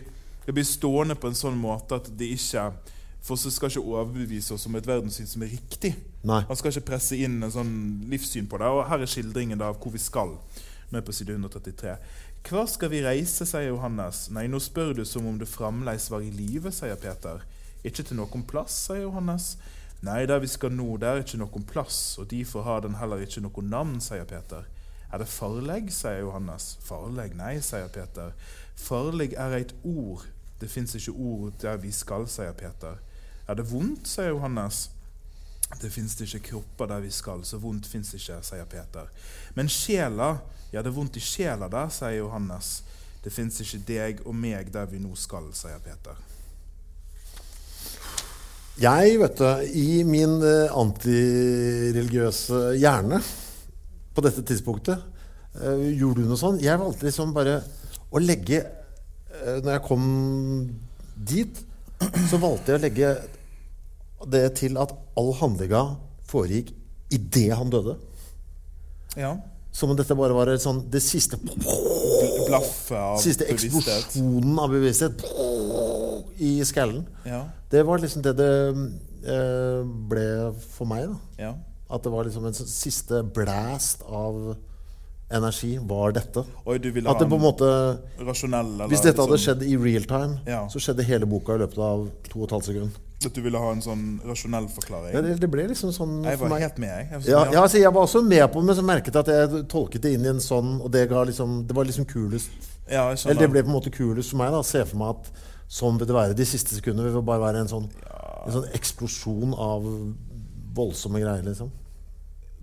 det 0.48 0.54
blir 0.58 0.66
stående 0.66 1.14
på 1.16 1.28
en 1.30 1.38
sånn 1.38 1.58
måte 1.62 1.96
at 2.02 2.10
det 2.18 2.32
ikke 2.34 2.72
Fosse 3.22 3.52
skal 3.52 3.70
ikke 3.70 3.84
overbevise 3.84 4.54
oss 4.56 4.66
om 4.66 4.76
et 4.80 4.88
verdenssyn 4.88 5.28
som 5.28 5.44
er 5.44 5.48
riktig. 5.54 5.94
Nei. 6.24 6.42
Han 6.48 6.60
skal 6.60 6.74
ikke 6.74 6.90
presse 6.92 7.20
inn 7.20 7.40
en 7.44 7.54
sånn 7.54 7.76
livssyn 8.12 8.50
på 8.50 8.60
det. 8.62 8.72
Og 8.74 8.88
her 8.90 9.04
er 9.04 9.10
skildringen 9.10 9.62
av 9.64 9.80
hvor 9.80 9.94
vi 9.94 10.02
skal. 10.04 10.36
Jeg 10.90 11.06
på 11.06 11.14
side 11.14 11.36
133. 11.38 11.96
Hva 12.50 12.64
skal 12.72 12.90
vi 12.90 13.04
reise, 13.06 13.46
sier 13.46 13.68
Johannes. 13.70 14.28
Nei, 14.34 14.48
nå 14.50 14.62
spør 14.64 14.96
du 14.98 15.04
som 15.06 15.28
om 15.30 15.38
du 15.38 15.46
fremleis 15.46 16.08
var 16.10 16.24
i 16.26 16.32
live, 16.34 16.72
sier 16.74 16.98
Peter. 16.98 17.44
Ikke 17.86 18.04
til 18.04 18.18
noen 18.18 18.46
plass, 18.48 18.78
sier 18.88 19.04
Johannes. 19.04 19.54
Nei, 20.02 20.24
der 20.26 20.40
vi 20.40 20.48
skal 20.48 20.72
nå, 20.72 20.96
der 20.98 21.20
er 21.20 21.26
ikke 21.26 21.42
noen 21.42 21.66
plass, 21.68 22.18
og 22.22 22.30
derfor 22.32 22.64
har 22.64 22.86
den 22.86 22.96
heller 22.96 23.22
ikke 23.22 23.44
noe 23.44 23.64
navn, 23.68 24.00
sier 24.02 24.26
Peter. 24.28 24.66
Er 25.12 25.22
det 25.22 25.28
farleg, 25.28 25.90
sier 25.94 26.24
Johannes. 26.24 26.72
Farleg, 26.86 27.36
nei, 27.38 27.58
sier 27.66 27.90
Peter. 27.92 28.32
Farleg 28.80 29.36
er 29.36 29.58
et 29.60 29.74
ord. 29.84 30.24
Det 30.62 30.70
fins 30.72 30.96
ikke 30.96 31.16
ord 31.16 31.60
der 31.62 31.78
vi 31.84 31.92
skal, 31.96 32.28
sier 32.32 32.56
Peter. 32.58 32.98
Er 33.50 33.60
det 33.60 33.68
vondt, 33.70 34.08
sier 34.08 34.32
Johannes. 34.32 34.88
Det 35.78 35.92
fins 35.94 36.16
ikke 36.22 36.42
kropper 36.50 36.90
der 36.90 37.04
vi 37.04 37.12
skal, 37.14 37.44
så 37.46 37.60
vondt 37.62 37.88
fins 37.88 38.10
ikke, 38.18 38.40
sier 38.44 38.66
Peter. 38.70 39.10
Men 39.56 39.70
sjela, 39.70 40.40
ja, 40.74 40.82
det 40.82 40.90
er 40.90 40.98
vondt 40.98 41.20
i 41.20 41.24
sjela 41.24 41.70
der, 41.70 41.92
sier 41.94 42.18
Johannes. 42.18 42.80
Det 43.24 43.32
fins 43.34 43.60
ikke 43.62 43.84
deg 43.86 44.24
og 44.26 44.36
meg 44.36 44.72
der 44.74 44.90
vi 44.90 45.02
nå 45.02 45.14
skal, 45.20 45.52
sier 45.54 45.78
Peter. 45.86 46.18
Jeg, 48.80 49.18
vet 49.20 49.40
du, 49.40 49.48
i 49.76 50.02
min 50.08 50.38
eh, 50.40 50.72
antireligiøse 50.72 52.78
hjerne 52.80 53.20
på 54.16 54.24
dette 54.24 54.44
tidspunktet 54.48 55.02
øh, 55.60 55.82
Gjorde 56.00 56.24
du 56.24 56.30
noe 56.30 56.40
sånn? 56.40 56.62
Jeg 56.64 56.80
valgte 56.80 57.10
liksom 57.10 57.34
bare 57.36 57.58
å 58.08 58.22
legge 58.24 58.62
øh, 58.64 59.60
Når 59.66 59.74
jeg 59.74 59.84
kom 59.84 60.06
dit, 61.20 61.60
så 62.30 62.40
valgte 62.40 62.72
jeg 62.72 62.80
å 62.80 62.86
legge 62.86 63.12
det 64.28 64.56
til 64.60 64.78
at 64.82 64.92
all 65.18 65.34
handlinga 65.40 65.84
foregikk 66.30 66.74
idet 67.12 67.54
han 67.58 67.70
døde. 67.74 67.96
Ja. 69.18 69.38
Som 69.72 69.92
om 69.94 69.98
dette 69.98 70.16
bare 70.18 70.34
var 70.36 70.50
sånn, 70.62 70.84
det 70.92 71.02
siste 71.06 71.38
Blaffet 72.50 72.98
av 72.98 73.18
Siste 73.22 73.46
eksplosjonen 73.54 74.58
av 74.60 74.72
bevissthet 74.74 75.22
i 76.42 76.56
skallen. 76.66 77.04
Ja. 77.28 77.44
Det 77.70 77.84
var 77.86 78.02
liksom 78.02 78.24
det 78.26 78.34
det 78.40 78.52
eh, 79.30 79.84
ble 80.10 80.26
for 80.74 80.90
meg. 80.90 81.10
da 81.38 81.44
ja. 81.46 81.52
At 81.90 82.04
det 82.06 82.12
var 82.14 82.26
liksom 82.28 82.46
en 82.46 82.54
sånn 82.54 82.70
siste 82.70 83.22
blast 83.34 84.04
av 84.06 84.56
energi, 85.34 85.76
var 85.86 86.14
dette. 86.18 86.42
Oi, 86.66 86.78
du 86.82 86.90
ville 86.94 87.10
At 87.10 87.20
det 87.22 87.28
på 87.30 87.38
en 87.38 87.44
måte 87.44 87.68
rasjonell 88.26 88.72
eller 88.74 88.90
Hvis 88.90 89.04
dette 89.06 89.22
hadde 89.22 89.38
sånn- 89.38 89.60
skjedd 89.60 89.64
i 89.70 89.76
real 89.78 90.06
time, 90.10 90.40
Ja. 90.48 90.68
så 90.70 90.80
skjedde 90.82 91.06
hele 91.06 91.26
boka 91.30 91.54
i 91.54 91.60
løpet 91.62 91.78
av 91.78 92.10
to 92.30 92.40
og 92.42 92.48
et 92.48 92.52
halvt 92.58 92.66
sekund. 92.66 92.92
At 93.20 93.36
du 93.36 93.42
ville 93.44 93.60
ha 93.60 93.72
en 93.76 93.82
sånn 93.84 94.04
rasjonell 94.24 94.70
forklaring? 94.72 95.12
Ja, 95.12 95.22
det, 95.26 95.34
det 95.42 95.50
ble 95.52 95.66
liksom 95.68 95.92
sånn 95.92 96.22
jeg 96.24 96.40
var 96.40 96.62
helt 96.62 96.78
med, 96.80 96.90
jeg. 96.94 97.08
jeg. 97.10 97.20
var 97.20 97.28
Ja, 97.28 97.42
sånn, 97.44 97.54
ja, 97.54 97.64
altså 97.66 97.82
jeg 97.82 97.94
var 97.98 98.06
også 98.08 98.22
med 98.24 98.46
på 98.54 98.62
det, 98.62 98.68
men 98.70 98.78
så 98.78 98.86
merket 98.88 99.18
jeg 99.18 99.26
at 99.26 99.32
jeg 99.34 99.64
tolket 99.74 100.06
det 100.06 100.14
inn 100.16 100.24
i 100.24 100.32
en 100.32 100.40
sånn 100.44 100.78
Og 100.80 100.88
det, 100.94 101.04
liksom, 101.10 101.58
det 101.68 101.76
var 101.76 101.90
liksom 101.90 102.08
kulest 102.08 102.70
ja. 102.90 103.04
Eller 103.12 103.44
det 103.44 103.50
ble 103.52 103.62
på 103.62 103.70
en 103.70 103.76
måte 103.76 103.92
kulest 103.94 104.32
for 104.32 104.42
meg. 104.42 104.54
da 104.56 104.64
Se 104.66 104.82
for 104.88 104.98
meg 104.98 105.12
at 105.14 105.28
sånn 105.70 106.00
vil 106.00 106.10
det 106.10 106.16
være. 106.16 106.38
De 106.38 106.48
siste 106.48 106.74
sekundene 106.74 107.12
vil 107.14 107.26
bare 107.26 107.44
være 107.44 107.62
en 107.62 107.70
sånn, 107.70 107.86
en 108.48 108.56
sånn 108.56 108.72
eksplosjon 108.74 109.54
av 109.54 109.86
voldsomme 110.80 111.22
greier, 111.22 111.46
liksom. 111.46 111.70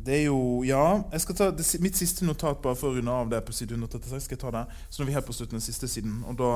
Det 0.07 0.21
er 0.21 0.25
jo 0.29 0.63
Ja, 0.67 1.03
ta 1.11 1.51
det, 1.51 1.67
mitt 1.83 1.99
siste 1.99 2.27
notat 2.27 2.61
bare 2.63 2.79
for 2.79 2.91
å 2.91 2.99
runde 2.99 3.11
av 3.11 3.31
det 3.31 3.41
på 3.47 3.55
side 3.55 3.75
136. 3.75 4.25
skal 4.25 4.37
jeg 4.37 4.43
ta 4.43 4.53
det. 4.55 4.67
Så 4.91 5.01
nå 5.01 5.07
er 5.07 5.11
vi 5.11 5.17
helt 5.19 5.27
på 5.27 5.35
slutten, 5.35 5.59
den 5.59 5.67
siste 5.67 5.89
siden. 5.91 6.21
Og 6.29 6.39
da 6.39 6.51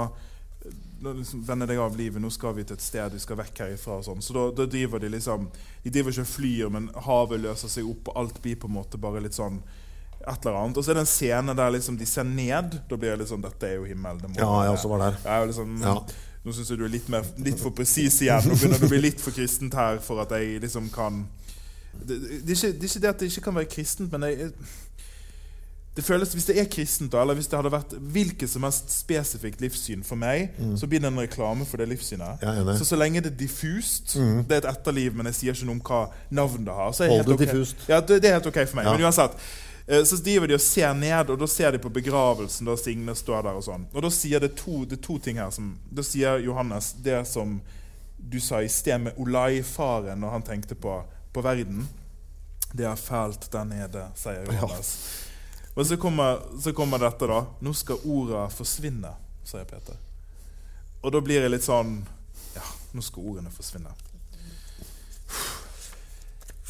liksom 1.03 1.45
Vende 1.47 1.67
deg 1.67 1.79
av 1.81 1.97
livet. 1.97 2.21
Nå 2.23 2.31
skal 2.31 2.55
vi 2.57 2.65
til 2.65 2.77
et 2.77 2.85
sted, 2.85 3.13
vi 3.13 3.23
skal 3.23 3.39
vekk 3.41 3.63
herifra. 3.65 3.99
og 4.01 4.05
sånn. 4.05 4.23
Så 4.23 4.37
da, 4.37 4.47
da 4.63 4.67
driver 4.69 5.01
de 5.01 5.09
liksom 5.15 5.49
De 5.85 5.91
driver 5.91 6.13
ikke 6.13 6.27
og 6.27 6.33
flyr, 6.35 6.73
men 6.73 6.91
havet 7.07 7.41
løser 7.41 7.73
seg 7.73 7.89
opp, 7.89 8.11
og 8.13 8.19
alt 8.25 8.43
blir 8.43 8.59
på 8.61 8.69
en 8.69 8.77
måte 8.77 9.01
bare 9.01 9.23
litt 9.25 9.39
sånn 9.39 9.63
et 10.21 10.45
eller 10.45 10.59
annet. 10.61 10.77
Og 10.77 10.85
så 10.85 10.93
er 10.93 10.99
det 10.99 11.07
en 11.07 11.09
scene 11.09 11.55
der 11.57 11.71
liksom 11.73 11.97
de 11.97 12.07
ser 12.09 12.27
ned. 12.29 12.75
Da 12.91 12.97
blir 12.97 13.15
det 13.15 13.23
litt 13.23 13.31
sånn 13.31 13.45
Dette 13.45 13.71
er 13.71 13.79
jo 13.79 13.87
himmel. 13.89 14.21
Ja, 14.37 14.51
jeg 14.67 14.75
også 14.75 14.91
var 14.93 15.07
der. 15.07 15.23
Jeg 15.25 15.53
liksom, 15.53 15.79
Ja. 15.81 15.95
Nå 16.41 16.55
syns 16.57 16.71
jeg 16.73 16.79
du 16.81 16.87
er 16.87 16.93
litt, 16.93 17.09
mer, 17.13 17.25
litt 17.45 17.61
for 17.61 17.73
presis 17.77 18.15
igjen. 18.25 18.47
Nå 18.49 18.55
begynner 18.57 18.81
du 18.81 18.87
å 18.87 18.93
bli 18.93 19.01
litt 19.03 19.21
for 19.21 19.37
kristent 19.37 19.75
her 19.77 19.99
for 20.05 20.23
at 20.23 20.31
jeg 20.37 20.61
liksom 20.63 20.89
kan 20.93 21.27
Det, 21.93 22.17
det, 22.17 22.55
er, 22.55 22.55
ikke, 22.55 22.73
det 22.79 22.87
er 22.87 22.89
ikke 22.89 23.03
det 23.03 23.09
at 23.11 23.21
det 23.21 23.29
ikke 23.29 23.43
kan 23.49 23.57
være 23.59 23.69
kristent, 23.73 24.13
men 24.13 24.23
jeg, 24.29 24.53
det 26.01 26.07
føles, 26.09 26.33
hvis 26.35 26.47
det 26.49 26.57
er 26.61 26.67
kristent, 26.73 27.15
eller 27.15 27.37
hvis 27.39 27.47
det 27.53 27.59
hadde 27.61 27.71
vært 27.75 27.93
hvilket 28.15 28.51
som 28.51 28.65
helst 28.67 28.91
spesifikt 28.95 29.61
livssyn 29.61 30.03
for 30.07 30.17
meg, 30.21 30.55
så 30.81 30.89
blir 30.91 31.01
det 31.05 31.11
en 31.13 31.21
reklame 31.21 31.67
for 31.69 31.77
det 31.83 31.89
livssynet. 31.93 32.41
Er. 32.43 32.75
Så 32.81 32.85
så 32.89 32.97
lenge 32.99 33.21
det 33.25 33.33
er 33.35 33.39
diffust, 33.45 34.15
det 34.49 34.57
er 34.57 34.63
et 34.65 34.71
etterliv, 34.73 35.15
men 35.19 35.27
jeg 35.31 35.35
sier 35.41 35.55
ikke 35.59 35.69
noe 35.69 35.79
om 35.79 35.83
hva 35.91 36.01
navn 36.41 36.65
det 36.67 36.75
har, 36.79 36.93
så 36.97 37.05
det 37.05 37.11
Hold 37.11 37.19
helt 37.21 37.29
det 37.29 37.49
ok. 37.59 37.89
Ja, 37.93 38.01
det, 38.01 38.21
det 38.25 38.31
er 38.31 38.39
helt 38.41 38.47
ok 38.51 38.61
for 38.67 38.77
meg. 38.81 38.89
Ja. 38.89 38.93
Men 38.97 39.07
uansett. 39.11 39.37
eh, 39.87 40.05
Så 40.05 40.17
driver 40.25 40.47
de 40.47 40.55
og 40.55 40.61
ser 40.61 40.93
ned, 40.95 41.31
og 41.31 41.39
da 41.39 41.47
ser 41.47 41.71
de 41.73 41.79
på 41.79 41.89
begravelsen. 41.91 42.67
Da 42.67 42.77
Signe 42.77 43.15
står 43.15 43.43
der 43.43 43.57
Og 43.59 43.65
sånn 43.65 43.87
Og 43.95 44.03
da 44.03 44.11
sier 44.11 44.41
det 44.41 44.55
to, 44.57 44.85
det 44.85 45.01
to 45.03 45.19
ting 45.19 45.37
her 45.39 45.51
som 45.51 45.77
Da 45.91 46.03
sier 46.03 46.39
Johannes 46.39 46.93
det 47.03 47.27
som 47.27 47.61
du 48.31 48.39
sa 48.41 48.61
i 48.63 48.69
sted 48.69 48.99
med 49.01 49.13
Olai-faren 49.19 50.21
når 50.21 50.31
han 50.31 50.43
tenkte 50.43 50.75
på, 50.75 51.03
på 51.33 51.43
verden. 51.43 51.87
Det 52.73 52.85
er 52.87 52.95
fælt 52.95 53.49
der 53.53 53.65
nede, 53.65 54.03
sier 54.15 54.45
Johannes. 54.47 54.91
Og 55.77 55.87
så 55.87 55.97
kommer, 55.97 56.41
så 56.61 56.73
kommer 56.75 56.99
dette, 56.99 57.27
da. 57.31 57.41
Nå 57.63 57.73
skal 57.79 58.03
orda 58.05 58.47
forsvinne, 58.53 59.13
sier 59.47 59.67
Peter. 59.71 59.99
Og 61.01 61.13
da 61.15 61.21
blir 61.25 61.41
jeg 61.41 61.53
litt 61.53 61.65
sånn 61.65 62.01
Ja, 62.57 62.65
nå 62.93 63.03
skal 63.05 63.29
ordene 63.31 63.53
forsvinne. 63.55 63.93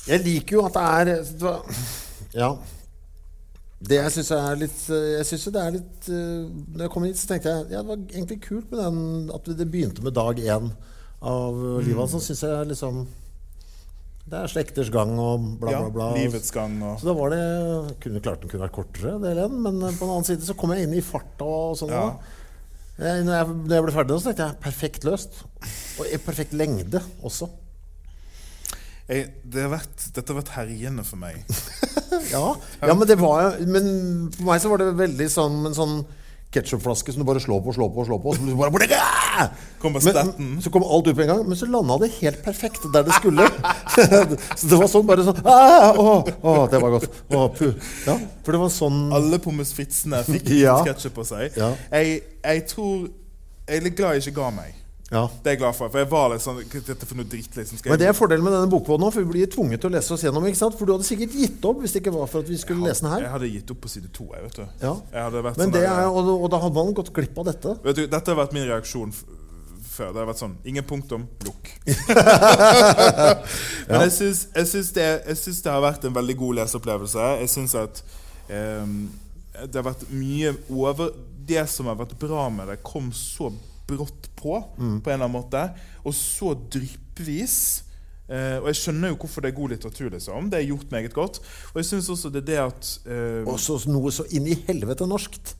Jeg 0.06 0.22
liker 0.24 0.58
jo 0.58 0.66
at 0.68 0.76
det 0.76 0.84
er 0.84 1.64
Ja. 2.34 2.50
Det 3.80 3.96
jeg 3.96 4.12
syns 4.12 4.30
er 4.36 4.58
litt 4.60 4.80
Jeg 4.92 5.26
synes 5.26 5.44
det 5.54 5.60
er 5.60 5.70
litt 5.72 6.08
eh, 6.12 6.42
Når 6.76 6.82
jeg 6.84 6.92
kom 6.92 7.06
hit, 7.08 7.16
så 7.16 7.30
tenkte 7.30 7.54
jeg 7.54 7.70
ja, 7.72 7.80
det 7.80 7.88
var 7.88 8.02
egentlig 8.12 8.40
kult 8.44 8.70
med 8.70 8.82
den 8.84 9.30
at 9.34 9.48
det 9.56 9.68
begynte 9.72 10.04
med 10.04 10.12
dag 10.18 10.40
én 10.44 10.68
av 11.20 11.56
livet 11.80 12.00
hans. 12.00 12.12
Så 12.12 12.20
syns 12.30 12.44
jeg 12.44 12.68
liksom 12.70 13.02
Det 14.30 14.38
er 14.38 14.50
slekters 14.50 14.90
gang 14.94 15.16
og 15.18 15.46
bla, 15.58 15.72
Ja, 15.74 15.80
bla, 15.90 16.10
Ja, 16.12 16.22
livets 16.22 16.52
gang 16.54 16.76
og 16.86 17.00
Så 17.00 17.08
da 17.08 17.14
var 17.18 17.32
det 17.34 17.40
kunne 18.02 18.22
Klart 18.22 18.44
den 18.44 18.52
kunne 18.52 18.66
vært 18.66 18.76
kortere, 18.76 19.16
del 19.22 19.40
én, 19.42 19.56
men 19.64 19.80
eh, 19.82 19.96
på 19.96 20.04
den 20.04 20.12
annen 20.14 20.28
side 20.28 20.46
så 20.46 20.54
kom 20.58 20.74
jeg 20.74 20.86
inn 20.86 20.94
i 20.94 21.02
farta 21.02 21.46
og 21.46 21.74
sånn. 21.80 21.90
Ja. 21.90 22.04
Jeg, 23.00 23.24
når, 23.24 23.34
jeg, 23.34 23.56
når 23.64 23.74
jeg 23.74 23.84
ble 23.86 23.94
ferdig, 23.96 24.18
så 24.20 24.28
tenkte 24.28 24.46
jeg 24.46 24.60
perfekt 24.60 25.06
løst. 25.08 25.40
Og 25.98 26.04
i 26.06 26.20
perfekt 26.20 26.54
lengde 26.54 27.00
også. 27.26 27.48
jeg, 29.08 29.30
det 29.42 29.64
har 29.64 29.72
vært, 29.72 30.06
Dette 30.14 30.30
har 30.30 30.38
vært 30.42 30.54
herjende 30.58 31.06
for 31.08 31.22
meg. 31.22 31.40
Ja, 32.30 32.42
ja 32.82 32.94
men 32.98 33.06
det 33.06 33.14
var 33.20 33.54
Men 33.62 33.84
for 34.34 34.48
meg 34.48 34.58
så 34.62 34.70
var 34.72 34.80
det 34.82 34.88
veldig 34.98 35.28
sånn 35.30 35.68
en 35.68 35.76
sånn 35.76 35.92
ketsjupflaske 36.50 37.14
som 37.14 37.22
du 37.22 37.26
bare 37.28 37.42
slår 37.42 37.62
på, 37.62 37.74
slår 37.76 37.92
på, 37.94 38.04
slår 38.08 38.20
på. 38.22 38.32
Og 38.32 38.36
så 38.36 38.42
blir 38.42 38.56
du 38.56 38.60
bare 38.60 38.74
Kommer 39.80 40.02
men. 40.04 40.60
Så 40.60 40.70
kom 40.70 40.84
alt 40.84 41.06
ut 41.08 41.16
på 41.16 41.22
en 41.24 41.30
gang, 41.30 41.44
men 41.48 41.56
så 41.56 41.66
landa 41.70 41.96
det 42.02 42.10
helt 42.18 42.42
perfekt 42.44 42.84
der 42.92 43.06
det 43.06 43.14
skulle. 43.16 43.46
så 44.58 44.68
det 44.68 44.80
var 44.82 44.90
sånn 44.92 45.06
bare 45.08 45.24
sånn 45.24 45.40
ah, 45.48 45.96
å, 45.96 46.18
å, 46.20 46.56
det 46.68 46.80
var 46.82 46.96
godt. 46.98 47.06
Å. 47.32 47.46
Ja, 48.04 48.18
for 48.44 48.56
det 48.56 48.60
var 48.60 48.74
sånn 48.74 48.98
Alle 49.16 49.40
pommes 49.42 49.72
fritesene 49.76 50.20
fikk 50.28 50.52
Ja. 50.66 50.76
ketchup 50.84 51.16
på 51.16 51.24
seg. 51.30 51.56
Ja. 51.56 51.72
Jeg, 51.94 52.20
jeg 52.44 52.66
tror 52.74 53.08
Jeg 53.08 53.78
er 53.80 53.86
litt 53.88 53.96
glad 53.96 54.18
jeg 54.18 54.26
ikke 54.28 54.40
ga 54.42 54.50
meg. 54.60 54.76
Ja. 55.10 55.24
Det 55.42 55.50
er 55.50 55.56
jeg 55.56 55.58
glad 55.64 55.74
for. 55.74 55.90
For 55.90 55.98
jeg 55.98 56.06
var 56.10 56.28
litt 56.30 56.42
sånn 56.44 56.60
dette 56.70 57.06
for 57.08 57.18
noe 57.18 57.26
dritt? 57.26 57.50
Liksom? 57.58 57.80
Skal 57.80 57.90
Men 57.90 57.98
det 57.98 58.06
er 58.06 58.14
fordelen 58.14 58.44
med 58.46 58.54
denne 58.54 58.70
bokbåten 58.70 59.08
òg, 59.08 59.14
for 59.16 59.26
vi 59.26 59.32
blir 59.32 59.48
tvunget 59.50 59.82
til 59.82 59.90
å 59.90 59.94
lese 59.96 60.12
oss 60.14 60.22
gjennom. 60.22 60.46
ikke 60.46 60.60
sant? 60.60 60.76
For 60.78 60.86
du 60.86 60.94
hadde 60.94 61.06
sikkert 61.08 61.34
gitt 61.34 61.66
opp 61.66 61.80
hvis 61.82 61.96
det 61.96 62.04
ikke 62.04 62.12
var 62.14 62.30
for 62.30 62.44
at 62.44 62.50
vi 62.52 62.58
skulle 62.60 62.86
lese 62.86 63.02
den 63.02 63.10
her. 63.10 63.24
Jeg 63.26 63.32
hadde 63.34 63.48
gitt 63.50 63.72
opp 63.74 63.80
på 63.82 63.90
side 63.90 64.10
to. 64.14 64.28
Jeg, 64.36 64.44
vet 64.46 64.60
du. 64.60 64.64
Ja. 64.84 64.92
Jeg 65.16 65.26
hadde 65.26 65.42
Men 65.48 65.56
sånn 65.58 65.74
det 65.74 65.82
er, 65.82 66.06
og, 66.06 66.30
og 66.36 66.46
da 66.54 66.60
hadde 66.62 66.78
man 66.78 66.94
gått 67.00 67.10
glipp 67.16 67.40
av 67.42 67.48
dette. 67.50 67.74
Vet 67.88 67.98
du, 67.98 68.04
Dette 68.12 68.30
har 68.30 68.38
vært 68.38 68.54
min 68.54 68.68
reaksjon 68.68 69.14
før. 69.90 70.12
Det 70.14 70.22
har 70.22 70.28
vært 70.30 70.42
sånn 70.44 70.54
Ingen 70.70 70.86
punktum, 70.86 71.24
lukk. 71.48 71.72
Men 73.90 74.04
jeg 74.06 74.14
syns, 74.14 74.44
jeg, 74.54 74.68
syns 74.70 74.92
det, 74.94 75.08
jeg 75.26 75.40
syns 75.42 75.58
det 75.66 75.74
har 75.74 75.82
vært 75.82 76.06
en 76.06 76.14
veldig 76.20 76.38
god 76.44 76.60
leseopplevelse. 76.60 77.26
Jeg 77.42 77.50
syns 77.56 77.74
at 77.82 78.04
um, 78.46 78.94
det 79.58 79.74
har 79.74 79.88
vært 79.90 80.06
mye 80.14 80.54
over 80.70 81.10
Det 81.50 81.66
som 81.66 81.90
har 81.90 81.98
vært 81.98 82.14
bra 82.22 82.46
med 82.54 82.70
det, 82.70 82.78
kom 82.86 83.10
så 83.16 83.50
brått 83.90 84.30
på, 84.38 84.56
på 84.78 85.10
en 85.10 85.14
eller 85.14 85.26
annen 85.26 85.36
måte. 85.36 85.62
Og 86.06 86.16
så 86.16 86.54
dryppvis. 86.72 87.56
Uh, 88.30 88.60
og 88.62 88.68
jeg 88.70 88.78
skjønner 88.78 89.10
jo 89.10 89.18
hvorfor 89.18 89.42
det 89.42 89.50
er 89.50 89.58
god 89.58 89.72
litteratur. 89.74 90.10
liksom 90.14 90.50
Det 90.52 90.60
er 90.60 90.68
gjort 90.68 90.92
meget 90.94 91.14
godt. 91.14 91.40
Og 91.72 91.80
jeg 91.82 91.88
syns 91.90 92.10
også 92.14 92.30
det 92.30 92.44
er 92.44 92.50
det 92.50 92.60
at 92.62 92.90
uh, 93.10 93.50
Også 93.50 93.80
noe 93.90 94.12
så 94.14 94.28
inn 94.30 94.46
i 94.46 94.58
helvete 94.68 95.08
norskt. 95.10 95.56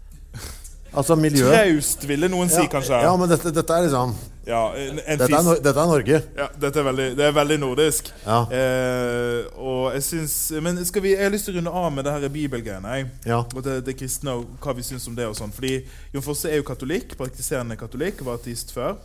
Altså 0.93 1.15
miljøet. 1.17 1.53
Traust, 1.55 2.05
ville 2.09 2.29
noen 2.33 2.49
si, 2.51 2.65
kanskje. 2.71 2.99
Ja, 3.05 3.13
men 3.17 3.31
dette, 3.31 3.53
dette 3.55 3.77
er 3.77 3.85
liksom 3.87 4.15
Ja, 4.49 4.63
en, 4.75 4.99
en 5.05 5.19
Dette 5.21 5.37
er, 5.39 5.61
dette 5.63 5.79
er 5.85 5.87
Norge. 5.91 6.19
Ja, 6.39 6.47
dette 6.65 6.81
er 6.81 6.87
veldig, 6.89 7.07
det 7.19 7.27
er 7.29 7.35
veldig 7.37 7.59
nordisk. 7.63 8.09
Ja. 8.25 8.41
Eh, 8.51 9.47
og 9.61 9.93
jeg 9.95 10.03
syns 10.03 10.35
Men 10.65 10.81
skal 10.89 11.05
vi, 11.05 11.13
jeg 11.15 11.23
har 11.29 11.31
lyst 11.35 11.47
til 11.47 11.55
å 11.55 11.61
runde 11.61 11.75
av 11.83 11.89
med 11.95 12.09
det 12.09 12.15
her 12.17 12.33
bibelgreiene. 12.35 12.97
Ja. 13.29 13.43
Og 13.55 13.63
det, 13.67 13.77
det 13.87 13.95
kristne 14.01 14.35
og 14.41 14.57
hva 14.65 14.75
vi 14.75 14.83
syns 14.87 15.07
om 15.11 15.15
det. 15.19 15.29
og 15.31 15.37
sånn 15.39 15.55
Fordi 15.55 15.77
Jon 16.15 16.25
Fosse 16.27 16.51
er 16.51 16.59
jo 16.59 16.67
katolikk, 16.67 17.15
praktiserende 17.21 17.79
katolikk, 17.79 18.25
var 18.27 18.41
ateist 18.41 18.75
før. 18.75 18.97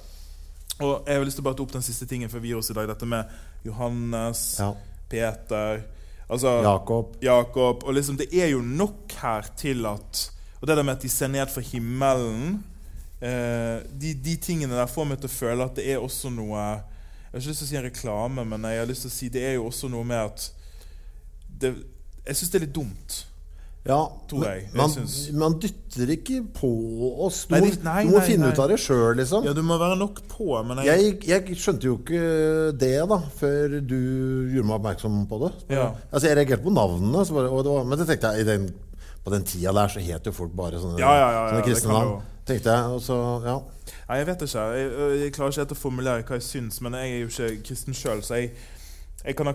Og 0.81 1.05
jeg 1.07 1.19
har 1.19 1.23
lyst 1.27 1.37
til 1.39 1.45
å 1.45 1.47
bare 1.51 1.59
ta 1.59 1.63
opp 1.67 1.75
den 1.77 1.85
siste 1.85 2.07
tingen 2.09 2.31
før 2.31 2.41
vi 2.43 2.49
gir 2.51 2.59
oss 2.63 2.71
i 2.73 2.77
dag. 2.79 2.89
Dette 2.89 3.07
med 3.07 3.29
Johannes, 3.67 4.47
Ja. 4.59 4.73
Peter 5.09 5.83
Altså 6.25 6.55
Jakob. 6.65 7.11
Jakob. 7.21 7.83
Og 7.85 7.93
liksom, 7.93 8.17
det 8.17 8.31
er 8.33 8.47
jo 8.55 8.61
nok 8.65 9.13
her 9.21 9.45
til 9.61 9.85
at 9.85 10.31
Og 10.65 10.69
det 10.69 10.79
der 10.79 10.85
med 10.87 10.95
at 10.97 11.03
de 11.05 11.09
ser 11.13 11.29
ned 11.29 11.45
fra 11.53 11.61
himmelen 11.61 12.55
eh, 13.21 13.83
de, 14.01 14.15
de 14.17 14.33
tingene 14.41 14.73
der 14.73 14.89
får 14.89 15.05
meg 15.05 15.19
til 15.21 15.29
å 15.29 15.33
føle 15.35 15.67
at 15.69 15.77
det 15.77 15.83
er 15.93 16.01
også 16.01 16.31
noe 16.33 16.57
Jeg 16.57 17.35
har 17.35 17.37
ikke 17.37 17.51
lyst 17.51 17.61
til 17.61 17.67
å 17.67 17.69
si 17.69 17.77
en 17.77 17.85
reklame, 17.85 18.45
men 18.49 18.65
jeg 18.71 18.81
har 18.81 18.89
lyst 18.89 19.05
til 19.05 19.11
å 19.11 19.13
si 19.13 19.29
det 19.29 19.43
er 19.45 19.53
jo 19.59 19.67
også 19.69 19.91
noe 19.93 20.07
med 20.09 20.23
at 20.23 20.47
det, 21.61 21.69
Jeg 22.25 22.39
syns 22.39 22.49
det 22.49 22.57
er 22.57 22.63
litt 22.65 22.73
dumt 22.79 23.17
Ja, 23.85 23.99
Tror 24.25 24.47
jeg. 24.47 24.63
Jeg 24.71 24.79
man, 24.79 24.95
man 25.43 25.57
dytter 25.61 26.13
ikke 26.15 26.39
på 26.57 26.71
oss. 27.27 27.43
Du 27.45 27.53
Nei, 27.53 27.69
nei, 27.85 27.99
du 28.07 28.15
må 28.15 28.17
nei, 28.17 28.25
finne 28.31 28.49
ut 28.49 28.61
av 28.63 28.71
det 28.73 28.79
sjøl, 28.81 29.11
liksom. 29.19 29.45
Ja, 29.45 29.53
du 29.53 29.61
må 29.61 29.77
være 29.77 29.99
nok 29.99 30.23
på, 30.31 30.47
men 30.65 30.81
jeg, 30.81 31.03
Jeg, 31.03 31.19
jeg 31.29 31.59
skjønte 31.61 31.91
jo 31.91 31.99
ikke 31.99 32.23
det 32.81 32.95
da, 33.13 33.19
før 33.37 33.77
du 33.85 33.99
gjorde 34.55 34.65
meg 34.65 34.79
oppmerksom 34.79 35.21
på 35.29 35.43
det. 35.45 35.53
Ja. 35.77 35.91
Altså, 36.09 36.31
Jeg 36.31 36.39
reagerte 36.41 36.65
på 36.65 36.73
navnene, 36.73 37.21
så 37.29 37.37
bare, 37.37 37.53
var, 37.53 37.85
men 37.85 38.01
det 38.01 38.09
tenkte 38.09 38.33
jeg 38.33 38.47
i 38.47 38.49
den, 38.49 38.65
på 39.25 39.33
den 39.33 39.43
tida 39.47 39.73
der 39.73 39.89
så 39.91 40.03
het 40.05 40.27
jo 40.29 40.31
folk 40.35 40.53
bare 40.55 40.79
sånne, 40.81 40.99
Ja, 41.01 41.11
ja, 41.17 41.27
ja, 41.33 41.43
sånne 41.49 41.65
kristne 41.65 41.93
navn. 41.95 42.23
Tenkte 42.45 42.69
jeg, 42.75 42.93
og 42.93 43.01
så, 43.01 43.15
ja. 43.41 43.55
Nei, 44.05 44.17
jeg 44.19 44.27
vet 44.29 44.43
ikke. 44.45 44.63
Jeg, 44.77 44.89
jeg 45.23 45.33
klarer 45.33 45.53
ikke 45.55 45.63
helt 45.63 45.73
å 45.73 45.77
formulere 45.79 46.25
hva 46.27 46.37
jeg 46.37 46.45
syns, 46.45 46.77
men 46.85 46.93
jeg 46.93 47.11
er 47.15 47.23
jo 47.23 47.29
ikke 47.31 47.63
kristen 47.65 47.97
sjøl, 47.97 48.21
så 48.21 48.37
jeg, 48.37 48.51
jeg, 49.23 49.35
kan 49.39 49.49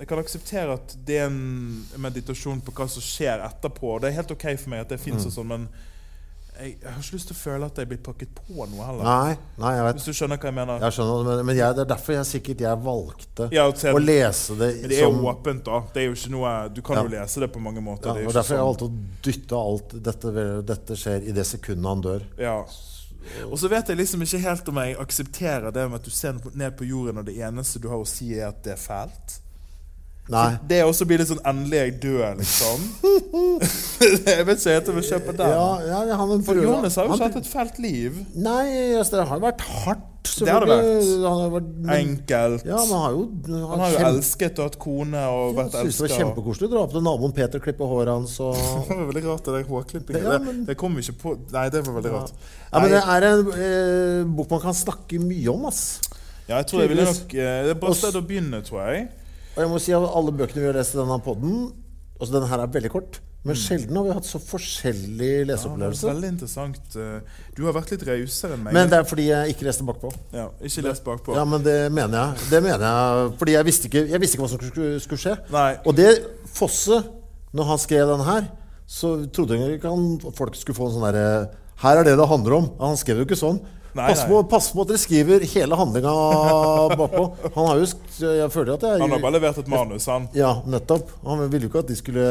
jeg 0.00 0.08
kan 0.10 0.18
akseptere 0.18 0.74
at 0.74 0.96
det 1.06 1.20
er 1.22 1.28
en 1.30 1.84
meditasjon 2.02 2.60
på 2.66 2.74
hva 2.74 2.88
som 2.90 3.04
skjer 3.06 3.44
etterpå. 3.46 4.00
Det 4.02 4.10
er 4.10 4.18
helt 4.18 4.34
OK 4.34 4.48
for 4.58 4.74
meg 4.74 4.82
at 4.82 4.90
det 4.96 4.98
Mm. 5.22 5.30
og 5.30 5.36
sånn, 5.38 5.46
men 5.52 5.68
jeg, 6.60 6.78
jeg 6.82 6.90
har 6.92 7.02
ikke 7.02 7.16
lyst 7.16 7.28
til 7.30 7.36
å 7.36 7.38
føle 7.38 7.66
at 7.70 7.78
jeg 7.80 7.88
blir 7.90 7.98
pakket 8.06 8.30
på 8.38 8.66
noe 8.70 8.86
heller. 8.86 9.04
Nei, 9.06 9.36
nei, 9.62 9.72
jeg 9.76 9.84
vet. 9.86 9.98
Hvis 10.00 10.08
du 10.08 10.16
skjønner 10.18 10.40
hva 10.42 10.48
jeg 10.50 10.56
mener? 10.58 10.80
Jeg 10.86 10.96
skjønner, 10.96 11.22
men, 11.28 11.42
men 11.50 11.56
jeg, 11.60 11.76
det 11.76 11.84
er 11.84 11.90
derfor 11.92 12.16
jeg 12.16 12.28
sikkert 12.30 12.64
jeg 12.66 12.82
valgte 12.86 13.48
Ja, 13.54 13.66
å 13.68 14.02
lese 14.02 14.56
det 14.60 14.70
Men 14.80 14.90
det 14.90 14.98
er 14.98 15.04
som 15.06 15.20
jo 15.20 15.30
åpent, 15.32 15.62
da. 15.68 15.80
Det 15.94 16.02
er 16.02 16.06
jo 16.10 16.16
ikke 16.18 16.32
noe, 16.36 16.52
du 16.76 16.82
kan 16.86 16.96
Ja. 17.00 17.04
jo 17.06 17.14
lese 17.16 17.40
det 17.44 17.50
på 17.54 17.62
mange 17.62 17.84
måter. 17.84 18.08
ja, 18.10 18.14
det 18.14 18.24
er 18.24 18.28
og 18.32 18.36
Derfor 18.38 18.52
sånn. 18.52 18.58
jeg 18.58 18.68
valgte 18.70 18.90
å 18.90 19.22
dytte 19.28 19.62
alt 19.62 19.96
dette, 20.10 20.34
dette 20.72 21.00
skjer 21.04 21.28
i 21.28 21.36
det 21.36 21.46
sekundet 21.46 21.90
han 21.92 22.04
dør. 22.08 22.28
Ja. 22.40 22.58
Og 23.50 23.56
så 23.58 23.68
vet 23.68 23.88
jeg 23.90 23.98
liksom 23.98 24.22
ikke 24.22 24.38
helt 24.44 24.68
om 24.70 24.76
jeg 24.84 24.96
aksepterer 25.02 25.72
det 25.74 25.88
med 25.90 25.98
at 25.98 26.04
du 26.06 26.10
ser 26.14 26.36
ned 26.54 26.76
på 26.78 26.86
jorden, 26.86 27.18
og 27.18 27.26
det 27.26 27.34
eneste 27.42 27.80
du 27.82 27.88
har 27.90 27.98
å 27.98 28.06
si, 28.06 28.32
er 28.38 28.48
at 28.52 28.60
det 28.62 28.76
er 28.76 28.80
fælt. 28.80 29.40
Nei. 30.28 30.56
Det 30.66 30.80
også 30.82 31.06
blir 31.06 31.20
litt 31.22 31.28
sånn 31.30 31.42
endelig 31.46 31.78
jeg 31.78 31.92
dør', 32.02 32.34
liksom. 32.40 32.82
jeg 34.26 34.42
vet 34.48 34.58
ikke 34.58 34.72
helt 34.74 34.88
om 34.90 34.96
jeg 35.00 35.06
kjøper 35.12 35.36
den. 35.38 35.52
Ja, 35.54 36.00
ja, 36.08 36.16
han 36.18 36.42
For 36.46 36.58
Johannes 36.58 36.96
har 36.98 37.06
jo 37.06 37.14
ikke 37.14 37.28
hatt 37.28 37.38
et 37.40 37.50
fælt 37.50 37.78
liv. 37.82 38.16
Nei, 38.34 38.66
altså, 38.98 39.20
det 39.20 39.26
har 39.30 39.42
vært 39.44 39.60
hardt. 39.70 40.04
Det 40.26 40.50
har 40.50 40.64
det 40.66 40.68
vært. 40.72 41.10
Han 41.22 41.38
har 41.44 41.50
vært, 41.54 41.68
Enkelt. 41.96 42.64
ja, 42.66 42.76
men 42.82 42.90
han 42.90 43.02
har 43.04 43.12
jo 43.14 43.20
Han 43.70 43.80
har 43.84 43.92
jo 43.94 44.00
elsket 44.08 44.58
og 44.58 44.66
hatt 44.66 44.78
kone 44.82 45.20
og 45.30 45.52
vært 45.54 45.76
Jeg 45.78 45.86
synes 45.86 45.96
det 45.96 46.02
var 46.02 46.08
elska. 46.10 46.18
kjempekoselig 46.24 46.66
å 46.66 46.72
dra 46.72 46.80
opp 46.82 46.96
til 46.96 47.04
naboen 47.06 47.34
Peter, 47.36 47.62
klippe 47.62 47.86
håret 47.86 48.10
hans 48.10 48.34
og 48.42 48.58
Det 48.88 48.96
var 48.98 49.06
veldig 49.12 49.22
rart, 49.28 49.44
det 49.46 49.54
der 49.54 49.68
hårklippingen. 49.70 50.26
Ja, 50.26 50.32
Det, 50.34 50.40
men- 50.48 50.64
det 50.66 50.76
kom 50.82 50.98
ikke 50.98 51.14
på 51.22 51.36
Nei, 51.54 51.68
det 51.70 51.84
var 51.86 51.94
veldig 52.00 52.12
rart. 52.16 52.32
Ja, 52.72 52.80
men 52.82 52.90
det 52.96 53.04
er 53.14 53.28
en 53.30 53.52
eh, 53.54 54.24
bok 54.40 54.50
man 54.56 54.64
kan 54.66 54.74
snakke 54.74 55.22
mye 55.22 55.54
om, 55.54 55.64
ass. 55.70 56.00
ja, 56.48 56.56
jeg 56.58 56.66
tror 56.72 56.82
jeg 56.82 56.90
ville 56.96 57.06
nok 57.06 57.34
eh, 57.38 57.62
Det 57.70 57.70
er 57.76 57.80
bra 57.86 57.94
sted 57.94 58.18
å 58.18 58.24
begynne, 58.26 58.60
tror 58.66 58.82
jeg. 58.90 59.06
Og 59.56 59.62
jeg 59.64 59.70
må 59.72 59.78
si 59.80 59.94
at 59.96 60.04
alle 60.18 60.32
bøkene 60.36 60.62
vi 60.62 60.68
har 60.68 60.76
lest 60.76 60.94
i 60.96 61.00
denne 61.00 61.16
podden 61.24 61.56
Altså, 62.16 62.32
denne 62.32 62.48
her 62.48 62.62
er 62.64 62.70
veldig 62.72 62.88
kort, 62.94 63.18
men 63.44 63.58
sjelden 63.60 63.92
har 63.98 64.06
vi 64.06 64.12
hatt 64.16 64.24
så 64.24 64.38
forskjellig 64.40 65.42
leseopplevelse. 65.50 66.06
Ja, 66.06 66.12
veldig 66.14 66.30
interessant. 66.32 66.78
Eh, 66.96 67.42
Du 67.52 67.60
har 67.66 67.74
vært 67.76 67.90
litt 67.92 68.04
rausere 68.08 68.56
enn 68.56 68.62
meg. 68.64 68.72
Men 68.72 68.88
det 68.88 68.96
er 68.96 69.04
fordi 69.04 69.26
jeg 69.28 69.52
ikke 69.52 69.66
leste 69.68 69.84
bakpå. 69.84 70.08
ja, 70.32 70.46
ikke 70.64 70.84
lest 70.86 71.04
bakpå. 71.04 71.34
Ja, 71.36 71.44
men 71.44 71.60
det 71.66 71.74
mener 71.92 72.16
jeg. 72.32 72.48
Det 72.54 72.62
mener 72.64 72.86
jeg 72.88 73.34
Fordi 73.38 73.52
jeg 73.52 73.64
visste 73.68 73.90
ikke, 73.90 74.06
jeg 74.08 74.20
visste 74.24 74.38
ikke 74.38 74.46
hva 74.46 74.48
som 74.54 74.64
skulle, 74.64 75.00
skulle 75.04 75.20
skje. 75.26 75.36
Nei. 75.52 75.76
Og 75.84 75.94
det 76.00 76.08
Fosse, 76.56 77.02
når 77.52 77.64
han 77.74 77.78
skrev 77.84 78.08
den 78.14 78.24
her, 78.24 78.48
så 78.88 79.12
trodde 79.28 79.60
jeg 79.60 79.76
ikke 79.76 79.92
han, 79.92 80.08
folk 80.40 80.56
skulle 80.56 80.78
få 80.80 80.88
en 80.88 80.96
sånn 80.96 81.04
derre 81.10 81.50
Her 81.84 82.00
er 82.00 82.04
det 82.08 82.16
det 82.16 82.28
handler 82.32 82.56
om. 82.62 82.70
Han 82.80 82.96
skrev 82.96 83.20
jo 83.20 83.28
ikke 83.28 83.36
sånn. 83.36 83.60
Nei, 83.96 84.06
pass. 84.12 84.22
På, 84.28 84.42
pass 84.50 84.70
på 84.76 84.84
at 84.84 84.90
dere 84.92 85.00
skriver 85.00 85.44
hele 85.54 85.76
handlinga 85.80 86.14
bakpå. 87.00 87.24
Han 87.56 87.68
har 87.70 87.80
jo 87.80 87.86
Jeg 88.20 88.50
føler 88.52 88.74
at 88.76 88.86
jeg 88.86 89.00
Han 89.02 89.14
har 89.16 89.22
bare 89.24 89.36
levert 89.38 89.60
et 89.62 89.68
manus, 89.72 90.06
han. 90.12 90.28
Ja, 90.36 90.58
nettopp. 90.68 91.10
Han 91.24 91.46
ville 91.48 91.66
jo 91.66 91.72
ikke 91.72 91.84
at 91.84 91.90
de 91.92 91.96
skulle 91.98 92.26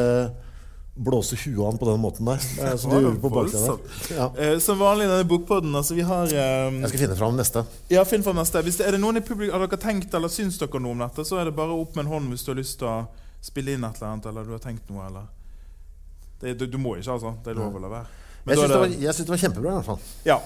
blåse 0.96 1.36
huet 1.36 1.58
av 1.60 1.66
han 1.66 1.78
på 1.78 1.88
den 1.90 1.98
måten 2.00 2.24
der. 2.30 2.44
Er 2.64 2.76
som 2.80 2.94
de 2.94 3.02
gjorde 3.04 3.20
på 3.20 3.28
baksida. 3.34 3.74
Ja. 4.16 4.30
Eh, 4.40 4.54
Som 4.64 4.78
vanlig 4.80 5.04
i 5.04 5.10
denne 5.10 5.26
bokpodden, 5.28 5.74
altså 5.76 5.94
vi 5.98 6.06
har 6.08 6.30
eh, 6.32 6.78
Jeg 6.80 6.88
skal 6.88 7.02
finne 7.02 7.18
fram 7.18 7.36
neste. 7.36 7.64
Ja, 7.92 8.04
finn 8.08 8.24
fram 8.24 8.38
neste. 8.40 8.62
Hvis 8.64 8.78
det, 8.80 8.86
er 8.88 8.96
det 8.96 9.02
noen 9.02 9.20
i 9.20 9.24
publikum 9.26 9.58
Har 9.58 9.66
dere 9.66 9.80
tenkt 9.82 10.14
eller 10.16 10.32
syns 10.32 10.56
dere 10.62 10.80
noe 10.80 10.96
om 10.96 11.02
dette, 11.04 11.26
så 11.28 11.36
er 11.42 11.50
det 11.50 11.56
bare 11.58 11.76
opp 11.76 11.98
med 11.98 12.06
en 12.06 12.14
hånd 12.14 12.32
hvis 12.32 12.46
du 12.46 12.54
har 12.54 12.60
lyst 12.62 12.78
til 12.80 12.88
å 12.88 12.96
spille 13.44 13.76
inn 13.76 13.84
et 13.84 13.98
eller 14.00 14.14
annet, 14.14 14.30
eller 14.32 14.48
du 14.48 14.54
har 14.56 14.62
tenkt 14.64 14.88
noe, 14.90 15.04
eller 15.10 15.26
det, 16.40 16.56
du, 16.60 16.64
du 16.66 16.78
må 16.80 16.96
ikke, 16.96 17.12
altså. 17.18 17.34
Det 17.44 17.52
er 17.52 17.60
lov 17.60 17.76
å 17.76 17.82
la 17.84 17.92
være. 17.92 18.22
Men 18.46 18.54
Jeg 18.54 18.58
syns 18.62 18.70
det, 18.72 18.78
var- 18.78 19.02
jeg 19.02 19.14
synes 19.14 19.26
det 19.26 19.32
var 19.34 19.40
kjempebra, 19.42 19.70
i 19.70 19.74
hvert 19.74 19.88
fall. 19.90 19.98
ja. 20.24 20.36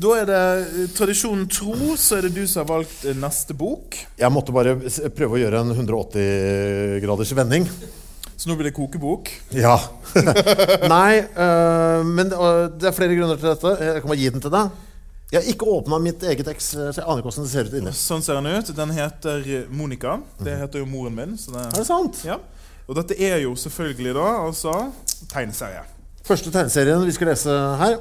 da 0.00 0.12
er 0.16 0.24
det 0.30 0.36
eh, 0.40 0.92
tradisjonen 0.96 1.46
tro, 1.52 1.74
så 2.00 2.16
er 2.16 2.22
det 2.26 2.34
du 2.34 2.46
som 2.48 2.62
har 2.64 2.68
valgt 2.78 3.04
eh, 3.04 3.14
neste 3.20 3.52
bok. 3.54 3.98
Jeg 4.18 4.32
måtte 4.32 4.52
bare 4.56 4.76
prøve 5.12 5.36
å 5.36 5.40
gjøre 5.42 5.60
en 5.60 5.74
180 5.76 7.00
graders 7.04 7.32
vending. 7.36 7.66
Så 8.40 8.48
nå 8.48 8.54
blir 8.56 8.70
det 8.70 8.76
kokebok. 8.78 9.28
Ja. 9.52 9.74
Nei, 10.88 11.20
øh, 11.20 12.06
men 12.08 12.32
øh, 12.32 12.70
det 12.80 12.88
er 12.88 12.96
flere 12.96 13.16
grunner 13.18 13.36
til 13.36 13.50
dette. 13.52 13.74
Jeg 13.84 14.00
kan 14.00 14.08
bare 14.14 14.22
gi 14.22 14.30
den 14.32 14.40
til 14.46 14.54
deg. 14.54 14.70
Jeg 15.30 15.42
har 15.42 15.50
ikke 15.52 15.68
åpna 15.76 15.98
mitt 16.02 16.24
eget 16.26 16.48
eks, 16.50 16.70
så 16.72 16.86
jeg 16.88 17.04
aner 17.04 17.20
ikke 17.20 17.28
hvordan 17.28 17.44
det 17.46 17.52
ser 17.52 17.68
ut 17.68 17.76
inni. 17.78 17.92
Sånn 17.94 18.24
ser 18.24 18.40
den 18.40 18.48
ut. 18.56 18.72
Den 18.74 18.90
heter 18.96 19.44
Monica. 19.70 20.16
Det 20.42 20.56
heter 20.58 20.80
jo 20.82 20.88
moren 20.90 21.14
min. 21.20 21.36
Så 21.38 21.52
det, 21.54 21.68
Er 21.68 21.76
det 21.76 21.86
sant? 21.86 22.24
ja. 22.26 22.40
Og 22.88 22.96
dette 22.98 23.14
er 23.22 23.36
jo 23.44 23.52
selvfølgelig 23.54 24.16
da 24.16 24.24
altså 24.48 24.72
tegneserie. 25.30 25.84
Første 26.30 26.50
tegneserien 26.54 27.02
vi 27.02 27.12
skal 27.16 27.32
lese 27.32 27.54
her. 27.80 27.96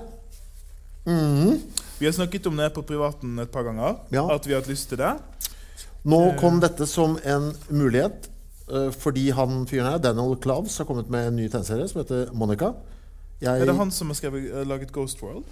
Mm. 1.09 1.55
Vi 1.97 2.05
har 2.05 2.13
snakket 2.13 2.45
om 2.45 2.59
det 2.59 2.67
på 2.75 2.84
privaten 2.86 3.39
et 3.41 3.49
par 3.49 3.65
ganger. 3.65 3.95
Ja. 4.13 4.27
At 4.30 4.45
vi 4.45 4.53
har 4.53 4.61
hatt 4.61 4.69
lyst 4.69 4.91
til 4.91 4.99
det. 5.01 5.15
Nå 6.05 6.19
kom 6.38 6.59
dette 6.61 6.86
som 6.88 7.17
en 7.25 7.49
mulighet 7.73 8.30
øh, 8.69 8.91
fordi 8.93 9.32
han 9.34 9.65
fyren 9.67 9.89
her, 9.89 9.97
Daniel 10.03 10.38
Clavs, 10.43 10.77
har 10.77 10.86
kommet 10.86 11.09
med 11.09 11.32
en 11.32 11.39
ny 11.41 11.47
tegneserie 11.49 11.89
som 11.89 12.03
heter 12.03 12.30
Monica. 12.32 12.69
Jeg, 13.41 13.61
Er 13.61 13.65
det 13.65 13.75
han 13.75 13.91
som 13.91 14.13
har 14.13 14.19
skrevet, 14.19 14.45
eh, 14.51 14.67
laget 14.67 14.93
Ghost 14.93 15.23
World? 15.25 15.43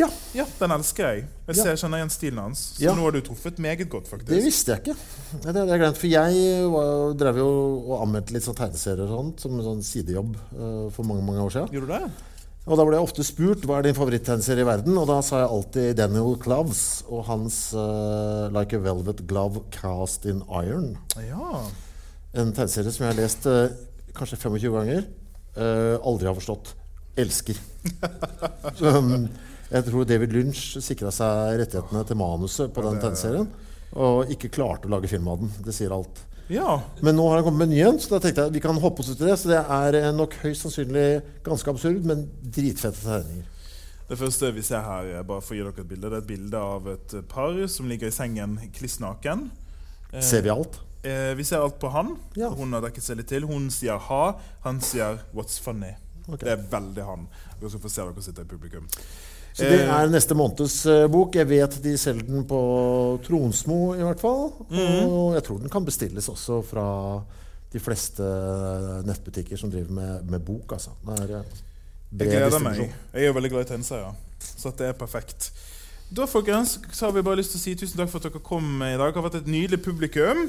Ja, 0.00 0.08
Ja, 0.34 0.46
den 0.58 0.72
elsker 0.72 1.04
jeg. 1.12 1.26
Jeg 1.46 1.56
Ja. 1.56 1.74
kjenner 1.76 1.98
igjen 2.00 2.10
stilen 2.10 2.38
hans. 2.40 2.60
Så 2.78 2.80
Ja. 2.82 2.94
nå 2.94 3.02
har 3.02 3.10
du 3.12 3.20
truffet 3.20 3.58
meget 3.58 3.88
godt, 3.90 4.08
faktisk. 4.08 4.26
det 4.26 4.42
visste 4.44 4.72
jeg 4.72 4.80
ikke. 4.82 4.96
Det 5.42 5.54
hadde 5.54 5.68
jeg 5.68 5.80
glemt. 5.80 5.96
For 5.98 6.06
jeg 6.06 6.70
var, 6.72 7.12
drev 7.14 7.36
jo 7.36 7.48
og 7.92 8.00
anmeldte 8.06 8.32
litt 8.32 8.42
sånn 8.42 8.56
tegneserier 8.56 9.04
og 9.04 9.10
sånt, 9.10 9.40
som 9.40 9.58
en 9.58 9.64
sånn 9.64 9.82
sidejobb 9.82 10.34
uh, 10.56 10.88
for 10.90 11.02
mange 11.04 11.22
mange 11.22 11.40
år 11.44 11.50
siden. 11.52 11.68
Gjorde 11.70 11.86
du 11.86 11.92
det? 11.98 12.10
Og 12.64 12.76
da 12.78 12.84
ble 12.84 12.94
jeg 12.96 13.02
ofte 13.02 13.24
spurt 13.26 13.62
hva 13.66 13.78
er 13.78 13.82
din 13.82 13.94
favoritttegneserie 13.94 14.60
i 14.62 14.64
verden, 14.64 14.96
og 14.96 15.06
da 15.08 15.20
sa 15.20 15.40
jeg 15.42 15.50
alltid 15.50 15.96
Daniel 15.96 16.36
Cloves 16.38 17.02
og 17.10 17.24
hans 17.26 17.74
uh, 17.74 18.48
Like 18.54 18.72
a 18.72 18.78
Velvet 18.78 19.26
Glove 19.26 19.64
Cast 19.72 20.24
in 20.26 20.42
Iron. 20.48 20.96
Ja. 21.18 21.66
En 22.34 22.52
tegneserie 22.52 22.90
som 22.92 23.04
jeg 23.06 23.14
har 23.14 23.20
lest 23.22 23.46
uh, 23.46 23.68
kanskje 24.14 24.38
25 24.38 24.72
ganger. 24.72 25.04
aldri 26.02 26.24
har 26.26 26.34
forstått. 26.34 26.74
Elsker. 27.18 27.56
Um, 28.80 29.28
jeg 29.72 29.84
tror 29.88 30.04
David 30.08 30.32
Lynch 30.36 30.76
sikra 30.84 31.10
seg 31.14 31.58
rettighetene 31.62 32.02
til 32.08 32.18
manuset 32.20 32.72
på 32.74 32.84
den 32.84 33.00
tegneserien. 33.02 33.48
Og 33.92 34.30
ikke 34.32 34.48
klarte 34.52 34.88
å 34.88 34.92
lage 34.94 35.08
film 35.10 35.26
av 35.28 35.40
den. 35.42 35.50
Det 35.64 35.74
sier 35.76 35.92
alt. 35.92 36.22
ja. 36.48 36.78
Men 37.04 37.16
nå 37.16 37.26
har 37.28 37.40
han 37.40 37.44
kommet 37.46 37.58
med 37.64 37.68
en 37.70 37.74
ny 37.76 37.80
en, 37.90 37.98
så 38.00 38.14
da 38.14 38.20
tenkte 38.24 38.46
jeg 38.46 38.54
vi 38.56 38.60
kan 38.64 38.78
hoppe 38.80 39.00
oss 39.04 39.10
ut 39.12 39.20
i 39.20 39.26
det. 39.28 39.36
Så 39.40 39.48
det 39.52 39.58
er 39.60 39.98
eh, 40.00 40.12
nok 40.16 40.36
høyst 40.42 40.64
sannsynlig 40.66 41.22
ganske 41.44 41.70
absurd, 41.74 42.04
men 42.08 42.26
dritfete 42.42 43.00
tegninger. 43.04 43.48
Det 44.08 44.18
første 44.20 44.50
vi 44.52 44.62
ser 44.66 44.80
her, 44.84 45.10
er 45.20 45.24
bare 45.24 45.40
for 45.44 45.54
å 45.54 45.56
gi 45.56 45.62
dere 45.64 45.80
et 45.84 45.88
bilde, 45.88 46.08
det 46.10 46.16
er 46.18 46.24
et 46.24 46.28
bilde 46.28 46.58
av 46.60 46.88
et 46.92 47.14
par 47.30 47.54
som 47.72 47.86
ligger 47.88 48.10
i 48.10 48.12
sengen 48.16 48.58
kliss 48.76 48.98
naken. 49.00 49.46
Eh, 50.12 50.20
Ser 50.20 50.42
vi 50.44 50.50
alt? 50.52 50.80
eh, 51.04 51.32
vi 51.38 51.44
ser 51.48 51.60
alt 51.64 51.78
på 51.80 51.88
han. 51.94 52.16
Ja. 52.36 52.50
Hun 52.52 52.72
har 52.76 52.84
dekket 52.84 53.04
seg 53.06 53.20
litt 53.20 53.28
til. 53.32 53.46
Hun 53.48 53.70
sier 53.72 53.96
ha, 54.08 54.22
han 54.64 54.80
sier 54.84 55.20
'what's 55.32 55.60
funny'. 55.60 55.94
Okay. 56.28 56.44
Det 56.44 56.52
er 56.52 56.66
veldig 56.70 57.04
han. 57.04 57.28
Dere 57.60 57.70
skal 57.70 57.80
få 57.80 57.90
se 57.90 58.02
dere 58.02 58.22
sitter 58.22 58.42
i 58.42 58.50
publikum. 58.52 58.84
Så 59.52 59.66
det 59.68 59.82
Eh, 59.82 59.90
er 59.92 60.08
neste 60.08 60.34
måneds 60.34 60.78
eh, 60.88 61.06
bok. 61.12 61.34
Jeg 61.36 61.48
vet 61.48 61.74
de 61.84 61.92
selger 62.00 62.24
den 62.24 62.44
på 62.48 62.60
Tronsmo, 63.26 63.94
i 63.94 64.02
hvert 64.02 64.20
fall. 64.20 64.50
Mhm. 64.70 65.04
Og 65.08 65.34
jeg 65.36 65.44
tror 65.44 65.58
den 65.60 65.72
kan 65.72 65.84
bestilles 65.84 66.28
også 66.28 66.62
fra 66.64 66.86
de 67.72 67.80
fleste 67.80 68.24
nettbutikker 69.04 69.56
som 69.60 69.70
driver 69.72 69.92
med, 69.92 70.30
med 70.30 70.40
bok. 70.44 70.72
Altså. 70.72 70.90
Det 71.04 71.20
er 71.20 71.36
eh, 71.40 71.44
Jeg 72.18 72.28
gleder 72.28 72.64
meg. 72.64 72.80
Jeg 73.12 73.28
er 73.28 73.36
veldig 73.36 73.50
glad 73.50 73.66
i 73.66 73.70
tegneserier. 73.74 74.16
Så 74.40 74.72
det 74.78 74.88
er 74.88 74.96
perfekt. 74.96 75.52
Da 76.12 76.26
folkens, 76.28 76.78
så 76.92 77.06
har 77.06 77.12
vi 77.16 77.22
bare 77.24 77.38
lyst 77.40 77.54
til 77.54 77.60
å 77.60 77.62
si 77.62 77.74
tusen 77.80 77.96
takk 78.02 78.10
for 78.12 78.20
at 78.20 78.28
dere 78.28 78.42
kom 78.44 78.82
i 78.84 78.96
dag. 79.00 79.12
Det 79.12 79.20
har 79.20 79.28
vært 79.30 79.38
et 79.42 79.52
nydelig 79.52 79.80
publikum. 79.84 80.48